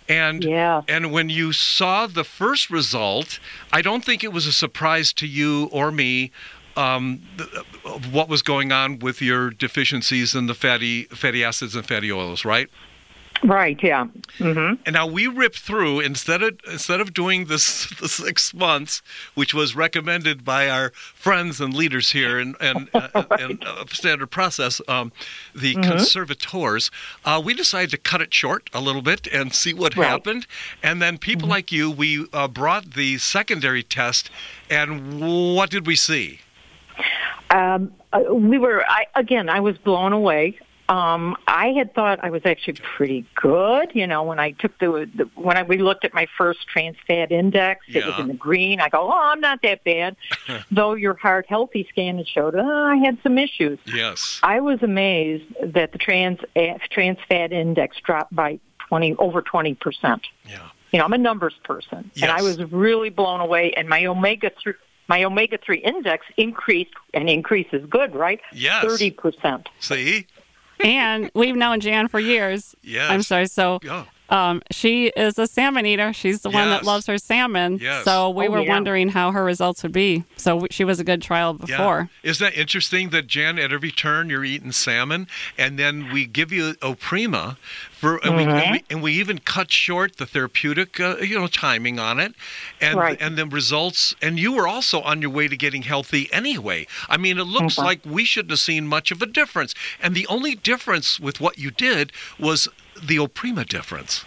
and 0.09 0.43
Yeah. 0.43 0.81
and 0.87 1.13
when 1.13 1.29
you 1.29 1.53
saw 1.53 2.05
the 2.07 2.25
first 2.25 2.69
result, 2.69 3.39
I 3.71 3.81
don't 3.81 4.03
think 4.03 4.21
it 4.21 4.33
was 4.33 4.45
a 4.47 4.53
surprise 4.53 5.13
to 5.13 5.27
you 5.27 5.69
or 5.71 5.91
me. 5.93 6.31
Um, 6.77 7.21
of 7.83 8.13
what 8.13 8.29
was 8.29 8.41
going 8.41 8.71
on 8.71 8.99
with 8.99 9.21
your 9.21 9.49
deficiencies 9.49 10.33
in 10.35 10.47
the 10.47 10.53
fatty 10.55 11.03
fatty 11.05 11.43
acids 11.43 11.75
and 11.75 11.85
fatty 11.85 12.11
oils, 12.11 12.45
right? 12.45 12.69
right. 13.43 13.81
Yeah. 13.81 14.05
hmm 14.37 14.73
And 14.85 14.93
now 14.93 15.07
we 15.07 15.25
ripped 15.27 15.57
through 15.59 15.99
instead 15.99 16.41
of 16.43 16.59
instead 16.71 17.01
of 17.01 17.13
doing 17.13 17.45
this 17.45 17.87
the 17.99 18.07
six 18.07 18.53
months, 18.53 19.01
which 19.33 19.53
was 19.53 19.75
recommended 19.75 20.45
by 20.45 20.69
our 20.69 20.91
friends 20.91 21.59
and 21.59 21.73
leaders 21.73 22.11
here 22.11 22.39
and 22.39 22.55
and, 22.61 22.89
uh, 22.93 23.23
and 23.39 23.61
uh, 23.65 23.83
standard 23.87 24.27
process, 24.31 24.79
um, 24.87 25.11
the 25.55 25.73
Mhm. 25.75 25.83
conservators, 25.83 26.89
uh, 27.25 27.41
we 27.43 27.53
decided 27.53 27.89
to 27.91 27.97
cut 27.97 28.21
it 28.21 28.33
short 28.33 28.69
a 28.73 28.79
little 28.79 29.01
bit 29.01 29.27
and 29.27 29.53
see 29.53 29.73
what 29.73 29.97
Right. 29.97 30.07
happened. 30.07 30.45
And 30.81 31.01
then 31.01 31.17
people 31.17 31.49
like 31.49 31.71
you, 31.71 31.89
we 31.91 32.27
uh, 32.31 32.47
brought 32.47 32.91
the 32.93 33.17
secondary 33.17 33.83
test, 33.83 34.29
and 34.69 35.19
what 35.19 35.69
did 35.69 35.85
we 35.87 35.95
see? 35.95 36.39
Um, 37.51 37.93
uh, 38.13 38.33
we 38.33 38.57
were. 38.57 38.83
I 38.87 39.05
again. 39.15 39.49
I 39.49 39.59
was 39.59 39.77
blown 39.77 40.13
away. 40.13 40.57
Um, 40.91 41.37
I 41.47 41.67
had 41.67 41.93
thought 41.95 42.19
I 42.21 42.31
was 42.31 42.41
actually 42.43 42.73
pretty 42.73 43.25
good. 43.35 43.91
You 43.93 44.07
know, 44.07 44.23
when 44.23 44.41
I 44.41 44.51
took 44.51 44.77
the, 44.79 45.09
the 45.15 45.29
when 45.35 45.55
I 45.55 45.63
we 45.63 45.77
looked 45.77 46.03
at 46.03 46.13
my 46.13 46.27
first 46.37 46.67
trans 46.67 46.97
fat 47.07 47.31
index, 47.31 47.85
yeah. 47.87 48.01
it 48.01 48.07
was 48.07 48.19
in 48.19 48.27
the 48.27 48.33
green. 48.33 48.81
I 48.81 48.89
go, 48.89 49.07
oh, 49.07 49.17
I'm 49.17 49.39
not 49.39 49.61
that 49.63 49.85
bad. 49.85 50.17
Though 50.71 50.95
your 50.95 51.13
heart 51.13 51.45
healthy 51.47 51.87
scan 51.89 52.17
had 52.17 52.27
showed, 52.27 52.55
oh, 52.55 52.85
I 52.85 52.97
had 52.97 53.17
some 53.23 53.37
issues. 53.37 53.79
Yes. 53.85 54.41
I 54.43 54.59
was 54.59 54.83
amazed 54.83 55.45
that 55.63 55.93
the 55.93 55.97
trans 55.97 56.39
trans 56.89 57.19
fat 57.29 57.53
index 57.53 57.95
dropped 58.03 58.35
by 58.35 58.59
twenty 58.89 59.15
over 59.15 59.41
twenty 59.41 59.75
percent. 59.75 60.27
Yeah. 60.45 60.67
You 60.91 60.99
know, 60.99 61.05
I'm 61.05 61.13
a 61.13 61.17
numbers 61.17 61.55
person, 61.63 62.11
yes. 62.15 62.23
and 62.23 62.31
I 62.31 62.41
was 62.41 62.61
really 62.69 63.09
blown 63.09 63.39
away. 63.39 63.71
And 63.77 63.87
my 63.87 64.05
omega 64.07 64.51
three 64.61 64.73
my 65.07 65.23
omega 65.23 65.57
three 65.57 65.79
index 65.79 66.25
increased, 66.37 66.93
and 67.13 67.29
increase 67.29 67.67
is 67.73 67.85
good, 67.89 68.15
right? 68.15 68.39
Yes. 68.53 68.83
thirty 68.83 69.11
percent. 69.11 69.69
See? 69.79 70.27
and 70.83 71.29
we've 71.35 71.55
known 71.55 71.79
Jan 71.79 72.07
for 72.07 72.19
years. 72.19 72.75
Yes. 72.81 73.09
I'm 73.11 73.21
sorry. 73.23 73.47
So 73.47 73.79
Yeah. 73.83 74.05
Um, 74.31 74.61
she 74.71 75.07
is 75.17 75.37
a 75.37 75.45
salmon 75.45 75.85
eater. 75.85 76.13
She's 76.13 76.41
the 76.41 76.49
one 76.49 76.69
that 76.69 76.83
loves 76.85 77.05
her 77.07 77.17
salmon. 77.17 77.79
Yes. 77.81 78.05
So 78.05 78.29
we 78.29 78.47
Oh, 78.47 78.51
were 78.51 78.61
yeah. 78.61 78.69
wondering 78.69 79.09
how 79.09 79.31
her 79.31 79.43
results 79.43 79.83
would 79.83 79.91
be. 79.91 80.23
So 80.37 80.51
w- 80.55 80.67
she 80.71 80.83
was 80.85 80.99
a 80.99 81.03
good 81.03 81.21
trial 81.21 81.53
before. 81.53 82.09
Yeah. 82.23 82.29
Isn't 82.31 82.45
that 82.45 82.57
interesting 82.59 83.09
that 83.09 83.27
Jan, 83.27 83.59
at 83.59 83.71
every 83.73 83.91
turn 83.91 84.29
you're 84.29 84.45
eating 84.45 84.71
salmon, 84.71 85.27
and 85.57 85.77
then 85.77 86.11
we 86.13 86.25
give 86.25 86.51
you 86.51 86.73
Olprima 86.81 87.57
for, 87.91 88.17
and, 88.25 88.35
we, 88.35 88.43
and, 88.45 88.71
we, 88.71 88.83
and 88.89 89.03
we 89.03 89.13
even 89.13 89.37
cut 89.39 89.71
short 89.71 90.15
the 90.17 90.25
therapeutic, 90.25 90.99
uh, 90.99 91.17
you 91.17 91.37
know, 91.37 91.45
timing 91.47 91.99
on 91.99 92.19
it, 92.19 92.33
and 92.79 92.97
Right. 92.97 93.17
and 93.21 93.37
the 93.37 93.45
results. 93.45 94.15
And 94.21 94.39
you 94.39 94.53
were 94.53 94.67
also 94.67 95.01
on 95.01 95.21
your 95.21 95.29
way 95.29 95.47
to 95.49 95.55
getting 95.57 95.83
healthy 95.83 96.27
anyway. 96.33 96.87
I 97.09 97.17
mean, 97.17 97.37
it 97.37 97.43
looks 97.43 97.75
Mhm. 97.75 97.83
like 97.83 97.99
we 98.05 98.23
shouldn't 98.25 98.51
have 98.51 98.59
seen 98.59 98.87
much 98.87 99.11
of 99.11 99.21
a 99.21 99.25
difference. 99.27 99.75
And 100.01 100.15
the 100.15 100.25
only 100.27 100.55
difference 100.55 101.19
with 101.19 101.39
what 101.41 101.59
you 101.59 101.69
did 101.69 102.11
was 102.39 102.67
the 103.01 103.17
Olprima 103.17 103.67
difference. 103.67 104.25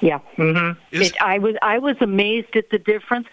Yeah. 0.00 0.18
hmm 0.36 0.72
Is- 0.90 1.10
It, 1.10 1.22
I 1.22 1.38
was 1.38 1.56
I 1.62 1.78
was 1.78 1.96
amazed 2.00 2.56
at 2.56 2.70
the 2.70 2.78
difference. 2.78 3.26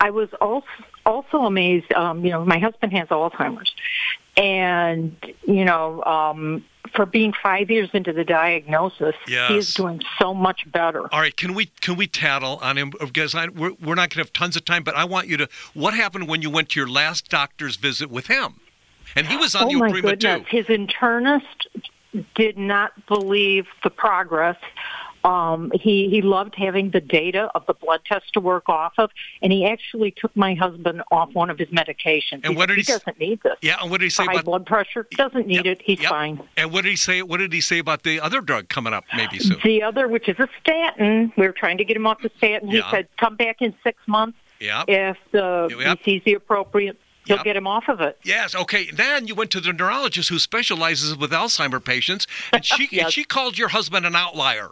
I 0.00 0.10
was 0.10 0.28
also 0.40 0.66
also 1.04 1.38
amazed. 1.44 1.92
Um, 1.94 2.24
you 2.24 2.30
know, 2.30 2.44
my 2.44 2.58
husband 2.58 2.92
has 2.92 3.08
Alzheimer's, 3.08 3.74
and 4.36 5.16
you 5.46 5.64
know, 5.64 6.02
um, 6.04 6.64
for 6.94 7.06
being 7.06 7.32
five 7.32 7.70
years 7.70 7.88
into 7.94 8.12
the 8.12 8.24
diagnosis, 8.24 9.14
he 9.26 9.32
is 9.56 9.72
doing 9.74 10.02
so 10.18 10.34
much 10.34 10.70
better. 10.70 11.12
All 11.12 11.20
right, 11.20 11.34
can 11.36 11.54
we 11.54 11.66
can 11.80 11.96
we 11.96 12.06
tattle 12.06 12.58
on 12.60 12.76
him? 12.76 12.90
Because 13.00 13.34
I, 13.34 13.48
we're, 13.48 13.72
we're 13.82 13.94
not 13.94 14.10
going 14.10 14.16
to 14.16 14.18
have 14.18 14.32
tons 14.32 14.56
of 14.56 14.64
time, 14.64 14.82
but 14.82 14.94
I 14.96 15.04
want 15.04 15.28
you 15.28 15.36
to. 15.38 15.48
What 15.74 15.94
happened 15.94 16.28
when 16.28 16.42
you 16.42 16.50
went 16.50 16.70
to 16.70 16.80
your 16.80 16.88
last 16.88 17.28
doctor's 17.30 17.76
visit 17.76 18.10
with 18.10 18.26
him? 18.26 18.60
And 19.14 19.26
he 19.26 19.36
was 19.36 19.54
on 19.54 19.64
oh 19.64 19.68
the 19.68 19.74
Olprima 19.76 20.02
goodness, 20.02 20.42
too. 20.50 20.56
his 20.56 20.66
internist 20.66 21.66
did 22.34 22.56
not 22.58 22.92
believe 23.06 23.66
the 23.82 23.90
progress. 23.90 24.56
Um, 25.24 25.72
he 25.74 26.08
he 26.08 26.22
loved 26.22 26.54
having 26.54 26.90
the 26.90 27.00
data 27.00 27.50
of 27.56 27.66
the 27.66 27.74
blood 27.74 28.00
test 28.06 28.32
to 28.34 28.40
work 28.40 28.68
off 28.68 28.92
of, 28.96 29.10
and 29.42 29.52
he 29.52 29.66
actually 29.66 30.12
took 30.12 30.34
my 30.36 30.54
husband 30.54 31.02
off 31.10 31.32
one 31.34 31.50
of 31.50 31.58
his 31.58 31.66
medications. 31.70 32.42
And 32.44 32.46
he, 32.50 32.54
what 32.54 32.66
did 32.68 32.76
he 32.76 32.82
he 32.84 32.92
doesn't 32.92 33.18
need 33.18 33.40
this. 33.42 33.56
Yeah, 33.60 33.76
and 33.82 33.90
what 33.90 33.98
did 33.98 34.06
he 34.06 34.10
say 34.10 34.24
high 34.24 34.34
about? 34.34 34.44
blood 34.44 34.66
pressure 34.66 35.04
doesn't 35.16 35.48
need 35.48 35.66
it. 35.66 35.82
He's 35.84 36.00
Yep. 36.00 36.10
fine. 36.10 36.40
And 36.56 36.72
what 36.72 36.84
did 36.84 36.90
he 36.90 36.96
say? 36.96 37.22
What 37.22 37.38
did 37.38 37.52
he 37.52 37.60
say 37.60 37.78
about 37.80 38.04
the 38.04 38.20
other 38.20 38.40
drug 38.40 38.68
coming 38.68 38.92
up 38.94 39.02
maybe 39.16 39.40
soon? 39.40 39.58
The 39.64 39.82
other, 39.82 40.06
which 40.06 40.28
is 40.28 40.38
a 40.38 40.48
statin, 40.60 41.32
we 41.36 41.44
were 41.46 41.52
trying 41.52 41.78
to 41.78 41.84
get 41.84 41.96
him 41.96 42.06
off 42.06 42.22
the 42.22 42.30
statin. 42.36 42.68
He 42.68 42.76
Yeah. 42.76 42.90
said, 42.92 43.08
"Come 43.16 43.34
back 43.34 43.60
in 43.60 43.74
six 43.82 43.98
months 44.06 44.38
Yeah. 44.60 44.84
if 44.86 45.16
the 45.32 45.74
Yep. 45.76 45.98
he 46.04 46.04
sees 46.04 46.22
the 46.24 46.34
appropriate. 46.34 46.98
He'll 47.26 47.36
Yep. 47.36 47.44
get 47.44 47.56
him 47.56 47.66
off 47.66 47.88
of 47.88 48.00
it." 48.00 48.18
Yes. 48.24 48.54
Okay. 48.54 48.90
Then 48.90 49.26
you 49.26 49.34
went 49.34 49.50
to 49.52 49.60
the 49.60 49.72
neurologist 49.72 50.28
who 50.28 50.38
specializes 50.38 51.16
with 51.16 51.30
Alzheimer 51.32 51.84
patients, 51.84 52.26
and 52.52 52.64
she 52.64 52.88
and 53.00 53.12
she 53.12 53.24
called 53.24 53.58
your 53.58 53.68
husband 53.68 54.06
an 54.06 54.16
outlier. 54.16 54.70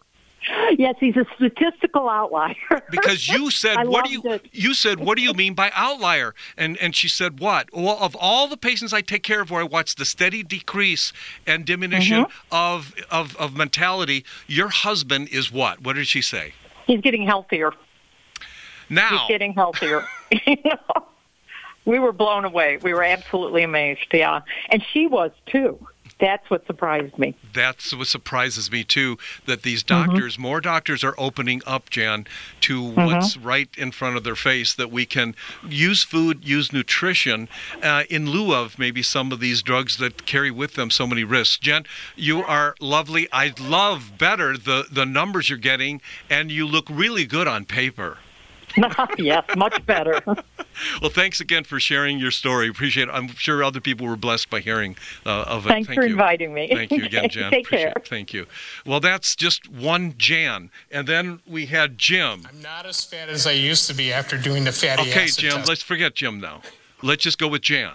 Yes, 0.76 0.97
he's 1.01 1.16
a 1.16 1.24
statistical 1.36 2.06
outlier. 2.06 2.55
because 2.90 3.28
you 3.28 3.51
said 3.51 3.89
what 3.89 4.05
do 4.05 4.10
you 4.12 4.20
it. 4.24 4.44
you 4.52 4.74
said 4.74 5.01
what 5.01 5.16
do 5.16 5.22
you 5.22 5.32
mean 5.32 5.55
by 5.55 5.70
outlier 5.74 6.35
and 6.59 6.76
and 6.78 6.94
she 6.94 7.09
said 7.09 7.40
what 7.40 7.70
well 7.72 7.97
of 7.98 8.14
all 8.20 8.47
the 8.47 8.56
patients 8.59 8.93
i 8.93 9.01
take 9.01 9.22
care 9.22 9.40
of 9.40 9.51
where 9.51 9.62
i 9.62 9.64
watch 9.64 9.94
the 9.94 10.05
steady 10.05 10.43
decrease 10.43 11.14
and 11.47 11.64
diminution 11.64 12.24
Mm-hmm. 12.24 12.32
of, 12.55 12.94
of 13.10 13.35
of 13.36 13.56
mentality 13.56 14.22
your 14.47 14.68
husband 14.68 15.28
is 15.31 15.51
what 15.51 15.81
what 15.81 15.97
did 15.97 16.06
she 16.09 16.20
say 16.20 16.52
He's 16.86 17.01
getting 17.01 17.24
healthier. 17.26 17.72
now 18.90 19.09
He's 19.20 19.28
getting 19.28 19.55
healthier. 19.55 20.05
You 20.47 20.56
know? 20.64 21.06
We 21.85 21.98
were 21.98 22.12
blown 22.12 22.44
away. 22.44 22.78
We 22.82 22.94
were 22.94 23.05
absolutely 23.05 23.62
amazed. 23.62 24.06
Yeah, 24.12 24.40
and 24.70 24.82
she 24.93 25.06
was 25.06 25.31
too. 25.47 25.78
That's 26.20 26.48
what 26.48 26.65
surprised 26.69 27.19
me. 27.19 27.35
That's 27.52 27.93
what 27.93 28.06
surprises 28.06 28.70
me 28.70 28.85
too. 28.85 29.19
That 29.47 29.62
these 29.62 29.82
Mm-hmm. 29.82 30.11
doctors, 30.12 30.39
more 30.39 30.61
doctors, 30.61 31.02
are 31.02 31.15
opening 31.19 31.61
up, 31.66 31.90
Jan, 31.90 32.27
to 32.62 32.81
Mm-hmm. 32.81 33.05
what's 33.06 33.36
right 33.36 33.69
in 33.77 33.90
front 33.90 34.16
of 34.16 34.23
their 34.23 34.36
face. 34.36 34.73
That 34.74 34.93
we 34.93 35.06
can 35.06 35.35
use 35.69 36.05
food, 36.05 36.44
use 36.44 36.73
nutrition, 36.73 37.48
uh, 37.82 38.05
in 38.09 38.31
lieu 38.31 38.55
of 38.55 38.78
maybe 38.78 39.02
some 39.02 39.32
of 39.32 39.40
these 39.40 39.61
drugs 39.61 39.97
that 39.97 40.24
carry 40.24 40.52
with 40.52 40.74
them 40.74 40.89
so 40.89 41.05
many 41.06 41.24
risks. 41.24 41.59
Jen, 41.59 41.85
you 42.15 42.44
are 42.44 42.77
lovely. 42.81 43.27
I 43.32 43.52
love 43.61 44.12
better 44.16 44.56
the 44.56 44.86
the 44.90 45.05
numbers 45.05 45.48
you're 45.51 45.59
getting, 45.59 46.01
and 46.31 46.51
you 46.51 46.65
look 46.65 46.86
really 46.89 47.27
good 47.27 47.48
on 47.48 47.65
paper. 47.65 48.19
yes, 49.18 49.44
much 49.56 49.84
better. 49.86 50.20
Well, 51.01 51.10
thanks 51.10 51.40
again 51.40 51.62
for 51.62 51.78
sharing 51.78 52.18
your 52.18 52.32
story. 52.32 52.68
Appreciate 52.68 53.09
it. 53.09 53.12
I'm 53.12 53.28
sure 53.28 53.62
other 53.62 53.80
people 53.80 54.09
were 54.09 54.16
blessed 54.16 54.51
by 54.51 54.59
hearing 54.59 54.96
uh, 55.24 55.44
of 55.46 55.66
it. 55.66 55.68
Thanks 55.68 55.86
Thank 55.86 56.01
for 56.01 56.05
you. 56.05 56.14
inviting 56.14 56.52
me. 56.52 56.68
Thank 56.68 56.90
you 56.90 57.05
again, 57.05 57.28
Jan. 57.30 57.52
Take 57.52 57.66
Appreciate 57.66 57.84
care. 57.84 57.92
it. 57.94 58.09
Thank 58.09 58.34
you. 58.34 58.46
Well, 58.84 58.98
that's 58.98 59.36
just 59.36 59.68
one 59.70 60.14
Jan. 60.18 60.70
And 60.90 61.06
then 61.06 61.38
we 61.46 61.66
had 61.66 61.96
Jim. 61.96 62.48
I'm 62.48 62.60
not 62.60 62.86
as 62.86 63.05
fat 63.05 63.28
as 63.28 63.46
I 63.46 63.52
used 63.52 63.86
to 63.86 63.94
be 63.94 64.12
after 64.12 64.36
doing 64.36 64.64
the 64.64 64.72
fatty 64.72 65.02
Okay, 65.10 65.24
acid 65.24 65.38
Jim, 65.38 65.52
test. 65.52 65.68
let's 65.68 65.82
forget 65.82 66.16
Jim 66.16 66.40
now. 66.40 66.60
Let's 67.02 67.22
just 67.22 67.38
go 67.38 67.46
with 67.46 67.62
Jan. 67.62 67.94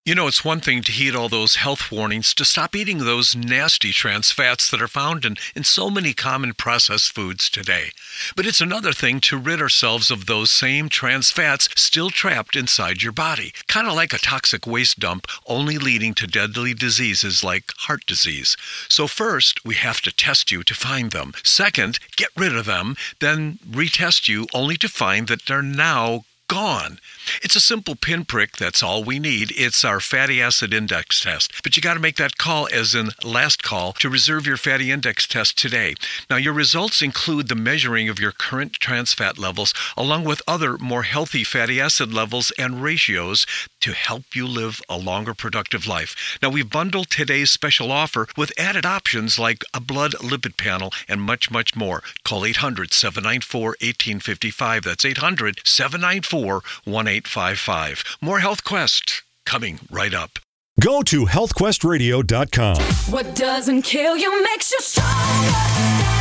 You 0.06 0.14
know, 0.14 0.27
it's 0.27 0.45
one 0.45 0.60
thing 0.60 0.84
to 0.84 0.91
heed 0.91 1.15
all 1.15 1.30
those 1.30 1.56
health 1.56 1.91
warnings, 1.91 2.36
to 2.36 2.45
stop 2.45 2.76
eating 2.76 2.99
those 2.99 3.36
nasty 3.36 3.91
trans 3.91 4.32
fats 4.32 4.69
that 4.69 4.80
are 4.80 4.88
found 4.88 5.26
in, 5.26 5.36
in 5.56 5.64
so 5.64 5.90
many 5.90 6.14
common 6.14 6.53
processed 6.53 7.11
foods 7.11 7.49
today. 7.49 7.90
But 8.36 8.45
it's 8.45 8.61
another 8.61 8.94
thing 8.94 9.19
to 9.22 9.36
rid 9.36 9.60
ourselves 9.60 10.11
of 10.11 10.27
those 10.27 10.52
same 10.52 10.90
trans 10.90 11.32
fats 11.32 11.69
still 11.76 12.11
trapped 12.11 12.56
inside 12.56 13.02
your 13.02 13.14
body. 13.14 13.52
Kind 13.68 13.88
of 13.88 13.95
like 13.95 14.14
a 14.14 14.19
toxic 14.19 14.68
waste 14.68 14.99
dump, 14.99 15.26
only 15.48 15.80
leading 15.80 16.14
to 16.15 16.27
deadly 16.27 16.76
diseases 16.76 17.44
like 17.44 17.72
heart 17.76 18.06
disease. 18.06 18.56
So, 18.88 19.07
first, 19.07 19.65
we 19.65 19.73
have 19.73 20.02
to 20.02 20.15
test 20.15 20.52
you 20.52 20.61
to 20.65 20.76
find 20.76 21.10
them. 21.10 21.34
Second, 21.44 21.98
get 22.15 22.30
rid 22.38 22.56
of 22.56 22.68
them, 22.68 22.95
then 23.22 23.57
retest 23.68 24.27
you 24.27 24.45
only 24.53 24.77
to 24.77 24.88
find 24.88 25.27
that 25.30 25.48
they're 25.48 25.64
now 25.64 26.26
gone. 26.47 26.99
It's 27.41 27.55
a 27.55 27.59
simple 27.59 27.95
pinprick, 27.95 28.57
that's 28.57 28.84
all 28.84 29.03
we 29.03 29.19
need. 29.19 29.51
It's 29.55 29.84
our 29.84 29.99
fatty 29.99 30.41
acid 30.41 30.73
index 30.73 31.22
test. 31.22 31.51
But 31.63 31.76
you 31.76 31.81
got 31.81 31.95
to 31.95 31.99
make 31.99 32.17
that 32.17 32.38
call 32.38 32.67
as 32.72 32.93
in 32.93 33.09
last 33.23 33.63
call 33.63 33.93
to 33.93 34.09
reserve 34.09 34.45
your 34.45 34.57
fatty 34.57 34.91
index 34.91 35.27
test 35.27 35.57
today. 35.57 35.95
Now, 36.30 36.38
your 36.38 36.53
results 36.53 37.01
include 37.01 37.47
the 37.47 37.55
measuring 37.55 38.09
of 38.09 38.19
your 38.19 38.31
current 38.31 38.73
trans 38.73 39.13
fat 39.13 39.38
levels 39.38 39.73
along 39.97 40.23
with 40.23 40.41
other 40.47 40.77
more 40.77 41.03
healthy 41.03 41.43
fatty 41.43 41.81
acid 41.81 42.13
levels 42.13 42.51
and 42.57 42.81
ratios 42.81 43.45
to 43.85 43.93
help 43.93 44.35
you 44.35 44.47
live 44.47 44.81
a 44.89 44.97
longer 44.97 45.35
productive 45.35 45.85
life. 45.85 46.39
Now, 46.41 46.49
we've 46.49 46.67
bundled 46.67 47.11
today's 47.11 47.51
special 47.51 47.91
offer 47.91 48.27
with 48.35 48.51
added 48.57 48.83
options 48.83 49.37
like 49.37 49.63
a 49.75 49.79
blood 49.79 50.13
lipid 50.13 50.57
panel 50.57 50.91
and 51.07 51.21
much, 51.21 51.51
much 51.51 51.75
more. 51.75 52.01
Call 52.23 52.45
800 52.45 52.91
794 52.91 53.61
1855. 53.61 54.83
That's 54.85 55.05
800 55.05 55.61
794 55.63 56.53
1855. 56.85 58.03
More 58.21 58.39
Health 58.39 58.63
Quest 58.63 59.21
coming 59.45 59.79
right 59.91 60.15
up. 60.15 60.39
Go 60.81 61.03
to 61.03 61.27
healthquestradio.com. 61.27 62.81
What 63.13 63.35
doesn't 63.35 63.83
kill 63.83 64.17
you 64.17 64.43
makes 64.43 64.71
you 64.71 64.79
stronger. 64.81 66.14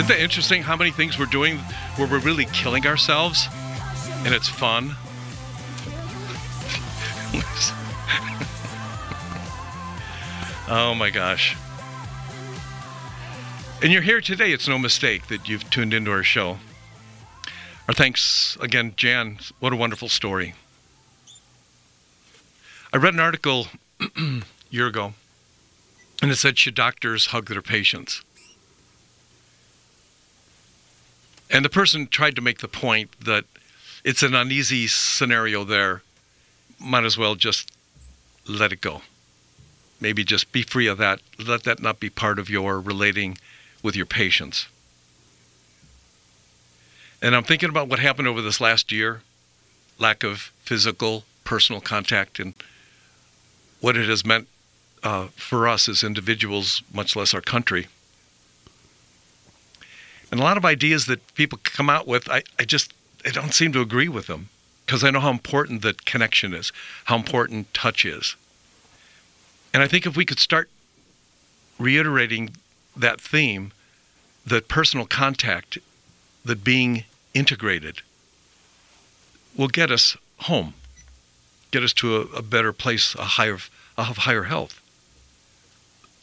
Isn't 0.00 0.08
that 0.08 0.20
interesting 0.20 0.62
how 0.62 0.76
many 0.76 0.92
things 0.92 1.18
we're 1.18 1.26
doing 1.26 1.58
where 1.96 2.08
we're 2.08 2.20
really 2.20 2.46
killing 2.46 2.86
ourselves 2.86 3.46
and 4.24 4.32
it's 4.32 4.48
fun? 4.48 4.86
oh 10.70 10.94
my 10.96 11.10
gosh. 11.10 11.54
And 13.82 13.92
you're 13.92 14.00
here 14.00 14.22
today. 14.22 14.52
It's 14.52 14.66
no 14.66 14.78
mistake 14.78 15.26
that 15.26 15.50
you've 15.50 15.68
tuned 15.68 15.92
into 15.92 16.10
our 16.10 16.22
show. 16.22 16.56
Our 17.86 17.92
thanks 17.92 18.56
again, 18.58 18.94
Jan. 18.96 19.38
What 19.58 19.74
a 19.74 19.76
wonderful 19.76 20.08
story. 20.08 20.54
I 22.90 22.96
read 22.96 23.12
an 23.12 23.20
article 23.20 23.66
a 24.00 24.40
year 24.70 24.86
ago, 24.86 25.12
and 26.22 26.30
it 26.30 26.36
said, 26.36 26.56
Should 26.56 26.74
doctors 26.74 27.26
hug 27.26 27.50
their 27.50 27.60
patients? 27.60 28.22
And 31.50 31.64
the 31.64 31.68
person 31.68 32.06
tried 32.06 32.36
to 32.36 32.42
make 32.42 32.58
the 32.58 32.68
point 32.68 33.10
that 33.24 33.44
it's 34.04 34.22
an 34.22 34.34
uneasy 34.34 34.86
scenario 34.86 35.64
there. 35.64 36.02
Might 36.78 37.04
as 37.04 37.18
well 37.18 37.34
just 37.34 37.70
let 38.48 38.72
it 38.72 38.80
go. 38.80 39.02
Maybe 40.00 40.24
just 40.24 40.52
be 40.52 40.62
free 40.62 40.86
of 40.86 40.98
that. 40.98 41.20
Let 41.38 41.64
that 41.64 41.82
not 41.82 42.00
be 42.00 42.08
part 42.08 42.38
of 42.38 42.48
your 42.48 42.80
relating 42.80 43.36
with 43.82 43.96
your 43.96 44.06
patients. 44.06 44.68
And 47.20 47.36
I'm 47.36 47.44
thinking 47.44 47.68
about 47.68 47.88
what 47.88 47.98
happened 47.98 48.28
over 48.28 48.40
this 48.40 48.60
last 48.60 48.92
year 48.92 49.22
lack 49.98 50.24
of 50.24 50.50
physical, 50.62 51.24
personal 51.44 51.80
contact, 51.80 52.38
and 52.40 52.54
what 53.80 53.96
it 53.96 54.08
has 54.08 54.24
meant 54.24 54.48
uh, 55.02 55.26
for 55.36 55.68
us 55.68 55.90
as 55.90 56.02
individuals, 56.02 56.82
much 56.92 57.14
less 57.14 57.34
our 57.34 57.42
country. 57.42 57.88
And 60.30 60.38
a 60.38 60.42
lot 60.42 60.56
of 60.56 60.64
ideas 60.64 61.06
that 61.06 61.34
people 61.34 61.58
come 61.62 61.90
out 61.90 62.06
with, 62.06 62.28
I, 62.28 62.42
I 62.58 62.64
just 62.64 62.92
I 63.24 63.30
don't 63.30 63.52
seem 63.52 63.72
to 63.72 63.80
agree 63.80 64.08
with 64.08 64.26
them 64.26 64.48
because 64.86 65.04
I 65.04 65.10
know 65.10 65.20
how 65.20 65.30
important 65.30 65.82
that 65.82 66.04
connection 66.04 66.54
is, 66.54 66.72
how 67.04 67.16
important 67.16 67.72
touch 67.74 68.04
is. 68.04 68.36
And 69.72 69.82
I 69.82 69.88
think 69.88 70.06
if 70.06 70.16
we 70.16 70.24
could 70.24 70.40
start 70.40 70.68
reiterating 71.78 72.50
that 72.96 73.20
theme, 73.20 73.72
that 74.46 74.68
personal 74.68 75.06
contact, 75.06 75.78
that 76.44 76.64
being 76.64 77.04
integrated, 77.34 78.02
will 79.56 79.68
get 79.68 79.90
us 79.90 80.16
home, 80.38 80.74
get 81.70 81.82
us 81.82 81.92
to 81.94 82.16
a, 82.16 82.20
a 82.36 82.42
better 82.42 82.72
place, 82.72 83.14
a 83.14 83.24
higher, 83.24 83.58
a 83.96 84.04
higher 84.04 84.44
health. 84.44 84.80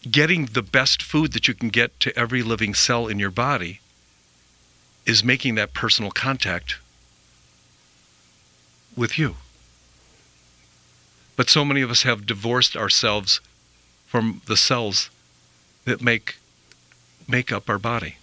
Getting 0.09 0.47
the 0.47 0.61
best 0.61 1.01
food 1.01 1.34
that 1.34 1.47
you 1.47 1.53
can 1.53 1.69
get 1.69 1.99
to 2.01 2.17
every 2.17 2.41
living 2.41 2.73
cell 2.73 3.07
in 3.07 3.19
your 3.19 3.31
body 3.31 3.81
is 5.07 5.23
making 5.23 5.55
that 5.55 5.73
personal 5.73 6.11
contact 6.11 6.75
with 8.95 9.17
you. 9.17 9.38
But 11.38 11.49
so 11.49 11.63
many 11.63 11.81
of 11.81 11.89
us 11.89 12.03
have 12.03 12.25
divorced 12.25 12.75
ourselves 12.75 13.39
from 14.05 14.41
the 14.45 14.57
cells 14.57 15.09
that 15.85 16.01
make 16.01 16.35
make 17.27 17.51
up 17.51 17.69
our 17.69 17.77
body. 17.77 18.17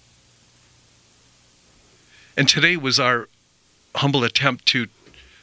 And 2.37 2.49
today 2.49 2.77
was 2.77 2.99
our 2.99 3.29
humble 3.97 4.25
attempt 4.25 4.67
to 4.67 4.89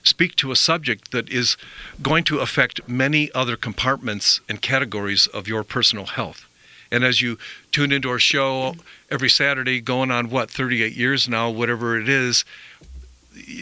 speak 0.04 0.36
to 0.36 0.52
a 0.52 0.56
subject 0.56 1.12
that 1.12 1.30
is 1.30 1.58
going 2.02 2.24
to 2.26 2.40
affect 2.40 2.88
many 2.88 3.32
other 3.34 3.56
compartments 3.56 4.42
and 4.50 4.62
categories 4.62 5.28
of 5.28 5.48
your 5.48 5.64
personal 5.64 6.06
health. 6.06 6.48
And 6.92 7.04
as 7.04 7.22
you 7.22 7.38
tune 7.72 7.92
into 7.92 8.10
our 8.10 8.20
show 8.20 8.76
every 9.10 9.30
Saturday, 9.30 9.80
going 9.80 10.12
on 10.12 10.30
what, 10.30 10.52
38 10.52 10.94
years 10.94 11.30
now, 11.30 11.50
whatever 11.50 11.98
it 11.98 12.10
is, 12.10 12.44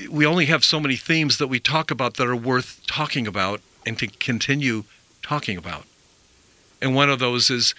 we 0.10 0.26
only 0.26 0.46
have 0.46 0.66
so 0.66 0.80
many 0.80 0.96
themes 0.96 1.38
that 1.38 1.48
we 1.48 1.60
talk 1.60 1.92
about 1.92 2.16
that 2.16 2.28
are 2.28 2.36
worth 2.36 2.82
talking 2.88 3.28
about 3.28 3.62
and 3.86 3.98
to 4.00 4.08
continue 4.08 4.84
talking 5.22 5.58
about. 5.58 5.86
And 6.82 6.96
one 6.96 7.10
of 7.10 7.20
those 7.20 7.50
is 7.50 7.76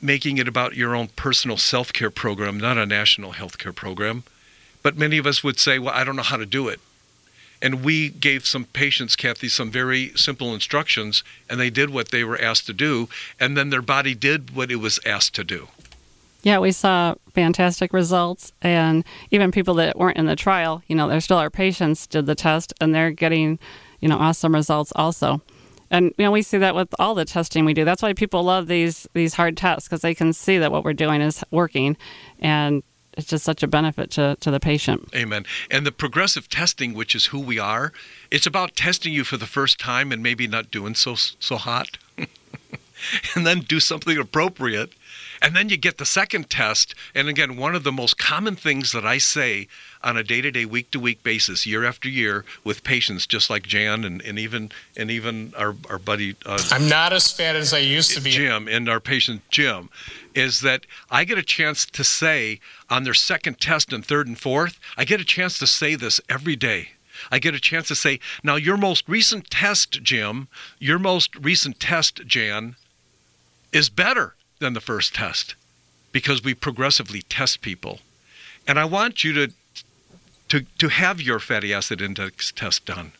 making 0.00 0.38
it 0.38 0.46
about 0.46 0.76
your 0.76 0.94
own 0.94 1.08
personal 1.08 1.56
self 1.56 1.92
care 1.92 2.10
program, 2.10 2.58
not 2.58 2.78
a 2.78 2.86
national 2.86 3.32
health 3.32 3.58
care 3.58 3.72
program. 3.72 4.22
But 4.82 4.96
many 4.96 5.18
of 5.18 5.26
us 5.26 5.42
would 5.42 5.58
say, 5.58 5.78
well, 5.78 5.94
I 5.94 6.04
don't 6.04 6.16
know 6.16 6.22
how 6.22 6.36
to 6.36 6.46
do 6.46 6.68
it. 6.68 6.80
And 7.62 7.84
we 7.84 8.08
gave 8.08 8.44
some 8.44 8.64
patients, 8.64 9.14
Kathy, 9.14 9.48
some 9.48 9.70
very 9.70 10.10
simple 10.16 10.52
instructions, 10.52 11.22
and 11.48 11.60
they 11.60 11.70
did 11.70 11.90
what 11.90 12.10
they 12.10 12.24
were 12.24 12.38
asked 12.40 12.66
to 12.66 12.72
do, 12.72 13.08
and 13.38 13.56
then 13.56 13.70
their 13.70 13.80
body 13.80 14.14
did 14.14 14.54
what 14.54 14.72
it 14.72 14.76
was 14.76 14.98
asked 15.06 15.34
to 15.36 15.44
do. 15.44 15.68
Yeah, 16.42 16.58
we 16.58 16.72
saw 16.72 17.14
fantastic 17.34 17.92
results, 17.92 18.52
and 18.60 19.04
even 19.30 19.52
people 19.52 19.74
that 19.74 19.96
weren't 19.96 20.18
in 20.18 20.26
the 20.26 20.34
trial, 20.34 20.82
you 20.88 20.96
know, 20.96 21.08
they're 21.08 21.20
still 21.20 21.38
our 21.38 21.50
patients, 21.50 22.08
did 22.08 22.26
the 22.26 22.34
test, 22.34 22.74
and 22.80 22.92
they're 22.92 23.12
getting, 23.12 23.60
you 24.00 24.08
know, 24.08 24.18
awesome 24.18 24.52
results 24.52 24.92
also. 24.96 25.40
And 25.88 26.12
you 26.16 26.24
know, 26.24 26.32
we 26.32 26.42
see 26.42 26.58
that 26.58 26.74
with 26.74 26.92
all 26.98 27.14
the 27.14 27.26
testing 27.26 27.64
we 27.64 27.74
do. 27.74 27.84
That's 27.84 28.02
why 28.02 28.14
people 28.14 28.42
love 28.42 28.66
these 28.66 29.06
these 29.12 29.34
hard 29.34 29.58
tests 29.58 29.86
because 29.86 30.00
they 30.00 30.14
can 30.14 30.32
see 30.32 30.58
that 30.58 30.72
what 30.72 30.84
we're 30.84 30.94
doing 30.94 31.20
is 31.20 31.44
working, 31.50 31.96
and 32.40 32.82
it's 33.16 33.28
just 33.28 33.44
such 33.44 33.62
a 33.62 33.66
benefit 33.66 34.10
to, 34.12 34.36
to 34.40 34.50
the 34.50 34.60
patient. 34.60 35.10
Amen. 35.14 35.44
And 35.70 35.86
the 35.86 35.92
progressive 35.92 36.48
testing, 36.48 36.94
which 36.94 37.14
is 37.14 37.26
who 37.26 37.40
we 37.40 37.58
are, 37.58 37.92
it's 38.30 38.46
about 38.46 38.76
testing 38.76 39.12
you 39.12 39.24
for 39.24 39.36
the 39.36 39.46
first 39.46 39.78
time 39.78 40.12
and 40.12 40.22
maybe 40.22 40.46
not 40.46 40.70
doing 40.70 40.94
so 40.94 41.14
so 41.14 41.56
hot, 41.56 41.98
and 43.34 43.46
then 43.46 43.60
do 43.60 43.80
something 43.80 44.16
appropriate, 44.16 44.92
and 45.42 45.56
then 45.56 45.68
you 45.68 45.76
get 45.76 45.98
the 45.98 46.06
second 46.06 46.48
test. 46.48 46.94
And 47.14 47.28
again, 47.28 47.56
one 47.56 47.74
of 47.74 47.82
the 47.82 47.92
most 47.92 48.16
common 48.16 48.54
things 48.54 48.92
that 48.92 49.04
I 49.04 49.18
say 49.18 49.66
on 50.02 50.16
a 50.16 50.22
day-to-day, 50.22 50.64
week-to-week 50.64 51.22
basis, 51.22 51.66
year 51.66 51.84
after 51.84 52.08
year, 52.08 52.44
with 52.62 52.84
patients, 52.84 53.26
just 53.26 53.50
like 53.50 53.64
Jan 53.64 54.04
and, 54.04 54.22
and 54.22 54.38
even 54.38 54.70
and 54.96 55.10
even 55.10 55.52
our 55.58 55.74
our 55.90 55.98
buddy. 55.98 56.36
Uh, 56.46 56.62
I'm 56.70 56.88
not 56.88 57.12
as 57.12 57.30
fat 57.30 57.56
as 57.56 57.74
I 57.74 57.78
used 57.78 58.12
to 58.12 58.20
be. 58.20 58.30
Jim 58.30 58.68
and 58.68 58.88
our 58.88 59.00
patient 59.00 59.42
Jim, 59.50 59.90
is 60.34 60.60
that 60.60 60.86
I 61.10 61.24
get 61.24 61.38
a 61.38 61.42
chance 61.42 61.84
to 61.86 62.04
say 62.04 62.60
on 62.88 63.02
their 63.02 63.14
second 63.14 63.60
test 63.60 63.92
and 63.92 64.06
third 64.06 64.28
and 64.28 64.38
fourth, 64.38 64.78
I 64.96 65.04
get 65.04 65.20
a 65.20 65.24
chance 65.24 65.58
to 65.58 65.66
say 65.66 65.96
this 65.96 66.20
every 66.28 66.56
day. 66.56 66.90
I 67.30 67.38
get 67.38 67.54
a 67.54 67.60
chance 67.60 67.88
to 67.88 67.94
say, 67.94 68.20
now 68.42 68.56
your 68.56 68.76
most 68.76 69.08
recent 69.08 69.50
test, 69.50 70.02
Jim, 70.02 70.48
your 70.78 70.98
most 70.98 71.36
recent 71.36 71.78
test, 71.78 72.26
Jan, 72.26 72.74
is 73.72 73.88
better 73.88 74.34
than 74.62 74.72
the 74.72 74.80
first 74.80 75.14
test 75.14 75.54
because 76.12 76.42
we 76.42 76.54
progressively 76.54 77.22
test 77.22 77.60
people. 77.60 78.00
And 78.66 78.78
I 78.78 78.86
want 78.86 79.24
you 79.24 79.32
to 79.34 79.52
to, 80.48 80.66
to 80.76 80.88
have 80.88 81.18
your 81.18 81.38
fatty 81.38 81.72
acid 81.72 82.02
index 82.02 82.52
test 82.52 82.84
done. 82.84 83.12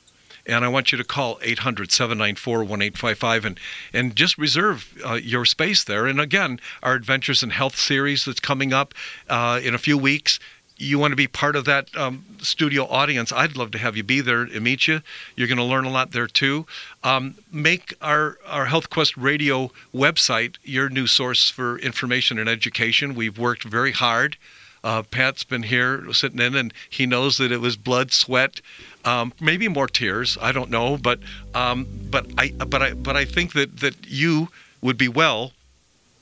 And 0.45 0.67
I 0.67 0.69
want 0.69 0.93
you 0.93 0.99
to 0.99 1.05
call 1.05 1.39
800 1.41 1.91
794 1.91 2.59
1855 2.59 3.45
and, 3.47 3.61
and 3.95 4.15
just 4.15 4.37
reserve 4.37 4.93
uh, 5.03 5.15
your 5.15 5.47
space 5.47 5.83
there. 5.83 6.07
And 6.07 6.21
again, 6.21 6.61
our 6.83 6.93
Adventures 6.93 7.43
in 7.43 7.51
Health 7.51 7.77
series 7.77 8.27
that's 8.27 8.41
coming 8.41 8.75
up 8.75 8.93
uh, 9.31 9.61
in 9.63 9.75
a 9.75 9.79
few 9.79 9.97
weeks. 9.97 10.41
You 10.83 10.99
want 10.99 11.13
to 11.13 11.17
be 11.17 11.29
part 11.29 11.55
of 11.55 11.65
that 11.67 11.97
um, 11.97 12.25
studio 12.41 12.87
audience? 12.89 13.31
I'd 13.31 13.57
love 13.57 13.71
to 13.71 13.79
have 13.79 13.97
you 13.97 14.03
be 14.03 14.21
there 14.21 14.43
and 14.43 14.63
meet 14.63 14.89
you. 14.89 15.01
You're 15.37 15.47
going 15.47 15.59
to 15.59 15.65
learn 15.65 15.85
a 15.85 15.91
lot 15.91 16.11
there 16.11 16.27
too. 16.27 16.67
Um, 17.05 17.37
make 17.53 17.95
our, 18.03 18.39
our 18.49 18.67
Health 18.67 18.91
Quest 18.91 19.17
Radio 19.17 19.71
website 19.95 20.57
your 20.65 20.89
new 20.89 21.07
source 21.07 21.49
for 21.49 21.79
information 21.79 22.37
and 22.37 22.49
education. 22.49 23.15
We've 23.15 23.39
worked 23.39 23.63
very 23.63 23.93
hard. 23.93 24.37
Uh, 24.83 25.05
Pat's 25.05 25.45
been 25.45 25.63
here 25.63 26.13
sitting 26.13 26.41
in, 26.41 26.57
and 26.57 26.75
he 26.91 27.07
knows 27.07 27.39
that 27.39 27.53
it 27.53 27.61
was 27.61 27.77
blood, 27.77 28.11
sweat, 28.11 28.61
um, 29.05 29.33
maybe 29.41 29.69
more 29.69 29.87
tears. 29.87 30.37
I 30.43 30.51
don't 30.51 30.71
know, 30.71 30.97
but 30.97 31.21
um, 31.55 31.87
but 32.11 32.27
I 32.37 32.49
but 32.51 32.83
I 32.83 32.95
but 32.95 33.17
I 33.17 33.25
think 33.25 33.53
that 33.53 33.79
that 33.79 33.95
you 34.09 34.49
would 34.81 34.99
be 34.99 35.07
well 35.07 35.53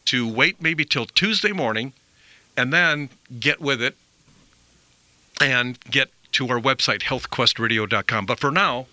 to 0.06 0.30
wait 0.30 0.60
maybe 0.60 0.84
till 0.84 1.06
Tuesday 1.06 1.52
morning, 1.52 1.94
and 2.58 2.70
then 2.70 3.08
get 3.38 3.62
with 3.62 3.80
it 3.80 3.96
and 5.40 5.78
get 5.90 6.10
to 6.32 6.48
our 6.48 6.60
website 6.60 7.02
healthquestradio.com. 7.02 8.26
But 8.26 8.38
for 8.38 8.50
now, 8.50 8.86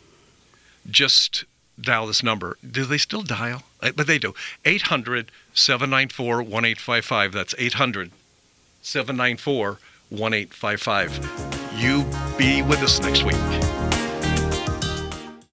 just 0.90 1.46
dial 1.80 2.08
this 2.08 2.24
number. 2.24 2.58
Do 2.70 2.86
they 2.86 2.98
still 2.98 3.22
dial? 3.22 3.64
Uh, 3.82 3.92
But 3.96 4.08
they 4.08 4.18
do. 4.18 4.34
800 4.66 5.32
794 5.54 6.38
1855. 6.38 7.32
That's 7.34 7.54
800 7.58 8.12
794 8.82 9.80
1855. 10.10 11.74
You 11.76 12.06
be 12.38 12.62
with 12.64 12.82
us 12.82 13.00
next 13.02 13.24
week. 13.24 13.36